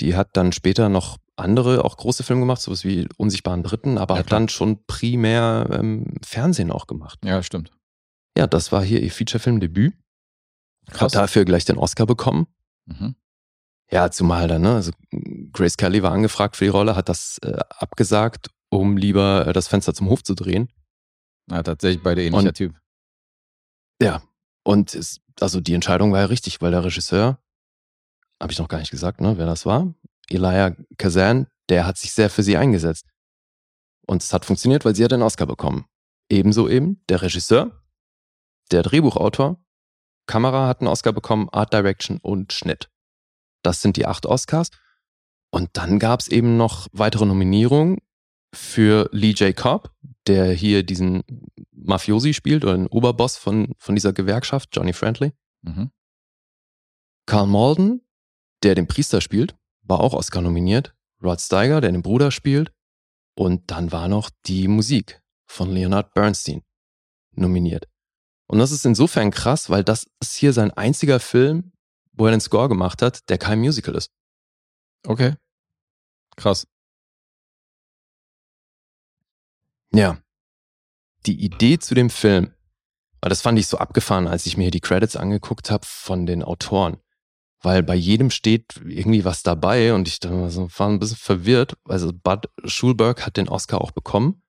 Die 0.00 0.14
hat 0.14 0.36
dann 0.36 0.52
später 0.52 0.88
noch 0.88 1.18
andere, 1.36 1.84
auch 1.84 1.96
große 1.96 2.22
Filme 2.22 2.40
gemacht, 2.42 2.60
sowas 2.60 2.84
wie 2.84 3.06
Unsichtbaren 3.18 3.62
Dritten, 3.62 3.98
aber 3.98 4.14
Ja, 4.14 4.20
hat 4.20 4.26
klar. 4.28 4.40
dann 4.40 4.48
schon 4.48 4.84
primär 4.86 5.68
ähm, 5.72 6.14
Fernsehen 6.24 6.70
auch 6.70 6.86
gemacht. 6.86 7.18
Ja, 7.24 7.42
stimmt. 7.42 7.72
Ja, 8.36 8.46
das 8.46 8.72
war 8.72 8.82
hier 8.82 9.02
ihr 9.02 9.10
Featurefilmdebüt. 9.10 9.94
Krass. 10.90 11.14
Hat 11.14 11.22
dafür 11.22 11.44
gleich 11.44 11.64
den 11.64 11.78
Oscar 11.78 12.06
bekommen. 12.06 12.46
Mhm. 12.86 13.16
Ja, 13.90 14.10
zumal 14.10 14.48
dann, 14.48 14.62
ne? 14.62 14.74
Also 14.74 14.92
Grace 15.52 15.76
Kelly 15.76 16.02
war 16.02 16.12
angefragt 16.12 16.56
für 16.56 16.64
die 16.64 16.70
Rolle, 16.70 16.96
hat 16.96 17.08
das 17.08 17.38
äh, 17.42 17.58
abgesagt, 17.70 18.50
um 18.70 18.96
lieber 18.96 19.46
äh, 19.46 19.52
das 19.52 19.68
Fenster 19.68 19.94
zum 19.94 20.08
Hof 20.08 20.22
zu 20.22 20.34
drehen. 20.34 20.72
Ja, 21.50 21.62
tatsächlich 21.62 22.02
beide 22.02 22.24
ähnlicher 22.24 22.48
Und- 22.48 22.54
Typ. 22.56 22.74
Ja. 24.00 24.22
Und 24.64 24.94
es, 24.94 25.20
also 25.40 25.60
die 25.60 25.74
Entscheidung 25.74 26.12
war 26.12 26.20
ja 26.20 26.26
richtig, 26.26 26.60
weil 26.60 26.72
der 26.72 26.84
Regisseur, 26.84 27.38
habe 28.42 28.52
ich 28.52 28.58
noch 28.58 28.68
gar 28.68 28.78
nicht 28.78 28.90
gesagt, 28.90 29.20
ne, 29.20 29.38
wer 29.38 29.46
das 29.46 29.64
war, 29.64 29.94
Elijah 30.28 30.74
Kazan, 30.98 31.46
der 31.68 31.86
hat 31.86 31.96
sich 31.98 32.12
sehr 32.12 32.28
für 32.30 32.42
sie 32.42 32.56
eingesetzt. 32.56 33.06
Und 34.06 34.22
es 34.22 34.32
hat 34.32 34.44
funktioniert, 34.44 34.84
weil 34.84 34.94
sie 34.96 35.04
hat 35.04 35.12
den 35.12 35.22
Oscar 35.22 35.46
bekommen. 35.46 35.86
Ebenso 36.28 36.68
eben 36.68 37.00
der 37.08 37.22
Regisseur, 37.22 37.80
der 38.72 38.82
Drehbuchautor, 38.82 39.64
Kamera 40.26 40.66
hat 40.66 40.80
einen 40.80 40.88
Oscar 40.88 41.12
bekommen, 41.12 41.48
Art 41.52 41.72
Direction 41.72 42.18
und 42.20 42.52
Schnitt. 42.52 42.90
Das 43.62 43.80
sind 43.80 43.96
die 43.96 44.06
acht 44.06 44.26
Oscars. 44.26 44.70
Und 45.52 45.70
dann 45.74 46.00
gab 46.00 46.20
es 46.20 46.28
eben 46.28 46.56
noch 46.56 46.88
weitere 46.92 47.24
Nominierungen 47.24 47.98
für 48.56 49.08
Lee 49.12 49.32
J. 49.32 49.54
Cobb, 49.56 49.90
der 50.26 50.52
hier 50.52 50.82
diesen 50.82 51.22
Mafiosi 51.72 52.34
spielt 52.34 52.64
oder 52.64 52.76
den 52.76 52.86
Oberboss 52.88 53.36
von, 53.36 53.74
von 53.78 53.94
dieser 53.94 54.12
Gewerkschaft, 54.12 54.70
Johnny 54.72 54.92
Friendly. 54.92 55.32
Mhm. 55.62 55.90
Carl 57.26 57.46
Malden, 57.46 58.02
der 58.62 58.74
den 58.74 58.86
Priester 58.86 59.20
spielt, 59.20 59.56
war 59.82 60.00
auch 60.00 60.14
Oscar 60.14 60.42
nominiert. 60.42 60.94
Rod 61.22 61.40
Steiger, 61.40 61.80
der 61.80 61.92
den 61.92 62.02
Bruder 62.02 62.30
spielt. 62.30 62.72
Und 63.34 63.70
dann 63.70 63.92
war 63.92 64.08
noch 64.08 64.30
die 64.46 64.68
Musik 64.68 65.20
von 65.46 65.70
Leonard 65.70 66.14
Bernstein 66.14 66.62
nominiert. 67.32 67.88
Und 68.48 68.58
das 68.58 68.70
ist 68.70 68.86
insofern 68.86 69.30
krass, 69.30 69.70
weil 69.70 69.84
das 69.84 70.06
ist 70.20 70.36
hier 70.36 70.52
sein 70.52 70.70
einziger 70.70 71.20
Film, 71.20 71.72
wo 72.12 72.26
er 72.26 72.30
den 72.30 72.40
Score 72.40 72.68
gemacht 72.68 73.02
hat, 73.02 73.28
der 73.28 73.38
kein 73.38 73.58
Musical 73.58 73.94
ist. 73.94 74.10
Okay. 75.06 75.34
Krass. 76.36 76.66
Ja. 79.96 80.18
Die 81.26 81.44
Idee 81.44 81.78
zu 81.78 81.94
dem 81.94 82.10
Film, 82.10 82.52
aber 83.20 83.30
das 83.30 83.42
fand 83.42 83.58
ich 83.58 83.66
so 83.66 83.78
abgefahren, 83.78 84.28
als 84.28 84.46
ich 84.46 84.56
mir 84.56 84.70
die 84.70 84.80
Credits 84.80 85.16
angeguckt 85.16 85.70
habe 85.70 85.84
von 85.84 86.26
den 86.26 86.42
Autoren. 86.42 86.98
Weil 87.60 87.82
bei 87.82 87.94
jedem 87.94 88.30
steht 88.30 88.76
irgendwie 88.84 89.24
was 89.24 89.42
dabei 89.42 89.94
und 89.94 90.06
ich 90.06 90.20
so, 90.22 90.68
war 90.78 90.88
ein 90.88 90.98
bisschen 90.98 91.16
verwirrt. 91.16 91.76
Also 91.84 92.12
Bud 92.12 92.48
Schulberg 92.64 93.26
hat 93.26 93.36
den 93.36 93.48
Oscar 93.48 93.80
auch 93.80 93.90
bekommen. 93.90 94.42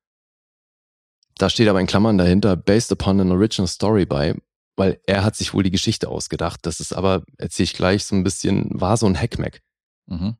Da 1.38 1.50
steht 1.50 1.68
aber 1.68 1.80
in 1.80 1.88
Klammern 1.88 2.18
dahinter, 2.18 2.56
based 2.56 2.92
upon 2.92 3.20
an 3.20 3.32
original 3.32 3.68
story 3.68 4.06
bei, 4.06 4.36
weil 4.76 5.00
er 5.06 5.24
hat 5.24 5.36
sich 5.36 5.54
wohl 5.54 5.64
die 5.64 5.72
Geschichte 5.72 6.10
ausgedacht. 6.10 6.66
Das 6.66 6.80
ist 6.80 6.94
aber, 6.94 7.24
erzähle 7.38 7.66
ich 7.66 7.74
gleich, 7.74 8.06
so 8.06 8.16
ein 8.16 8.24
bisschen, 8.24 8.70
war 8.80 8.98
so 8.98 9.06
ein 9.06 9.20
Hackmack. 9.20 9.62
Mhm. 10.08 10.36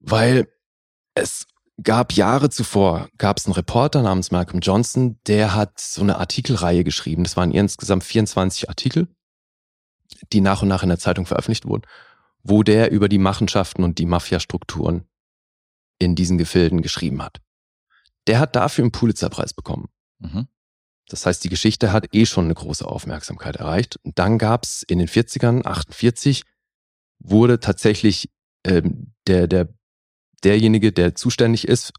Weil 0.00 0.48
es 1.14 1.46
gab 1.82 2.12
Jahre 2.12 2.50
zuvor, 2.50 3.08
gab 3.18 3.38
es 3.38 3.46
einen 3.46 3.54
Reporter 3.54 4.02
namens 4.02 4.30
Malcolm 4.30 4.60
Johnson, 4.60 5.18
der 5.26 5.54
hat 5.54 5.80
so 5.80 6.02
eine 6.02 6.18
Artikelreihe 6.18 6.84
geschrieben. 6.84 7.24
Das 7.24 7.36
waren 7.36 7.50
insgesamt 7.50 8.04
24 8.04 8.68
Artikel, 8.68 9.08
die 10.32 10.40
nach 10.40 10.62
und 10.62 10.68
nach 10.68 10.82
in 10.82 10.88
der 10.88 10.98
Zeitung 10.98 11.26
veröffentlicht 11.26 11.66
wurden, 11.66 11.82
wo 12.42 12.62
der 12.62 12.90
über 12.90 13.08
die 13.08 13.18
Machenschaften 13.18 13.82
und 13.82 13.98
die 13.98 14.06
Mafiastrukturen 14.06 15.04
in 15.98 16.14
diesen 16.14 16.38
Gefilden 16.38 16.82
geschrieben 16.82 17.22
hat. 17.22 17.40
Der 18.26 18.38
hat 18.38 18.56
dafür 18.56 18.84
einen 18.84 18.92
Pulitzerpreis 18.92 19.52
bekommen. 19.52 19.88
Mhm. 20.18 20.48
Das 21.08 21.26
heißt, 21.26 21.44
die 21.44 21.50
Geschichte 21.50 21.92
hat 21.92 22.14
eh 22.14 22.24
schon 22.24 22.46
eine 22.46 22.54
große 22.54 22.86
Aufmerksamkeit 22.86 23.56
erreicht. 23.56 23.98
Und 24.02 24.18
dann 24.18 24.38
gab's 24.38 24.82
in 24.82 24.98
den 24.98 25.08
40ern, 25.08 25.64
48, 25.66 26.44
wurde 27.18 27.60
tatsächlich 27.60 28.30
ähm, 28.64 29.12
der, 29.26 29.46
der 29.46 29.68
derjenige, 30.44 30.92
der 30.92 31.14
zuständig 31.14 31.66
ist 31.66 31.92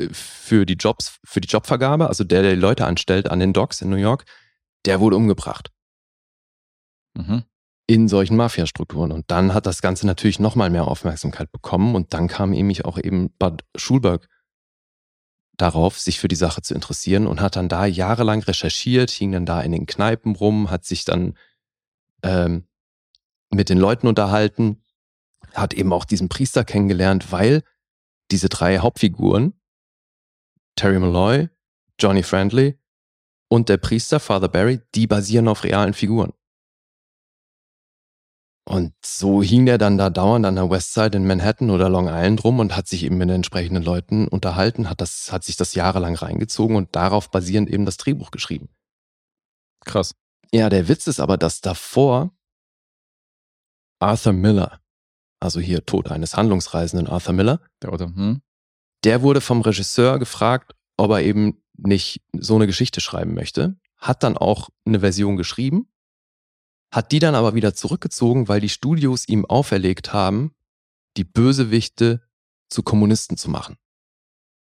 äh, 0.00 0.08
für 0.12 0.66
die 0.66 0.74
Jobs, 0.74 1.18
für 1.24 1.40
die 1.40 1.48
Jobvergabe, 1.48 2.08
also 2.08 2.24
der, 2.24 2.42
der 2.42 2.54
die 2.54 2.60
Leute 2.60 2.86
anstellt 2.86 3.30
an 3.30 3.40
den 3.40 3.52
Docks 3.52 3.82
in 3.82 3.90
New 3.90 3.96
York, 3.96 4.24
der 4.84 5.00
wurde 5.00 5.16
umgebracht 5.16 5.70
Mhm. 7.16 7.44
in 7.88 8.08
solchen 8.08 8.36
Mafiastrukturen. 8.36 9.12
Und 9.12 9.30
dann 9.30 9.54
hat 9.54 9.66
das 9.66 9.80
Ganze 9.80 10.06
natürlich 10.06 10.38
nochmal 10.38 10.70
mehr 10.70 10.86
Aufmerksamkeit 10.88 11.50
bekommen 11.52 11.94
und 11.94 12.12
dann 12.14 12.28
kam 12.28 12.50
nämlich 12.50 12.84
auch 12.84 12.98
eben 12.98 13.30
Bud 13.38 13.64
Schulberg 13.76 14.28
darauf, 15.56 15.98
sich 15.98 16.18
für 16.18 16.28
die 16.28 16.36
Sache 16.36 16.60
zu 16.62 16.74
interessieren 16.74 17.26
und 17.26 17.40
hat 17.40 17.56
dann 17.56 17.68
da 17.68 17.86
jahrelang 17.86 18.42
recherchiert, 18.42 19.10
hing 19.10 19.32
dann 19.32 19.46
da 19.46 19.62
in 19.62 19.72
den 19.72 19.86
Kneipen 19.86 20.34
rum, 20.34 20.70
hat 20.70 20.84
sich 20.84 21.04
dann 21.04 21.38
ähm, 22.22 22.66
mit 23.50 23.70
den 23.70 23.78
Leuten 23.78 24.08
unterhalten, 24.08 24.82
hat 25.54 25.72
eben 25.72 25.92
auch 25.92 26.04
diesen 26.04 26.28
Priester 26.28 26.64
kennengelernt, 26.64 27.32
weil 27.32 27.62
diese 28.30 28.48
drei 28.48 28.78
Hauptfiguren, 28.78 29.60
Terry 30.76 30.98
Malloy, 30.98 31.48
Johnny 31.98 32.22
Friendly 32.22 32.78
und 33.48 33.68
der 33.68 33.78
Priester, 33.78 34.20
Father 34.20 34.48
Barry, 34.48 34.80
die 34.94 35.06
basieren 35.06 35.48
auf 35.48 35.64
realen 35.64 35.94
Figuren. 35.94 36.32
Und 38.68 38.94
so 39.04 39.42
hing 39.42 39.64
der 39.64 39.78
dann 39.78 39.96
da 39.96 40.10
dauernd 40.10 40.44
an 40.44 40.56
der 40.56 40.68
Westside 40.68 41.16
in 41.16 41.26
Manhattan 41.26 41.70
oder 41.70 41.88
Long 41.88 42.08
Island 42.08 42.42
rum 42.42 42.58
und 42.58 42.74
hat 42.74 42.88
sich 42.88 43.04
eben 43.04 43.16
mit 43.16 43.28
den 43.28 43.36
entsprechenden 43.36 43.84
Leuten 43.84 44.26
unterhalten, 44.26 44.90
hat, 44.90 45.00
das, 45.00 45.30
hat 45.30 45.44
sich 45.44 45.56
das 45.56 45.76
jahrelang 45.76 46.16
reingezogen 46.16 46.74
und 46.74 46.96
darauf 46.96 47.30
basierend 47.30 47.70
eben 47.70 47.84
das 47.84 47.96
Drehbuch 47.96 48.32
geschrieben. 48.32 48.68
Krass. 49.84 50.16
Ja, 50.52 50.68
der 50.68 50.88
Witz 50.88 51.06
ist 51.06 51.20
aber, 51.20 51.36
dass 51.36 51.60
davor 51.60 52.32
Arthur 54.00 54.32
Miller, 54.32 54.80
also 55.40 55.60
hier 55.60 55.84
Tod 55.84 56.10
eines 56.10 56.36
Handlungsreisenden 56.36 57.08
Arthur 57.08 57.34
Miller, 57.34 57.60
Der 57.82 57.92
Auto. 57.92 58.06
Hm? 58.06 58.42
der 59.04 59.22
wurde 59.22 59.40
vom 59.40 59.60
Regisseur 59.60 60.18
gefragt, 60.18 60.74
ob 60.96 61.10
er 61.10 61.22
eben 61.22 61.62
nicht 61.76 62.22
so 62.32 62.56
eine 62.56 62.66
Geschichte 62.66 63.00
schreiben 63.00 63.34
möchte, 63.34 63.78
hat 63.98 64.22
dann 64.22 64.36
auch 64.36 64.70
eine 64.84 65.00
Version 65.00 65.36
geschrieben, 65.36 65.92
hat 66.92 67.12
die 67.12 67.18
dann 67.18 67.34
aber 67.34 67.54
wieder 67.54 67.74
zurückgezogen, 67.74 68.48
weil 68.48 68.60
die 68.60 68.68
Studios 68.68 69.28
ihm 69.28 69.44
auferlegt 69.44 70.12
haben, 70.12 70.54
die 71.16 71.24
Bösewichte 71.24 72.22
zu 72.68 72.82
Kommunisten 72.82 73.36
zu 73.36 73.50
machen. 73.50 73.76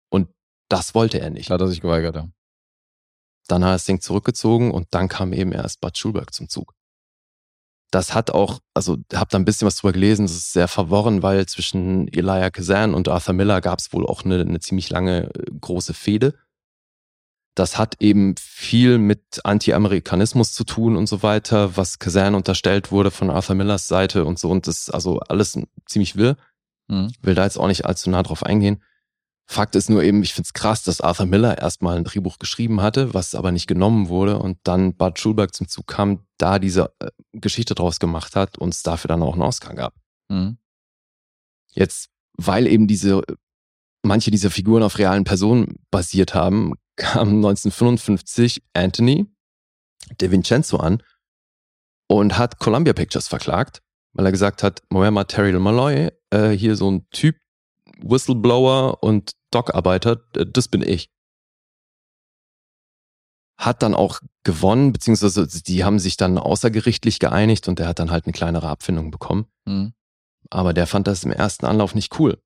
Und 0.09 0.29
das 0.69 0.95
wollte 0.95 1.19
er 1.19 1.29
nicht. 1.29 1.49
Da 1.49 1.55
hat 1.55 1.61
er 1.61 1.67
sich 1.67 1.81
geweigert, 1.81 2.15
ja. 2.15 2.29
Dann 3.47 3.63
hat 3.63 3.71
er 3.71 3.73
das 3.73 3.85
Ding 3.85 3.99
zurückgezogen 3.99 4.71
und 4.71 4.87
dann 4.91 5.07
kam 5.07 5.33
eben 5.33 5.51
erst 5.51 5.81
Bud 5.81 5.97
Schulberg 5.97 6.33
zum 6.33 6.49
Zug. 6.49 6.75
Das 7.91 8.13
hat 8.13 8.29
auch, 8.31 8.59
also 8.73 8.97
hab 9.13 9.29
da 9.29 9.39
ein 9.39 9.45
bisschen 9.45 9.65
was 9.65 9.77
drüber 9.77 9.93
gelesen, 9.93 10.25
das 10.25 10.35
ist 10.35 10.53
sehr 10.53 10.67
verworren, 10.67 11.23
weil 11.23 11.45
zwischen 11.47 12.07
Elijah 12.09 12.51
Kazan 12.51 12.93
und 12.93 13.07
Arthur 13.07 13.33
Miller 13.33 13.61
gab 13.61 13.79
es 13.79 13.91
wohl 13.93 14.05
auch 14.05 14.23
eine, 14.23 14.41
eine 14.41 14.59
ziemlich 14.59 14.89
lange 14.89 15.33
äh, 15.33 15.45
große 15.59 15.93
Fehde. 15.93 16.35
Das 17.55 17.77
hat 17.77 17.95
eben 17.99 18.35
viel 18.37 18.99
mit 18.99 19.41
Anti-Amerikanismus 19.43 20.53
zu 20.53 20.63
tun 20.63 20.95
und 20.95 21.07
so 21.07 21.23
weiter, 21.23 21.75
was 21.77 21.97
Kazan 21.97 22.35
unterstellt 22.35 22.91
wurde 22.91 23.11
von 23.11 23.29
Arthur 23.31 23.55
Millers 23.55 23.87
Seite 23.87 24.23
und 24.25 24.37
so 24.37 24.51
und 24.51 24.67
das 24.67 24.81
ist 24.81 24.89
also 24.91 25.19
alles 25.19 25.59
ziemlich 25.85 26.15
wirr. 26.15 26.37
Hm. 26.89 27.11
Will 27.21 27.35
da 27.35 27.43
jetzt 27.43 27.57
auch 27.57 27.67
nicht 27.67 27.85
allzu 27.85 28.09
nah 28.09 28.23
drauf 28.23 28.43
eingehen. 28.43 28.83
Fakt 29.51 29.75
ist 29.75 29.89
nur 29.89 30.03
eben, 30.03 30.21
ich 30.21 30.35
find's 30.35 30.53
krass, 30.53 30.83
dass 30.83 31.01
Arthur 31.01 31.25
Miller 31.25 31.57
erstmal 31.57 31.97
ein 31.97 32.03
Drehbuch 32.03 32.37
geschrieben 32.37 32.83
hatte, 32.83 33.15
was 33.15 33.33
aber 33.33 33.51
nicht 33.51 33.65
genommen 33.65 34.07
wurde 34.07 34.37
und 34.37 34.59
dann 34.63 34.93
Bud 34.93 35.17
Schulberg 35.17 35.55
zum 35.55 35.67
Zug 35.67 35.87
kam, 35.87 36.23
da 36.37 36.59
diese 36.59 36.93
äh, 36.99 37.09
Geschichte 37.31 37.73
draus 37.73 37.99
gemacht 37.99 38.35
hat 38.35 38.59
und 38.59 38.75
es 38.75 38.83
dafür 38.83 39.07
dann 39.07 39.23
auch 39.23 39.33
einen 39.33 39.41
Oscar 39.41 39.73
gab. 39.73 39.95
Hm. 40.31 40.59
Jetzt, 41.71 42.11
weil 42.37 42.67
eben 42.67 42.85
diese, 42.85 43.23
manche 44.03 44.29
dieser 44.29 44.51
Figuren 44.51 44.83
auf 44.83 44.99
realen 44.99 45.23
Personen 45.23 45.79
basiert 45.89 46.35
haben, 46.35 46.75
kam 46.95 47.29
1955 47.29 48.61
Anthony 48.73 49.25
De 50.21 50.29
Vincenzo 50.29 50.77
an 50.77 51.01
und 52.07 52.37
hat 52.37 52.59
Columbia 52.59 52.93
Pictures 52.93 53.27
verklagt, 53.27 53.81
weil 54.13 54.27
er 54.27 54.31
gesagt 54.31 54.61
hat, 54.61 54.83
Moment 54.89 55.15
mal, 55.15 55.23
Terry 55.23 55.53
Malloy, 55.53 56.11
äh, 56.29 56.49
hier 56.51 56.75
so 56.75 56.91
ein 56.91 57.09
Typ, 57.09 57.35
Whistleblower 58.01 59.03
und 59.03 59.33
Dockarbeiter, 59.51 60.21
äh, 60.35 60.45
das 60.45 60.67
bin 60.67 60.81
ich. 60.81 61.09
Hat 63.57 63.83
dann 63.83 63.93
auch 63.93 64.21
gewonnen, 64.43 64.93
beziehungsweise 64.93 65.45
die 65.47 65.83
haben 65.83 65.99
sich 65.99 66.15
dann 66.15 66.37
außergerichtlich 66.37 67.19
geeinigt 67.19 67.67
und 67.67 67.79
der 67.79 67.87
hat 67.87 67.99
dann 67.99 68.11
halt 68.11 68.25
eine 68.25 68.33
kleinere 68.33 68.69
Abfindung 68.69 69.11
bekommen. 69.11 69.47
Hm. 69.67 69.93
Aber 70.49 70.73
der 70.73 70.87
fand 70.87 71.07
das 71.07 71.23
im 71.23 71.31
ersten 71.31 71.65
Anlauf 71.65 71.93
nicht 71.93 72.19
cool. 72.19 72.41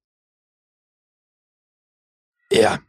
Ja. 2.52 2.80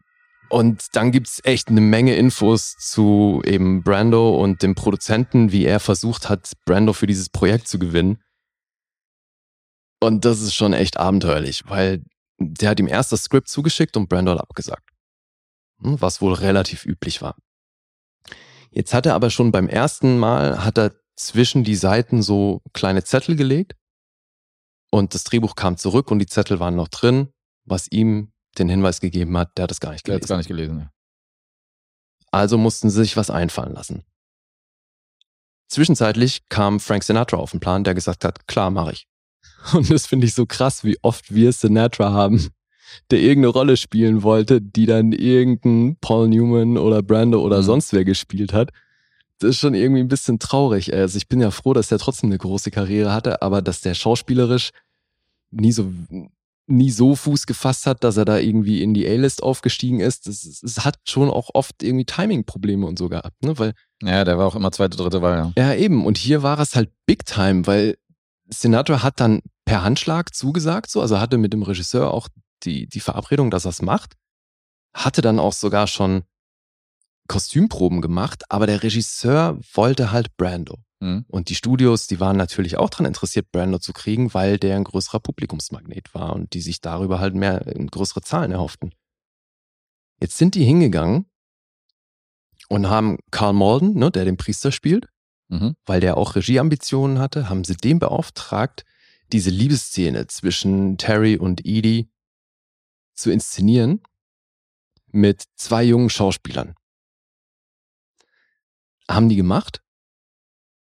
Und 0.51 0.95
dann 0.95 1.11
gibt's 1.11 1.41
echt 1.45 1.69
eine 1.69 1.81
Menge 1.81 2.17
Infos 2.17 2.77
zu 2.77 3.43
eben 3.45 3.83
Brando 3.83 4.37
und 4.41 4.63
dem 4.63 4.75
Produzenten, 4.75 5.53
wie 5.53 5.65
er 5.65 5.81
versucht 5.81 6.29
hat, 6.29 6.53
Brando 6.65 6.93
für 6.93 7.07
dieses 7.07 7.29
Projekt 7.29 7.67
zu 7.67 7.79
gewinnen. 7.79 8.23
Und 10.01 10.25
das 10.25 10.43
ist 10.43 10.55
schon 10.55 10.75
echt 10.75 10.99
abenteuerlich, 10.99 11.63
weil 11.67 12.05
der 12.39 12.71
hat 12.71 12.81
ihm 12.81 12.89
erst 12.89 13.13
das 13.13 13.25
Skript 13.25 13.49
zugeschickt 13.49 13.97
und 13.97 14.09
Brando 14.09 14.33
hat 14.33 14.41
abgesagt. 14.41 14.89
Hm, 15.81 16.01
Was 16.01 16.21
wohl 16.21 16.35
relativ 16.35 16.85
üblich 16.85 17.23
war. 17.23 17.37
Jetzt 18.71 18.93
hat 18.93 19.07
er 19.07 19.15
aber 19.15 19.31
schon 19.31 19.53
beim 19.53 19.69
ersten 19.69 20.19
Mal, 20.19 20.65
hat 20.65 20.79
er 20.79 20.95
zwischen 21.17 21.63
die 21.63 21.77
Seiten 21.77 22.23
so 22.23 22.61
kleine 22.73 23.05
Zettel 23.05 23.37
gelegt 23.37 23.77
und 24.91 25.15
das 25.15 25.23
Drehbuch 25.25 25.55
kam 25.55 25.77
zurück 25.77 26.11
und 26.11 26.19
die 26.19 26.27
Zettel 26.27 26.59
waren 26.59 26.75
noch 26.75 26.89
drin, 26.89 27.29
was 27.65 27.87
ihm 27.91 28.33
den 28.59 28.69
Hinweis 28.69 29.01
gegeben 29.01 29.37
hat, 29.39 29.57
der 29.57 29.65
hat 29.65 29.71
es 29.73 29.81
gar 29.81 29.93
nicht 29.93 30.07
Der 30.07 30.15
hat 30.17 30.23
es 30.23 30.29
gelesen. 30.29 30.29
gar 30.29 30.37
nicht 30.39 30.49
gelesen. 30.49 30.79
Ja. 30.81 30.91
Also 32.33 32.59
mussten 32.59 32.91
sie 32.91 33.01
sich 33.03 33.17
was 33.17 33.31
einfallen 33.31 33.73
lassen. 33.75 34.05
Zwischenzeitlich 35.69 36.49
kam 36.49 36.79
Frank 36.81 37.05
Sinatra 37.05 37.37
auf 37.37 37.53
den 37.53 37.61
Plan, 37.61 37.85
der 37.85 37.95
gesagt 37.95 38.25
hat, 38.25 38.47
klar, 38.47 38.71
mache 38.71 38.93
ich. 38.93 39.09
Und 39.73 39.91
das 39.91 40.07
finde 40.07 40.27
ich 40.27 40.35
so 40.35 40.47
krass, 40.47 40.85
wie 40.85 40.97
oft 41.03 41.35
wir 41.35 41.53
Sinatra 41.53 42.13
haben, 42.13 42.49
der 43.11 43.21
irgendeine 43.21 43.49
Rolle 43.53 43.77
spielen 43.77 44.23
wollte, 44.23 44.61
die 44.61 44.87
dann 44.87 45.13
irgendein 45.13 45.97
Paul 46.01 46.29
Newman 46.29 46.77
oder 46.79 47.03
Brando 47.03 47.41
oder 47.43 47.59
Mhm. 47.59 47.63
sonst 47.65 47.93
wer 47.93 48.05
gespielt 48.05 48.53
hat. 48.53 48.71
Das 49.41 49.51
ist 49.51 49.59
schon 49.61 49.75
irgendwie 49.75 50.01
ein 50.01 50.09
bisschen 50.09 50.39
traurig. 50.39 50.93
ey. 50.93 51.01
Also 51.01 51.17
ich 51.17 51.29
bin 51.29 51.41
ja 51.41 51.51
froh, 51.51 51.73
dass 51.73 51.89
der 51.89 51.99
trotzdem 51.99 52.29
eine 52.31 52.39
große 52.39 52.71
Karriere 52.71 53.13
hatte, 53.13 53.43
aber 53.43 53.63
dass 53.63 53.81
der 53.81 53.95
schauspielerisch 53.95 54.71
nie 55.51 55.73
so 55.73 55.91
nie 56.67 56.91
so 56.91 57.15
Fuß 57.15 57.45
gefasst 57.45 57.87
hat, 57.87 58.05
dass 58.05 58.17
er 58.17 58.25
da 58.25 58.39
irgendwie 58.39 58.83
in 58.83 58.95
die 58.95 59.07
A-List 59.07 59.43
aufgestiegen 59.43 60.01
ist. 60.01 60.27
Es, 60.27 60.63
es 60.63 60.83
hat 60.85 60.97
schon 61.07 61.29
auch 61.29 61.51
oft 61.53 61.83
irgendwie 61.83 62.07
Timing-Probleme 62.07 62.87
und 62.87 62.99
so 62.99 63.11
gehabt, 63.11 63.45
ne? 63.45 63.59
Weil 63.59 63.75
ja, 64.03 64.25
der 64.25 64.39
war 64.39 64.47
auch 64.47 64.57
immer 64.57 64.73
zweite, 64.73 64.97
dritte 64.97 65.21
Wahl, 65.21 65.53
ja. 65.57 65.73
ja, 65.73 65.75
eben. 65.79 66.07
Und 66.07 66.17
hier 66.17 66.43
war 66.43 66.59
es 66.59 66.75
halt 66.75 66.91
Big 67.05 67.27
Time, 67.27 67.67
weil 67.67 67.97
Sinatra 68.49 69.03
hat 69.03 69.21
dann 69.21 69.41
per 69.65 69.83
Handschlag 69.83 70.35
zugesagt, 70.35 70.91
so, 70.91 71.01
also 71.01 71.21
hatte 71.21 71.39
mit 71.39 71.53
dem 71.53 71.63
Regisseur 71.63 72.13
auch 72.13 72.29
die, 72.65 72.87
die 72.87 73.01
Verabredung, 73.01 73.51
dass 73.51 73.67
er 73.67 73.71
es 73.71 73.83
macht. 73.83 74.15
Hatte 74.95 75.23
dann 75.23 75.39
auch 75.39 75.53
sogar 75.53 75.87
schon 75.87 76.25
Kostümproben 77.29 78.01
gemacht, 78.01 78.45
aber 78.51 78.67
der 78.67 78.83
Regisseur 78.83 79.59
wollte 79.73 80.13
halt 80.13 80.37
Brando. 80.37 80.79
Hm. 81.01 81.25
Und 81.29 81.49
die 81.49 81.55
Studios, 81.55 82.07
die 82.07 82.21
waren 82.21 82.37
natürlich 82.37 82.77
auch 82.77 82.91
daran 82.91 83.07
interessiert, 83.07 83.51
Brando 83.51 83.79
zu 83.79 83.93
kriegen, 83.93 84.35
weil 84.35 84.59
der 84.59 84.77
ein 84.77 84.85
größerer 84.85 85.21
Publikumsmagnet 85.21 86.15
war 86.15 86.35
und 86.35 86.53
die 86.55 86.61
sich 86.61 86.81
darüber 86.81 87.19
halt 87.19 87.35
mehr 87.35 87.61
größere 87.91 88.21
Zahlen 88.21 88.53
erhofften. 88.53 88.95
Jetzt 90.21 90.37
sind 90.37 90.55
die 90.55 90.65
hingegangen 90.65 91.27
und 92.69 92.89
haben 92.89 93.19
Carl 93.31 93.53
Malden, 93.53 93.95
ne, 93.95 94.11
der 94.11 94.25
den 94.25 94.37
Priester 94.37 94.73
spielt, 94.73 95.09
Mhm. 95.49 95.77
weil 95.85 96.01
der 96.01 96.17
auch 96.17 96.37
Regieambitionen 96.37 97.19
hatte, 97.19 97.49
haben 97.49 97.65
sie 97.65 97.77
den 97.77 97.99
beauftragt, 97.99 98.85
diese 99.33 99.51
Liebesszene 99.51 100.27
zwischen 100.27 100.99
Terry 100.99 101.37
und 101.37 101.65
Edie 101.65 102.11
zu 103.15 103.31
inszenieren 103.31 104.03
mit 105.09 105.45
zwei 105.55 105.85
jungen 105.85 106.11
Schauspielern. 106.11 106.75
Haben 109.09 109.29
die 109.29 109.37
gemacht 109.37 109.83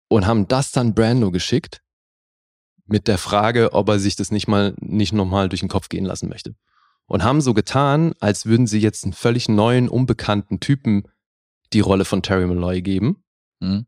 und 0.08 0.26
haben 0.26 0.48
das 0.48 0.72
dann 0.72 0.94
Brando 0.94 1.32
geschickt 1.32 1.82
mit 2.86 3.08
der 3.08 3.18
Frage, 3.18 3.74
ob 3.74 3.90
er 3.90 4.00
sich 4.00 4.16
das 4.16 4.32
nicht 4.32 4.48
mal 4.48 4.76
nicht 4.80 5.14
nochmal 5.14 5.50
durch 5.50 5.62
den 5.62 5.70
Kopf 5.70 5.90
gehen 5.90 6.06
lassen 6.06 6.30
möchte. 6.30 6.56
Und 7.06 7.24
haben 7.24 7.42
so 7.42 7.54
getan, 7.54 8.14
als 8.20 8.46
würden 8.46 8.68
sie 8.68 8.80
jetzt 8.80 9.04
einen 9.04 9.14
völlig 9.14 9.50
neuen, 9.50 9.90
unbekannten 9.90 10.60
Typen 10.60 11.04
die 11.74 11.80
Rolle 11.80 12.06
von 12.06 12.22
Terry 12.22 12.48
Malloy 12.48 12.82
geben. 12.82 13.24
Mhm. 13.60 13.86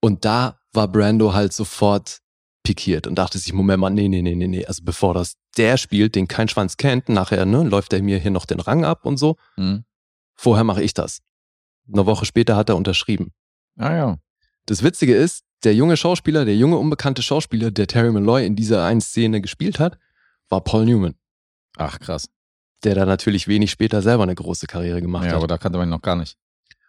Und 0.00 0.24
da 0.24 0.60
war 0.72 0.88
Brando 0.88 1.32
halt 1.32 1.52
sofort 1.52 2.20
pikiert 2.68 3.06
und 3.06 3.14
dachte 3.14 3.38
sich, 3.38 3.52
Moment 3.54 3.80
mal, 3.80 3.88
nee, 3.88 4.08
nee, 4.08 4.20
nee, 4.20 4.34
nee, 4.34 4.46
nee. 4.46 4.66
Also 4.66 4.82
bevor 4.84 5.14
das 5.14 5.34
der 5.56 5.78
spielt, 5.78 6.14
den 6.14 6.28
kein 6.28 6.48
Schwanz 6.48 6.76
kennt, 6.76 7.08
nachher 7.08 7.46
ne, 7.46 7.62
läuft 7.64 7.94
er 7.94 8.02
mir 8.02 8.18
hier 8.18 8.30
noch 8.30 8.44
den 8.44 8.60
Rang 8.60 8.84
ab 8.84 9.06
und 9.06 9.16
so. 9.16 9.36
Mhm. 9.56 9.84
Vorher 10.34 10.64
mache 10.64 10.82
ich 10.82 10.92
das. 10.92 11.20
Eine 11.90 12.04
Woche 12.04 12.26
später 12.26 12.56
hat 12.56 12.68
er 12.68 12.76
unterschrieben. 12.76 13.32
Ah 13.78 13.94
ja. 13.94 14.18
Das 14.66 14.82
Witzige 14.82 15.14
ist, 15.16 15.44
der 15.64 15.74
junge 15.74 15.96
Schauspieler, 15.96 16.44
der 16.44 16.56
junge 16.56 16.76
unbekannte 16.76 17.22
Schauspieler, 17.22 17.70
der 17.70 17.86
Terry 17.86 18.12
Malloy 18.12 18.44
in 18.46 18.54
dieser 18.54 18.84
einen 18.84 19.00
Szene 19.00 19.40
gespielt 19.40 19.78
hat, 19.80 19.98
war 20.50 20.62
Paul 20.62 20.84
Newman. 20.84 21.14
Ach, 21.78 21.98
krass. 21.98 22.28
der 22.84 22.94
da 22.94 23.06
natürlich 23.06 23.48
wenig 23.48 23.70
später 23.70 24.02
selber 24.02 24.24
eine 24.24 24.34
große 24.34 24.66
Karriere 24.66 25.00
gemacht 25.00 25.24
Ja, 25.24 25.30
hat. 25.30 25.36
aber 25.38 25.46
da 25.48 25.56
kannte 25.58 25.78
man 25.78 25.88
ihn 25.88 25.90
noch 25.90 26.02
gar 26.02 26.16
nicht. 26.16 26.36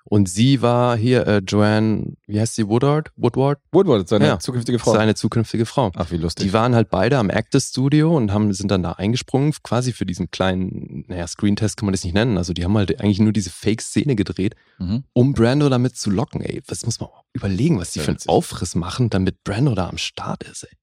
Und 0.05 0.27
sie 0.27 0.61
war 0.63 0.97
hier 0.97 1.27
äh, 1.27 1.37
Joanne, 1.45 2.13
wie 2.25 2.39
heißt 2.39 2.55
sie, 2.55 2.67
Woodward? 2.67 3.11
Woodward? 3.15 3.59
Woodward, 3.71 4.09
seine 4.09 4.25
Ja. 4.25 4.39
zukünftige 4.39 4.79
Frau. 4.79 4.93
Seine 4.93 5.13
zukünftige 5.13 5.65
Frau. 5.67 5.91
Ach, 5.95 6.09
wie 6.09 6.17
lustig. 6.17 6.47
Die 6.47 6.53
waren 6.53 6.73
halt 6.73 6.89
beide 6.89 7.17
am 7.19 7.29
Actors 7.29 7.69
Studio 7.69 8.15
und 8.17 8.31
haben, 8.33 8.51
sind 8.53 8.71
dann 8.71 8.81
da 8.81 8.93
eingesprungen, 8.93 9.53
quasi 9.61 9.93
für 9.93 10.07
diesen 10.07 10.31
kleinen, 10.31 11.05
naja, 11.07 11.27
Screentest 11.27 11.77
kann 11.77 11.85
man 11.85 11.93
das 11.93 12.03
nicht 12.03 12.13
nennen. 12.13 12.37
Also 12.37 12.53
die 12.53 12.63
haben 12.63 12.75
halt 12.75 12.99
eigentlich 12.99 13.19
nur 13.19 13.33
diese 13.33 13.51
Fake-Szene 13.51 14.15
gedreht, 14.15 14.55
mhm. 14.79 15.03
um 15.13 15.33
Brando 15.33 15.69
damit 15.69 15.95
zu 15.95 16.09
locken, 16.09 16.41
ey. 16.41 16.63
Das 16.65 16.85
muss 16.85 16.99
man 16.99 17.09
überlegen, 17.33 17.77
was 17.79 17.91
die 17.91 17.99
Sehr 17.99 18.05
für 18.05 18.11
einen 18.11 18.15
witzig. 18.17 18.29
Aufriss 18.29 18.73
machen, 18.75 19.11
damit 19.11 19.43
Brando 19.43 19.75
da 19.75 19.89
am 19.89 19.97
Start 19.99 20.43
ist, 20.43 20.63
ey. 20.63 20.75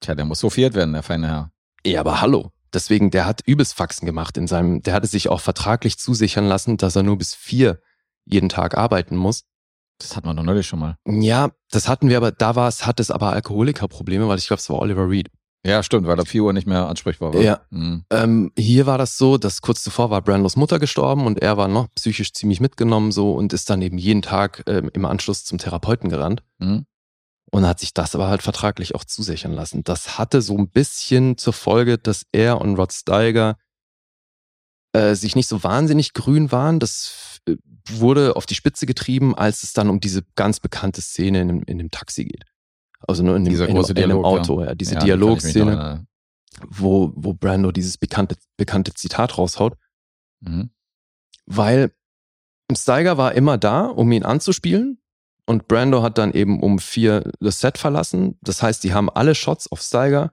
Tja, 0.00 0.14
der 0.14 0.24
muss 0.24 0.42
hofiert 0.42 0.74
werden, 0.74 0.94
der 0.94 1.02
feine 1.02 1.26
Herr. 1.26 1.50
Ja, 1.84 2.00
aber 2.00 2.20
hallo. 2.22 2.50
Deswegen, 2.72 3.10
der 3.10 3.26
hat 3.26 3.42
übelst 3.46 3.74
Faxen 3.74 4.06
gemacht 4.06 4.36
in 4.38 4.46
seinem, 4.46 4.82
der 4.82 4.94
hatte 4.94 5.06
sich 5.06 5.28
auch 5.28 5.40
vertraglich 5.40 5.98
zusichern 5.98 6.46
lassen, 6.46 6.76
dass 6.76 6.96
er 6.96 7.02
nur 7.02 7.18
bis 7.18 7.34
vier 7.34 7.78
jeden 8.26 8.48
Tag 8.48 8.76
arbeiten 8.76 9.16
muss. 9.16 9.44
Das 9.98 10.16
hat 10.16 10.24
man 10.24 10.36
doch 10.36 10.42
neulich 10.42 10.66
schon 10.66 10.80
mal. 10.80 10.96
Ja, 11.06 11.50
das 11.70 11.88
hatten 11.88 12.08
wir 12.08 12.16
aber, 12.16 12.32
da 12.32 12.56
war 12.56 12.68
es, 12.68 12.84
hat 12.86 12.98
es 13.00 13.10
aber 13.10 13.32
Alkoholikerprobleme, 13.32 14.26
weil 14.28 14.38
ich 14.38 14.46
glaube, 14.48 14.60
es 14.60 14.68
war 14.68 14.80
Oliver 14.80 15.08
Reed. 15.08 15.30
Ja, 15.66 15.82
stimmt, 15.82 16.06
weil 16.06 16.20
ab 16.20 16.28
4 16.28 16.42
Uhr 16.44 16.52
nicht 16.52 16.66
mehr 16.66 16.88
ansprechbar 16.88 17.32
war. 17.32 17.40
Ja. 17.40 17.60
Mhm. 17.70 18.04
Ähm, 18.10 18.52
hier 18.58 18.84
war 18.86 18.98
das 18.98 19.16
so, 19.16 19.38
dass 19.38 19.62
kurz 19.62 19.82
zuvor 19.82 20.10
war 20.10 20.20
Brandos 20.20 20.56
Mutter 20.56 20.78
gestorben 20.78 21.24
und 21.26 21.40
er 21.40 21.56
war 21.56 21.68
noch 21.68 21.88
psychisch 21.94 22.34
ziemlich 22.34 22.60
mitgenommen 22.60 23.12
so 23.12 23.32
und 23.32 23.52
ist 23.54 23.70
dann 23.70 23.80
eben 23.80 23.96
jeden 23.96 24.20
Tag 24.20 24.64
ähm, 24.66 24.90
im 24.92 25.04
Anschluss 25.06 25.44
zum 25.44 25.56
Therapeuten 25.58 26.10
gerannt 26.10 26.42
Mhm. 26.58 26.84
und 27.50 27.66
hat 27.66 27.80
sich 27.80 27.94
das 27.94 28.14
aber 28.14 28.28
halt 28.28 28.42
vertraglich 28.42 28.94
auch 28.94 29.04
zusichern 29.04 29.52
lassen. 29.54 29.84
Das 29.84 30.18
hatte 30.18 30.42
so 30.42 30.58
ein 30.58 30.68
bisschen 30.68 31.38
zur 31.38 31.54
Folge, 31.54 31.96
dass 31.96 32.26
er 32.32 32.60
und 32.60 32.76
Rod 32.76 32.92
Steiger 32.92 33.56
äh, 34.92 35.14
sich 35.14 35.34
nicht 35.34 35.48
so 35.48 35.62
wahnsinnig 35.64 36.12
grün 36.12 36.52
waren. 36.52 36.78
Das 36.78 37.33
wurde 37.90 38.36
auf 38.36 38.46
die 38.46 38.54
Spitze 38.54 38.86
getrieben, 38.86 39.34
als 39.34 39.62
es 39.62 39.72
dann 39.72 39.90
um 39.90 40.00
diese 40.00 40.22
ganz 40.34 40.60
bekannte 40.60 41.02
Szene 41.02 41.42
in, 41.42 41.48
dem- 41.48 41.62
in 41.64 41.78
dem 41.78 41.90
Taxi 41.90 42.24
geht. 42.24 42.44
Also 43.06 43.22
nur 43.22 43.36
in 43.36 43.44
dem, 43.44 43.52
in, 43.66 43.74
große 43.74 43.92
in 43.92 43.96
dem 43.96 44.08
Dialog, 44.08 44.24
Auto, 44.24 44.62
ja. 44.62 44.74
Diese 44.74 44.94
Ja, 44.94 45.00
mich 45.00 45.00
noch 45.00 45.04
Dialogszene, 45.06 46.06
wo, 46.68 47.12
wo 47.16 47.34
Brando 47.34 47.70
dieses 47.72 47.98
bekannte, 47.98 48.36
bekannte 48.56 48.94
Zitat 48.94 49.36
raushaut. 49.38 49.76
Mhm. 50.40 50.70
weil 51.46 51.92
Steiger 52.74 53.18
war 53.18 53.34
immer 53.34 53.58
da, 53.58 53.86
um 53.86 54.10
ihn 54.12 54.24
anzuspielen. 54.24 55.00
Und 55.46 55.68
Brando 55.68 56.02
hat 56.02 56.16
dann 56.16 56.32
eben 56.32 56.62
um 56.62 56.78
vier 56.78 57.30
das 57.40 57.60
Set 57.60 57.76
verlassen. 57.76 58.38
Das 58.40 58.62
heißt, 58.62 58.82
die 58.84 58.94
haben 58.94 59.10
alle 59.10 59.34
Shots 59.34 59.70
auf 59.70 59.82
Steiger 59.82 60.32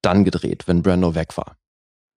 dann 0.00 0.24
gedreht, 0.24 0.66
wenn 0.66 0.82
Brando 0.82 1.14
weg 1.14 1.36
war. 1.36 1.58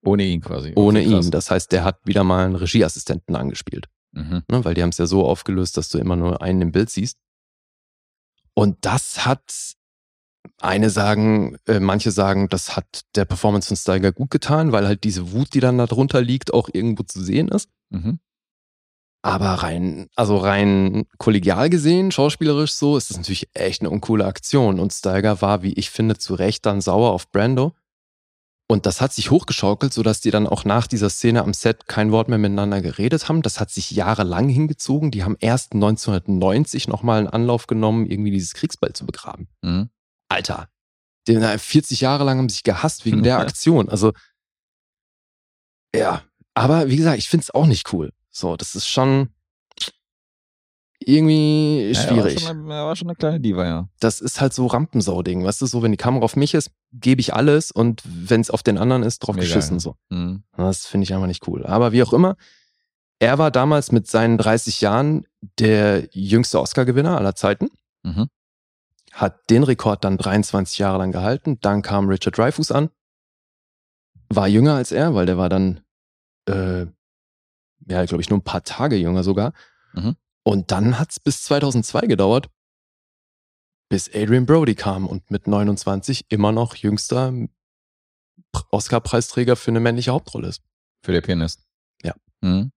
Ohne 0.05 0.23
ihn 0.23 0.39
quasi. 0.39 0.71
Ohne 0.75 1.01
ihn. 1.01 1.29
Das 1.31 1.51
heißt, 1.51 1.71
der 1.73 1.83
hat 1.83 1.99
wieder 2.05 2.23
mal 2.23 2.45
einen 2.45 2.55
Regieassistenten 2.55 3.35
angespielt. 3.35 3.87
Mhm. 4.17 4.43
Ne? 4.49 4.65
Weil 4.65 4.73
die 4.73 4.81
haben 4.81 4.89
es 4.89 4.97
ja 4.97 5.05
so 5.05 5.25
aufgelöst, 5.25 5.77
dass 5.77 5.89
du 5.89 5.97
immer 5.97 6.15
nur 6.15 6.41
einen 6.41 6.61
im 6.61 6.71
Bild 6.71 6.89
siehst. 6.89 7.17
Und 8.53 8.77
das 8.81 9.25
hat, 9.25 9.75
eine 10.59 10.89
sagen, 10.89 11.57
äh, 11.67 11.79
manche 11.79 12.11
sagen, 12.11 12.49
das 12.49 12.75
hat 12.75 13.01
der 13.15 13.25
Performance 13.25 13.67
von 13.67 13.77
Steiger 13.77 14.11
gut 14.11 14.31
getan, 14.31 14.71
weil 14.71 14.87
halt 14.87 15.03
diese 15.03 15.31
Wut, 15.31 15.53
die 15.53 15.59
dann 15.59 15.77
da 15.77 15.85
drunter 15.85 16.21
liegt, 16.21 16.53
auch 16.53 16.69
irgendwo 16.71 17.03
zu 17.03 17.21
sehen 17.21 17.49
ist. 17.49 17.69
Mhm. 17.89 18.19
Aber 19.21 19.45
rein, 19.45 20.07
also 20.15 20.37
rein 20.37 21.05
kollegial 21.17 21.69
gesehen, 21.69 22.11
schauspielerisch 22.11 22.73
so, 22.73 22.97
ist 22.97 23.09
das 23.09 23.17
natürlich 23.17 23.49
echt 23.53 23.81
eine 23.81 23.89
uncoole 23.89 24.25
Aktion. 24.25 24.79
Und 24.79 24.93
Steiger 24.93 25.41
war, 25.41 25.63
wie 25.63 25.73
ich 25.73 25.89
finde, 25.89 26.17
zu 26.17 26.33
Recht 26.33 26.65
dann 26.65 26.81
sauer 26.81 27.11
auf 27.11 27.29
Brando. 27.29 27.73
Und 28.69 28.85
das 28.85 28.99
hat 28.99 29.13
sich 29.13 29.31
hochgeschaukelt, 29.31 29.93
sodass 29.93 30.19
die 30.19 30.29
dann 30.29 30.45
auch 30.45 30.65
nach 30.65 30.87
dieser 30.87 31.09
Szene 31.09 31.43
am 31.43 31.53
Set 31.53 31.87
kein 31.87 32.11
Wort 32.11 32.27
mehr 32.27 32.37
miteinander 32.37 32.81
geredet 32.81 33.29
haben. 33.29 33.41
Das 33.41 33.61
hat 33.61 33.71
sich 33.71 33.91
jahrelang 33.91 34.49
hingezogen. 34.49 35.09
Die 35.09 35.23
haben 35.23 35.37
erst 35.39 35.73
1990 35.73 36.89
nochmal 36.89 37.19
einen 37.19 37.27
Anlauf 37.27 37.67
genommen, 37.67 38.05
irgendwie 38.05 38.31
dieses 38.31 38.53
Kriegsball 38.53 38.91
zu 38.91 39.05
begraben. 39.05 39.47
Mhm. 39.61 39.89
Alter, 40.27 40.67
die, 41.27 41.39
40 41.39 42.01
Jahre 42.01 42.25
lang 42.25 42.39
haben 42.39 42.49
sich 42.49 42.63
gehasst 42.63 43.05
wegen 43.05 43.23
der 43.23 43.39
Aktion. 43.39 43.87
Also, 43.87 44.11
ja. 45.95 46.23
Aber 46.53 46.89
wie 46.89 46.97
gesagt, 46.97 47.19
ich 47.19 47.29
finde 47.29 47.43
es 47.43 47.53
auch 47.53 47.67
nicht 47.67 47.93
cool. 47.93 48.11
So, 48.29 48.57
das 48.57 48.75
ist 48.75 48.87
schon 48.87 49.29
irgendwie 51.07 51.91
Ja, 51.93 52.01
schwierig. 52.01 52.35
Er 52.35 52.41
war, 52.41 52.55
schon 52.55 52.65
eine, 52.65 52.73
er 52.73 52.85
war 52.85 52.95
schon 52.95 53.07
eine 53.07 53.15
kleine 53.15 53.39
Diva, 53.39 53.65
ja. 53.65 53.89
das 53.99 54.19
ist 54.21 54.41
halt 54.41 54.53
so 54.53 54.67
Rampensau-Ding. 54.67 55.43
Weißt 55.43 55.61
du, 55.61 55.65
so, 55.65 55.81
wenn 55.81 55.91
die 55.91 55.97
Kamera 55.97 56.23
auf 56.25 56.35
mich 56.35 56.53
ist, 56.53 56.71
gebe 56.91 57.21
ich 57.21 57.33
alles 57.33 57.71
und 57.71 58.01
wenn 58.05 58.41
es 58.41 58.49
auf 58.51 58.61
den 58.63 58.77
anderen 58.77 59.03
ist, 59.03 59.19
drauf 59.19 59.35
Mir 59.35 59.41
geschissen. 59.41 59.79
So. 59.79 59.95
Mhm. 60.09 60.43
Das 60.57 60.85
finde 60.85 61.05
ich 61.05 61.13
einfach 61.13 61.27
nicht 61.27 61.47
cool. 61.47 61.65
Aber 61.65 61.91
wie 61.91 62.03
auch 62.03 62.13
immer, 62.13 62.35
er 63.19 63.37
war 63.37 63.49
damals 63.51 63.91
mit 63.91 64.07
seinen 64.07 64.37
30 64.37 64.81
Jahren 64.81 65.25
der 65.59 66.07
jüngste 66.11 66.59
Oscar-Gewinner 66.61 67.17
aller 67.17 67.35
Zeiten 67.35 67.69
Mhm. 68.03 68.27
hat 69.11 69.49
den 69.49 69.63
Rekord 69.63 70.03
dann 70.03 70.17
23 70.17 70.77
Jahre 70.77 70.99
lang 70.99 71.11
gehalten. 71.11 71.57
Dann 71.61 71.81
kam 71.81 72.07
Richard 72.09 72.37
Dreyfuss 72.37 72.71
an, 72.71 72.89
war 74.29 74.47
jünger 74.47 74.75
als 74.75 74.91
er, 74.91 75.15
weil 75.15 75.25
der 75.25 75.37
war 75.37 75.49
dann, 75.49 75.81
äh, 76.47 76.85
ja, 77.89 78.05
glaube 78.05 78.21
ich, 78.21 78.29
nur 78.29 78.39
ein 78.39 78.43
paar 78.43 78.63
Tage 78.63 78.97
jünger 78.97 79.23
sogar. 79.23 79.53
Mhm. 79.93 80.15
Und 80.47 80.71
dann 80.71 80.97
hat's 80.97 81.19
bis 81.19 81.43
2002 81.43 82.07
gedauert, 82.07 82.49
bis 83.89 84.07
Adrian 84.07 84.45
Brody 84.45 84.75
kam 84.75 85.05
und 85.05 85.29
mit 85.29 85.45
29 85.45 86.27
immer 86.29 86.53
noch 86.53 86.75
jüngster 86.75 87.33
Oscar-Preisträger 88.71 89.57
für 89.57 89.71
eine 89.71 89.81
männliche 89.81 90.11
Hauptrolle 90.11 90.47
ist. 90.47 90.61
Für 91.03 91.11
der 91.11 91.19
Pianist. 91.19 91.67
Ja. 92.01 92.15
Mhm. 92.39 92.71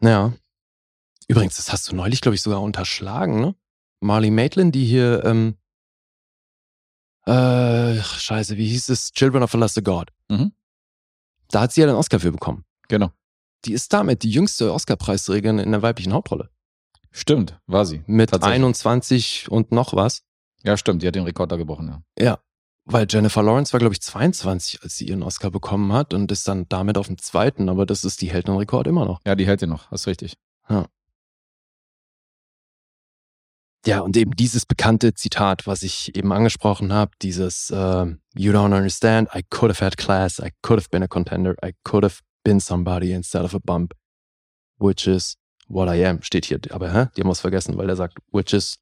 Ja. 0.00 0.32
Übrigens, 1.28 1.58
das 1.58 1.70
hast 1.70 1.88
du 1.88 1.94
neulich, 1.94 2.22
glaube 2.22 2.34
ich, 2.34 2.42
sogar 2.42 2.60
unterschlagen, 2.60 3.40
ne? 3.40 3.54
Marley 4.00 4.32
Maitland, 4.32 4.74
die 4.74 4.84
hier, 4.84 5.24
ähm, 5.24 5.58
äh, 7.26 8.02
scheiße, 8.02 8.56
wie 8.56 8.66
hieß 8.66 8.88
es? 8.88 9.12
Children 9.12 9.44
of 9.44 9.54
a 9.54 9.58
Lesser 9.58 9.82
God. 9.82 10.10
Mhm. 10.28 10.56
Da 11.50 11.60
hat 11.60 11.72
sie 11.72 11.82
ja 11.82 11.86
den 11.86 11.94
Oscar 11.94 12.18
für 12.18 12.32
bekommen. 12.32 12.64
Genau. 12.88 13.12
Die 13.64 13.72
ist 13.72 13.92
damit 13.92 14.22
die 14.22 14.30
jüngste 14.30 14.72
Oscar-Preisträgerin 14.72 15.58
in 15.58 15.72
der 15.72 15.82
weiblichen 15.82 16.12
Hauptrolle. 16.12 16.50
Stimmt, 17.10 17.60
war 17.66 17.84
sie. 17.84 18.02
Mit 18.06 18.30
Tatsächlich. 18.30 18.56
21 18.56 19.50
und 19.50 19.70
noch 19.70 19.94
was. 19.94 20.22
Ja, 20.64 20.76
stimmt, 20.76 21.02
die 21.02 21.06
hat 21.06 21.14
den 21.14 21.24
Rekord 21.24 21.52
da 21.52 21.56
gebrochen, 21.56 21.88
ja. 21.88 22.24
Ja. 22.24 22.38
Weil 22.84 23.06
Jennifer 23.08 23.42
Lawrence 23.42 23.72
war, 23.72 23.78
glaube 23.78 23.94
ich, 23.94 24.00
22, 24.00 24.82
als 24.82 24.96
sie 24.96 25.06
ihren 25.06 25.22
Oscar 25.22 25.50
bekommen 25.50 25.92
hat 25.92 26.14
und 26.14 26.32
ist 26.32 26.48
dann 26.48 26.68
damit 26.68 26.98
auf 26.98 27.06
dem 27.06 27.18
zweiten, 27.18 27.68
aber 27.68 27.86
das 27.86 28.04
ist 28.04 28.20
die 28.22 28.30
hält 28.30 28.48
den 28.48 28.56
Rekord 28.56 28.86
immer 28.88 29.04
noch. 29.04 29.20
Ja, 29.24 29.36
die 29.36 29.46
hält 29.46 29.62
den 29.62 29.68
noch, 29.68 29.90
hast 29.90 30.06
richtig. 30.06 30.36
Ja, 33.84 34.00
und 34.00 34.16
eben 34.16 34.30
dieses 34.32 34.64
bekannte 34.64 35.14
Zitat, 35.14 35.66
was 35.66 35.82
ich 35.82 36.14
eben 36.16 36.32
angesprochen 36.32 36.92
habe, 36.92 37.12
dieses 37.20 37.72
ähm, 37.74 38.20
You 38.34 38.52
don't 38.52 38.76
understand, 38.76 39.28
I 39.34 39.42
could 39.42 39.72
have 39.72 39.84
had 39.84 39.96
class, 39.96 40.38
I 40.38 40.52
could 40.62 40.78
have 40.78 40.88
been 40.90 41.02
a 41.02 41.08
contender, 41.08 41.56
I 41.64 41.72
could 41.82 42.04
have 42.04 42.20
been 42.44 42.60
somebody 42.60 43.12
instead 43.12 43.44
of 43.44 43.54
a 43.54 43.58
bump, 43.58 43.94
which 44.78 45.06
is 45.06 45.36
what 45.68 45.88
I 45.88 46.04
am, 46.06 46.22
steht 46.22 46.44
hier. 46.46 46.60
Aber 46.70 46.92
hä? 46.92 47.08
die 47.16 47.20
haben 47.22 47.28
was 47.30 47.40
vergessen, 47.40 47.76
weil 47.76 47.88
er 47.88 47.96
sagt, 47.96 48.18
which 48.32 48.52
is, 48.52 48.78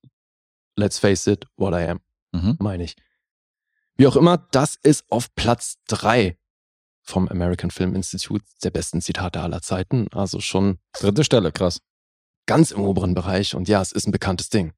let's 0.77 0.99
face 0.99 1.27
it, 1.27 1.47
what 1.57 1.73
I 1.75 1.89
am, 1.89 2.01
Mhm. 2.33 2.57
meine 2.61 2.85
ich. 2.85 2.97
Wie 3.97 4.07
auch 4.07 4.17
immer, 4.17 4.39
das 4.39 4.77
ist 4.83 5.05
auf 5.11 5.35
Platz 5.35 5.77
drei 5.87 6.39
vom 7.03 7.29
American 7.29 7.71
Film 7.71 7.95
Institute 7.95 8.45
der 8.63 8.71
besten 8.71 9.01
Zitate 9.03 9.41
aller 9.41 9.63
Zeiten. 9.63 10.07
Also 10.13 10.41
schon 10.41 10.79
Dritte 10.93 11.25
Stelle, 11.25 11.53
krass. 11.53 11.81
ganz 12.47 12.71
im 12.71 12.81
oberen 12.81 13.15
Bereich. 13.15 13.55
Und 13.55 13.69
ja, 13.69 13.81
es 13.83 13.93
ist 13.93 14.07
ein 14.07 14.13
bekanntes 14.13 14.49
Ding. 14.49 14.73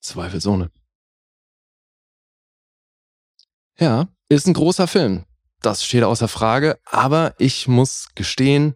Zweifelsohne. 0.00 0.70
Ja, 3.78 4.08
ist 4.28 4.46
ein 4.46 4.54
großer 4.54 4.86
Film. 4.86 5.24
Das 5.64 5.82
steht 5.82 6.04
außer 6.04 6.28
Frage. 6.28 6.78
Aber 6.84 7.34
ich 7.38 7.68
muss 7.68 8.08
gestehen, 8.14 8.74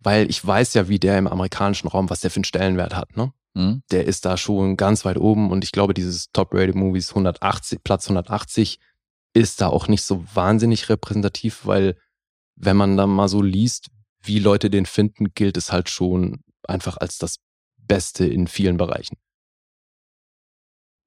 weil 0.00 0.28
ich 0.28 0.44
weiß 0.44 0.74
ja, 0.74 0.88
wie 0.88 0.98
der 0.98 1.18
im 1.18 1.26
amerikanischen 1.26 1.88
Raum, 1.88 2.10
was 2.10 2.20
der 2.20 2.30
für 2.30 2.36
einen 2.36 2.44
Stellenwert 2.44 2.94
hat. 2.94 3.16
Ne? 3.16 3.32
Mhm. 3.54 3.82
Der 3.90 4.04
ist 4.04 4.26
da 4.26 4.36
schon 4.36 4.76
ganz 4.76 5.06
weit 5.06 5.16
oben. 5.16 5.50
Und 5.50 5.64
ich 5.64 5.72
glaube, 5.72 5.94
dieses 5.94 6.30
Top-Rated 6.32 6.74
Movies 6.74 7.10
180, 7.10 7.82
Platz 7.82 8.04
180 8.04 8.80
ist 9.32 9.62
da 9.62 9.68
auch 9.68 9.88
nicht 9.88 10.02
so 10.02 10.22
wahnsinnig 10.34 10.90
repräsentativ, 10.90 11.64
weil 11.64 11.96
wenn 12.54 12.76
man 12.76 12.98
dann 12.98 13.10
mal 13.10 13.28
so 13.28 13.40
liest, 13.40 13.88
wie 14.22 14.40
Leute 14.40 14.68
den 14.68 14.84
finden, 14.84 15.32
gilt 15.32 15.56
es 15.56 15.72
halt 15.72 15.88
schon 15.88 16.42
einfach 16.68 16.98
als 16.98 17.16
das 17.16 17.36
Beste 17.78 18.26
in 18.26 18.46
vielen 18.46 18.76
Bereichen. 18.76 19.16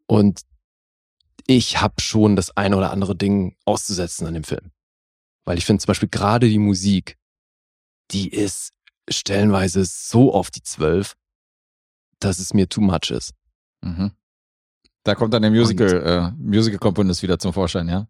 Und 0.07 0.41
ich 1.45 1.81
habe 1.81 2.01
schon 2.01 2.35
das 2.35 2.57
eine 2.57 2.77
oder 2.77 2.89
andere 2.89 3.15
Ding 3.15 3.55
auszusetzen 3.65 4.25
an 4.25 4.33
dem 4.33 4.43
Film. 4.43 4.71
Weil 5.45 5.57
ich 5.57 5.65
finde 5.65 5.81
zum 5.81 5.87
Beispiel 5.87 6.09
gerade 6.09 6.47
die 6.47 6.59
Musik, 6.59 7.17
die 8.11 8.29
ist 8.29 8.71
stellenweise 9.09 9.83
so 9.85 10.33
auf 10.33 10.49
die 10.51 10.63
Zwölf, 10.63 11.15
dass 12.19 12.39
es 12.39 12.53
mir 12.53 12.69
too 12.69 12.81
much 12.81 13.09
ist. 13.11 13.33
Mhm. 13.81 14.11
Da 15.03 15.15
kommt 15.15 15.33
dann 15.33 15.41
der 15.41 15.51
Musical, 15.51 16.01
äh, 16.01 16.31
Musical-Komponist 16.37 17.23
wieder 17.23 17.37
zum 17.37 17.51
Vorschein, 17.51 17.89
ja? 17.89 18.07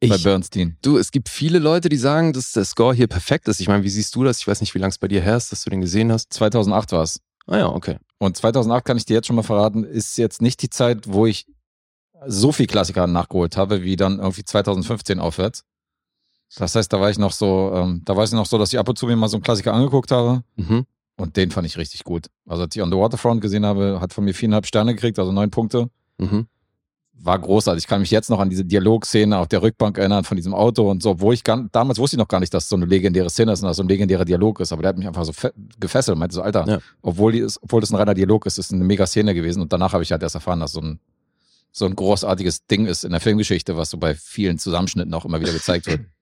bei 0.00 0.16
Ich, 0.16 0.22
Bernstein. 0.22 0.76
du, 0.82 0.98
es 0.98 1.10
gibt 1.10 1.28
viele 1.28 1.58
Leute, 1.58 1.88
die 1.88 1.96
sagen, 1.96 2.32
dass 2.32 2.52
der 2.52 2.64
Score 2.64 2.94
hier 2.94 3.06
perfekt 3.06 3.48
ist. 3.48 3.60
Ich 3.60 3.68
meine, 3.68 3.82
wie 3.82 3.88
siehst 3.88 4.14
du 4.14 4.24
das? 4.24 4.40
Ich 4.40 4.46
weiß 4.46 4.60
nicht, 4.60 4.74
wie 4.74 4.78
lange 4.78 4.90
es 4.90 4.98
bei 4.98 5.08
dir 5.08 5.22
her 5.22 5.36
ist, 5.36 5.52
dass 5.52 5.64
du 5.64 5.70
den 5.70 5.80
gesehen 5.80 6.12
hast. 6.12 6.32
2008 6.34 6.92
war 6.92 7.02
es. 7.02 7.20
Ah 7.46 7.58
ja, 7.58 7.68
okay. 7.68 7.98
Und 8.18 8.36
2008 8.36 8.84
kann 8.84 8.96
ich 8.96 9.06
dir 9.06 9.14
jetzt 9.14 9.26
schon 9.26 9.36
mal 9.36 9.42
verraten, 9.42 9.84
ist 9.84 10.18
jetzt 10.18 10.42
nicht 10.42 10.60
die 10.62 10.70
Zeit, 10.70 11.06
wo 11.06 11.26
ich 11.26 11.46
so 12.26 12.52
viel 12.52 12.66
Klassiker 12.66 13.06
nachgeholt 13.06 13.56
habe, 13.56 13.82
wie 13.82 13.96
dann 13.96 14.18
irgendwie 14.18 14.44
2015 14.44 15.18
aufwärts. 15.18 15.64
Das 16.54 16.74
heißt, 16.74 16.92
da 16.92 17.00
war 17.00 17.10
ich 17.10 17.18
noch 17.18 17.32
so, 17.32 17.72
ähm, 17.74 18.02
da 18.04 18.16
weiß 18.16 18.30
ich 18.30 18.34
noch 18.36 18.46
so, 18.46 18.56
dass 18.58 18.72
ich 18.72 18.78
ab 18.78 18.88
und 18.88 18.98
zu 18.98 19.06
mir 19.06 19.16
mal 19.16 19.28
so 19.28 19.36
einen 19.36 19.42
Klassiker 19.42 19.72
angeguckt 19.74 20.10
habe 20.12 20.42
Mhm. 20.56 20.84
und 21.16 21.36
den 21.36 21.50
fand 21.50 21.66
ich 21.66 21.76
richtig 21.76 22.04
gut. 22.04 22.26
Also 22.46 22.62
als 22.62 22.74
ich 22.76 22.82
On 22.82 22.90
the 22.90 22.96
Waterfront 22.96 23.40
gesehen 23.40 23.66
habe, 23.66 23.98
hat 24.00 24.12
von 24.12 24.24
mir 24.24 24.32
viereinhalb 24.34 24.66
Sterne 24.66 24.94
gekriegt, 24.94 25.18
also 25.18 25.32
neun 25.32 25.50
Punkte. 25.50 25.90
Mhm. 26.18 26.46
War 27.18 27.38
großartig. 27.38 27.84
Ich 27.84 27.88
kann 27.88 28.00
mich 28.00 28.10
jetzt 28.10 28.28
noch 28.28 28.38
an 28.38 28.50
diese 28.50 28.64
Dialogszene 28.64 29.38
auf 29.38 29.48
der 29.48 29.62
Rückbank 29.62 29.96
erinnern 29.98 30.22
von 30.24 30.36
diesem 30.36 30.52
Auto 30.54 30.88
und 30.90 31.02
so, 31.02 31.10
obwohl 31.10 31.32
ich 31.34 31.42
gar, 31.42 31.66
damals 31.72 31.98
wusste 31.98 32.16
ich 32.16 32.18
noch 32.18 32.28
gar 32.28 32.40
nicht, 32.40 32.52
dass 32.52 32.64
es 32.64 32.68
so 32.68 32.76
eine 32.76 32.84
legendäre 32.84 33.30
Szene 33.30 33.52
ist 33.52 33.62
und 33.62 33.68
dass 33.68 33.78
so 33.78 33.82
ein 33.82 33.88
legendärer 33.88 34.24
Dialog 34.26 34.60
ist, 34.60 34.70
aber 34.70 34.82
der 34.82 34.90
hat 34.90 34.98
mich 34.98 35.06
einfach 35.08 35.24
so 35.24 35.32
fe- 35.32 35.54
gefesselt, 35.80 36.18
meinte 36.18 36.34
so, 36.34 36.42
Alter, 36.42 36.66
Ja. 36.68 36.78
obwohl, 37.02 37.32
die 37.32 37.38
ist, 37.38 37.58
obwohl 37.62 37.80
das 37.80 37.90
ein 37.90 37.96
reiner 37.96 38.12
Dialog 38.14 38.44
ist, 38.46 38.58
ist 38.58 38.66
es 38.66 38.72
eine 38.72 38.84
mega 38.84 39.06
Szene 39.06 39.34
gewesen 39.34 39.62
und 39.62 39.72
danach 39.72 39.94
habe 39.94 40.02
ich 40.02 40.12
halt 40.12 40.22
erst 40.22 40.34
erfahren, 40.34 40.60
dass 40.60 40.72
so 40.72 40.80
ein, 40.80 41.00
so 41.72 41.86
ein 41.86 41.96
großartiges 41.96 42.66
Ding 42.66 42.84
ist 42.86 43.04
in 43.04 43.12
der 43.12 43.20
Filmgeschichte, 43.20 43.76
was 43.78 43.90
so 43.90 43.96
bei 43.98 44.14
vielen 44.14 44.58
Zusammenschnitten 44.58 45.12
auch 45.14 45.24
immer 45.24 45.40
wieder 45.40 45.52
gezeigt 45.52 45.86
wird. 45.86 46.00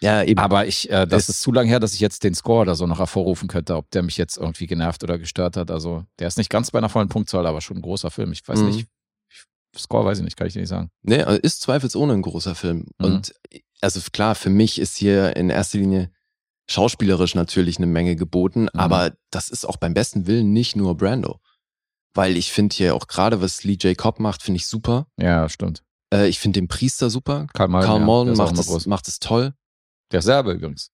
Ja, 0.00 0.22
eben. 0.22 0.38
Aber 0.40 0.66
ich, 0.66 0.90
äh, 0.90 1.06
das 1.06 1.24
Es- 1.24 1.28
ist 1.36 1.42
zu 1.42 1.52
lang 1.52 1.66
her, 1.66 1.80
dass 1.80 1.94
ich 1.94 2.00
jetzt 2.00 2.22
den 2.24 2.34
Score 2.34 2.60
oder 2.62 2.74
so 2.74 2.86
noch 2.86 2.98
hervorrufen 2.98 3.48
könnte, 3.48 3.76
ob 3.76 3.90
der 3.90 4.02
mich 4.02 4.16
jetzt 4.18 4.36
irgendwie 4.36 4.66
genervt 4.66 5.02
oder 5.02 5.18
gestört 5.18 5.56
hat. 5.56 5.70
Also 5.70 6.04
der 6.18 6.28
ist 6.28 6.36
nicht 6.38 6.50
ganz 6.50 6.70
bei 6.70 6.78
einer 6.78 6.88
vollen 6.90 7.08
Punktzahl, 7.08 7.46
aber 7.46 7.60
schon 7.60 7.78
ein 7.78 7.82
großer 7.82 8.10
Film. 8.10 8.32
Ich 8.32 8.46
weiß 8.46 8.60
Mhm. 8.60 8.66
nicht. 8.66 8.86
Ich, 9.30 9.80
Score 9.82 10.04
weiß 10.04 10.18
ich 10.18 10.24
nicht, 10.24 10.36
kann 10.36 10.46
ich 10.46 10.52
dir 10.54 10.60
nicht 10.60 10.68
sagen. 10.68 10.90
Nee, 11.02 11.22
also 11.22 11.40
ist 11.40 11.62
zweifelsohne 11.62 12.12
ein 12.14 12.22
großer 12.22 12.54
Film. 12.54 12.86
Mhm. 12.98 13.04
Und 13.06 13.34
also 13.80 14.00
klar, 14.12 14.34
für 14.34 14.50
mich 14.50 14.78
ist 14.78 14.96
hier 14.96 15.36
in 15.36 15.48
erster 15.50 15.78
Linie 15.78 16.10
schauspielerisch 16.68 17.34
natürlich 17.34 17.76
eine 17.78 17.86
Menge 17.86 18.16
geboten, 18.16 18.62
Mhm. 18.64 18.68
aber 18.74 19.12
das 19.30 19.48
ist 19.48 19.64
auch 19.66 19.76
beim 19.76 19.94
besten 19.94 20.26
Willen 20.26 20.52
nicht 20.52 20.76
nur 20.76 20.96
Brando. 20.96 21.40
Weil 22.14 22.36
ich 22.36 22.50
finde 22.52 22.74
hier 22.74 22.94
auch 22.94 23.06
gerade, 23.06 23.40
was 23.42 23.62
Lee 23.64 23.76
J. 23.80 23.96
Cobb 23.96 24.20
macht, 24.20 24.42
finde 24.42 24.56
ich 24.56 24.66
super. 24.66 25.06
Ja, 25.18 25.48
stimmt. 25.48 25.82
Äh, 26.12 26.28
ich 26.28 26.38
finde 26.38 26.60
den 26.60 26.68
Priester 26.68 27.10
super. 27.10 27.46
Karl 27.52 27.68
Malden, 27.68 27.86
Karl 27.86 28.00
ja, 28.00 28.06
Malden 28.06 28.32
ist 28.32 28.40
auch 28.40 28.52
macht, 28.52 28.58
es, 28.76 28.86
macht 28.86 29.08
es 29.08 29.18
toll. 29.18 29.52
Der 30.12 30.22
Serbe 30.22 30.52
übrigens, 30.52 30.90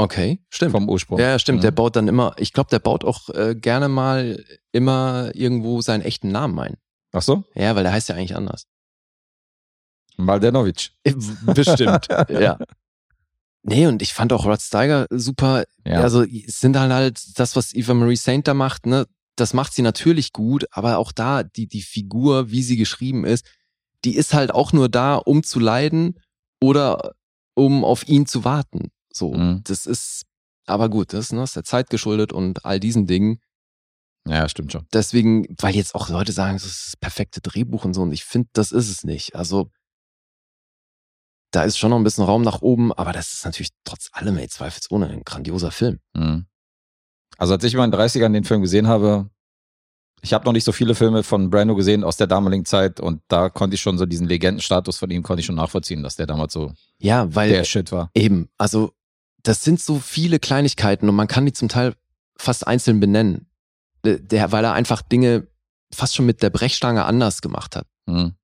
Okay, 0.00 0.40
stimmt. 0.48 0.72
vom 0.72 0.88
Ursprung. 0.88 1.18
Ja, 1.18 1.38
stimmt. 1.38 1.58
Mhm. 1.58 1.62
Der 1.62 1.70
baut 1.72 1.96
dann 1.96 2.06
immer, 2.08 2.34
ich 2.38 2.52
glaube, 2.52 2.70
der 2.70 2.78
baut 2.78 3.04
auch 3.04 3.28
äh, 3.30 3.54
gerne 3.56 3.88
mal 3.88 4.44
immer 4.70 5.32
irgendwo 5.34 5.80
seinen 5.80 6.02
echten 6.02 6.30
Namen 6.30 6.58
ein. 6.58 6.76
Ach 7.12 7.22
so? 7.22 7.44
Ja, 7.54 7.74
weil 7.74 7.82
der 7.82 7.92
heißt 7.92 8.08
ja 8.08 8.14
eigentlich 8.14 8.36
anders. 8.36 8.64
Maldenovic. 10.16 10.90
Bestimmt, 11.46 12.06
ja. 12.28 12.58
Nee, 13.62 13.86
und 13.86 14.02
ich 14.02 14.14
fand 14.14 14.32
auch 14.32 14.46
Rod 14.46 14.60
Steiger 14.60 15.06
super. 15.10 15.64
Ja. 15.84 16.00
Also 16.00 16.22
es 16.24 16.60
sind 16.60 16.74
dann 16.74 16.92
halt 16.92 17.38
das, 17.38 17.56
was 17.56 17.74
Eva 17.74 17.94
Marie 17.94 18.16
Saint 18.16 18.46
da 18.46 18.54
macht, 18.54 18.86
ne? 18.86 19.06
Das 19.36 19.54
macht 19.54 19.72
sie 19.72 19.82
natürlich 19.82 20.32
gut, 20.32 20.66
aber 20.70 20.98
auch 20.98 21.12
da, 21.12 21.44
die, 21.44 21.68
die 21.68 21.82
Figur, 21.82 22.50
wie 22.50 22.62
sie 22.62 22.76
geschrieben 22.76 23.24
ist, 23.24 23.46
die 24.04 24.16
ist 24.16 24.34
halt 24.34 24.52
auch 24.52 24.72
nur 24.72 24.88
da, 24.88 25.14
um 25.16 25.42
zu 25.44 25.60
leiden 25.60 26.18
oder 26.60 27.12
um 27.58 27.84
auf 27.84 28.08
ihn 28.08 28.26
zu 28.26 28.44
warten. 28.44 28.90
So, 29.12 29.34
Mhm. 29.34 29.62
das 29.64 29.84
ist, 29.86 30.22
aber 30.66 30.88
gut, 30.88 31.12
das, 31.12 31.32
ne, 31.32 31.42
ist 31.42 31.56
der 31.56 31.64
Zeit 31.64 31.90
geschuldet 31.90 32.32
und 32.32 32.64
all 32.64 32.78
diesen 32.80 33.06
Dingen. 33.06 33.40
ja, 34.26 34.48
stimmt 34.48 34.72
schon. 34.72 34.86
Deswegen, 34.92 35.46
weil 35.58 35.74
jetzt 35.74 35.94
auch 35.94 36.08
Leute 36.08 36.32
sagen, 36.32 36.54
das 36.54 36.64
ist 36.66 36.86
das 36.88 36.96
perfekte 36.96 37.40
Drehbuch 37.40 37.84
und 37.84 37.94
so, 37.94 38.02
und 38.02 38.12
ich 38.12 38.24
finde, 38.24 38.48
das 38.52 38.72
ist 38.72 38.88
es 38.90 39.02
nicht. 39.04 39.34
Also, 39.34 39.70
da 41.50 41.62
ist 41.64 41.78
schon 41.78 41.90
noch 41.90 41.96
ein 41.96 42.04
bisschen 42.04 42.24
Raum 42.24 42.42
nach 42.42 42.60
oben, 42.60 42.92
aber 42.92 43.12
das 43.12 43.32
ist 43.32 43.44
natürlich 43.46 43.70
trotz 43.84 44.10
allem, 44.12 44.36
ey, 44.36 44.48
zweifelsohne 44.48 45.08
ein 45.08 45.22
grandioser 45.24 45.70
Film. 45.70 45.98
Mhm. 46.14 46.46
Also 47.38 47.54
als 47.54 47.64
ich 47.64 47.72
in 47.72 47.78
meinen 47.78 47.92
30ern 47.94 48.32
den 48.32 48.44
Film 48.44 48.60
gesehen 48.60 48.86
habe, 48.86 49.30
ich 50.22 50.32
habe 50.32 50.44
noch 50.44 50.52
nicht 50.52 50.64
so 50.64 50.72
viele 50.72 50.94
Filme 50.94 51.22
von 51.22 51.50
Brando 51.50 51.74
gesehen 51.74 52.04
aus 52.04 52.16
der 52.16 52.26
damaligen 52.26 52.64
Zeit 52.64 53.00
und 53.00 53.22
da 53.28 53.48
konnte 53.48 53.74
ich 53.74 53.80
schon 53.80 53.98
so 53.98 54.06
diesen 54.06 54.26
Legendenstatus 54.28 54.98
von 54.98 55.10
ihm 55.10 55.22
konnte 55.22 55.40
ich 55.40 55.46
schon 55.46 55.54
nachvollziehen, 55.56 56.02
dass 56.02 56.16
der 56.16 56.26
damals 56.26 56.52
so 56.52 56.72
Ja, 56.98 57.32
weil 57.34 57.50
der 57.50 57.64
Shit 57.64 57.92
war. 57.92 58.10
eben, 58.14 58.48
also, 58.58 58.92
das 59.42 59.62
sind 59.62 59.80
so 59.80 59.98
viele 59.98 60.38
Kleinigkeiten 60.38 61.08
und 61.08 61.14
man 61.14 61.28
kann 61.28 61.46
die 61.46 61.52
zum 61.52 61.68
Teil 61.68 61.94
fast 62.36 62.66
einzeln 62.66 63.00
benennen. 63.00 63.46
Der, 64.04 64.52
weil 64.52 64.64
er 64.64 64.72
einfach 64.74 65.02
Dinge 65.02 65.48
fast 65.92 66.14
schon 66.14 66.26
mit 66.26 66.42
der 66.42 66.50
Brechstange 66.50 67.04
anders 67.04 67.40
gemacht 67.40 67.74
hat. 67.76 67.86
Mhm. 68.06 68.34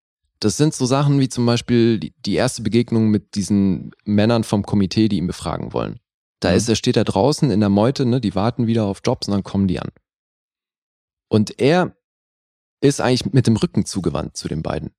Das 0.41 0.57
sind 0.57 0.75
so 0.75 0.85
Sachen 0.85 1.21
wie 1.21 1.29
zum 1.29 1.47
Beispiel 1.47 1.99
die, 2.01 2.13
die 2.25 2.35
erste 2.35 2.63
Begegnung 2.63 3.09
mit 3.11 3.35
diesen 3.35 3.93
Männern 4.05 4.45
vom 4.45 4.63
Komitee, 4.65 5.09
die 5.09 5.19
ihn 5.19 5.27
befragen 5.27 5.73
wollen. 5.73 6.01
Da 6.41 6.51
Mhm. 6.51 6.57
ist 6.57 6.69
er, 6.69 6.77
steht 6.77 6.97
er 6.97 7.05
draußen 7.05 7.51
in 7.51 7.61
der 7.61 7.69
Meute, 7.69 8.05
ne, 8.05 8.21
die 8.21 8.35
warten 8.35 8.67
wieder 8.67 8.85
auf 8.85 9.01
Jobs 9.05 9.29
und 9.29 9.33
dann 9.33 9.43
kommen 9.45 9.69
die 9.69 9.79
an. 9.81 9.89
Und 11.29 11.59
er 11.61 11.97
ist 12.81 13.01
eigentlich 13.01 13.33
mit 13.33 13.47
dem 13.47 13.57
Rücken 13.57 13.87
zugewandt 13.87 14.37
zu 14.37 14.49
den 14.49 14.63
beiden. 14.63 14.95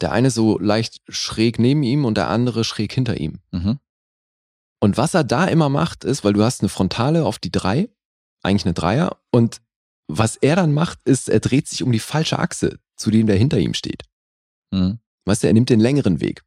Der 0.00 0.12
eine 0.12 0.30
so 0.30 0.58
leicht 0.58 1.00
schräg 1.08 1.58
neben 1.58 1.82
ihm 1.82 2.04
und 2.04 2.16
der 2.16 2.28
andere 2.28 2.64
schräg 2.64 2.92
hinter 2.92 3.18
ihm. 3.18 3.40
Mhm. 3.50 3.78
Und 4.80 4.96
was 4.98 5.14
er 5.14 5.24
da 5.24 5.46
immer 5.46 5.70
macht, 5.70 6.04
ist, 6.04 6.22
weil 6.22 6.34
du 6.34 6.42
hast 6.42 6.60
eine 6.60 6.68
Frontale 6.68 7.24
auf 7.24 7.38
die 7.38 7.50
drei, 7.50 7.88
eigentlich 8.42 8.66
eine 8.66 8.74
Dreier, 8.74 9.18
und 9.30 9.62
was 10.06 10.36
er 10.36 10.54
dann 10.54 10.74
macht, 10.74 11.00
ist, 11.04 11.28
er 11.28 11.40
dreht 11.40 11.66
sich 11.66 11.82
um 11.82 11.92
die 11.92 11.98
falsche 11.98 12.38
Achse, 12.38 12.78
zu 12.96 13.10
dem 13.10 13.26
der 13.26 13.36
hinter 13.36 13.58
ihm 13.58 13.74
steht. 13.74 14.02
Mhm. 14.70 15.00
Weißt 15.24 15.42
du, 15.42 15.46
er 15.46 15.54
nimmt 15.54 15.70
den 15.70 15.80
längeren 15.80 16.20
Weg. 16.20 16.44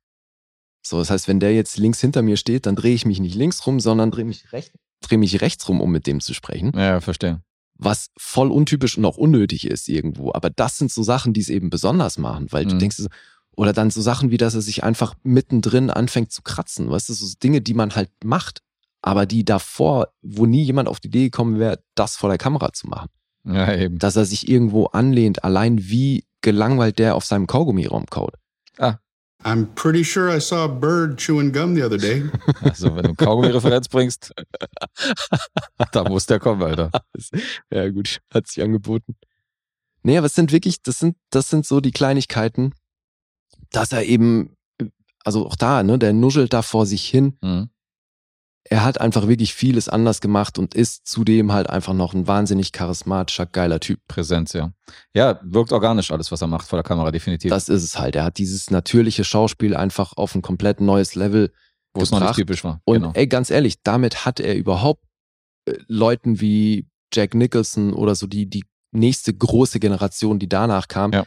So, 0.86 1.00
das 1.00 1.10
heißt, 1.10 1.28
wenn 1.28 1.40
der 1.40 1.54
jetzt 1.54 1.78
links 1.78 2.00
hinter 2.00 2.22
mir 2.22 2.38
steht, 2.38 2.66
dann 2.66 2.76
drehe 2.76 2.94
ich 2.94 3.06
mich 3.06 3.20
nicht 3.20 3.36
links 3.36 3.66
rum, 3.66 3.80
sondern 3.80 4.12
drehe 4.12 4.26
mich, 4.26 4.54
recht, 4.54 4.74
drehe 5.02 5.18
mich 5.18 5.42
rechts 5.42 5.68
rum, 5.68 5.82
um 5.82 5.92
mit 5.92 6.08
dem 6.08 6.22
zu 6.22 6.34
sprechen. 6.34 6.72
Ja, 6.76 7.02
verstehe. 7.02 7.42
Was 7.82 8.10
voll 8.18 8.52
untypisch 8.52 8.98
und 8.98 9.06
auch 9.06 9.18
unnötig 9.18 9.66
ist 9.66 9.88
irgendwo. 9.88 10.34
Aber 10.34 10.50
das 10.50 10.78
sind 10.78 10.92
so 10.92 11.02
Sachen, 11.02 11.32
die 11.34 11.40
es 11.42 11.48
eben 11.50 11.70
besonders 11.70 12.18
machen, 12.18 12.48
weil 12.52 12.66
du 12.66 12.76
Mhm. 12.76 12.80
denkst, 12.80 12.98
so- 12.98 13.08
oder 13.56 13.72
dann 13.74 13.90
so 13.90 14.02
Sachen 14.02 14.32
wie, 14.32 14.38
dass 14.38 14.54
er 14.54 14.62
sich 14.62 14.84
einfach 14.84 15.16
mittendrin 15.24 15.90
anfängt 15.90 16.32
zu 16.32 16.42
kratzen. 16.42 16.90
Weißt 16.90 17.08
du, 17.10 17.14
so 17.14 17.26
Dinge, 17.42 17.62
die 17.62 17.74
man 17.74 17.96
halt 17.96 18.10
macht, 18.24 18.62
aber 19.02 19.26
die 19.26 19.46
davor, 19.46 20.10
wo 20.22 20.46
nie 20.46 20.64
jemand 20.64 20.90
auf 20.90 21.00
die 21.00 21.08
Idee 21.08 21.24
gekommen 21.26 21.58
wäre, 21.58 21.80
das 21.96 22.18
vor 22.18 22.30
der 22.30 22.38
Kamera 22.38 22.74
zu 22.74 22.88
machen. 22.88 23.10
Ja, 23.46 23.74
eben. 23.74 23.98
Dass 23.98 24.18
er 24.18 24.26
sich 24.26 24.50
irgendwo 24.50 24.86
anlehnt, 24.88 25.44
allein 25.46 25.80
wie 25.90 26.26
gelangweilt 26.42 27.00
der 27.00 27.16
auf 27.16 27.26
seinem 27.26 27.48
Kaugummi 27.48 27.86
rumkaut. 27.86 28.36
I'm 29.44 29.74
pretty 29.74 30.04
sure 30.04 30.30
I 30.30 30.40
saw 30.40 30.66
a 30.66 30.68
bird 30.68 31.18
chewing 31.18 31.52
gum 31.54 31.74
the 31.76 31.84
other 31.84 31.98
day. 31.98 32.24
Also, 32.62 32.94
wenn 32.96 33.04
du 33.04 33.16
Kaugummi-Referenz 33.16 33.88
bringst, 33.88 34.34
da 35.92 36.04
muss 36.04 36.26
der 36.26 36.40
kommen, 36.40 36.62
Alter. 36.62 36.92
Ja, 37.72 37.90
gut, 37.90 38.20
hat 38.34 38.48
sich 38.48 38.62
angeboten. 38.62 39.16
Nee, 40.04 40.18
aber 40.18 40.28
es 40.28 40.36
sind 40.36 40.52
wirklich, 40.52 40.82
das 40.82 41.00
sind, 41.00 41.16
das 41.30 41.50
sind 41.50 41.66
so 41.66 41.80
die 41.80 41.92
Kleinigkeiten, 41.92 42.74
dass 43.72 43.92
er 43.92 44.04
eben, 44.04 44.56
also 45.24 45.46
auch 45.46 45.56
da, 45.56 45.84
ne, 45.84 45.98
der 45.98 46.14
nuschelt 46.14 46.52
da 46.54 46.62
vor 46.62 46.86
sich 46.86 47.08
hin. 47.08 47.38
Mhm. 47.42 47.70
Er 48.72 48.84
hat 48.84 49.02
einfach 49.02 49.28
wirklich 49.28 49.56
vieles 49.56 49.90
anders 49.90 50.22
gemacht 50.22 50.60
und 50.60 50.76
ist 50.76 51.08
zudem 51.08 51.52
halt 51.52 51.70
einfach 51.70 51.94
noch 51.94 52.14
ein 52.14 52.28
wahnsinnig 52.28 52.72
charismatischer, 52.72 53.48
geiler 53.48 53.80
Typ. 53.80 54.00
Präsenz, 54.08 54.54
ja. 54.54 54.72
Ja, 55.14 55.40
wirkt 55.44 55.72
organisch 55.72 56.12
alles, 56.12 56.32
was 56.32 56.42
er 56.42 56.48
macht 56.48 56.68
vor 56.68 56.78
der 56.78 56.84
Kamera, 56.84 57.10
definitiv. 57.10 57.50
Das 57.50 57.68
ist 57.68 57.84
es 57.84 57.98
halt. 57.98 58.16
Er 58.16 58.24
hat 58.24 58.38
dieses 58.38 58.70
natürliche 58.70 59.24
Schauspiel 59.24 59.76
einfach 59.76 60.14
auf 60.16 60.36
ein 60.36 60.44
komplett 60.44 60.82
neues 60.82 61.16
Level 61.16 61.52
wo 61.94 62.02
es 62.02 62.12
noch 62.12 62.20
nicht 62.20 62.36
typisch 62.36 62.64
war. 62.64 62.82
Und 62.86 62.96
genau. 63.02 63.12
ey, 63.16 63.28
ganz 63.28 63.50
ehrlich, 63.50 63.82
damit 63.82 64.26
hat 64.26 64.40
er 64.40 64.56
überhaupt 64.56 65.04
äh, 65.66 65.74
Leuten 65.88 66.40
wie 66.40 66.88
Jack 67.14 67.34
Nicholson 67.34 67.94
oder 67.94 68.16
so 68.16 68.28
die, 68.28 68.48
die 68.48 68.64
nächste 68.92 69.34
große 69.34 69.80
Generation, 69.80 70.40
die 70.40 70.48
danach 70.48 70.88
kam, 70.88 71.12
Ja. 71.12 71.26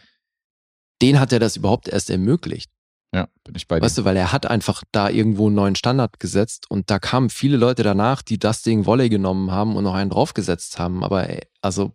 den 1.01 1.19
hat 1.19 1.33
er 1.33 1.41
das 1.41 1.57
überhaupt 1.57 1.89
erst 1.89 2.11
ermöglicht. 2.11 2.71
Ja, 3.15 3.29
bin 3.45 3.55
ich 3.55 3.69
bei 3.69 3.79
dir. 3.79 3.85
Weißt 3.85 3.99
du, 3.99 4.05
weil 4.05 4.17
er 4.17 4.33
hat 4.33 4.47
einfach 4.47 4.83
da 4.91 5.11
irgendwo 5.11 5.47
einen 5.47 5.55
neuen 5.57 5.75
Standard 5.75 6.19
gesetzt 6.19 6.71
und 6.71 6.91
da 6.91 6.99
kamen 6.99 7.29
viele 7.31 7.57
Leute 7.59 7.83
danach, 7.83 8.23
die 8.23 8.39
das 8.39 8.63
Ding 8.63 8.87
Volley 8.87 9.09
genommen 9.11 9.51
haben 9.51 9.77
und 9.77 9.85
noch 9.85 9.95
einen 9.95 10.09
draufgesetzt 10.11 10.79
haben. 10.79 11.05
Aber 11.05 11.29
ey, 11.29 11.47
also 11.61 11.93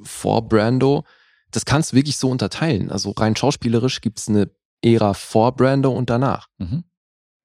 vor 0.00 0.48
Brando, 0.48 1.04
das 1.50 1.64
kannst 1.64 1.92
du 1.92 1.96
wirklich 1.96 2.16
so 2.18 2.30
unterteilen. 2.30 2.90
Also 2.90 3.10
rein 3.12 3.34
schauspielerisch 3.34 4.00
gibt's 4.00 4.28
eine 4.28 4.50
Ära 4.84 5.14
vor 5.14 5.56
Brando 5.56 5.90
und 5.92 6.08
danach. 6.10 6.48
Mhm. 6.58 6.84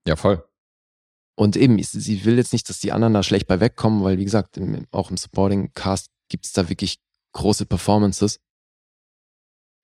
Ja, 0.07 0.15
voll. 0.15 0.43
Und 1.35 1.55
eben, 1.55 1.81
sie- 1.81 2.25
will 2.25 2.37
jetzt 2.37 2.53
nicht, 2.53 2.69
dass 2.69 2.79
die 2.79 2.91
anderen 2.91 3.13
da 3.13 3.23
schlecht 3.23 3.47
bei 3.47 3.59
wegkommen, 3.59 4.03
weil 4.03 4.17
wie 4.19 4.25
gesagt, 4.25 4.57
im, 4.57 4.85
auch 4.91 5.09
im 5.09 5.17
Supporting 5.17 5.71
Cast 5.73 6.09
gibt's 6.27 6.51
da 6.51 6.69
wirklich 6.69 6.99
große 7.33 7.65
Performances. 7.65 8.39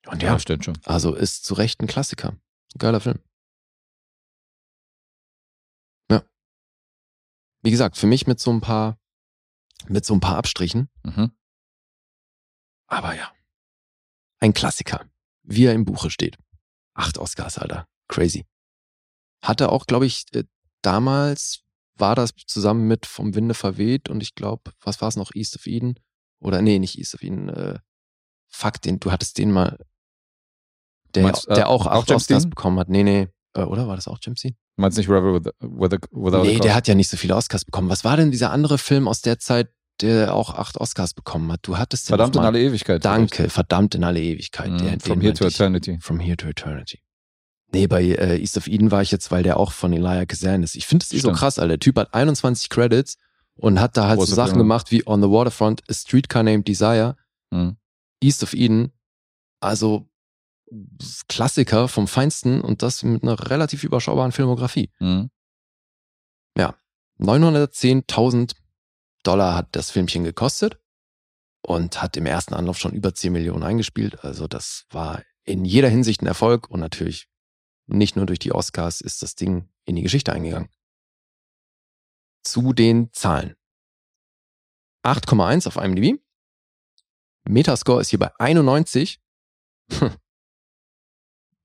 Und 0.07 0.21
ja, 0.21 0.33
Ja, 0.33 0.39
stimmt 0.39 0.65
schon. 0.65 0.77
also 0.83 1.15
ist 1.15 1.45
zu 1.45 1.53
Recht 1.55 1.81
ein 1.81 1.87
Klassiker. 1.87 2.35
Geiler 2.77 2.99
Film. 2.99 3.19
Ja. 6.11 6.23
Wie 7.61 7.71
gesagt, 7.71 7.97
für 7.97 8.07
mich 8.07 8.27
mit 8.27 8.39
so 8.39 8.51
ein 8.51 8.61
paar, 8.61 8.99
mit 9.87 10.05
so 10.05 10.13
ein 10.13 10.19
paar 10.19 10.37
Abstrichen. 10.37 10.89
Mhm. 11.03 11.31
Aber 12.87 13.15
ja. 13.15 13.33
Ein 14.39 14.53
Klassiker. 14.53 15.09
Wie 15.43 15.65
er 15.65 15.73
im 15.73 15.85
Buche 15.85 16.09
steht. 16.09 16.37
Acht 16.93 17.17
Oscars, 17.17 17.57
Alter. 17.57 17.87
Crazy. 18.07 18.45
Hatte 19.41 19.71
auch, 19.71 19.85
glaube 19.85 20.05
ich, 20.05 20.25
äh, 20.33 20.43
damals 20.81 21.63
war 21.97 22.15
das 22.15 22.33
zusammen 22.47 22.87
mit 22.87 23.05
Vom 23.05 23.35
Winde 23.35 23.53
verweht 23.53 24.09
und 24.09 24.21
ich 24.21 24.35
glaube, 24.35 24.73
was 24.81 25.01
war 25.01 25.07
es 25.07 25.15
noch, 25.15 25.33
East 25.33 25.55
of 25.55 25.65
Eden? 25.67 25.99
Oder 26.39 26.61
nee, 26.61 26.79
nicht 26.79 26.97
East 26.97 27.15
of 27.15 27.23
Eden, 27.23 27.49
äh, 27.49 27.79
fuck, 28.49 28.81
den, 28.81 28.99
du 28.99 29.11
hattest 29.11 29.37
den 29.37 29.51
mal, 29.51 29.79
der, 31.15 31.23
Meinst, 31.23 31.47
äh, 31.47 31.55
der 31.55 31.69
auch 31.69 31.85
auch 31.87 32.01
acht 32.01 32.09
James 32.09 32.23
Oscars 32.23 32.49
bekommen 32.49 32.79
hat. 32.79 32.89
Nee, 32.89 33.03
nee, 33.03 33.27
äh, 33.53 33.61
oder 33.63 33.87
war 33.87 33.95
das 33.95 34.07
auch 34.07 34.17
James 34.21 34.41
Dean? 34.41 34.53
Du 34.77 34.81
meinst 34.81 34.97
nicht 34.97 35.09
Rebel 35.09 35.33
with, 35.35 35.51
with 35.61 35.93
a, 35.93 35.97
Without 36.11 36.37
a 36.37 36.43
Nee, 36.43 36.49
Cause? 36.53 36.59
der 36.61 36.75
hat 36.75 36.87
ja 36.87 36.95
nicht 36.95 37.09
so 37.09 37.17
viele 37.17 37.35
Oscars 37.35 37.63
bekommen. 37.65 37.89
Was 37.89 38.03
war 38.03 38.17
denn 38.17 38.31
dieser 38.31 38.51
andere 38.51 38.77
Film 38.77 39.07
aus 39.07 39.21
der 39.21 39.39
Zeit, 39.39 39.69
der 40.01 40.33
auch 40.33 40.53
acht 40.53 40.77
Oscars 40.77 41.13
bekommen 41.13 41.51
hat? 41.51 41.61
Du 41.63 41.77
hattest 41.77 42.07
den 42.07 42.11
Verdammt 42.17 42.35
in 42.35 42.41
alle 42.41 42.59
Ewigkeit. 42.59 43.03
Danke, 43.05 43.49
verdammt 43.49 43.95
in 43.95 44.03
alle 44.03 44.21
Ewigkeit. 44.21 44.71
Mhm, 44.71 44.77
Der, 44.79 44.99
From 44.99 45.21
Here 45.21 45.33
to 45.33 45.43
meinte 45.43 45.47
ich. 45.47 45.55
Eternity. 45.55 45.97
From 46.01 46.19
Here 46.19 46.35
to 46.37 46.47
Eternity. 46.47 46.99
Nee, 47.73 47.87
bei 47.87 48.03
äh, 48.03 48.37
East 48.39 48.57
of 48.57 48.67
Eden 48.67 48.91
war 48.91 49.01
ich 49.01 49.11
jetzt, 49.11 49.31
weil 49.31 49.43
der 49.43 49.57
auch 49.57 49.71
von 49.71 49.91
Elijah 49.93 50.25
Kazan 50.25 50.63
ist. 50.63 50.75
Ich 50.75 50.85
finde 50.85 51.03
es 51.03 51.11
eh 51.13 51.19
so 51.19 51.31
krass, 51.31 51.57
Alter. 51.59 51.69
Der 51.69 51.79
Typ 51.79 51.97
hat 51.97 52.13
21 52.13 52.69
Credits 52.69 53.17
und 53.55 53.79
hat 53.79 53.95
da 53.97 54.07
halt 54.07 54.17
Große 54.19 54.31
so 54.31 54.35
Sachen 54.35 54.49
Filme. 54.51 54.63
gemacht 54.63 54.91
wie 54.91 55.05
On 55.07 55.21
the 55.21 55.29
Waterfront, 55.29 55.81
A 55.89 55.93
Streetcar 55.93 56.43
Named 56.43 56.67
Desire, 56.67 57.15
Mhm. 57.51 57.77
East 58.21 58.43
of 58.43 58.53
Eden. 58.53 58.91
Also 59.61 60.07
Klassiker 61.27 61.87
vom 61.87 62.07
Feinsten 62.07 62.61
und 62.61 62.81
das 62.81 63.03
mit 63.03 63.23
einer 63.23 63.49
relativ 63.49 63.83
überschaubaren 63.83 64.31
Filmografie. 64.31 64.91
Mhm. 64.99 65.29
910.000 67.19 68.55
Dollar 69.23 69.55
hat 69.55 69.75
das 69.75 69.91
Filmchen 69.91 70.23
gekostet 70.23 70.79
und 71.61 72.01
hat 72.01 72.17
im 72.17 72.25
ersten 72.25 72.53
Anlauf 72.53 72.77
schon 72.77 72.93
über 72.93 73.13
10 73.13 73.33
Millionen 73.33 73.63
eingespielt. 73.63 74.23
Also 74.23 74.47
das 74.47 74.85
war 74.89 75.23
in 75.43 75.65
jeder 75.65 75.89
Hinsicht 75.89 76.21
ein 76.21 76.27
Erfolg 76.27 76.69
und 76.69 76.79
natürlich 76.79 77.27
nicht 77.87 78.15
nur 78.15 78.25
durch 78.25 78.39
die 78.39 78.51
Oscars 78.51 79.01
ist 79.01 79.21
das 79.21 79.35
Ding 79.35 79.69
in 79.85 79.95
die 79.95 80.01
Geschichte 80.01 80.33
eingegangen. 80.33 80.69
Zu 82.43 82.73
den 82.73 83.11
Zahlen. 83.13 83.55
8,1 85.03 85.67
auf 85.67 85.77
IMDb. 85.77 86.19
Metascore 87.47 88.01
ist 88.01 88.09
hier 88.09 88.19
bei 88.19 88.31
91. 88.39 89.19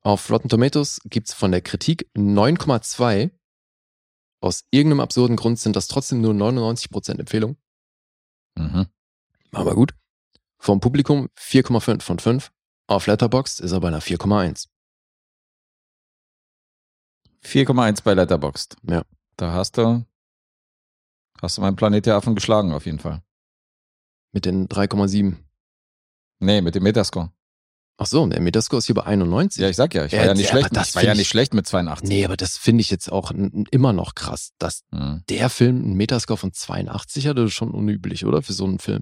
Auf 0.02 0.30
Rotten 0.30 0.48
Tomatoes 0.48 1.00
gibt's 1.04 1.34
von 1.34 1.50
der 1.50 1.60
Kritik 1.60 2.08
9,2. 2.16 3.30
Aus 4.42 4.64
irgendeinem 4.70 5.00
absurden 5.00 5.36
Grund 5.36 5.58
sind 5.58 5.76
das 5.76 5.88
trotzdem 5.88 6.22
nur 6.22 6.32
99% 6.32 7.18
Empfehlung. 7.18 7.56
Mhm. 8.56 8.86
Aber 9.52 9.74
gut. 9.74 9.94
Vom 10.58 10.80
Publikum 10.80 11.28
4,5 11.36 12.02
von 12.02 12.18
5. 12.18 12.52
Auf 12.86 13.06
Letterboxd 13.06 13.60
ist 13.60 13.72
er 13.72 13.80
bei 13.80 13.88
einer 13.88 14.00
4,1. 14.00 14.68
4,1 17.44 18.02
bei 18.02 18.14
Letterboxd. 18.14 18.76
Ja. 18.88 19.04
Da 19.36 19.52
hast 19.52 19.78
du, 19.78 20.04
hast 21.40 21.56
du 21.56 21.62
meinen 21.62 21.76
Planet 21.76 22.04
der 22.06 22.16
Affen 22.16 22.34
geschlagen, 22.34 22.72
auf 22.72 22.86
jeden 22.86 22.98
Fall. 22.98 23.22
Mit 24.32 24.44
den 24.44 24.68
3,7. 24.68 25.36
Nee, 26.40 26.60
mit 26.60 26.74
dem 26.74 26.82
Metascore. 26.82 27.32
Ach 28.02 28.06
so, 28.06 28.26
der 28.26 28.40
Metascore 28.40 28.78
ist 28.78 28.86
hier 28.86 28.94
bei 28.94 29.04
91. 29.04 29.60
Ja, 29.60 29.68
ich 29.68 29.76
sag 29.76 29.92
ja, 29.94 30.06
ich 30.06 30.12
war 30.12 30.20
Ja, 30.20 30.26
ja 30.28 30.34
nicht 30.34 30.48
schlecht. 30.48 30.70
das 30.72 30.88
Ich 30.88 30.94
war 30.94 31.04
ja 31.04 31.12
nicht 31.12 31.20
ich- 31.22 31.28
schlecht 31.28 31.52
mit 31.52 31.66
82. 31.66 32.08
Nee, 32.08 32.24
aber 32.24 32.38
das 32.38 32.56
finde 32.56 32.80
ich 32.80 32.88
jetzt 32.90 33.12
auch 33.12 33.30
immer 33.70 33.92
noch 33.92 34.14
krass, 34.14 34.52
dass 34.58 34.84
Mhm. 34.90 35.22
der 35.28 35.50
Film 35.50 35.76
einen 35.84 35.94
Metascore 35.96 36.38
von 36.38 36.52
82 36.54 37.26
hatte, 37.26 37.42
das 37.42 37.50
ist 37.50 37.54
schon 37.56 37.72
unüblich, 37.72 38.24
oder? 38.24 38.40
Für 38.40 38.54
so 38.54 38.64
einen 38.64 38.78
Film. 38.78 39.00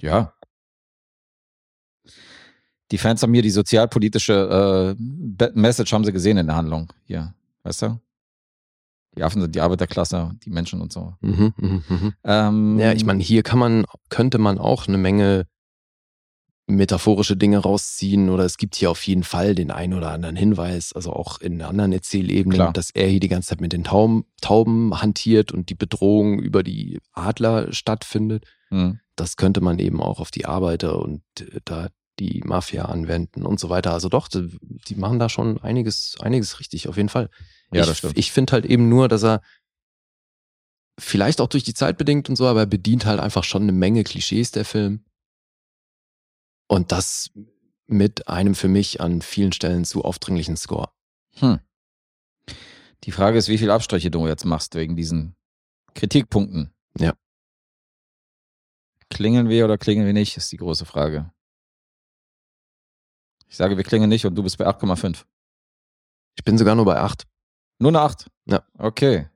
Ja. 0.00 0.34
Die 2.90 2.98
Fans 2.98 3.22
haben 3.22 3.32
hier 3.32 3.42
die 3.42 3.50
sozialpolitische 3.50 4.96
äh, 4.98 5.50
Message 5.54 5.92
haben 5.92 6.04
sie 6.04 6.12
gesehen 6.12 6.36
in 6.38 6.46
der 6.46 6.56
Handlung. 6.56 6.92
Hier, 7.04 7.34
weißt 7.62 7.82
du? 7.82 8.00
Die 9.16 9.22
Affen 9.22 9.40
sind 9.42 9.54
die 9.54 9.60
Arbeiterklasse, 9.60 10.32
die 10.44 10.50
Menschen 10.50 10.80
und 10.80 10.92
so. 10.92 11.14
Mhm, 11.20 11.54
mhm, 11.56 11.84
mhm. 11.88 12.14
Ähm, 12.24 12.78
Ja, 12.78 12.92
ich 12.92 13.04
meine, 13.04 13.22
hier 13.22 13.42
kann 13.42 13.58
man, 13.58 13.84
könnte 14.08 14.38
man 14.38 14.58
auch 14.58 14.88
eine 14.88 14.98
Menge 14.98 15.46
metaphorische 16.76 17.36
Dinge 17.36 17.58
rausziehen 17.58 18.28
oder 18.28 18.44
es 18.44 18.56
gibt 18.56 18.74
hier 18.74 18.90
auf 18.90 19.06
jeden 19.06 19.22
Fall 19.22 19.54
den 19.54 19.70
einen 19.70 19.94
oder 19.94 20.10
anderen 20.10 20.36
Hinweis, 20.36 20.92
also 20.92 21.12
auch 21.12 21.40
in 21.40 21.62
anderen 21.62 21.92
Erzählebenen, 21.92 22.56
Klar. 22.56 22.72
dass 22.72 22.90
er 22.90 23.08
hier 23.08 23.20
die 23.20 23.28
ganze 23.28 23.50
Zeit 23.50 23.60
mit 23.60 23.72
den 23.72 23.84
Tauben, 23.84 24.24
Tauben 24.40 25.00
hantiert 25.00 25.52
und 25.52 25.70
die 25.70 25.74
Bedrohung 25.74 26.38
über 26.40 26.62
die 26.62 26.98
Adler 27.12 27.72
stattfindet. 27.72 28.44
Mhm. 28.70 29.00
Das 29.16 29.36
könnte 29.36 29.60
man 29.60 29.78
eben 29.78 30.00
auch 30.00 30.20
auf 30.20 30.30
die 30.30 30.46
Arbeiter 30.46 30.98
und 30.98 31.22
äh, 31.40 31.60
da 31.64 31.88
die 32.18 32.42
Mafia 32.44 32.84
anwenden 32.84 33.44
und 33.44 33.58
so 33.58 33.70
weiter. 33.70 33.92
Also 33.92 34.08
doch, 34.08 34.28
die 34.28 34.58
die 34.60 34.94
machen 34.94 35.18
da 35.18 35.28
schon 35.28 35.58
einiges, 35.62 36.16
einiges 36.20 36.60
richtig, 36.60 36.88
auf 36.88 36.96
jeden 36.96 37.08
Fall. 37.08 37.30
Ja, 37.72 37.82
ich 37.82 37.86
das 37.86 37.98
stimmt. 37.98 38.18
ich 38.18 38.32
finde 38.32 38.52
halt 38.52 38.66
eben 38.66 38.88
nur, 38.88 39.08
dass 39.08 39.24
er 39.24 39.40
vielleicht 40.98 41.40
auch 41.40 41.48
durch 41.48 41.64
die 41.64 41.74
Zeit 41.74 41.98
bedingt 41.98 42.28
und 42.28 42.36
so, 42.36 42.46
aber 42.46 42.60
er 42.60 42.66
bedient 42.66 43.06
halt 43.06 43.20
einfach 43.20 43.44
schon 43.44 43.62
eine 43.62 43.72
Menge 43.72 44.04
Klischees 44.04 44.50
der 44.50 44.64
Film. 44.64 45.04
Und 46.72 46.90
das 46.90 47.30
mit 47.86 48.28
einem 48.28 48.54
für 48.54 48.66
mich 48.66 49.02
an 49.02 49.20
vielen 49.20 49.52
Stellen 49.52 49.84
zu 49.84 50.04
aufdringlichen 50.06 50.56
Score. 50.56 50.90
Hm. 51.32 51.60
Die 53.04 53.12
Frage 53.12 53.36
ist, 53.36 53.48
wie 53.48 53.58
viel 53.58 53.70
Abstriche 53.70 54.10
du 54.10 54.26
jetzt 54.26 54.46
machst 54.46 54.74
wegen 54.74 54.96
diesen 54.96 55.36
Kritikpunkten. 55.92 56.72
Ja. 56.98 57.12
Klingeln 59.10 59.50
wir 59.50 59.66
oder 59.66 59.76
klingeln 59.76 60.06
wir 60.06 60.14
nicht, 60.14 60.38
ist 60.38 60.50
die 60.50 60.56
große 60.56 60.86
Frage. 60.86 61.30
Ich 63.48 63.58
sage, 63.58 63.76
wir 63.76 63.84
klingeln 63.84 64.08
nicht 64.08 64.24
und 64.24 64.34
du 64.34 64.42
bist 64.42 64.56
bei 64.56 64.66
8,5. 64.66 65.26
Ich 66.38 66.44
bin 66.44 66.56
sogar 66.56 66.74
nur 66.74 66.86
bei 66.86 66.96
8. 66.96 67.26
Nur 67.80 67.90
eine 67.90 68.00
8? 68.00 68.30
Ja. 68.46 68.66
Okay. 68.78 69.28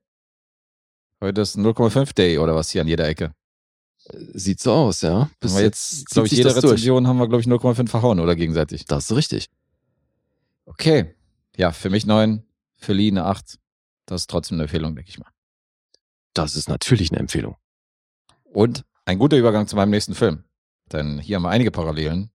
Heute 1.21 1.43
ist 1.43 1.59
0,5 1.59 2.15
Day 2.15 2.39
oder 2.39 2.55
was 2.55 2.71
hier 2.71 2.81
an 2.81 2.89
jeder 2.89 3.07
Ecke. 3.07 3.35
Sieht 4.12 4.61
so 4.61 4.73
aus, 4.73 5.01
ja. 5.01 5.31
Bis 5.41 5.53
Haben 5.53 5.59
wir 5.59 5.65
jetzt, 5.65 6.11
glaube 6.11 6.27
ich, 6.27 6.33
jede 6.33 6.45
das 6.45 6.61
durch. 6.61 6.74
Rezension 6.74 7.07
haben 7.07 7.19
wir, 7.19 7.28
glaube 7.28 7.41
ich, 7.41 7.49
0,5 7.49 7.89
verhauen 7.89 8.20
oder 8.20 8.37
gegenseitig. 8.37 8.85
Das 8.85 9.11
ist 9.11 9.16
richtig. 9.16 9.51
Okay. 10.65 11.15
Ja, 11.57 11.73
für 11.73 11.91
mich 11.91 12.07
9, 12.07 12.45
für 12.77 12.93
Lee 12.93 13.11
eine 13.11 13.24
8. 13.24 13.59
Das 14.05 14.23
ist 14.23 14.31
trotzdem 14.31 14.57
eine 14.57 14.65
Empfehlung, 14.65 14.95
denke 14.95 15.11
ich 15.11 15.19
mal. 15.19 15.31
Das 16.35 16.55
ist 16.55 16.69
natürlich 16.69 17.11
eine 17.11 17.19
Empfehlung. 17.20 17.57
Und 18.45 18.85
ein 19.05 19.19
guter 19.19 19.37
Übergang 19.37 19.66
zu 19.66 19.74
meinem 19.74 19.91
nächsten 19.91 20.15
Film. 20.15 20.45
Denn 20.93 21.19
hier 21.19 21.37
haben 21.37 21.43
wir 21.43 21.51
einige 21.51 21.70
Parallelen, 21.70 22.31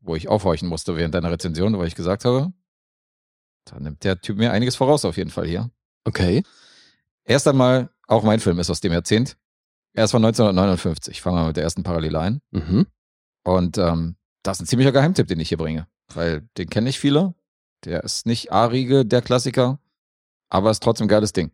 wo 0.00 0.16
ich 0.16 0.28
aufhorchen 0.28 0.68
musste 0.68 0.96
während 0.96 1.14
deiner 1.14 1.30
Rezension, 1.30 1.78
weil 1.78 1.86
ich 1.86 1.94
gesagt 1.94 2.24
habe, 2.24 2.52
da 3.64 3.78
nimmt 3.78 4.02
der 4.04 4.20
Typ 4.20 4.38
mir 4.38 4.52
einiges 4.52 4.76
voraus 4.76 5.04
auf 5.04 5.16
jeden 5.16 5.30
Fall 5.30 5.46
hier. 5.46 5.70
Okay. 6.04 6.42
Erst 7.24 7.46
einmal, 7.46 7.90
auch 8.06 8.22
mein 8.22 8.40
Film 8.40 8.58
ist 8.58 8.70
aus 8.70 8.80
dem 8.80 8.92
Jahrzehnt. 8.92 9.36
Er 9.96 10.04
ist 10.04 10.10
von 10.10 10.22
1959. 10.22 11.22
Fangen 11.22 11.38
wir 11.38 11.46
mit 11.46 11.56
der 11.56 11.64
ersten 11.64 11.82
Parallele 11.82 12.20
ein. 12.20 12.40
Mhm. 12.50 12.86
Und 13.44 13.78
ähm, 13.78 14.16
das 14.42 14.58
ist 14.58 14.64
ein 14.64 14.66
ziemlicher 14.66 14.92
Geheimtipp, 14.92 15.26
den 15.26 15.40
ich 15.40 15.48
hier 15.48 15.56
bringe. 15.56 15.88
Weil 16.12 16.42
den 16.58 16.68
kennen 16.68 16.84
nicht 16.84 17.00
viele. 17.00 17.34
Der 17.84 18.04
ist 18.04 18.26
nicht 18.26 18.52
A-Riege, 18.52 19.06
der 19.06 19.22
Klassiker, 19.22 19.78
aber 20.50 20.70
ist 20.70 20.82
trotzdem 20.82 21.06
ein 21.06 21.08
geiles 21.08 21.32
Ding. 21.32 21.50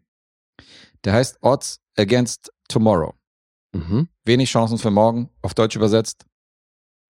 Der 1.04 1.12
heißt 1.12 1.38
Odds 1.42 1.80
Against 1.96 2.52
Tomorrow. 2.68 3.14
Mhm. 3.72 4.08
Wenig 4.24 4.50
Chancen 4.50 4.78
für 4.78 4.90
morgen, 4.90 5.30
auf 5.42 5.54
Deutsch 5.54 5.76
übersetzt. 5.76 6.26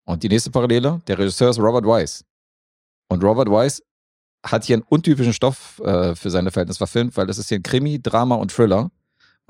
Und 0.06 0.24
die 0.24 0.28
nächste 0.28 0.50
Parallele, 0.50 1.00
der 1.06 1.18
Regisseur 1.18 1.50
ist 1.50 1.60
Robert 1.60 1.84
Wise. 1.84 2.24
Und 3.08 3.22
Robert 3.22 3.48
Wise 3.48 3.82
hat 4.44 4.64
hier 4.64 4.76
einen 4.76 4.82
untypischen 4.82 5.32
Stoff 5.32 5.80
äh, 5.84 6.16
für 6.16 6.30
seine 6.30 6.50
Verhältnisse 6.50 6.78
verfilmt, 6.78 7.16
weil 7.16 7.26
das 7.26 7.38
ist 7.38 7.48
hier 7.48 7.58
ein 7.58 7.62
Krimi, 7.62 8.02
Drama 8.02 8.34
und 8.34 8.52
Thriller. 8.52 8.90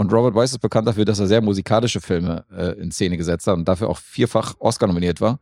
Und 0.00 0.10
Robert 0.14 0.34
Wise 0.34 0.54
ist 0.54 0.60
bekannt 0.60 0.88
dafür, 0.88 1.04
dass 1.04 1.18
er 1.18 1.26
sehr 1.26 1.42
musikalische 1.42 2.00
Filme 2.00 2.46
äh, 2.50 2.72
in 2.80 2.90
Szene 2.90 3.18
gesetzt 3.18 3.46
hat 3.46 3.58
und 3.58 3.68
dafür 3.68 3.90
auch 3.90 3.98
vierfach 3.98 4.54
Oscar 4.58 4.86
nominiert 4.86 5.20
war. 5.20 5.38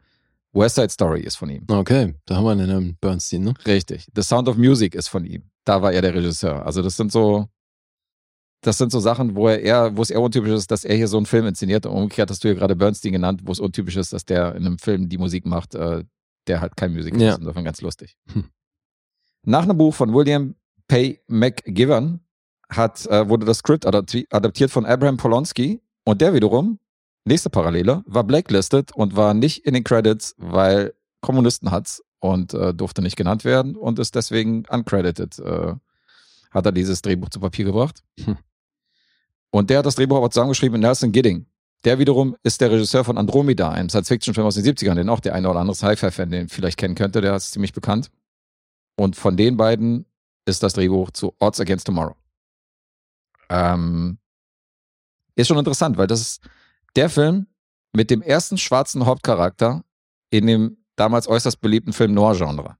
West 0.53 0.75
Side 0.75 0.89
Story 0.89 1.21
ist 1.21 1.37
von 1.37 1.49
ihm. 1.49 1.65
Okay, 1.71 2.17
da 2.27 2.35
haben 2.35 2.43
wir 2.45 2.51
einen 2.51 2.69
ähm, 2.69 2.97
Bernstein, 3.01 3.43
ne? 3.45 3.55
Richtig. 3.65 4.09
The 4.17 4.23
Sound 4.23 4.49
of 4.49 4.57
Music 4.57 4.97
ist 4.97 5.07
von 5.07 5.25
ihm. 5.25 5.45
Da 5.63 5.81
war 5.81 5.93
er 5.93 6.03
der 6.03 6.13
Regisseur. 6.13 6.67
Also 6.67 6.83
das 6.83 6.97
sind 6.97 7.13
so, 7.13 7.47
das 8.63 8.79
sind 8.79 8.91
so 8.91 8.99
Sachen, 8.99 9.37
wo 9.37 9.47
er 9.47 9.61
eher, 9.63 9.97
wo 9.97 10.03
es 10.03 10.11
eher 10.11 10.21
untypisch 10.21 10.51
ist, 10.51 10.73
dass 10.73 10.85
er 10.85 10.97
hier 10.97 11.07
so 11.07 11.19
einen 11.19 11.27
Film 11.27 11.47
inszeniert. 11.47 11.87
Und 11.87 11.93
umgekehrt 11.93 12.29
hast 12.29 12.43
du 12.43 12.49
ja 12.49 12.55
gerade 12.55 12.75
Bernstein 12.75 13.13
genannt, 13.13 13.43
wo 13.45 13.53
es 13.53 13.61
untypisch 13.61 13.95
ist, 13.97 14.13
dass 14.13 14.25
der 14.25 14.57
in 14.57 14.67
einem 14.67 14.79
Film 14.79 15.09
die 15.09 15.19
Musik 15.19 15.47
macht, 15.47 15.77
äh, 15.77 16.03
der 16.49 16.61
halt 16.61 16.77
kein 16.77 16.93
Musiker 16.95 17.17
Ja. 17.17 17.35
ist. 17.35 17.39
Insofern 17.39 17.65
ganz 17.65 17.81
lustig. 17.81 18.17
Hm. 18.33 18.43
Nach 19.45 19.63
einem 19.63 19.79
Buch 19.79 19.95
von 19.95 20.13
William 20.13 20.57
Pay 20.89 21.21
McGivern 21.29 22.19
hat, 22.69 23.07
äh, 23.07 23.29
wurde 23.29 23.47
das 23.47 23.59
Skript 23.59 23.87
adapti 23.87 24.27
adaptiert 24.31 24.71
von 24.71 24.85
Abraham 24.85 25.17
Polonsky 25.17 25.81
und 26.05 26.21
der 26.21 26.35
wiederum, 26.35 26.79
nächste 27.25 27.51
Parallele, 27.51 28.03
war 28.07 28.25
blacklisted 28.25 28.95
und 28.95 29.17
war 29.17 29.35
nicht 29.35 29.65
in 29.65 29.75
den 29.75 29.85
Credits, 29.85 30.35
weil 30.39 30.95
Kommunisten 31.21 31.71
hat's 31.71 32.03
und 32.21 32.55
äh, 32.55 32.75
durfte 32.75 33.03
nicht 33.03 33.17
genannt 33.17 33.45
werden 33.45 33.77
und 33.77 33.99
ist 33.99 34.15
deswegen 34.15 34.65
uncredited. 34.69 35.39
Äh, 35.39 35.75
hat 36.51 36.67
er 36.67 36.73
dieses 36.73 37.03
Drehbuch 37.03 37.29
zu 37.29 37.41
Papier 37.41 37.67
gebracht. 37.67 38.03
Hm. 38.25 38.39
Und 39.51 39.71
der 39.71 39.79
hat 39.79 39.87
das 39.87 39.95
Drehbuch 39.95 40.17
aber 40.17 40.31
zusammengeschrieben 40.31 40.81
mit 40.81 40.83
Nelson 40.87 41.13
Gidding. 41.13 41.47
Der 41.85 41.99
wiederum 41.99 42.37
ist 42.43 42.61
der 42.61 42.71
Regisseur 42.71 43.05
von 43.05 43.19
Andromeda, 43.19 43.71
einem 43.71 43.89
Science-Fiction-Film 43.89 44.47
aus 44.47 44.57
den 44.57 44.65
70ern, 44.65 44.95
den 44.95 45.09
auch 45.09 45.21
der 45.21 45.35
eine 45.35 45.49
oder 45.49 45.61
andere 45.61 45.77
Sci-Fi-Fan 45.77 46.31
den 46.31 46.49
vielleicht 46.49 46.77
kennen 46.77 46.95
könnte, 46.95 47.21
der 47.21 47.37
ist 47.37 47.53
ziemlich 47.53 47.73
bekannt. 47.73 48.11
Und 48.97 49.15
von 49.15 49.37
den 49.37 49.57
beiden 49.57 50.07
ist 50.45 50.63
das 50.63 50.73
Drehbuch 50.73 51.13
zu 51.13 51.35
Odds 51.39 51.61
Against 51.61 51.87
Tomorrow. 51.87 52.17
Ähm, 53.49 54.19
ist 55.35 55.49
schon 55.49 55.59
interessant, 55.59 55.97
weil 55.97 56.07
das 56.07 56.21
ist 56.21 56.41
der 56.97 57.09
Film 57.11 57.47
mit 57.93 58.11
dem 58.11 58.23
ersten 58.23 58.59
schwarzen 58.59 59.07
Hauptcharakter 59.07 59.85
in 60.31 60.47
dem 60.47 60.77
damals 60.97 61.29
äußerst 61.29 61.61
beliebten 61.61 61.93
Film 61.93 62.13
Noir-Genre. 62.15 62.77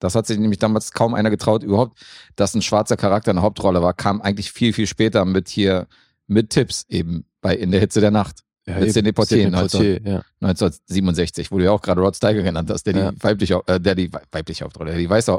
Das 0.00 0.14
hat 0.14 0.26
sich 0.26 0.38
nämlich 0.38 0.60
damals 0.60 0.92
kaum 0.92 1.12
einer 1.14 1.28
getraut, 1.28 1.64
überhaupt, 1.64 1.98
dass 2.36 2.54
ein 2.54 2.62
schwarzer 2.62 2.96
Charakter 2.96 3.32
eine 3.32 3.42
Hauptrolle 3.42 3.82
war, 3.82 3.94
kam 3.94 4.20
eigentlich 4.22 4.52
viel, 4.52 4.72
viel 4.72 4.86
später 4.86 5.24
mit 5.24 5.48
hier, 5.48 5.88
mit 6.28 6.50
Tipps 6.50 6.84
eben 6.88 7.24
bei 7.40 7.56
In 7.56 7.72
der 7.72 7.80
Hitze 7.80 8.00
der 8.00 8.12
Nacht. 8.12 8.44
Ja, 8.66 8.78
mit 8.78 8.92
Sidney 8.92 9.12
Poitier, 9.12 9.50
19, 9.50 10.04
ja. 10.06 10.22
1967, 10.40 11.50
wo 11.50 11.58
du 11.58 11.64
ja 11.64 11.70
auch 11.72 11.80
gerade 11.80 12.00
Rod 12.02 12.14
Steiger 12.14 12.42
genannt 12.42 12.70
hast, 12.70 12.84
der 12.84 12.94
Ja. 12.96 13.10
die 13.12 13.22
weibliche, 13.22 13.60
äh, 13.66 13.80
der 13.80 13.94
die 13.94 14.12
wei- 14.12 14.22
weibliche 14.30 14.64
Hauptrolle, 14.64 14.90
der 14.90 14.98
die 15.00 15.08
weiße, 15.08 15.38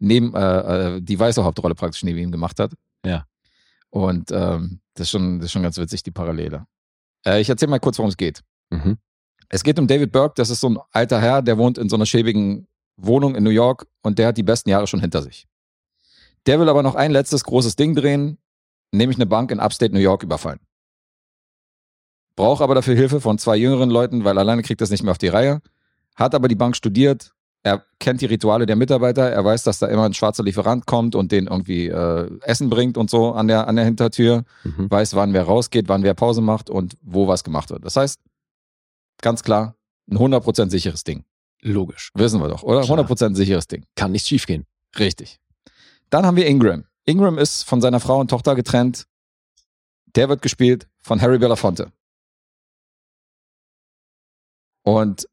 neben, 0.00 0.34
äh, 0.34 0.96
äh, 0.96 1.00
die 1.00 1.18
weiße 1.18 1.42
Hauptrolle 1.44 1.74
praktisch 1.76 2.02
neben 2.02 2.18
ihm 2.18 2.32
gemacht 2.32 2.58
hat. 2.58 2.72
Ja. 3.06 3.26
Und 3.94 4.32
ähm, 4.32 4.80
das, 4.94 5.06
ist 5.06 5.10
schon, 5.10 5.38
das 5.38 5.46
ist 5.46 5.52
schon 5.52 5.62
ganz 5.62 5.78
witzig, 5.78 6.02
die 6.02 6.10
Parallele. 6.10 6.66
Äh, 7.24 7.40
ich 7.40 7.48
erzähle 7.48 7.70
mal 7.70 7.78
kurz, 7.78 7.96
worum 7.98 8.08
es 8.08 8.16
geht. 8.16 8.40
Mhm. 8.70 8.98
Es 9.48 9.62
geht 9.62 9.78
um 9.78 9.86
David 9.86 10.10
Burke, 10.10 10.34
das 10.36 10.50
ist 10.50 10.60
so 10.60 10.68
ein 10.68 10.78
alter 10.90 11.20
Herr, 11.20 11.42
der 11.42 11.58
wohnt 11.58 11.78
in 11.78 11.88
so 11.88 11.94
einer 11.94 12.04
schäbigen 12.04 12.66
Wohnung 12.96 13.36
in 13.36 13.44
New 13.44 13.50
York 13.50 13.86
und 14.02 14.18
der 14.18 14.28
hat 14.28 14.36
die 14.36 14.42
besten 14.42 14.70
Jahre 14.70 14.88
schon 14.88 14.98
hinter 14.98 15.22
sich. 15.22 15.46
Der 16.46 16.58
will 16.58 16.68
aber 16.68 16.82
noch 16.82 16.96
ein 16.96 17.12
letztes 17.12 17.44
großes 17.44 17.76
Ding 17.76 17.94
drehen, 17.94 18.38
nämlich 18.90 19.16
eine 19.16 19.26
Bank 19.26 19.52
in 19.52 19.60
Upstate 19.60 19.94
New 19.94 20.00
York 20.00 20.24
überfallen. 20.24 20.58
Braucht 22.34 22.62
aber 22.62 22.74
dafür 22.74 22.96
Hilfe 22.96 23.20
von 23.20 23.38
zwei 23.38 23.56
jüngeren 23.56 23.90
Leuten, 23.90 24.24
weil 24.24 24.38
alleine 24.38 24.62
kriegt 24.62 24.80
das 24.80 24.90
nicht 24.90 25.04
mehr 25.04 25.12
auf 25.12 25.18
die 25.18 25.28
Reihe. 25.28 25.62
Hat 26.16 26.34
aber 26.34 26.48
die 26.48 26.56
Bank 26.56 26.74
studiert, 26.74 27.32
er 27.64 27.82
kennt 27.98 28.20
die 28.20 28.26
Rituale 28.26 28.66
der 28.66 28.76
Mitarbeiter, 28.76 29.30
er 29.30 29.42
weiß, 29.44 29.62
dass 29.62 29.78
da 29.78 29.86
immer 29.86 30.04
ein 30.04 30.12
schwarzer 30.12 30.44
Lieferant 30.44 30.84
kommt 30.86 31.14
und 31.14 31.32
den 31.32 31.46
irgendwie 31.46 31.88
äh, 31.88 32.30
Essen 32.42 32.68
bringt 32.68 32.98
und 32.98 33.08
so 33.08 33.32
an 33.32 33.48
der, 33.48 33.66
an 33.66 33.76
der 33.76 33.86
Hintertür 33.86 34.44
Mhm. 34.64 34.90
weiß, 34.90 35.14
wann 35.14 35.32
wer 35.32 35.44
rausgeht, 35.44 35.88
wann 35.88 36.02
wer 36.02 36.12
Pause 36.14 36.42
macht 36.42 36.68
und 36.68 36.96
wo 37.00 37.26
was 37.26 37.42
gemacht 37.42 37.70
wird. 37.70 37.82
Das 37.84 37.96
heißt, 37.96 38.20
ganz 39.22 39.42
klar, 39.42 39.76
ein 40.10 40.18
100% 40.18 40.68
sicheres 40.70 41.04
Ding. 41.04 41.24
Logisch. 41.62 42.10
Wissen 42.14 42.40
wir 42.42 42.48
doch, 42.48 42.62
oder? 42.62 42.82
Klar. 42.82 42.98
100% 42.98 43.34
sicheres 43.34 43.66
Ding. 43.66 43.86
Kann 43.96 44.12
nichts 44.12 44.28
schiefgehen. 44.28 44.66
Richtig. 44.98 45.40
Dann 46.10 46.26
haben 46.26 46.36
wir 46.36 46.46
Ingram. 46.46 46.84
Ingram 47.06 47.38
ist 47.38 47.62
von 47.62 47.80
seiner 47.80 47.98
Frau 48.00 48.20
und 48.20 48.28
Tochter 48.28 48.54
getrennt. 48.54 49.06
Der 50.14 50.28
wird 50.28 50.42
gespielt 50.42 50.86
von 51.00 51.22
Harry 51.22 51.38
Belafonte. 51.38 51.90
Und 54.82 55.26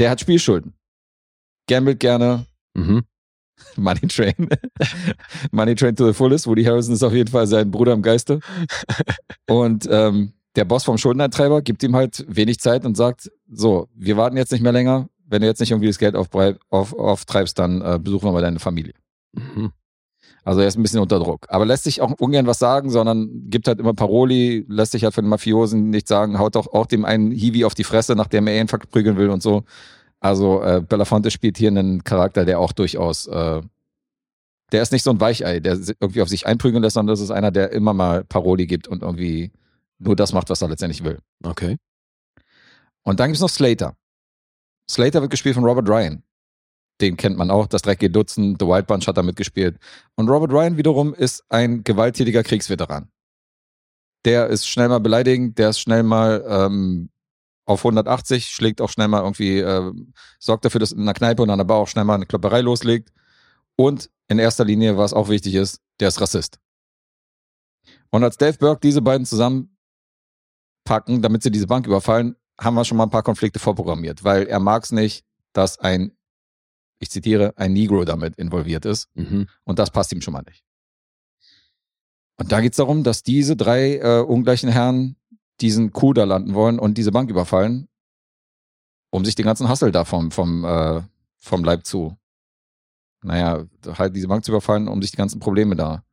der 0.00 0.10
hat 0.10 0.20
Spielschulden. 0.20 0.74
Gambelt 1.72 2.00
gerne. 2.00 2.44
Mhm. 2.74 3.04
Money 3.76 4.00
Train. 4.00 4.48
Money 5.52 5.74
Train 5.74 5.96
to 5.96 6.06
the 6.06 6.12
fullest. 6.12 6.46
Woody 6.46 6.64
Harrison 6.64 6.94
ist 6.94 7.02
auf 7.02 7.14
jeden 7.14 7.30
Fall 7.30 7.46
sein 7.46 7.70
Bruder 7.70 7.94
im 7.94 8.02
Geiste. 8.02 8.40
Und 9.48 9.88
ähm, 9.90 10.32
der 10.54 10.66
Boss 10.66 10.84
vom 10.84 10.98
Schuldeneintreiber 10.98 11.62
gibt 11.62 11.82
ihm 11.82 11.96
halt 11.96 12.26
wenig 12.28 12.60
Zeit 12.60 12.84
und 12.84 12.94
sagt, 12.94 13.30
so, 13.50 13.88
wir 13.94 14.18
warten 14.18 14.36
jetzt 14.36 14.52
nicht 14.52 14.60
mehr 14.60 14.72
länger. 14.72 15.08
Wenn 15.26 15.40
du 15.40 15.48
jetzt 15.48 15.60
nicht 15.60 15.70
irgendwie 15.70 15.86
das 15.86 15.98
Geld 15.98 16.14
auf, 16.14 16.28
auftreibst, 16.70 17.58
dann 17.58 17.80
äh, 17.80 17.98
besuchen 17.98 18.28
wir 18.28 18.32
mal 18.32 18.42
deine 18.42 18.58
Familie. 18.58 18.92
Mhm. 19.32 19.72
Also 20.44 20.60
er 20.60 20.66
ist 20.66 20.76
ein 20.76 20.82
bisschen 20.82 21.00
unter 21.00 21.18
Druck. 21.20 21.46
Aber 21.48 21.64
lässt 21.64 21.84
sich 21.84 22.02
auch 22.02 22.12
ungern 22.18 22.46
was 22.46 22.58
sagen, 22.58 22.90
sondern 22.90 23.30
gibt 23.48 23.66
halt 23.66 23.80
immer 23.80 23.94
Paroli, 23.94 24.66
lässt 24.68 24.92
sich 24.92 25.04
halt 25.04 25.14
von 25.14 25.24
den 25.24 25.30
Mafiosen 25.30 25.88
nicht 25.88 26.06
sagen, 26.06 26.38
haut 26.38 26.54
doch 26.54 26.66
auch 26.66 26.84
dem 26.84 27.06
einen 27.06 27.30
Hiwi 27.30 27.64
auf 27.64 27.74
die 27.74 27.84
Fresse, 27.84 28.14
nachdem 28.14 28.46
er 28.46 28.60
ihn 28.60 28.68
verprügeln 28.68 29.16
will 29.16 29.30
und 29.30 29.42
so. 29.42 29.64
Also 30.22 30.62
äh, 30.62 30.80
Belafonte 30.80 31.32
spielt 31.32 31.58
hier 31.58 31.68
einen 31.68 32.04
Charakter, 32.04 32.44
der 32.44 32.60
auch 32.60 32.70
durchaus, 32.70 33.26
äh, 33.26 33.60
der 34.70 34.82
ist 34.82 34.92
nicht 34.92 35.02
so 35.02 35.10
ein 35.10 35.20
Weichei, 35.20 35.58
der 35.58 35.74
irgendwie 35.74 36.22
auf 36.22 36.28
sich 36.28 36.46
einprügeln 36.46 36.80
lässt, 36.80 36.94
sondern 36.94 37.12
das 37.12 37.20
ist 37.20 37.32
einer, 37.32 37.50
der 37.50 37.72
immer 37.72 37.92
mal 37.92 38.22
Paroli 38.22 38.68
gibt 38.68 38.86
und 38.86 39.02
irgendwie 39.02 39.50
nur 39.98 40.14
das 40.14 40.32
macht, 40.32 40.48
was 40.48 40.62
er 40.62 40.68
letztendlich 40.68 41.02
will. 41.02 41.18
Okay. 41.42 41.76
Und 43.02 43.18
dann 43.18 43.30
gibt's 43.30 43.40
noch 43.40 43.48
Slater. 43.48 43.96
Slater 44.88 45.22
wird 45.22 45.32
gespielt 45.32 45.56
von 45.56 45.64
Robert 45.64 45.88
Ryan. 45.88 46.22
Den 47.00 47.16
kennt 47.16 47.36
man 47.36 47.50
auch, 47.50 47.66
das 47.66 47.82
dreckige 47.82 48.10
Dutzend, 48.10 48.58
The 48.60 48.66
Wild 48.66 48.86
Bunch 48.86 49.08
hat 49.08 49.16
da 49.16 49.24
mitgespielt. 49.24 49.76
Und 50.14 50.28
Robert 50.28 50.52
Ryan 50.52 50.76
wiederum 50.76 51.14
ist 51.14 51.42
ein 51.48 51.82
gewalttätiger 51.82 52.44
Kriegsveteran. 52.44 53.10
Der 54.24 54.46
ist 54.46 54.68
schnell 54.68 54.88
mal 54.88 55.00
beleidigend, 55.00 55.58
der 55.58 55.70
ist 55.70 55.80
schnell 55.80 56.04
mal 56.04 56.44
ähm, 56.46 57.10
auf 57.72 57.80
180, 57.80 58.46
schlägt 58.48 58.80
auch 58.80 58.90
schnell 58.90 59.08
mal 59.08 59.22
irgendwie, 59.22 59.58
äh, 59.58 59.92
sorgt 60.38 60.64
dafür, 60.64 60.78
dass 60.78 60.92
in 60.92 61.00
einer 61.02 61.14
Kneipe 61.14 61.42
und 61.42 61.50
an 61.50 61.58
der 61.58 61.64
Bar 61.64 61.78
auch 61.78 61.88
schnell 61.88 62.04
mal 62.04 62.14
eine 62.14 62.26
Klopperei 62.26 62.60
loslegt. 62.60 63.12
Und 63.76 64.10
in 64.28 64.38
erster 64.38 64.64
Linie, 64.64 64.96
was 64.96 65.12
auch 65.12 65.28
wichtig 65.28 65.54
ist, 65.54 65.80
der 66.00 66.08
ist 66.08 66.20
Rassist. 66.20 66.58
Und 68.10 68.24
als 68.24 68.36
Dave 68.36 68.58
Burke 68.58 68.80
diese 68.80 69.02
beiden 69.02 69.26
zusammenpacken, 69.26 71.22
damit 71.22 71.42
sie 71.42 71.50
diese 71.50 71.66
Bank 71.66 71.86
überfallen, 71.86 72.36
haben 72.60 72.74
wir 72.74 72.84
schon 72.84 72.98
mal 72.98 73.04
ein 73.04 73.10
paar 73.10 73.22
Konflikte 73.22 73.58
vorprogrammiert, 73.58 74.24
weil 74.24 74.46
er 74.46 74.60
mag 74.60 74.84
es 74.84 74.92
nicht, 74.92 75.24
dass 75.52 75.78
ein, 75.78 76.12
ich 76.98 77.10
zitiere, 77.10 77.54
ein 77.56 77.72
Negro 77.72 78.04
damit 78.04 78.36
involviert 78.36 78.84
ist. 78.84 79.08
Mhm. 79.14 79.48
Und 79.64 79.78
das 79.78 79.90
passt 79.90 80.12
ihm 80.12 80.20
schon 80.20 80.34
mal 80.34 80.42
nicht. 80.42 80.62
Und 82.36 82.52
da 82.52 82.60
geht 82.60 82.72
es 82.72 82.76
darum, 82.76 83.04
dass 83.04 83.22
diese 83.22 83.56
drei 83.56 83.96
äh, 83.96 84.20
ungleichen 84.20 84.68
Herren 84.68 85.16
diesen 85.62 85.92
Coup 85.92 86.14
da 86.14 86.24
landen 86.24 86.54
wollen 86.54 86.78
und 86.78 86.98
diese 86.98 87.12
Bank 87.12 87.30
überfallen, 87.30 87.88
um 89.10 89.24
sich 89.24 89.34
den 89.34 89.46
ganzen 89.46 89.68
Hassel 89.68 89.92
da 89.92 90.04
vom, 90.04 90.30
vom, 90.30 90.64
äh, 90.64 91.02
vom 91.38 91.64
Leib 91.64 91.86
zu, 91.86 92.16
naja, 93.22 93.64
halt 93.86 94.16
diese 94.16 94.28
Bank 94.28 94.44
zu 94.44 94.50
überfallen, 94.50 94.88
um 94.88 95.00
sich 95.00 95.12
die 95.12 95.16
ganzen 95.16 95.40
Probleme 95.40 95.76
da 95.76 96.04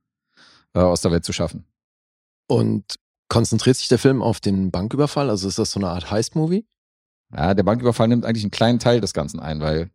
äh, 0.74 0.80
aus 0.80 1.02
der 1.02 1.12
Welt 1.12 1.26
zu 1.26 1.34
schaffen. 1.34 1.66
Und 2.48 2.96
konzentriert 3.28 3.78
sich 3.78 3.88
der 3.88 4.00
Film 4.00 4.22
auf 4.22 4.40
den 4.40 4.72
Banküberfall? 4.72 5.30
Also 5.30 5.48
ist 5.48 5.60
das 5.60 5.72
so 5.72 5.80
eine 5.80 5.90
Art 5.90 6.12
Heist-Movie? 6.12 6.66
Ja, 7.36 7.54
der 7.54 7.64
Banküberfall 7.64 8.08
nimmt 8.08 8.26
eigentlich 8.26 8.44
einen 8.44 8.52
kleinen 8.52 8.80
Teil 8.80 9.02
des 9.02 9.14
Ganzen 9.14 9.40
ein, 9.40 9.62
weil 9.62 9.92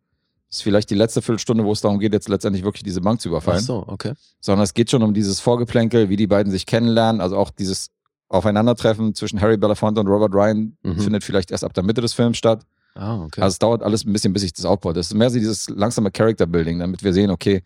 es 0.49 0.57
ist 0.57 0.63
vielleicht 0.63 0.89
die 0.89 0.95
letzte 0.95 1.21
Viertelstunde, 1.21 1.65
wo 1.65 1.71
es 1.71 1.81
darum 1.81 1.99
geht, 1.99 2.13
jetzt 2.13 2.29
letztendlich 2.29 2.63
wirklich 2.63 2.83
diese 2.83 3.01
Bank 3.01 3.19
zu 3.19 3.29
Ach 3.29 3.31
überfallen. 3.31 3.61
so, 3.61 3.83
okay. 3.87 4.13
sondern 4.39 4.63
es 4.63 4.73
geht 4.73 4.89
schon 4.89 5.03
um 5.03 5.13
dieses 5.13 5.39
Vorgeplänkel, 5.39 6.09
wie 6.09 6.15
die 6.15 6.27
beiden 6.27 6.51
sich 6.51 6.65
kennenlernen, 6.65 7.19
also 7.19 7.37
auch 7.37 7.49
dieses 7.49 7.89
Aufeinandertreffen 8.35 9.13
zwischen 9.15 9.41
Harry 9.41 9.57
Belafonte 9.57 10.01
und 10.01 10.07
Robert 10.07 10.33
Ryan 10.33 10.77
Mhm. 10.83 10.99
findet 10.99 11.23
vielleicht 11.23 11.51
erst 11.51 11.63
ab 11.63 11.73
der 11.73 11.83
Mitte 11.83 12.01
des 12.01 12.13
Films 12.13 12.37
statt. 12.37 12.65
Ah, 12.95 13.21
okay. 13.23 13.41
Also 13.41 13.53
es 13.55 13.59
dauert 13.59 13.83
alles 13.83 14.05
ein 14.05 14.13
bisschen, 14.13 14.31
bis 14.33 14.41
sich 14.43 14.53
das 14.53 14.65
aufbaut. 14.65 14.95
Das 14.95 15.07
ist 15.07 15.13
mehr 15.13 15.29
so 15.29 15.37
dieses 15.37 15.69
langsame 15.69 16.11
Character 16.11 16.45
Building, 16.45 16.79
damit 16.79 17.03
wir 17.03 17.11
sehen, 17.13 17.29
okay, 17.29 17.61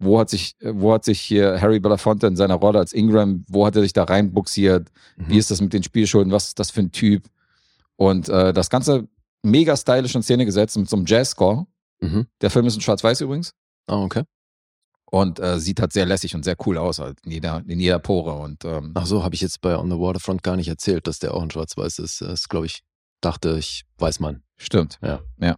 wo 0.00 0.18
hat 0.18 0.28
sich, 0.30 0.56
wo 0.60 0.92
hat 0.92 1.04
sich 1.04 1.20
hier 1.20 1.60
Harry 1.60 1.78
Belafonte 1.78 2.26
in 2.26 2.34
seiner 2.36 2.54
Rolle 2.56 2.80
als 2.80 2.92
Ingram, 2.92 3.44
wo 3.48 3.64
hat 3.66 3.76
er 3.76 3.82
sich 3.82 3.92
da 3.92 4.02
reinbuxiert? 4.04 4.88
Mhm. 5.16 5.24
Wie 5.28 5.38
ist 5.38 5.50
das 5.50 5.60
mit 5.60 5.72
den 5.72 5.82
Spielschulden? 5.84 6.32
Was 6.32 6.48
ist 6.48 6.58
das 6.58 6.70
für 6.72 6.80
ein 6.80 6.90
Typ? 6.90 7.24
Und 7.96 8.28
äh, 8.28 8.52
das 8.52 8.70
Ganze 8.70 9.06
mega 9.42 9.76
stylisch 9.76 10.14
in 10.16 10.22
Szene 10.22 10.44
gesetzt 10.44 10.76
mit 10.76 10.90
so 10.90 10.96
einem 10.96 11.06
Jazz-Score. 11.06 11.66
Mhm. 12.00 12.26
Der 12.40 12.50
Film 12.50 12.66
ist 12.66 12.74
in 12.74 12.80
Schwarz-Weiß 12.80 13.20
übrigens 13.20 13.54
Ah, 13.86 14.02
okay. 14.02 14.24
Und 15.10 15.38
äh, 15.40 15.58
sieht 15.60 15.80
halt 15.80 15.92
sehr 15.92 16.06
lässig 16.06 16.34
und 16.34 16.44
sehr 16.44 16.56
cool 16.66 16.78
aus, 16.78 16.98
halt 16.98 17.18
in 17.24 17.32
jeder, 17.32 17.62
in 17.66 17.78
jeder 17.80 17.98
Pore. 17.98 18.32
Und 18.34 18.64
ähm, 18.64 18.92
Ach 18.94 19.06
so, 19.06 19.22
habe 19.22 19.34
ich 19.34 19.40
jetzt 19.40 19.60
bei 19.60 19.78
On 19.78 19.90
the 19.90 19.98
Waterfront 19.98 20.42
gar 20.42 20.56
nicht 20.56 20.68
erzählt, 20.68 21.06
dass 21.06 21.18
der 21.18 21.34
auch 21.34 21.42
in 21.42 21.50
Schwarz-Weiß 21.50 21.98
ist. 22.00 22.20
Das 22.20 22.48
glaube 22.48 22.66
ich, 22.66 22.82
dachte 23.20 23.56
ich, 23.58 23.84
weiß 23.98 24.20
man. 24.20 24.42
stimmt. 24.56 24.98
Ja. 25.02 25.20
ja. 25.38 25.56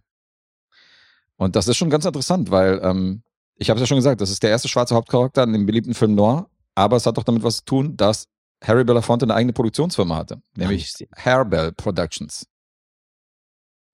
Und 1.37 1.55
das 1.55 1.67
ist 1.67 1.77
schon 1.77 1.89
ganz 1.89 2.05
interessant, 2.05 2.51
weil 2.51 2.79
ähm, 2.83 3.23
ich 3.55 3.69
habe 3.69 3.79
es 3.79 3.81
ja 3.81 3.87
schon 3.87 3.97
gesagt, 3.97 4.21
das 4.21 4.29
ist 4.29 4.43
der 4.43 4.49
erste 4.49 4.67
schwarze 4.67 4.95
Hauptcharakter 4.95 5.43
in 5.43 5.53
dem 5.53 5.65
beliebten 5.65 5.93
Film 5.93 6.15
Noir, 6.15 6.49
aber 6.75 6.97
es 6.97 7.05
hat 7.05 7.17
doch 7.17 7.23
damit 7.23 7.43
was 7.43 7.57
zu 7.57 7.65
tun, 7.65 7.97
dass 7.97 8.27
Harry 8.63 8.83
Belafonte 8.83 9.25
eine 9.25 9.35
eigene 9.35 9.53
Produktionsfirma 9.53 10.15
hatte, 10.15 10.41
nämlich 10.55 10.93
Hairbell 11.15 11.71
Productions. 11.73 12.47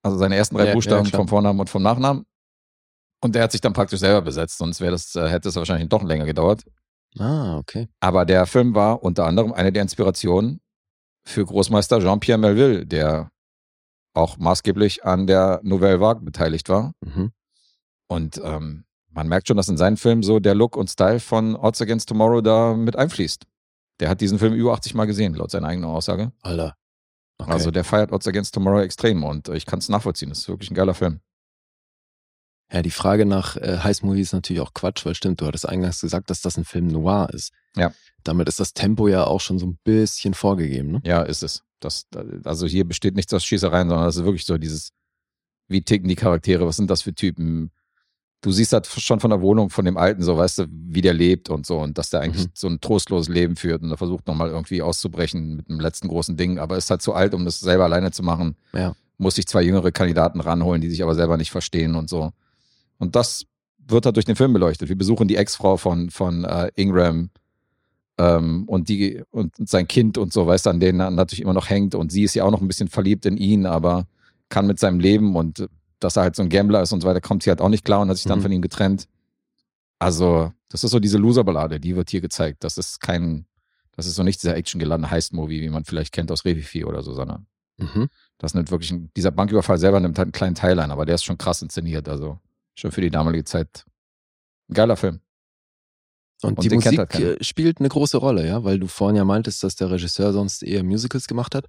Also 0.01 0.17
seine 0.17 0.35
ersten 0.35 0.55
drei 0.55 0.63
Ja, 0.63 0.69
ja, 0.69 0.73
Buchstaben 0.75 1.07
klar. 1.07 1.19
vom 1.19 1.27
Vornamen 1.27 1.59
und 1.59 1.69
vom 1.69 1.83
Nachnamen. 1.83 2.25
Und 3.23 3.35
der 3.35 3.43
hat 3.43 3.53
sich 3.53 3.61
dann 3.61 3.71
praktisch 3.71 4.01
selber 4.01 4.21
besetzt, 4.21 4.57
sonst 4.57 4.81
wäre 4.81 4.91
das, 4.91 5.15
äh, 5.15 5.29
hätte 5.29 5.47
es 5.47 5.55
wahrscheinlich 5.55 5.87
doch 5.87 6.03
länger 6.03 6.25
gedauert. 6.25 6.65
Ah, 7.17 7.57
okay. 7.57 7.87
Aber 8.01 8.25
der 8.25 8.45
Film 8.45 8.75
war 8.75 9.01
unter 9.01 9.25
anderem 9.25 9.53
eine 9.53 9.71
der 9.71 9.81
Inspirationen 9.81 10.59
für 11.23 11.45
Großmeister 11.45 11.99
Jean-Pierre 11.99 12.37
Melville, 12.37 12.85
der 12.85 13.29
auch 14.13 14.37
maßgeblich 14.37 15.05
an 15.05 15.25
der 15.25 15.61
Nouvelle 15.63 16.01
Vague 16.01 16.23
beteiligt 16.23 16.67
war. 16.67 16.93
Mhm. 16.99 17.31
Und 18.07 18.41
ähm, 18.43 18.83
man 19.09 19.27
merkt 19.29 19.47
schon, 19.47 19.57
dass 19.57 19.69
in 19.69 19.77
seinen 19.77 19.95
Filmen 19.95 20.23
so 20.23 20.41
der 20.41 20.53
Look 20.53 20.75
und 20.75 20.89
Style 20.89 21.21
von 21.21 21.55
Odds 21.55 21.81
Against 21.81 22.09
Tomorrow 22.09 22.41
da 22.41 22.73
mit 22.73 22.97
einfließt. 22.97 23.45
Der 24.01 24.09
hat 24.09 24.19
diesen 24.19 24.37
Film 24.37 24.53
über 24.53 24.73
80 24.73 24.95
Mal 24.95 25.05
gesehen, 25.05 25.33
laut 25.33 25.51
seiner 25.51 25.67
eigenen 25.67 25.89
Aussage. 25.89 26.33
Alter. 26.41 26.75
Okay. 27.37 27.51
Also 27.51 27.71
der 27.71 27.85
feiert 27.85 28.11
Odds 28.11 28.27
Against 28.27 28.53
Tomorrow 28.53 28.81
extrem 28.81 29.23
und 29.23 29.47
äh, 29.47 29.55
ich 29.55 29.65
kann 29.65 29.79
es 29.79 29.87
nachvollziehen. 29.87 30.29
Das 30.29 30.39
ist 30.39 30.49
wirklich 30.49 30.71
ein 30.71 30.75
geiler 30.75 30.93
Film. 30.93 31.21
Ja, 32.73 32.81
die 32.81 32.91
Frage 32.91 33.25
nach 33.25 33.55
äh, 33.55 33.77
Heist-Movie 33.77 34.21
ist 34.21 34.33
natürlich 34.33 34.61
auch 34.61 34.73
Quatsch, 34.73 35.05
weil 35.05 35.15
stimmt, 35.15 35.39
du 35.39 35.45
hattest 35.45 35.69
eingangs 35.69 36.01
gesagt, 36.01 36.29
dass 36.29 36.41
das 36.41 36.57
ein 36.57 36.65
Film 36.65 36.87
noir 36.87 37.29
ist. 37.31 37.53
Ja. 37.77 37.91
Damit 38.23 38.47
ist 38.49 38.59
das 38.59 38.73
Tempo 38.73 39.07
ja 39.07 39.25
auch 39.25 39.41
schon 39.41 39.59
so 39.59 39.67
ein 39.67 39.77
bisschen 39.83 40.33
vorgegeben, 40.33 40.91
ne? 40.91 41.01
Ja, 41.05 41.21
ist 41.21 41.43
es. 41.43 41.63
Das, 41.79 42.07
also 42.43 42.65
hier 42.65 42.85
besteht 42.85 43.15
nichts 43.15 43.33
aus 43.33 43.45
Schießereien, 43.45 43.89
sondern 43.89 44.05
das 44.07 44.15
ist 44.15 44.23
wirklich 44.23 44.45
so 44.45 44.57
dieses, 44.57 44.91
wie 45.67 45.81
ticken 45.81 46.09
die 46.09 46.15
Charaktere, 46.15 46.65
was 46.65 46.77
sind 46.77 46.89
das 46.89 47.01
für 47.03 47.13
Typen? 47.13 47.71
du 48.43 48.51
siehst 48.51 48.73
halt 48.73 48.85
schon 48.85 49.19
von 49.19 49.29
der 49.29 49.41
Wohnung 49.41 49.69
von 49.69 49.85
dem 49.85 49.97
Alten 49.97 50.21
so, 50.21 50.37
weißt 50.37 50.59
du, 50.59 50.65
wie 50.69 51.01
der 51.01 51.13
lebt 51.13 51.49
und 51.49 51.65
so 51.65 51.79
und 51.79 51.97
dass 51.97 52.09
der 52.09 52.19
eigentlich 52.19 52.47
Mhm. 52.47 52.51
so 52.53 52.67
ein 52.67 52.81
trostloses 52.81 53.33
Leben 53.33 53.55
führt 53.55 53.81
und 53.81 53.89
er 53.89 53.97
versucht 53.97 54.27
nochmal 54.27 54.49
irgendwie 54.49 54.81
auszubrechen 54.81 55.55
mit 55.55 55.69
dem 55.69 55.79
letzten 55.79 56.09
großen 56.09 56.35
Ding, 56.35 56.59
aber 56.59 56.77
ist 56.77 56.89
halt 56.89 57.01
zu 57.01 57.13
alt, 57.13 57.33
um 57.33 57.45
das 57.45 57.61
selber 57.61 57.85
alleine 57.85 58.11
zu 58.11 58.21
machen. 58.21 58.57
Ja. 58.73 58.95
Muss 59.17 59.35
sich 59.35 59.47
zwei 59.47 59.61
jüngere 59.61 59.91
Kandidaten 59.91 60.41
ranholen, 60.41 60.81
die 60.81 60.89
sich 60.89 61.01
aber 61.03 61.15
selber 61.15 61.37
nicht 61.37 61.51
verstehen 61.51 61.95
und 61.95 62.09
so. 62.09 62.33
Und 63.03 63.15
das 63.15 63.45
wird 63.77 64.05
halt 64.05 64.15
durch 64.15 64.25
den 64.25 64.35
Film 64.35 64.53
beleuchtet. 64.53 64.89
Wir 64.89 64.97
besuchen 64.97 65.27
die 65.27 65.35
Ex-Frau 65.35 65.77
von, 65.77 66.09
von 66.09 66.43
äh, 66.45 66.71
Ingram 66.75 67.29
ähm, 68.17 68.63
und 68.67 68.89
die 68.89 69.21
und 69.31 69.53
sein 69.57 69.87
Kind 69.87 70.17
und 70.17 70.31
so, 70.33 70.47
weißt 70.47 70.65
du, 70.65 70.69
an 70.71 70.79
denen 70.79 70.99
er 70.99 71.11
natürlich 71.11 71.41
immer 71.41 71.53
noch 71.53 71.69
hängt 71.69 71.93
und 71.95 72.11
sie 72.11 72.23
ist 72.23 72.33
ja 72.35 72.43
auch 72.45 72.51
noch 72.51 72.61
ein 72.61 72.67
bisschen 72.67 72.87
verliebt 72.87 73.25
in 73.25 73.37
ihn, 73.37 73.65
aber 73.65 74.07
kann 74.49 74.67
mit 74.67 74.79
seinem 74.79 74.99
Leben 74.99 75.35
und 75.35 75.59
äh, 75.59 75.67
dass 75.99 76.15
er 76.17 76.23
halt 76.23 76.35
so 76.35 76.41
ein 76.43 76.49
Gambler 76.49 76.81
ist 76.81 76.91
und 76.91 77.01
so 77.01 77.07
weiter, 77.07 77.21
kommt 77.21 77.43
sie 77.43 77.49
halt 77.49 77.61
auch 77.61 77.69
nicht 77.69 77.85
klar 77.85 78.01
und 78.01 78.09
hat 78.09 78.17
sich 78.17 78.25
dann 78.25 78.39
Mhm. 78.39 78.43
von 78.43 78.51
ihm 78.51 78.61
getrennt. 78.61 79.07
Also, 79.99 80.51
das 80.69 80.83
ist 80.83 80.91
so 80.91 80.99
diese 80.99 81.17
Loser-Ballade, 81.17 81.79
die 81.79 81.95
wird 81.95 82.09
hier 82.09 82.19
gezeigt. 82.21 82.63
Das 82.63 82.77
ist 82.77 82.99
kein, 82.99 83.45
das 83.95 84.05
ist 84.05 84.15
so 84.15 84.23
nicht 84.23 84.41
dieser 84.43 84.55
actiongeladene 84.55 85.09
Heist-Movie, 85.09 85.61
wie 85.61 85.69
man 85.69 85.85
vielleicht 85.85 86.11
kennt 86.13 86.31
aus 86.31 86.45
Revifi 86.45 86.83
oder 86.85 87.03
so, 87.03 87.13
sondern 87.13 87.45
Mhm. 87.79 88.07
das 88.37 88.53
nimmt 88.53 88.69
wirklich, 88.69 88.91
ein, 88.91 89.09
dieser 89.17 89.31
Banküberfall 89.31 89.77
selber 89.79 89.99
nimmt 89.99 90.17
halt 90.19 90.27
einen 90.27 90.31
kleinen 90.33 90.55
Teil 90.55 90.77
ein, 90.79 90.91
aber 90.91 91.05
der 91.07 91.15
ist 91.15 91.23
schon 91.23 91.37
krass 91.39 91.61
inszeniert, 91.63 92.07
also 92.07 92.37
schon 92.75 92.91
für 92.91 93.01
die 93.01 93.09
damalige 93.09 93.43
Zeit 93.43 93.85
ein 94.69 94.73
geiler 94.73 94.97
Film. 94.97 95.19
Und, 96.41 96.57
Und 96.57 96.63
die 96.63 96.75
Musik 96.75 96.97
halt 96.97 97.15
äh, 97.15 97.41
spielt 97.43 97.79
eine 97.79 97.89
große 97.89 98.17
Rolle, 98.17 98.45
ja, 98.45 98.63
weil 98.63 98.79
du 98.79 98.87
vorhin 98.87 99.15
ja 99.15 99.23
meintest, 99.23 99.63
dass 99.63 99.75
der 99.75 99.91
Regisseur 99.91 100.33
sonst 100.33 100.61
eher 100.63 100.83
Musicals 100.83 101.27
gemacht 101.27 101.55
hat. 101.55 101.67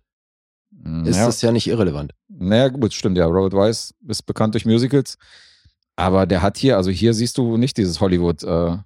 Ist 1.04 1.16
ja, 1.16 1.26
das 1.26 1.40
ja 1.42 1.52
nicht 1.52 1.68
irrelevant. 1.68 2.12
Naja, 2.28 2.68
gut, 2.68 2.92
stimmt 2.92 3.16
ja. 3.16 3.26
Robert 3.26 3.52
Weiss 3.52 3.94
ist 4.08 4.26
bekannt 4.26 4.54
durch 4.54 4.66
Musicals. 4.66 5.16
Aber 5.94 6.26
der 6.26 6.42
hat 6.42 6.58
hier, 6.58 6.76
also 6.76 6.90
hier 6.90 7.14
siehst 7.14 7.38
du 7.38 7.56
nicht 7.56 7.76
dieses 7.76 8.00
Hollywood 8.00 8.42
äh, 8.42 8.78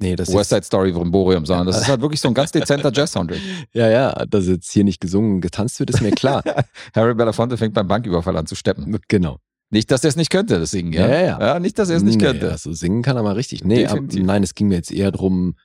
Nee, 0.00 0.16
das 0.16 0.32
West 0.32 0.48
Side 0.48 0.62
Story 0.62 0.92
Brimborium, 0.92 1.44
sondern 1.44 1.66
das 1.66 1.82
ist 1.82 1.88
halt 1.88 2.00
wirklich 2.00 2.22
so 2.22 2.28
ein 2.28 2.34
ganz 2.34 2.50
dezenter 2.52 2.90
Jazz-Soundtrack. 2.94 3.38
Ja, 3.74 3.88
ja, 3.90 4.24
dass 4.26 4.46
jetzt 4.46 4.72
hier 4.72 4.82
nicht 4.82 4.98
gesungen, 4.98 5.42
getanzt 5.42 5.78
wird, 5.78 5.90
ist 5.90 6.00
mir 6.00 6.10
klar. 6.10 6.42
Harry 6.94 7.14
Belafonte 7.14 7.58
fängt 7.58 7.74
beim 7.74 7.86
Banküberfall 7.86 8.34
an 8.36 8.46
zu 8.46 8.54
steppen. 8.54 8.98
genau. 9.08 9.38
Nicht, 9.70 9.90
dass 9.90 10.02
er 10.02 10.08
es 10.08 10.16
nicht 10.16 10.30
könnte, 10.30 10.58
das 10.58 10.72
Singen, 10.72 10.92
ja? 10.92 11.08
Ja, 11.08 11.20
ja, 11.20 11.40
ja. 11.40 11.60
nicht, 11.60 11.78
dass 11.78 11.90
er 11.90 11.96
es 11.96 12.02
nicht 12.02 12.20
nee, 12.20 12.26
könnte. 12.26 12.50
Also 12.50 12.72
singen 12.72 13.02
kann 13.02 13.16
er 13.16 13.22
mal 13.22 13.34
richtig. 13.34 13.64
Nee, 13.64 13.86
aber, 13.86 14.00
nein, 14.00 14.42
es 14.42 14.54
ging 14.54 14.68
mir 14.68 14.74
jetzt 14.74 14.90
eher 14.90 15.12
drum. 15.12 15.56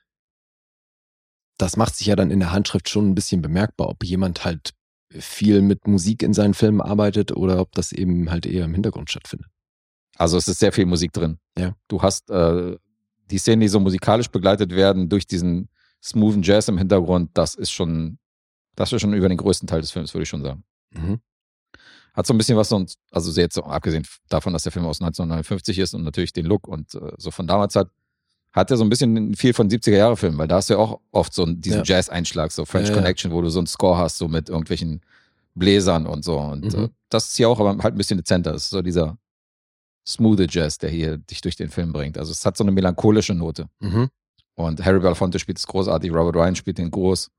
das 1.58 1.76
macht 1.76 1.96
sich 1.96 2.06
ja 2.06 2.16
dann 2.16 2.30
in 2.30 2.38
der 2.38 2.52
Handschrift 2.52 2.88
schon 2.88 3.10
ein 3.10 3.14
bisschen 3.14 3.42
bemerkbar, 3.42 3.88
ob 3.88 4.04
jemand 4.04 4.44
halt 4.44 4.74
viel 5.10 5.62
mit 5.62 5.86
Musik 5.86 6.22
in 6.22 6.34
seinen 6.34 6.54
Filmen 6.54 6.80
arbeitet 6.80 7.32
oder 7.32 7.60
ob 7.60 7.72
das 7.72 7.92
eben 7.92 8.30
halt 8.30 8.46
eher 8.46 8.64
im 8.64 8.74
Hintergrund 8.74 9.10
stattfindet. 9.10 9.48
Also 10.16 10.36
es 10.36 10.48
ist 10.48 10.60
sehr 10.60 10.72
viel 10.72 10.86
Musik 10.86 11.12
drin. 11.12 11.38
Ja. 11.58 11.74
Du 11.88 12.02
hast 12.02 12.30
äh, 12.30 12.76
die 13.30 13.38
Szenen, 13.38 13.60
die 13.60 13.68
so 13.68 13.80
musikalisch 13.80 14.28
begleitet 14.28 14.74
werden 14.74 15.08
durch 15.08 15.26
diesen 15.26 15.68
smoothen 16.02 16.42
Jazz 16.42 16.68
im 16.68 16.78
Hintergrund, 16.78 17.30
das 17.34 17.54
ist 17.54 17.70
schon, 17.70 18.18
das 18.76 18.92
ist 18.92 19.00
schon 19.00 19.14
über 19.14 19.28
den 19.28 19.38
größten 19.38 19.66
Teil 19.66 19.80
des 19.80 19.90
Films, 19.90 20.14
würde 20.14 20.22
ich 20.22 20.28
schon 20.28 20.42
sagen. 20.42 20.64
Mhm. 20.92 21.20
Hat 22.16 22.26
so 22.26 22.32
ein 22.34 22.38
bisschen 22.38 22.56
was 22.56 22.68
sonst, 22.70 22.98
also 23.10 23.30
sehr 23.30 23.44
jetzt 23.44 23.54
so, 23.54 23.64
abgesehen 23.64 24.06
davon, 24.28 24.52
dass 24.54 24.62
der 24.62 24.72
Film 24.72 24.86
aus 24.86 25.00
1959 25.00 25.78
ist 25.78 25.94
und 25.94 26.02
natürlich 26.02 26.32
den 26.32 26.46
Look 26.46 26.66
und 26.66 26.94
äh, 26.94 27.12
so 27.18 27.30
von 27.30 27.46
damals 27.46 27.76
hat, 27.76 27.90
hat 28.52 28.70
er 28.70 28.78
so 28.78 28.84
ein 28.84 28.88
bisschen 28.88 29.34
viel 29.34 29.52
von 29.52 29.68
70er-Jahre-Filmen, 29.68 30.38
weil 30.38 30.48
da 30.48 30.56
hast 30.56 30.70
du 30.70 30.74
ja 30.74 30.80
auch 30.80 31.00
oft 31.12 31.34
so 31.34 31.44
diesen 31.44 31.80
Ja. 31.80 31.84
Jazz-Einschlag, 31.84 32.52
so 32.52 32.64
French 32.64 32.88
Ja, 32.88 32.94
ja. 32.94 33.00
Connection, 33.00 33.32
wo 33.32 33.42
du 33.42 33.50
so 33.50 33.60
einen 33.60 33.66
Score 33.66 33.98
hast, 33.98 34.16
so 34.16 34.28
mit 34.28 34.48
irgendwelchen 34.48 35.02
Bläsern 35.54 36.06
und 36.06 36.24
so. 36.24 36.38
Und 36.38 36.72
Mhm. 36.74 36.84
äh, 36.84 36.88
das 37.10 37.28
ist 37.28 37.36
hier 37.36 37.50
auch, 37.50 37.60
aber 37.60 37.70
halt 37.82 37.94
ein 37.94 37.98
bisschen 37.98 38.16
dezenter. 38.16 38.52
Das 38.52 38.64
ist 38.64 38.70
so 38.70 38.80
dieser 38.80 39.18
smooth 40.08 40.46
Jazz, 40.52 40.78
der 40.78 40.88
hier 40.88 41.18
dich 41.18 41.40
durch 41.42 41.56
den 41.56 41.68
Film 41.68 41.92
bringt. 41.92 42.16
Also 42.16 42.32
es 42.32 42.46
hat 42.46 42.56
so 42.56 42.64
eine 42.64 42.70
melancholische 42.72 43.34
Note. 43.34 43.68
Mhm. 43.80 44.08
Und 44.54 44.82
Harry 44.84 45.00
Belafonte 45.00 45.38
spielt 45.38 45.58
es 45.58 45.66
großartig, 45.66 46.10
Robert 46.12 46.36
Ryan 46.36 46.56
spielt 46.56 46.78
den 46.78 46.90
groß. 46.90 47.30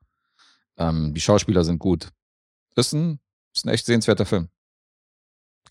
Ähm, 0.78 1.16
die 1.16 1.22
Schauspieler 1.22 1.64
sind 1.64 1.80
gut. 1.80 2.10
Ist 2.76 2.94
ein, 2.94 3.20
ist 3.56 3.66
ein 3.66 3.70
echt 3.70 3.88
sehenswerter 3.88 4.26
Film. 4.28 4.50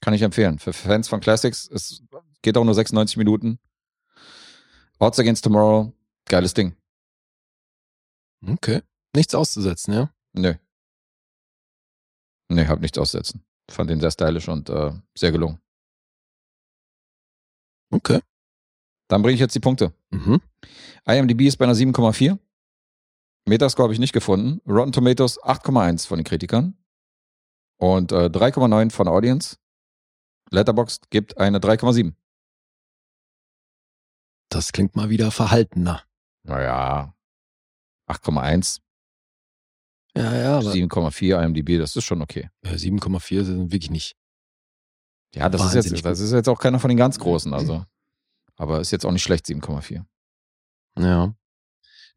Kann 0.00 0.14
ich 0.14 0.22
empfehlen. 0.22 0.58
Für 0.58 0.72
Fans 0.72 1.08
von 1.08 1.20
Classics, 1.20 1.68
es 1.72 2.02
geht 2.42 2.56
auch 2.56 2.64
nur 2.64 2.74
96 2.74 3.16
Minuten. 3.16 3.58
Odds 4.98 5.18
Against 5.18 5.44
Tomorrow, 5.44 5.92
geiles 6.26 6.54
Ding. 6.54 6.76
Okay. 8.46 8.82
Nichts 9.14 9.34
auszusetzen, 9.34 9.94
ja? 9.94 10.10
Nö. 10.32 10.54
Nö, 12.48 12.66
hab 12.66 12.80
nichts 12.80 12.98
aussetzen. 12.98 13.44
Fand 13.70 13.90
den 13.90 14.00
sehr 14.00 14.10
stylisch 14.10 14.48
und 14.48 14.68
äh, 14.68 14.92
sehr 15.16 15.32
gelungen. 15.32 15.60
Okay. 17.90 18.20
Dann 19.08 19.22
bringe 19.22 19.34
ich 19.34 19.40
jetzt 19.40 19.54
die 19.54 19.60
Punkte. 19.60 19.92
Mhm. 20.10 20.40
IMDb 21.06 21.42
ist 21.42 21.56
bei 21.56 21.64
einer 21.64 21.74
7,4. 21.74 22.38
Metascore 23.46 23.84
habe 23.84 23.92
ich 23.94 24.00
nicht 24.00 24.12
gefunden. 24.12 24.60
Rotten 24.68 24.92
Tomatoes 24.92 25.40
8,1 25.42 26.06
von 26.06 26.18
den 26.18 26.24
Kritikern. 26.24 26.76
Und 27.78 28.10
äh, 28.12 28.26
3,9 28.26 28.90
von 28.90 29.06
der 29.06 29.14
Audience. 29.14 29.56
Letterboxd 30.50 31.10
gibt 31.10 31.38
eine 31.38 31.58
3,7. 31.58 32.14
Das 34.48 34.72
klingt 34.72 34.96
mal 34.96 35.10
wieder 35.10 35.30
verhaltener. 35.30 36.02
Naja. 36.44 37.14
8,1, 38.08 38.80
Ja, 40.16 40.34
ja, 40.36 40.58
aber 40.58 40.70
7,4 40.70 41.42
IMDb, 41.44 41.78
das 41.78 41.96
ist 41.96 42.04
schon 42.04 42.22
okay. 42.22 42.50
äh, 42.62 42.74
7,4 42.74 43.42
sind 43.42 43.72
wirklich 43.72 43.90
nicht. 43.90 44.16
Ja, 45.34 45.48
das 45.48 45.64
ist, 45.64 45.74
jetzt, 45.74 46.04
das 46.04 46.20
ist 46.20 46.32
jetzt 46.32 46.48
auch 46.48 46.60
keiner 46.60 46.78
von 46.78 46.88
den 46.88 46.96
ganz 46.96 47.18
Großen, 47.18 47.52
also. 47.52 47.84
Aber 48.56 48.80
ist 48.80 48.92
jetzt 48.92 49.04
auch 49.04 49.10
nicht 49.12 49.24
schlecht, 49.24 49.46
7,4. 49.46 50.04
Ja. 50.98 51.34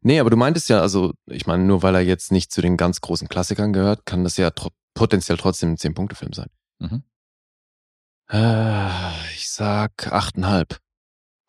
Nee, 0.00 0.20
aber 0.20 0.30
du 0.30 0.36
meintest 0.36 0.68
ja, 0.70 0.80
also, 0.80 1.12
ich 1.26 1.46
meine, 1.46 1.64
nur 1.64 1.82
weil 1.82 1.94
er 1.96 2.00
jetzt 2.00 2.32
nicht 2.32 2.52
zu 2.52 2.62
den 2.62 2.76
ganz 2.76 3.00
großen 3.00 3.28
Klassikern 3.28 3.72
gehört, 3.72 4.06
kann 4.06 4.24
das 4.24 4.36
ja 4.36 4.50
tro 4.50 4.70
potenziell 4.94 5.36
trotzdem 5.36 5.72
ein 5.72 5.76
10-Punkte-Film 5.76 6.32
sein. 6.32 6.48
Mhm. 6.78 7.02
Äh, 8.30 9.34
ich 9.34 9.50
sag 9.50 9.92
8,5. 10.12 10.78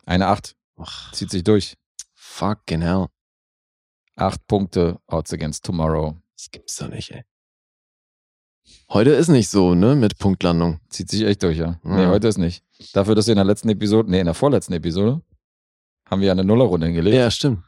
Eine 0.06 0.28
8, 0.28 0.56
Ach, 0.78 1.12
zieht 1.14 1.30
sich 1.30 1.44
durch. 1.44 1.76
fucking 2.14 2.82
hell. 2.82 3.08
8 4.16 4.46
Punkte, 4.48 5.00
Odds 5.08 5.34
Against 5.34 5.64
Tomorrow. 5.66 6.18
Das 6.36 6.50
gibt's 6.52 6.76
doch 6.78 6.88
nicht, 6.90 7.12
ey. 7.12 7.24
Heute 8.90 9.12
ist 9.12 9.28
nicht 9.28 9.50
so, 9.50 9.74
ne, 9.76 9.96
mit 9.96 10.18
Punktlandung. 10.18 10.80
Zieht 10.90 11.10
sich 11.10 11.24
echt 11.24 11.44
durch, 11.44 11.58
ja. 11.58 11.80
Nee, 11.84 12.04
Ja. 12.04 12.10
heute 12.10 12.28
ist 12.28 12.38
nicht. 12.38 12.64
Dafür, 12.94 13.16
dass 13.16 13.28
wir 13.28 13.34
in 13.34 13.38
der 13.38 13.46
letzten 13.46 13.70
Episode, 13.70 14.10
nee, 14.10 14.20
in 14.20 14.26
der 14.26 14.34
vorletzten 14.34 14.74
Episode, 14.74 15.22
haben 16.10 16.22
wir 16.22 16.28
ja 16.28 16.32
eine 16.34 16.44
Nullerrunde 16.44 16.88
hingelegt, 16.88 17.16
Ja, 17.16 17.30
stimmt. 17.32 17.64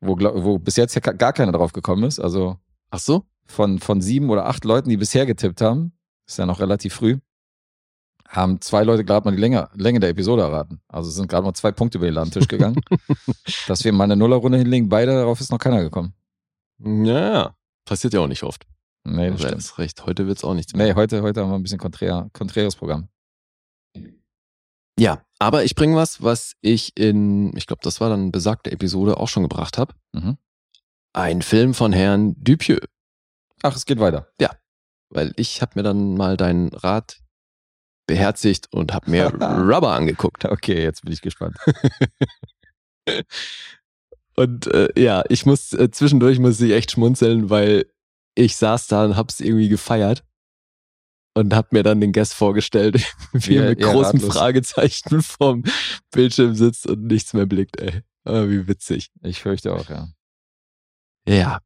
wo, 0.00 0.14
glaub- 0.14 0.42
wo 0.44 0.58
bis 0.58 0.76
jetzt 0.76 0.94
ja 0.94 1.00
ka- 1.00 1.12
gar 1.12 1.32
keiner 1.32 1.52
drauf 1.52 1.72
gekommen 1.72 2.04
ist. 2.04 2.20
Also 2.20 2.58
Ach 2.90 2.98
so? 2.98 3.24
von, 3.46 3.78
von 3.78 4.00
sieben 4.00 4.30
oder 4.30 4.46
acht 4.46 4.64
Leuten, 4.64 4.88
die 4.90 4.96
bisher 4.96 5.26
getippt 5.26 5.60
haben, 5.60 5.92
ist 6.26 6.38
ja 6.38 6.46
noch 6.46 6.60
relativ 6.60 6.94
früh, 6.94 7.18
haben 8.28 8.60
zwei 8.60 8.84
Leute 8.84 9.04
gerade 9.04 9.24
mal 9.24 9.34
die 9.34 9.40
Länge, 9.40 9.68
Länge 9.74 10.00
der 10.00 10.10
Episode 10.10 10.42
erraten. 10.42 10.80
Also 10.86 11.08
es 11.08 11.16
sind 11.16 11.28
gerade 11.28 11.44
mal 11.44 11.54
zwei 11.54 11.72
Punkte 11.72 11.98
über 11.98 12.06
den 12.06 12.14
Ladentisch 12.14 12.46
gegangen. 12.46 12.80
dass 13.66 13.84
wir 13.84 13.92
mal 13.92 14.04
eine 14.04 14.16
Nullerrunde 14.16 14.58
hinlegen, 14.58 14.88
beide, 14.88 15.12
darauf 15.12 15.40
ist 15.40 15.50
noch 15.50 15.58
keiner 15.58 15.82
gekommen. 15.82 16.12
Ja, 16.78 17.32
ja. 17.32 17.54
Passiert 17.86 18.12
ja 18.12 18.20
auch 18.20 18.26
nicht 18.26 18.42
oft. 18.42 18.66
Nee, 19.04 19.30
das 19.30 19.40
er 19.40 19.48
stimmt. 19.48 19.62
ist 19.62 19.78
recht. 19.78 20.04
Heute 20.04 20.26
wird's 20.26 20.44
auch 20.44 20.54
nichts 20.54 20.74
mehr. 20.74 20.88
Nee, 20.88 20.94
heute, 20.94 21.22
heute 21.22 21.40
haben 21.40 21.50
wir 21.50 21.56
ein 21.56 21.62
bisschen 21.62 21.78
konträr, 21.78 22.28
konträres 22.34 22.76
Programm. 22.76 23.08
Ja, 24.98 25.22
aber 25.38 25.64
ich 25.64 25.74
bringe 25.74 25.96
was, 25.96 26.22
was 26.22 26.54
ich 26.60 26.96
in, 26.96 27.56
ich 27.56 27.66
glaube, 27.66 27.80
das 27.82 28.00
war 28.00 28.10
dann 28.10 28.30
besagte 28.30 28.70
Episode 28.70 29.16
auch 29.18 29.28
schon 29.28 29.44
gebracht 29.44 29.78
habe. 29.78 29.94
Mhm. 30.12 30.36
Ein 31.14 31.40
Film 31.40 31.72
von 31.72 31.92
Herrn 31.92 32.34
Dupieux. 32.36 32.80
Ach, 33.62 33.74
es 33.74 33.86
geht 33.86 34.00
weiter. 34.00 34.28
Weil 35.08 35.32
ich 35.36 35.62
habe 35.62 35.72
mir 35.76 35.82
dann 35.82 36.14
mal 36.14 36.36
deinen 36.36 36.68
Rat 36.68 37.20
beherzigt 38.08 38.66
und 38.72 38.92
habe 38.92 39.08
mir 39.08 39.26
Rubber 39.40 39.92
angeguckt. 39.92 40.44
Okay, 40.44 40.82
jetzt 40.82 41.02
bin 41.04 41.12
ich 41.12 41.22
gespannt. 41.22 41.56
Und 44.34 44.68
äh, 44.68 44.88
ja, 44.96 45.24
ich 45.28 45.46
muss 45.46 45.72
äh, 45.72 45.90
zwischendurch 45.90 46.38
muss 46.38 46.60
ich 46.60 46.70
echt 46.70 46.92
schmunzeln, 46.92 47.50
weil 47.50 47.86
ich 48.36 48.54
saß 48.54 48.86
da 48.86 49.04
und 49.04 49.16
hab's 49.16 49.40
irgendwie 49.40 49.68
gefeiert 49.68 50.22
und 51.34 51.54
hab 51.56 51.72
mir 51.72 51.82
dann 51.82 52.00
den 52.00 52.12
Guest 52.12 52.34
vorgestellt, 52.34 53.02
wie 53.32 53.56
er 53.56 53.70
mit 53.70 53.80
großen 53.80 54.20
ratlos. 54.20 54.32
Fragezeichen 54.36 55.22
vorm 55.22 55.64
Bildschirm 56.12 56.54
sitzt 56.54 56.86
und 56.86 57.04
nichts 57.04 57.32
mehr 57.32 57.46
blickt, 57.46 57.80
ey. 57.80 58.02
Aber 58.22 58.48
wie 58.48 58.68
witzig. 58.68 59.10
Ich 59.22 59.40
fürchte 59.40 59.74
auch, 59.74 59.90
ja. 59.90 60.08
Ja. 61.28 61.60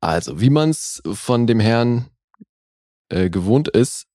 Also, 0.00 0.40
wie 0.40 0.50
man's 0.50 1.02
von 1.12 1.46
dem 1.46 1.60
Herrn 1.60 2.08
äh, 3.10 3.28
gewohnt 3.28 3.68
ist, 3.68 4.06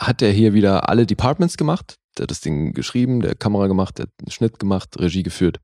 hat 0.00 0.22
er 0.22 0.32
hier 0.32 0.54
wieder 0.54 0.88
alle 0.88 1.06
Departments 1.06 1.56
gemacht. 1.56 1.98
Der 2.16 2.24
hat 2.24 2.30
das 2.30 2.40
Ding 2.40 2.72
geschrieben, 2.72 3.20
der 3.20 3.32
hat 3.32 3.40
Kamera 3.40 3.66
gemacht, 3.66 3.98
der 3.98 4.04
hat 4.06 4.12
einen 4.20 4.30
Schnitt 4.30 4.58
gemacht, 4.58 4.98
Regie 4.98 5.22
geführt. 5.22 5.60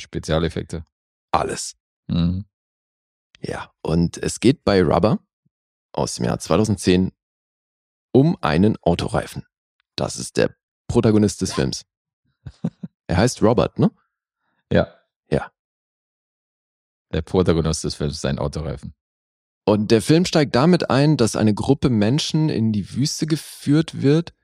Spezialeffekte. 0.00 0.84
Alles. 1.32 1.74
Mhm. 2.06 2.46
Ja, 3.40 3.70
und 3.82 4.16
es 4.16 4.40
geht 4.40 4.64
bei 4.64 4.82
Rubber 4.82 5.18
aus 5.92 6.14
dem 6.14 6.24
Jahr 6.24 6.38
2010 6.38 7.12
um 8.12 8.38
einen 8.40 8.76
Autoreifen. 8.78 9.44
Das 9.96 10.16
ist 10.16 10.36
der 10.36 10.54
Protagonist 10.88 11.42
des 11.42 11.52
Films. 11.52 11.84
Er 13.06 13.18
heißt 13.18 13.42
Robert, 13.42 13.78
ne? 13.78 13.90
Ja. 14.72 14.88
Ja. 15.30 15.52
Der 17.12 17.20
Protagonist 17.20 17.84
des 17.84 17.94
Films 17.94 18.14
ist 18.14 18.24
ein 18.24 18.38
Autoreifen. 18.38 18.94
Und 19.64 19.90
der 19.90 20.02
Film 20.02 20.26
steigt 20.26 20.54
damit 20.54 20.90
ein, 20.90 21.16
dass 21.16 21.36
eine 21.36 21.54
Gruppe 21.54 21.88
Menschen 21.88 22.48
in 22.48 22.72
die 22.72 22.94
Wüste 22.94 23.26
geführt 23.26 24.02
wird. 24.02 24.34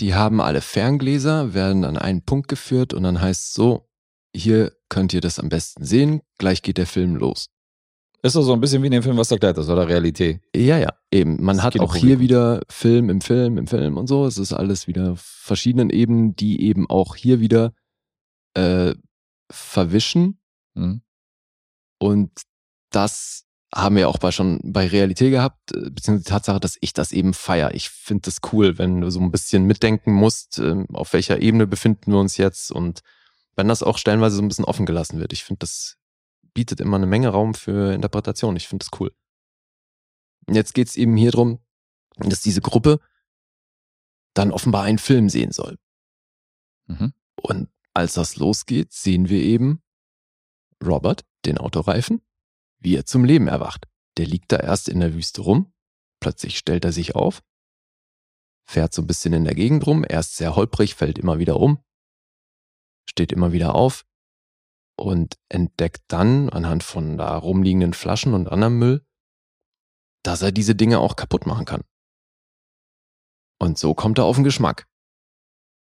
Die 0.00 0.14
haben 0.14 0.40
alle 0.40 0.60
Ferngläser, 0.60 1.54
werden 1.54 1.84
an 1.84 1.96
einen 1.96 2.22
Punkt 2.22 2.48
geführt 2.48 2.94
und 2.94 3.02
dann 3.02 3.20
heißt 3.20 3.48
es 3.48 3.54
so, 3.54 3.88
hier 4.34 4.72
könnt 4.88 5.12
ihr 5.12 5.20
das 5.20 5.38
am 5.38 5.48
besten 5.48 5.84
sehen, 5.84 6.20
gleich 6.38 6.62
geht 6.62 6.78
der 6.78 6.86
Film 6.86 7.16
los. 7.16 7.48
Ist 8.22 8.36
doch 8.36 8.42
so 8.42 8.54
ein 8.54 8.60
bisschen 8.60 8.82
wie 8.82 8.86
in 8.86 8.92
dem 8.92 9.02
Film, 9.02 9.18
was 9.18 9.30
erklärt 9.30 9.58
ist, 9.58 9.68
oder 9.68 9.86
Realität? 9.86 10.40
Ja, 10.56 10.78
ja, 10.78 10.94
eben. 11.10 11.42
Man 11.44 11.56
Das 11.56 11.66
hat 11.66 11.78
auch 11.78 11.94
hier 11.94 12.20
wieder 12.20 12.62
Film 12.70 13.10
im 13.10 13.20
Film 13.20 13.58
im 13.58 13.66
Film 13.66 13.98
und 13.98 14.06
so. 14.06 14.24
Es 14.24 14.38
ist 14.38 14.54
alles 14.54 14.86
wieder 14.86 15.12
auf 15.12 15.20
verschiedenen 15.20 15.90
Ebenen, 15.90 16.34
die 16.34 16.62
eben 16.62 16.88
auch 16.88 17.16
hier 17.16 17.40
wieder 17.40 17.74
äh, 18.54 18.94
verwischen. 19.50 20.40
Mhm. 20.72 21.02
Und 21.98 22.30
das 22.90 23.44
haben 23.74 23.96
wir 23.96 24.08
auch 24.08 24.18
bei 24.18 24.30
schon 24.30 24.60
bei 24.62 24.86
Realität 24.86 25.30
gehabt, 25.32 25.74
äh, 25.74 25.90
beziehungsweise 25.90 26.24
die 26.24 26.30
Tatsache, 26.30 26.60
dass 26.60 26.78
ich 26.80 26.92
das 26.92 27.12
eben 27.12 27.34
feier. 27.34 27.74
Ich 27.74 27.90
finde 27.90 28.22
das 28.22 28.38
cool, 28.52 28.78
wenn 28.78 29.00
du 29.00 29.10
so 29.10 29.20
ein 29.20 29.30
bisschen 29.30 29.64
mitdenken 29.64 30.12
musst, 30.12 30.58
ähm, 30.58 30.86
auf 30.92 31.12
welcher 31.12 31.42
Ebene 31.42 31.66
befinden 31.66 32.12
wir 32.12 32.20
uns 32.20 32.36
jetzt 32.36 32.70
und 32.70 33.00
wenn 33.56 33.68
das 33.68 33.82
auch 33.82 33.98
stellenweise 33.98 34.36
so 34.36 34.42
ein 34.42 34.48
bisschen 34.48 34.64
offen 34.64 34.86
gelassen 34.86 35.20
wird. 35.20 35.32
Ich 35.32 35.44
finde, 35.44 35.60
das 35.60 35.96
bietet 36.54 36.80
immer 36.80 36.96
eine 36.96 37.06
Menge 37.06 37.28
Raum 37.28 37.54
für 37.54 37.92
Interpretation. 37.92 38.56
Ich 38.56 38.68
finde 38.68 38.84
das 38.84 39.00
cool. 39.00 39.12
Und 40.46 40.54
jetzt 40.54 40.74
geht's 40.74 40.96
eben 40.96 41.16
hier 41.16 41.30
drum, 41.30 41.60
dass 42.16 42.40
diese 42.40 42.60
Gruppe 42.60 43.00
dann 44.34 44.50
offenbar 44.50 44.84
einen 44.84 44.98
Film 44.98 45.28
sehen 45.28 45.52
soll. 45.52 45.78
Mhm. 46.86 47.12
Und 47.36 47.68
als 47.92 48.14
das 48.14 48.36
losgeht, 48.36 48.92
sehen 48.92 49.28
wir 49.28 49.40
eben 49.40 49.82
Robert, 50.84 51.24
den 51.44 51.58
Autoreifen, 51.58 52.20
wie 52.84 52.96
er 52.96 53.06
zum 53.06 53.24
Leben 53.24 53.48
erwacht. 53.48 53.86
Der 54.18 54.26
liegt 54.26 54.52
da 54.52 54.56
erst 54.56 54.88
in 54.88 55.00
der 55.00 55.14
Wüste 55.14 55.40
rum, 55.42 55.72
plötzlich 56.20 56.58
stellt 56.58 56.84
er 56.84 56.92
sich 56.92 57.14
auf, 57.14 57.42
fährt 58.68 58.92
so 58.92 59.02
ein 59.02 59.06
bisschen 59.06 59.32
in 59.32 59.44
der 59.44 59.54
Gegend 59.54 59.86
rum, 59.86 60.04
erst 60.08 60.36
sehr 60.36 60.54
holprig, 60.54 60.94
fällt 60.94 61.18
immer 61.18 61.38
wieder 61.38 61.58
um, 61.58 61.82
steht 63.08 63.32
immer 63.32 63.52
wieder 63.52 63.74
auf 63.74 64.04
und 64.96 65.36
entdeckt 65.48 66.04
dann 66.08 66.48
anhand 66.50 66.82
von 66.82 67.18
da 67.18 67.36
rumliegenden 67.36 67.94
Flaschen 67.94 68.34
und 68.34 68.48
anderem 68.48 68.78
Müll, 68.78 69.06
dass 70.22 70.42
er 70.42 70.52
diese 70.52 70.74
Dinge 70.74 71.00
auch 71.00 71.16
kaputt 71.16 71.46
machen 71.46 71.64
kann. 71.64 71.82
Und 73.60 73.78
so 73.78 73.94
kommt 73.94 74.18
er 74.18 74.24
auf 74.24 74.36
den 74.36 74.44
Geschmack. 74.44 74.86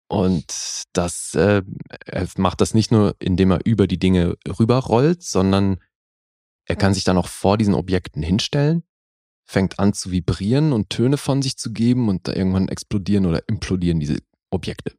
Und 0.09 0.83
das 0.93 1.33
äh, 1.33 1.63
er 2.05 2.27
macht 2.37 2.61
das 2.61 2.73
nicht 2.73 2.91
nur, 2.91 3.15
indem 3.19 3.51
er 3.51 3.65
über 3.65 3.87
die 3.87 3.97
Dinge 3.97 4.37
rüberrollt, 4.47 5.23
sondern 5.23 5.81
er 6.65 6.75
kann 6.75 6.93
sich 6.93 7.03
dann 7.03 7.17
auch 7.17 7.27
vor 7.27 7.57
diesen 7.57 7.73
Objekten 7.73 8.23
hinstellen, 8.23 8.83
fängt 9.45 9.79
an 9.79 9.93
zu 9.93 10.11
vibrieren 10.11 10.73
und 10.73 10.89
Töne 10.89 11.17
von 11.17 11.41
sich 11.41 11.57
zu 11.57 11.73
geben 11.73 12.09
und 12.09 12.27
da 12.27 12.33
irgendwann 12.33 12.69
explodieren 12.69 13.25
oder 13.25 13.47
implodieren 13.47 13.99
diese 13.99 14.19
Objekte. 14.49 14.95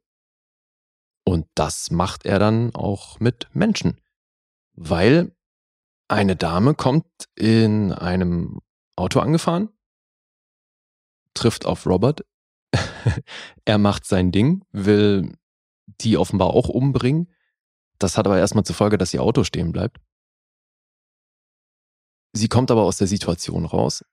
Und 1.23 1.47
das 1.55 1.89
macht 1.89 2.25
er 2.25 2.37
dann 2.37 2.75
auch 2.75 3.19
mit 3.19 3.47
Menschen, 3.53 3.99
weil 4.73 5.35
eine 6.07 6.35
Dame 6.35 6.75
kommt 6.75 7.07
in 7.35 7.91
einem 7.91 8.61
Auto 8.95 9.19
angefahren, 9.19 9.69
trifft 11.33 11.65
auf 11.65 11.87
Robert, 11.87 12.23
er 13.65 13.79
macht 13.79 14.05
sein 14.05 14.31
Ding, 14.31 14.63
will 14.71 15.35
die 16.01 16.17
offenbar 16.17 16.49
auch 16.49 16.69
umbringen. 16.69 17.33
Das 17.97 18.17
hat 18.17 18.27
aber 18.27 18.37
erstmal 18.37 18.65
zur 18.65 18.75
Folge, 18.75 18.97
dass 18.97 19.13
ihr 19.13 19.23
Auto 19.23 19.43
stehen 19.43 19.71
bleibt. 19.71 19.97
Sie 22.35 22.49
kommt 22.49 22.69
aber 22.69 22.83
aus 22.83 22.97
der 22.97 23.07
Situation 23.07 23.65
raus, 23.65 24.03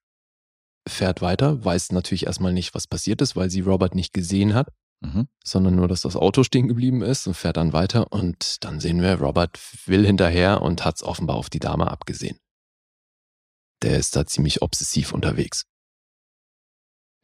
fährt 0.88 1.22
weiter, 1.22 1.64
weiß 1.64 1.92
natürlich 1.92 2.26
erstmal 2.26 2.52
nicht, 2.52 2.74
was 2.74 2.86
passiert 2.86 3.20
ist, 3.20 3.34
weil 3.36 3.50
sie 3.50 3.60
Robert 3.60 3.94
nicht 3.94 4.12
gesehen 4.12 4.54
hat, 4.54 4.68
Mhm. 5.04 5.26
sondern 5.44 5.74
nur, 5.74 5.88
dass 5.88 6.02
das 6.02 6.14
Auto 6.14 6.44
stehen 6.44 6.68
geblieben 6.68 7.02
ist 7.02 7.26
und 7.26 7.34
fährt 7.34 7.56
dann 7.56 7.72
weiter 7.72 8.12
und 8.12 8.62
dann 8.64 8.78
sehen 8.78 9.02
wir, 9.02 9.20
Robert 9.20 9.58
will 9.86 10.06
hinterher 10.06 10.62
und 10.62 10.84
hat 10.84 10.96
es 10.96 11.02
offenbar 11.02 11.36
auf 11.36 11.50
die 11.50 11.58
Dame 11.58 11.90
abgesehen. 11.90 12.38
Der 13.82 13.98
ist 13.98 14.14
da 14.14 14.24
ziemlich 14.26 14.62
obsessiv 14.62 15.12
unterwegs. 15.12 15.64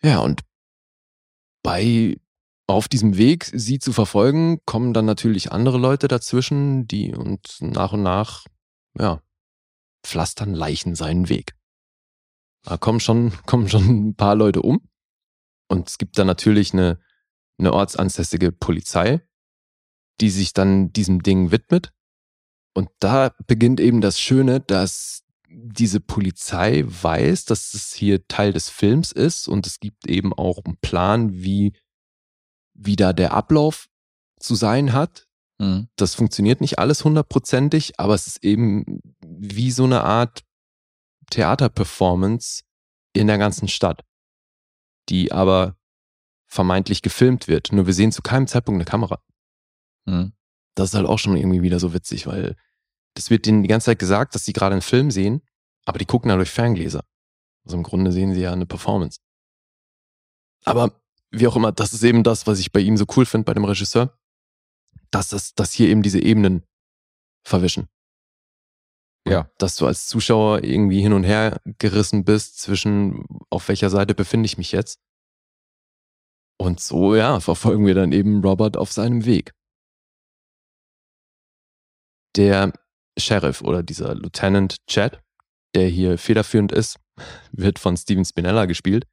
Ja, 0.02 0.18
und 0.18 0.42
bei 1.62 2.16
auf 2.66 2.88
diesem 2.88 3.16
Weg, 3.16 3.44
sie 3.44 3.78
zu 3.78 3.92
verfolgen, 3.92 4.58
kommen 4.66 4.92
dann 4.92 5.04
natürlich 5.04 5.52
andere 5.52 5.78
Leute 5.78 6.08
dazwischen, 6.08 6.88
die 6.88 7.14
und 7.14 7.58
nach 7.60 7.92
und 7.92 8.02
nach, 8.02 8.44
ja, 8.98 9.22
pflastern 10.02 10.54
Leichen 10.54 10.94
seinen 10.94 11.28
Weg. 11.28 11.54
Da 12.62 12.76
kommen 12.76 13.00
schon, 13.00 13.32
kommen 13.46 13.68
schon 13.68 14.08
ein 14.08 14.14
paar 14.14 14.34
Leute 14.34 14.62
um. 14.62 14.88
Und 15.68 15.88
es 15.88 15.98
gibt 15.98 16.18
dann 16.18 16.26
natürlich 16.26 16.72
eine, 16.72 16.98
eine 17.58 17.72
ortsansässige 17.72 18.52
Polizei, 18.52 19.20
die 20.20 20.30
sich 20.30 20.52
dann 20.54 20.92
diesem 20.92 21.22
Ding 21.22 21.50
widmet. 21.50 21.92
Und 22.74 22.88
da 23.00 23.34
beginnt 23.46 23.80
eben 23.80 24.00
das 24.00 24.18
Schöne, 24.18 24.60
dass 24.60 25.24
diese 25.50 26.00
Polizei 26.00 26.84
weiß, 26.86 27.46
dass 27.46 27.74
es 27.74 27.92
hier 27.92 28.26
Teil 28.28 28.52
des 28.52 28.68
Films 28.68 29.12
ist 29.12 29.48
und 29.48 29.66
es 29.66 29.80
gibt 29.80 30.06
eben 30.06 30.32
auch 30.32 30.64
einen 30.64 30.76
Plan, 30.76 31.32
wie, 31.32 31.72
wie 32.74 32.96
da 32.96 33.12
der 33.12 33.32
Ablauf 33.32 33.88
zu 34.38 34.54
sein 34.54 34.92
hat. 34.92 35.27
Mhm. 35.58 35.88
Das 35.96 36.14
funktioniert 36.14 36.60
nicht 36.60 36.78
alles 36.78 37.04
hundertprozentig, 37.04 37.98
aber 37.98 38.14
es 38.14 38.26
ist 38.26 38.44
eben 38.44 39.00
wie 39.20 39.70
so 39.70 39.84
eine 39.84 40.04
Art 40.04 40.44
Theaterperformance 41.30 42.62
in 43.12 43.26
der 43.26 43.38
ganzen 43.38 43.68
Stadt, 43.68 44.04
die 45.08 45.32
aber 45.32 45.76
vermeintlich 46.46 47.02
gefilmt 47.02 47.48
wird. 47.48 47.72
Nur 47.72 47.86
wir 47.86 47.94
sehen 47.94 48.12
zu 48.12 48.22
keinem 48.22 48.46
Zeitpunkt 48.46 48.78
eine 48.78 48.84
Kamera. 48.84 49.20
Mhm. 50.06 50.32
Das 50.74 50.90
ist 50.90 50.94
halt 50.94 51.06
auch 51.06 51.18
schon 51.18 51.36
irgendwie 51.36 51.62
wieder 51.62 51.80
so 51.80 51.92
witzig, 51.92 52.26
weil 52.26 52.56
das 53.14 53.30
wird 53.30 53.46
denen 53.46 53.62
die 53.62 53.68
ganze 53.68 53.86
Zeit 53.86 53.98
gesagt, 53.98 54.34
dass 54.34 54.44
sie 54.44 54.52
gerade 54.52 54.74
einen 54.74 54.82
Film 54.82 55.10
sehen, 55.10 55.42
aber 55.84 55.98
die 55.98 56.06
gucken 56.06 56.28
da 56.28 56.36
durch 56.36 56.50
Ferngläser. 56.50 57.04
Also 57.64 57.76
im 57.76 57.82
Grunde 57.82 58.12
sehen 58.12 58.32
sie 58.32 58.40
ja 58.40 58.52
eine 58.52 58.66
Performance. 58.66 59.18
Aber 60.64 60.92
wie 61.30 61.46
auch 61.46 61.56
immer, 61.56 61.72
das 61.72 61.92
ist 61.92 62.04
eben 62.04 62.22
das, 62.22 62.46
was 62.46 62.60
ich 62.60 62.72
bei 62.72 62.80
ihm 62.80 62.96
so 62.96 63.04
cool 63.16 63.26
finde, 63.26 63.44
bei 63.44 63.54
dem 63.54 63.64
Regisseur, 63.64 64.16
dass 65.10 65.28
das, 65.28 65.54
dass 65.54 65.72
hier 65.72 65.88
eben 65.88 66.02
diese 66.02 66.20
Ebenen 66.20 66.64
verwischen. 67.46 67.88
Ja. 69.26 69.50
Dass 69.58 69.76
du 69.76 69.86
als 69.86 70.06
Zuschauer 70.06 70.64
irgendwie 70.64 71.00
hin 71.00 71.12
und 71.12 71.24
her 71.24 71.60
gerissen 71.78 72.24
bist 72.24 72.60
zwischen, 72.60 73.26
auf 73.50 73.68
welcher 73.68 73.90
Seite 73.90 74.14
befinde 74.14 74.46
ich 74.46 74.58
mich 74.58 74.72
jetzt. 74.72 75.00
Und 76.60 76.80
so, 76.80 77.14
ja, 77.14 77.40
verfolgen 77.40 77.86
wir 77.86 77.94
dann 77.94 78.12
eben 78.12 78.42
Robert 78.42 78.76
auf 78.76 78.90
seinem 78.90 79.24
Weg. 79.24 79.52
Der 82.36 82.72
Sheriff 83.18 83.62
oder 83.62 83.82
dieser 83.82 84.14
Lieutenant 84.14 84.76
Chad, 84.86 85.22
der 85.74 85.88
hier 85.88 86.18
federführend 86.18 86.72
ist, 86.72 86.98
wird 87.52 87.78
von 87.78 87.96
Steven 87.96 88.24
Spinella 88.24 88.66
gespielt. 88.66 89.06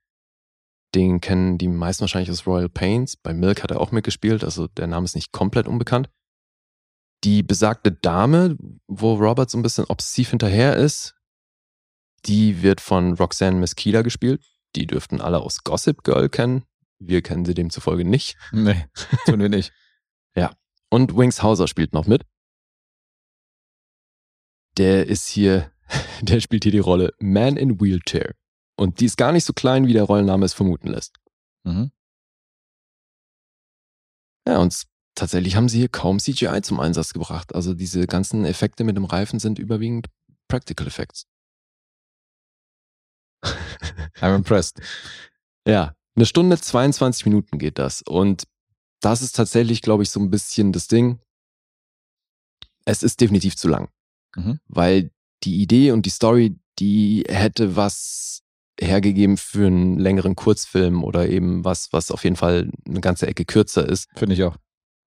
Den 0.93 1.19
kennen 1.19 1.57
die 1.57 1.67
meisten 1.67 2.01
wahrscheinlich 2.01 2.31
aus 2.31 2.47
Royal 2.47 2.69
Pains. 2.69 3.17
Bei 3.17 3.33
Milk 3.33 3.63
hat 3.63 3.71
er 3.71 3.81
auch 3.81 3.91
mitgespielt, 3.91 4.43
also 4.43 4.67
der 4.67 4.87
Name 4.87 5.05
ist 5.05 5.15
nicht 5.15 5.31
komplett 5.31 5.67
unbekannt. 5.67 6.09
Die 7.23 7.43
besagte 7.43 7.91
Dame, 7.91 8.57
wo 8.87 9.15
Robert 9.15 9.49
so 9.49 9.57
ein 9.57 9.63
bisschen 9.63 9.85
obsessiv 9.85 10.29
hinterher 10.29 10.75
ist, 10.75 11.15
die 12.25 12.61
wird 12.61 12.81
von 12.81 13.13
Roxanne 13.13 13.59
Mesquida 13.59 14.01
gespielt. 14.03 14.43
Die 14.75 14.87
dürften 14.87 15.21
alle 15.21 15.39
aus 15.39 15.63
Gossip 15.63 16.03
Girl 16.03 16.29
kennen. 16.29 16.65
Wir 16.99 17.21
kennen 17.21 17.45
sie 17.45 17.53
demzufolge 17.53 18.05
nicht. 18.05 18.37
Nee, 18.51 18.85
tun 19.25 19.39
wir 19.39 19.49
nicht. 19.49 19.71
Und 20.95 21.17
Wings 21.17 21.43
Hauser 21.43 21.67
spielt 21.67 21.91
noch 21.91 22.07
mit. 22.07 22.23
Der 24.77 25.07
ist 25.07 25.27
hier, 25.27 25.71
der 26.21 26.39
spielt 26.39 26.63
hier 26.63 26.71
die 26.71 26.79
Rolle 26.79 27.13
Man 27.19 27.57
in 27.57 27.81
Wheelchair. 27.81 28.33
Und 28.77 28.99
die 28.99 29.05
ist 29.05 29.17
gar 29.17 29.31
nicht 29.31 29.45
so 29.45 29.53
klein, 29.53 29.87
wie 29.87 29.93
der 29.93 30.03
Rollenname 30.03 30.45
es 30.45 30.53
vermuten 30.53 30.89
lässt. 30.89 31.15
Mhm. 31.63 31.91
Ja, 34.47 34.59
und 34.59 34.83
tatsächlich 35.15 35.55
haben 35.55 35.69
sie 35.69 35.79
hier 35.79 35.89
kaum 35.89 36.19
CGI 36.19 36.61
zum 36.61 36.79
Einsatz 36.79 37.13
gebracht. 37.13 37.55
Also 37.55 37.73
diese 37.73 38.05
ganzen 38.05 38.45
Effekte 38.45 38.83
mit 38.83 38.97
dem 38.97 39.05
Reifen 39.05 39.39
sind 39.39 39.59
überwiegend 39.59 40.07
Practical 40.47 40.87
Effects. 40.87 41.25
I'm 44.21 44.35
impressed. 44.35 44.81
Ja, 45.67 45.95
eine 46.15 46.25
Stunde 46.25 46.59
22 46.59 47.25
Minuten 47.25 47.57
geht 47.57 47.79
das. 47.79 48.01
Und 48.01 48.47
das 49.01 49.21
ist 49.21 49.35
tatsächlich, 49.35 49.81
glaube 49.81 50.03
ich, 50.03 50.09
so 50.09 50.19
ein 50.19 50.29
bisschen 50.29 50.71
das 50.71 50.87
Ding. 50.87 51.19
Es 52.85 53.03
ist 53.03 53.19
definitiv 53.21 53.55
zu 53.55 53.67
lang. 53.67 53.89
Mhm. 54.35 54.59
Weil 54.67 55.11
die 55.43 55.61
Idee 55.61 55.91
und 55.91 56.05
die 56.05 56.11
Story, 56.11 56.59
die 56.79 57.23
hätte 57.27 57.75
was 57.75 58.43
hergegeben 58.79 59.37
für 59.37 59.67
einen 59.67 59.99
längeren 59.99 60.35
Kurzfilm 60.35 61.03
oder 61.03 61.29
eben 61.29 61.63
was, 61.63 61.91
was 61.91 62.11
auf 62.11 62.23
jeden 62.23 62.35
Fall 62.35 62.69
eine 62.87 63.01
ganze 63.01 63.27
Ecke 63.27 63.45
kürzer 63.45 63.87
ist. 63.87 64.09
Finde 64.15 64.35
ich 64.35 64.43
auch. 64.43 64.57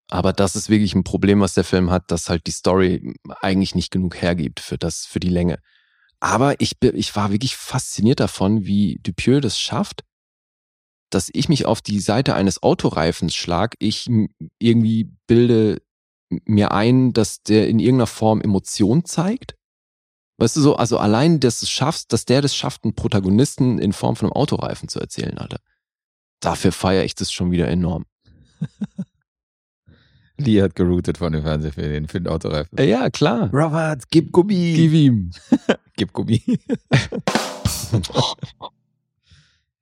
Aber 0.09 0.33
das 0.33 0.55
ist 0.55 0.69
wirklich 0.69 0.95
ein 0.95 1.03
Problem, 1.03 1.39
was 1.39 1.53
der 1.53 1.63
Film 1.63 1.91
hat, 1.91 2.09
dass 2.09 2.29
halt 2.29 2.47
die 2.47 2.51
Story 2.51 3.13
eigentlich 3.41 3.75
nicht 3.75 3.91
genug 3.91 4.19
hergibt 4.21 4.59
für 4.59 4.77
das, 4.77 5.05
für 5.05 5.19
die 5.19 5.29
Länge. 5.29 5.59
Aber 6.19 6.59
ich, 6.59 6.79
bin- 6.79 6.95
ich 6.95 7.15
war 7.15 7.31
wirklich 7.31 7.55
fasziniert 7.55 8.19
davon, 8.19 8.65
wie 8.65 8.99
Dupieux 9.03 9.39
das 9.39 9.59
schafft, 9.59 10.03
dass 11.11 11.29
ich 11.31 11.47
mich 11.47 11.65
auf 11.65 11.81
die 11.81 11.99
Seite 11.99 12.35
eines 12.35 12.61
Autoreifens 12.61 13.35
schlag. 13.35 13.75
Ich 13.79 14.07
irgendwie 14.59 15.11
bilde 15.27 15.81
mir 16.45 16.71
ein, 16.71 17.13
dass 17.13 17.41
der 17.41 17.67
in 17.67 17.79
irgendeiner 17.79 18.07
Form 18.07 18.41
Emotion 18.41 19.05
zeigt. 19.05 19.55
Weißt 20.39 20.55
du 20.55 20.61
so, 20.61 20.75
also 20.75 20.97
allein, 20.97 21.39
dass 21.39 21.59
du 21.59 21.65
es 21.65 21.69
schaffst, 21.69 22.13
dass 22.13 22.25
der 22.25 22.41
das 22.41 22.55
schafft, 22.55 22.83
einen 22.83 22.95
Protagonisten 22.95 23.77
in 23.77 23.91
Form 23.93 24.15
von 24.15 24.27
einem 24.29 24.33
Autoreifen 24.33 24.87
zu 24.87 24.99
erzählen, 24.99 25.37
Alter. 25.37 25.59
Dafür 26.39 26.71
feiere 26.71 27.03
ich 27.03 27.13
das 27.15 27.31
schon 27.31 27.51
wieder 27.51 27.67
enorm. 27.67 28.05
Lee 30.37 30.61
hat 30.61 30.75
geroutet 30.75 31.17
von 31.17 31.33
dem 31.33 31.43
Fernseher 31.43 31.73
für 31.73 31.81
den, 31.81 32.27
Autoreifen. 32.27 32.77
Äh, 32.77 32.89
Ja, 32.89 33.09
klar. 33.09 33.49
Robert, 33.53 34.03
gib 34.09 34.31
Gummi. 34.31 34.73
Gib 34.75 34.93
ihm. 34.93 35.31
Gib 35.95 36.13
Gummi. 36.13 36.41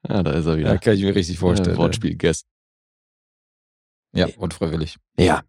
Ja, 0.07 0.23
da 0.23 0.31
ist 0.31 0.45
er 0.45 0.57
wieder. 0.57 0.69
Ja, 0.69 0.77
kann 0.77 0.93
ich 0.93 1.01
mir 1.01 1.13
richtig 1.13 1.37
vorstellen. 1.37 1.75
Ja, 1.75 1.81
Wortspiel 1.81 2.15
Guest. 2.15 2.45
Ja, 4.13 4.27
unfreiwillig. 4.37 4.95
Ja. 5.19 5.43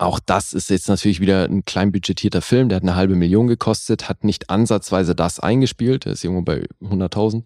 Auch 0.00 0.18
das 0.18 0.54
ist 0.54 0.70
jetzt 0.70 0.88
natürlich 0.88 1.20
wieder 1.20 1.44
ein 1.44 1.66
klein 1.66 1.92
budgetierter 1.92 2.40
Film. 2.40 2.70
Der 2.70 2.76
hat 2.76 2.82
eine 2.82 2.94
halbe 2.96 3.16
Million 3.16 3.48
gekostet, 3.48 4.08
hat 4.08 4.24
nicht 4.24 4.48
ansatzweise 4.48 5.14
das 5.14 5.40
eingespielt. 5.40 6.06
Der 6.06 6.12
ist 6.14 6.24
irgendwo 6.24 6.40
bei 6.40 6.64
100.000. 6.80 7.44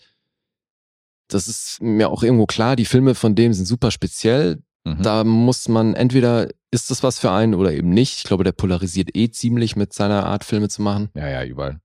Das 1.27 1.49
ist 1.49 1.79
mir 1.83 2.09
auch 2.11 2.23
irgendwo 2.23 2.47
klar. 2.47 2.77
Die 2.77 2.85
Filme 2.85 3.17
von 3.17 3.35
dem 3.35 3.53
sind 3.55 3.65
super 3.67 3.91
speziell. 3.91 4.63
Mhm. 4.85 5.03
Da 5.03 5.25
muss 5.25 5.67
man 5.69 5.95
entweder, 5.95 6.49
ist 6.71 6.93
das 6.93 7.03
was 7.03 7.19
für 7.19 7.33
einen 7.33 7.55
oder 7.55 7.73
eben 7.73 7.91
nicht. 7.91 8.19
Ich 8.19 8.23
glaube, 8.23 8.45
der 8.45 8.53
polarisiert 8.53 9.17
eh 9.17 9.31
ziemlich 9.31 9.75
mit 9.75 9.93
seiner 9.93 10.25
Art, 10.25 10.45
Filme 10.45 10.69
zu 10.69 10.81
machen. 10.83 11.09
Ja, 11.17 11.29
ja, 11.29 11.45
überall. 11.45 11.81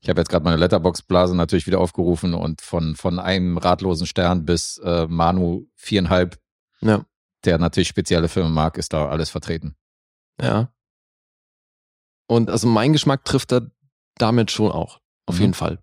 Ich 0.00 0.08
habe 0.08 0.20
jetzt 0.20 0.28
gerade 0.28 0.44
meine 0.44 0.58
Letterbox-Blase 0.58 1.34
natürlich 1.34 1.66
wieder 1.66 1.80
aufgerufen 1.80 2.34
und 2.34 2.60
von, 2.60 2.94
von 2.94 3.18
einem 3.18 3.58
ratlosen 3.58 4.06
Stern 4.06 4.44
bis 4.44 4.78
äh, 4.84 5.08
Manu 5.08 5.66
viereinhalb, 5.74 6.38
Ja. 6.82 7.04
der 7.44 7.58
natürlich 7.58 7.88
spezielle 7.88 8.28
Filme 8.28 8.50
mag, 8.50 8.78
ist 8.78 8.92
da 8.92 9.08
alles 9.08 9.30
vertreten. 9.30 9.74
Ja. 10.40 10.72
Und 12.26 12.50
also 12.50 12.66
mein 12.66 12.92
Geschmack 12.92 13.24
trifft 13.24 13.52
er 13.52 13.70
damit 14.16 14.50
schon 14.50 14.70
auch. 14.72 15.00
Auf 15.26 15.36
Mhm. 15.36 15.40
jeden 15.40 15.54
Fall. 15.54 15.78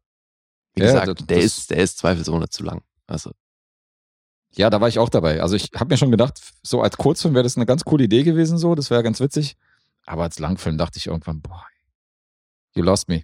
Wie 0.74 0.82
Ja, 0.82 0.88
gesagt, 0.88 1.08
das- 1.20 1.28
der 1.28 1.38
das- 1.38 1.46
ist, 1.46 1.70
der 1.72 1.78
ist 1.78 1.98
zweifelsohne 1.98 2.50
zu 2.50 2.64
lang. 2.64 2.82
Also, 3.08 3.32
Ja, 4.54 4.70
da 4.70 4.82
war 4.82 4.90
ich 4.90 5.00
auch 5.00 5.08
dabei. 5.08 5.42
Also 5.42 5.56
ich 5.56 5.70
habe 5.76 5.94
mir 5.94 5.98
schon 5.98 6.12
gedacht, 6.12 6.42
so 6.62 6.82
als 6.82 6.98
Kurzfilm 6.98 7.34
wäre 7.36 7.44
das 7.44 7.56
eine 7.56 7.66
ganz 7.66 7.86
coole 7.86 8.04
Idee 8.04 8.24
gewesen, 8.24 8.58
so, 8.58 8.76
das 8.76 8.90
wäre 8.90 9.02
ganz 9.02 9.22
witzig. 9.22 9.56
Aber 10.06 10.24
als 10.24 10.40
Langfilm 10.40 10.78
dachte 10.78 10.98
ich 10.98 11.08
irgendwann, 11.08 11.40
boah, 11.42 11.66
you 12.76 12.84
lost 12.84 13.08
me. 13.08 13.24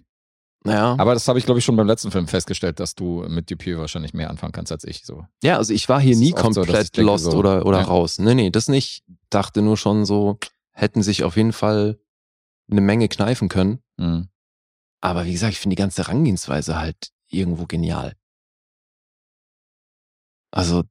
naja. 0.64 0.96
Aber 0.98 1.12
das 1.12 1.28
habe 1.28 1.38
ich, 1.38 1.44
glaube 1.44 1.58
ich, 1.58 1.64
schon 1.66 1.76
beim 1.76 1.86
letzten 1.86 2.10
Film 2.10 2.26
festgestellt, 2.28 2.80
dass 2.80 2.94
du 2.94 3.26
mit 3.28 3.50
Dupieux 3.50 3.78
wahrscheinlich 3.78 4.14
mehr 4.14 4.30
anfangen 4.30 4.52
kannst 4.52 4.72
als 4.72 4.84
ich. 4.84 5.04
So. 5.04 5.26
Ja, 5.42 5.56
also 5.58 5.72
ich 5.74 5.86
war 5.90 6.00
hier 6.00 6.12
Das 6.12 6.18
nie 6.20 6.30
so, 6.30 6.36
komplett 6.36 6.84
ich 6.84 6.92
denke 6.92 7.10
lost 7.10 7.24
so, 7.24 7.32
oder, 7.32 7.64
oder 7.66 7.80
ja. 7.80 7.84
raus. 7.84 8.18
Nee, 8.18 8.34
nee, 8.34 8.50
das 8.50 8.68
nicht. 8.68 9.04
Dachte 9.30 9.60
nur 9.60 9.76
schon 9.76 10.04
so, 10.06 10.38
hätten 10.78 11.02
sich 11.02 11.24
auf 11.24 11.36
jeden 11.36 11.52
Fall 11.52 11.98
eine 12.70 12.80
Menge 12.80 13.08
kneifen 13.08 13.48
können. 13.48 13.82
Mhm. 13.96 14.28
Aber 15.00 15.24
wie 15.24 15.32
gesagt, 15.32 15.52
ich 15.52 15.58
finde 15.58 15.74
die 15.74 15.82
ganze 15.82 16.02
Herangehensweise 16.02 16.78
halt 16.78 17.12
irgendwo 17.28 17.66
genial. 17.66 18.14
Also, 20.52 20.84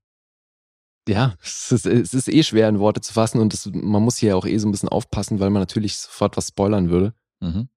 ja, 1.07 1.37
es 1.41 1.71
ist, 1.71 1.85
es 1.85 2.13
ist 2.13 2.27
eh 2.27 2.43
schwer 2.43 2.67
in 2.67 2.79
Worte 2.79 3.01
zu 3.01 3.13
fassen 3.13 3.39
und 3.39 3.53
das, 3.53 3.65
man 3.67 4.03
muss 4.03 4.17
hier 4.17 4.35
auch 4.35 4.45
eh 4.45 4.57
so 4.57 4.67
ein 4.67 4.71
bisschen 4.71 4.89
aufpassen, 4.89 5.39
weil 5.39 5.49
man 5.49 5.61
natürlich 5.61 5.97
sofort 5.97 6.35
was 6.35 6.49
spoilern 6.49 6.89
würde. 6.89 7.13
Mhm. 7.39 7.69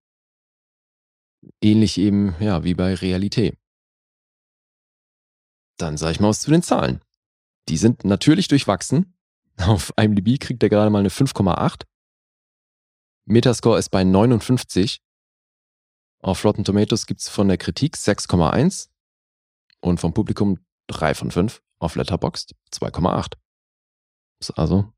Ähnlich 1.63 1.97
eben, 1.97 2.35
ja, 2.41 2.65
wie 2.65 2.75
bei 2.75 2.95
Realität. 2.95 3.57
Dann 5.79 5.97
sage 5.97 6.13
ich 6.13 6.21
mal 6.21 6.29
was 6.29 6.41
zu 6.41 6.51
den 6.51 6.63
Zahlen. 6.63 7.01
Die 7.69 7.77
sind 7.77 8.05
natürlich 8.05 8.49
durchwachsen. 8.49 9.15
Auf 9.59 9.93
IMDb 9.97 10.41
kriegt 10.41 10.63
er 10.63 10.69
gerade 10.69 10.91
mal 10.91 10.99
eine 10.99 11.09
5,8. 11.09 11.85
Metascore 13.31 13.79
ist 13.79 13.91
bei 13.91 14.05
59. 14.05 15.01
Auf 16.23 16.45
Rotten 16.45 16.65
Tomatoes 16.65 17.07
gibt's 17.07 17.29
von 17.29 17.49
der 17.49 17.57
Kritik 17.57 17.97
6,1 17.97 18.89
und 19.81 20.01
vom 20.01 20.13
Publikum 20.13 20.59
3 20.89 21.15
von 21.15 21.31
5. 21.31 21.63
Auf 21.79 21.95
Letterboxd 21.95 22.55
2,8. 22.75 23.35
Ist 24.41 24.51
also, 24.51 24.93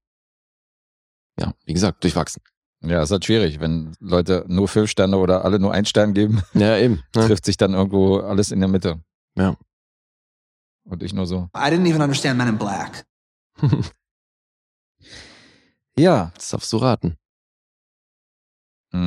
ja, 1.39 1.55
wie 1.65 1.75
gesagt, 1.75 2.03
durchwachsen. 2.03 2.43
Ja, 2.81 3.03
ist 3.03 3.13
halt 3.13 3.25
schwierig, 3.25 3.61
wenn 3.61 3.95
Leute 4.01 4.45
nur 4.49 4.67
fünf 4.67 4.91
Sterne 4.91 5.19
oder 5.19 5.45
alle 5.45 5.61
nur 5.61 5.73
einen 5.73 5.87
Stern 5.87 6.15
geben, 6.15 6.43
Ja, 6.55 6.77
eben. 6.79 7.03
Ne? 7.15 7.27
trifft 7.27 7.45
sich 7.45 7.57
dann 7.57 7.75
irgendwo 7.75 8.19
alles 8.19 8.51
in 8.51 8.59
der 8.59 8.69
Mitte. 8.69 9.01
Ja. 9.37 9.57
Und 10.85 11.03
ich 11.05 11.13
nur 11.13 11.27
so. 11.27 11.49
I 11.55 11.71
didn't 11.71 11.87
even 11.89 12.03
understand 12.03 12.39
Men 12.39 12.49
in 12.49 12.59
Black. 12.59 13.07
Ja. 15.99 16.33
Das 16.35 16.49
darfst 16.49 16.73
du 16.73 16.79
raten. 16.79 17.19
Mm, 18.93 19.03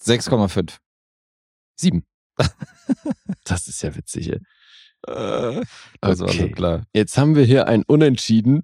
6,5. 0.00 0.76
Sieben. 1.76 2.04
das 3.44 3.68
ist 3.68 3.82
ja 3.82 3.94
witzig, 3.94 4.32
ey. 4.32 4.40
Das 5.06 5.66
war 6.00 6.16
so 6.16 6.24
Okay. 6.24 6.50
klar. 6.50 6.86
Jetzt 6.94 7.18
haben 7.18 7.34
wir 7.36 7.44
hier 7.44 7.68
ein 7.68 7.82
Unentschieden. 7.86 8.62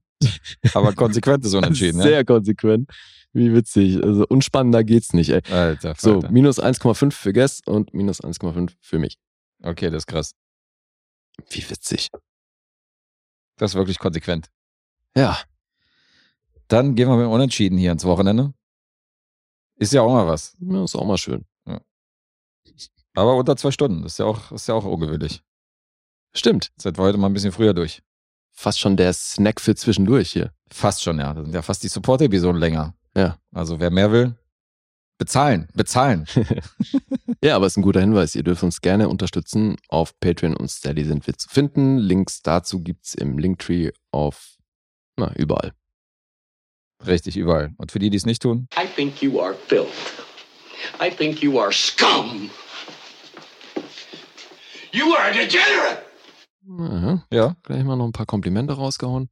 Aber 0.75 0.95
konsequentes 0.95 1.53
Unentschieden, 1.55 1.99
ja? 1.99 2.05
Sehr 2.05 2.25
konsequent. 2.25 2.91
Wie 3.33 3.53
witzig. 3.55 4.03
Also 4.03 4.27
unspannender 4.29 4.83
geht's 4.85 5.13
nicht, 5.13 5.31
ey. 5.31 5.43
Alter, 5.53 5.95
So, 5.99 6.21
minus 6.31 6.59
1,5 6.61 7.13
für 7.13 7.33
Guest 7.33 7.67
und 7.69 7.95
minus 7.95 8.21
1,5 8.23 8.73
für 8.81 8.99
mich. 8.99 9.19
Okay, 9.63 9.91
das 9.91 10.03
ist 10.03 10.07
krass. 10.07 10.33
Wie 11.51 11.69
witzig. 11.71 12.09
Das 13.57 13.73
ist 13.73 13.75
wirklich 13.77 13.99
konsequent. 13.99 14.49
Ja. 15.15 15.39
Dann 16.71 16.95
gehen 16.95 17.09
wir 17.09 17.17
mit 17.17 17.27
dem 17.27 17.33
Unentschieden 17.33 17.79
hier 17.79 17.91
ins 17.91 18.05
Wochenende. 18.05 18.55
Ist 19.77 19.93
ja 19.93 20.03
auch 20.03 20.13
mal 20.13 20.27
was. 20.27 20.57
ja, 20.61 20.85
ist 20.85 20.95
auch 20.95 21.07
mal 21.07 21.19
schön. 21.19 21.45
Aber 23.15 23.35
unter 23.35 23.57
zwei 23.57 23.73
Stunden. 23.73 24.03
Das 24.03 24.13
ist 24.13 24.19
ja 24.19 24.27
auch, 24.27 24.53
ist 24.53 24.69
ja 24.69 24.75
auch 24.75 24.85
ungewöhnlich. 24.85 25.43
Stimmt. 26.33 26.71
Wir 26.81 26.93
heute 26.99 27.19
mal 27.19 27.27
ein 27.27 27.33
bisschen 27.33 27.51
früher 27.51 27.75
durch. 27.75 28.03
Fast 28.53 28.79
schon 28.79 28.97
der 28.97 29.13
Snack 29.13 29.61
für 29.61 29.75
zwischendurch 29.75 30.31
hier. 30.31 30.53
Fast 30.71 31.03
schon, 31.03 31.19
ja. 31.19 31.35
Das 31.35 31.45
sind 31.45 31.55
ja 31.55 31.63
fast 31.63 31.83
die 31.83 31.89
Support-Episoden 31.89 32.61
länger. 32.61 32.95
Ja. 33.17 33.37
Also 33.53 33.81
wer 33.81 33.91
mehr 33.91 34.13
will, 34.13 34.37
bezahlen, 35.19 35.69
bezahlen. 35.75 36.27
Ja, 37.43 37.57
aber 37.57 37.67
ist 37.67 37.79
ein 37.79 37.83
guter 37.83 38.01
Hinweis. 38.01 38.35
Ihr 38.35 38.43
dürft 38.43 38.63
uns 38.63 38.83
gerne 38.83 39.09
unterstützen. 39.09 39.77
Auf 39.89 40.19
Patreon 40.21 40.55
und 40.55 40.71
Steady 40.71 41.05
sind 41.05 41.27
wir 41.27 41.39
zu 41.39 41.49
finden. 41.49 41.97
Links 41.97 42.43
dazu 42.43 42.83
gibt's 42.83 43.15
im 43.15 43.39
Linktree 43.39 43.93
auf, 44.11 44.59
na, 45.17 45.33
überall. 45.37 45.73
Richtig, 47.07 47.37
überall. 47.37 47.73
Und 47.79 47.93
für 47.93 47.99
die, 47.99 48.11
die 48.11 48.17
es 48.17 48.27
nicht 48.27 48.43
tun, 48.43 48.67
I 48.79 48.87
think 48.87 49.23
you 49.23 49.41
are 49.41 49.55
filth. 49.55 49.89
I 51.01 51.11
think 51.11 51.43
you 51.43 51.59
are 51.59 51.73
scum. 51.73 52.51
You 54.93 55.15
are 55.15 55.31
a 55.31 55.33
degenerate! 55.33 56.03
Aha. 56.79 57.27
ja. 57.33 57.57
Gleich 57.63 57.85
mal 57.85 57.97
noch 57.97 58.07
ein 58.07 58.13
paar 58.13 58.27
Komplimente 58.27 58.75
rausgehauen. 58.75 59.29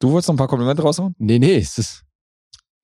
Du 0.00 0.10
wolltest 0.10 0.28
noch 0.28 0.34
ein 0.34 0.38
paar 0.38 0.48
Komplimente 0.48 0.82
raushauen? 0.82 1.14
Nee, 1.18 1.38
nee, 1.38 1.56
es 1.56 1.78
ist 1.78 2.04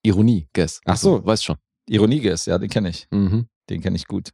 Ironie, 0.03 0.49
Guess. 0.53 0.81
Ach 0.85 0.97
so. 0.97 1.15
Also, 1.17 1.27
Weißt 1.27 1.45
schon. 1.45 1.57
Ironie 1.89 2.19
ist, 2.21 2.47
ja, 2.47 2.59
den 2.59 2.69
kenne 2.69 2.91
ich. 2.91 3.09
Mhm. 3.11 3.49
Den 3.71 3.81
kenne 3.81 3.97
ich 3.97 4.07
gut. 4.07 4.31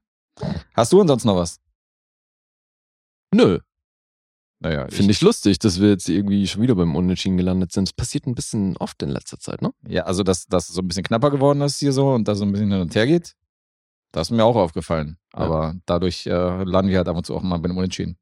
Hast 0.75 0.93
du 0.93 1.01
ansonsten 1.01 1.29
noch 1.29 1.37
was? 1.37 1.61
Nö, 3.33 3.59
Naja, 4.65 4.87
finde 4.89 5.13
ich 5.13 5.21
lustig, 5.21 5.59
dass 5.59 5.81
wir 5.81 5.91
jetzt 5.91 6.09
irgendwie 6.09 6.47
schon 6.47 6.63
wieder 6.63 6.75
beim 6.75 6.97
Unentschieden 6.97 7.37
gelandet 7.37 7.71
sind. 7.73 7.87
Das 7.89 7.93
passiert 7.93 8.27
ein 8.27 8.35
bisschen 8.35 8.77
oft 8.79 9.03
in 9.03 9.11
letzter 9.11 9.39
Zeit, 9.39 9.61
ne? 9.63 9.73
Ja, 9.87 10.05
also 10.05 10.23
dass 10.23 10.47
das 10.47 10.69
so 10.69 10.81
ein 10.81 10.89
bisschen 10.89 11.05
knapper 11.05 11.31
geworden 11.31 11.61
ist 11.61 11.79
hier 11.79 11.93
so 11.93 12.13
und 12.15 12.27
da 12.27 12.35
so 12.35 12.45
ein 12.45 12.53
bisschen 12.53 12.73
hin 12.73 12.81
und 12.81 12.95
her 12.95 13.07
geht, 13.07 13.37
das 14.11 14.29
ist 14.29 14.31
mir 14.37 14.45
auch 14.45 14.57
aufgefallen. 14.57 15.19
Aber 15.33 15.75
dadurch 15.87 16.27
äh, 16.27 16.31
landen 16.65 16.91
wir 16.91 16.97
halt 16.97 17.09
ab 17.09 17.17
und 17.17 17.27
zu 17.27 17.35
auch 17.37 17.43
mal 17.43 17.59
bei 17.59 17.69
dem 17.69 17.77
Unentschieden. 17.77 18.17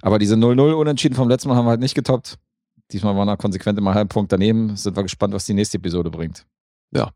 Aber 0.00 0.18
diese 0.18 0.34
0-0 0.34 0.72
Unentschieden 0.72 1.14
vom 1.14 1.28
letzten 1.28 1.48
Mal 1.48 1.56
haben 1.56 1.66
wir 1.66 1.70
halt 1.70 1.80
nicht 1.80 1.94
getoppt. 1.94 2.38
Diesmal 2.90 3.14
waren 3.16 3.28
wir 3.28 3.36
konsequent 3.36 3.78
immer 3.78 3.90
einen 3.90 3.96
halben 3.98 4.08
Punkt 4.08 4.32
daneben. 4.32 4.76
Sind 4.76 4.96
wir 4.96 5.02
gespannt, 5.02 5.34
was 5.34 5.44
die 5.44 5.54
nächste 5.54 5.76
Episode 5.78 6.10
bringt. 6.10 6.46
Ja. 6.90 7.12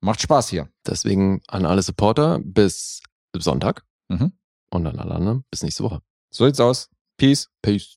Macht 0.00 0.20
Spaß 0.22 0.48
hier. 0.48 0.68
Deswegen 0.86 1.42
an 1.48 1.66
alle 1.66 1.82
Supporter 1.82 2.40
bis 2.42 3.02
Sonntag 3.36 3.84
Mhm. 4.08 4.32
und 4.70 4.86
an 4.86 4.98
alle 4.98 5.14
anderen 5.14 5.44
bis 5.50 5.62
nächste 5.62 5.84
Woche. 5.84 6.00
So 6.30 6.46
sieht's 6.46 6.60
aus. 6.60 6.88
Peace. 7.18 7.48
Peace. 7.62 7.96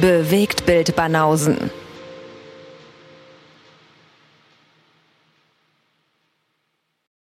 Bewegt 0.00 0.66
Bild 0.66 0.96
Banausen. 0.96 1.70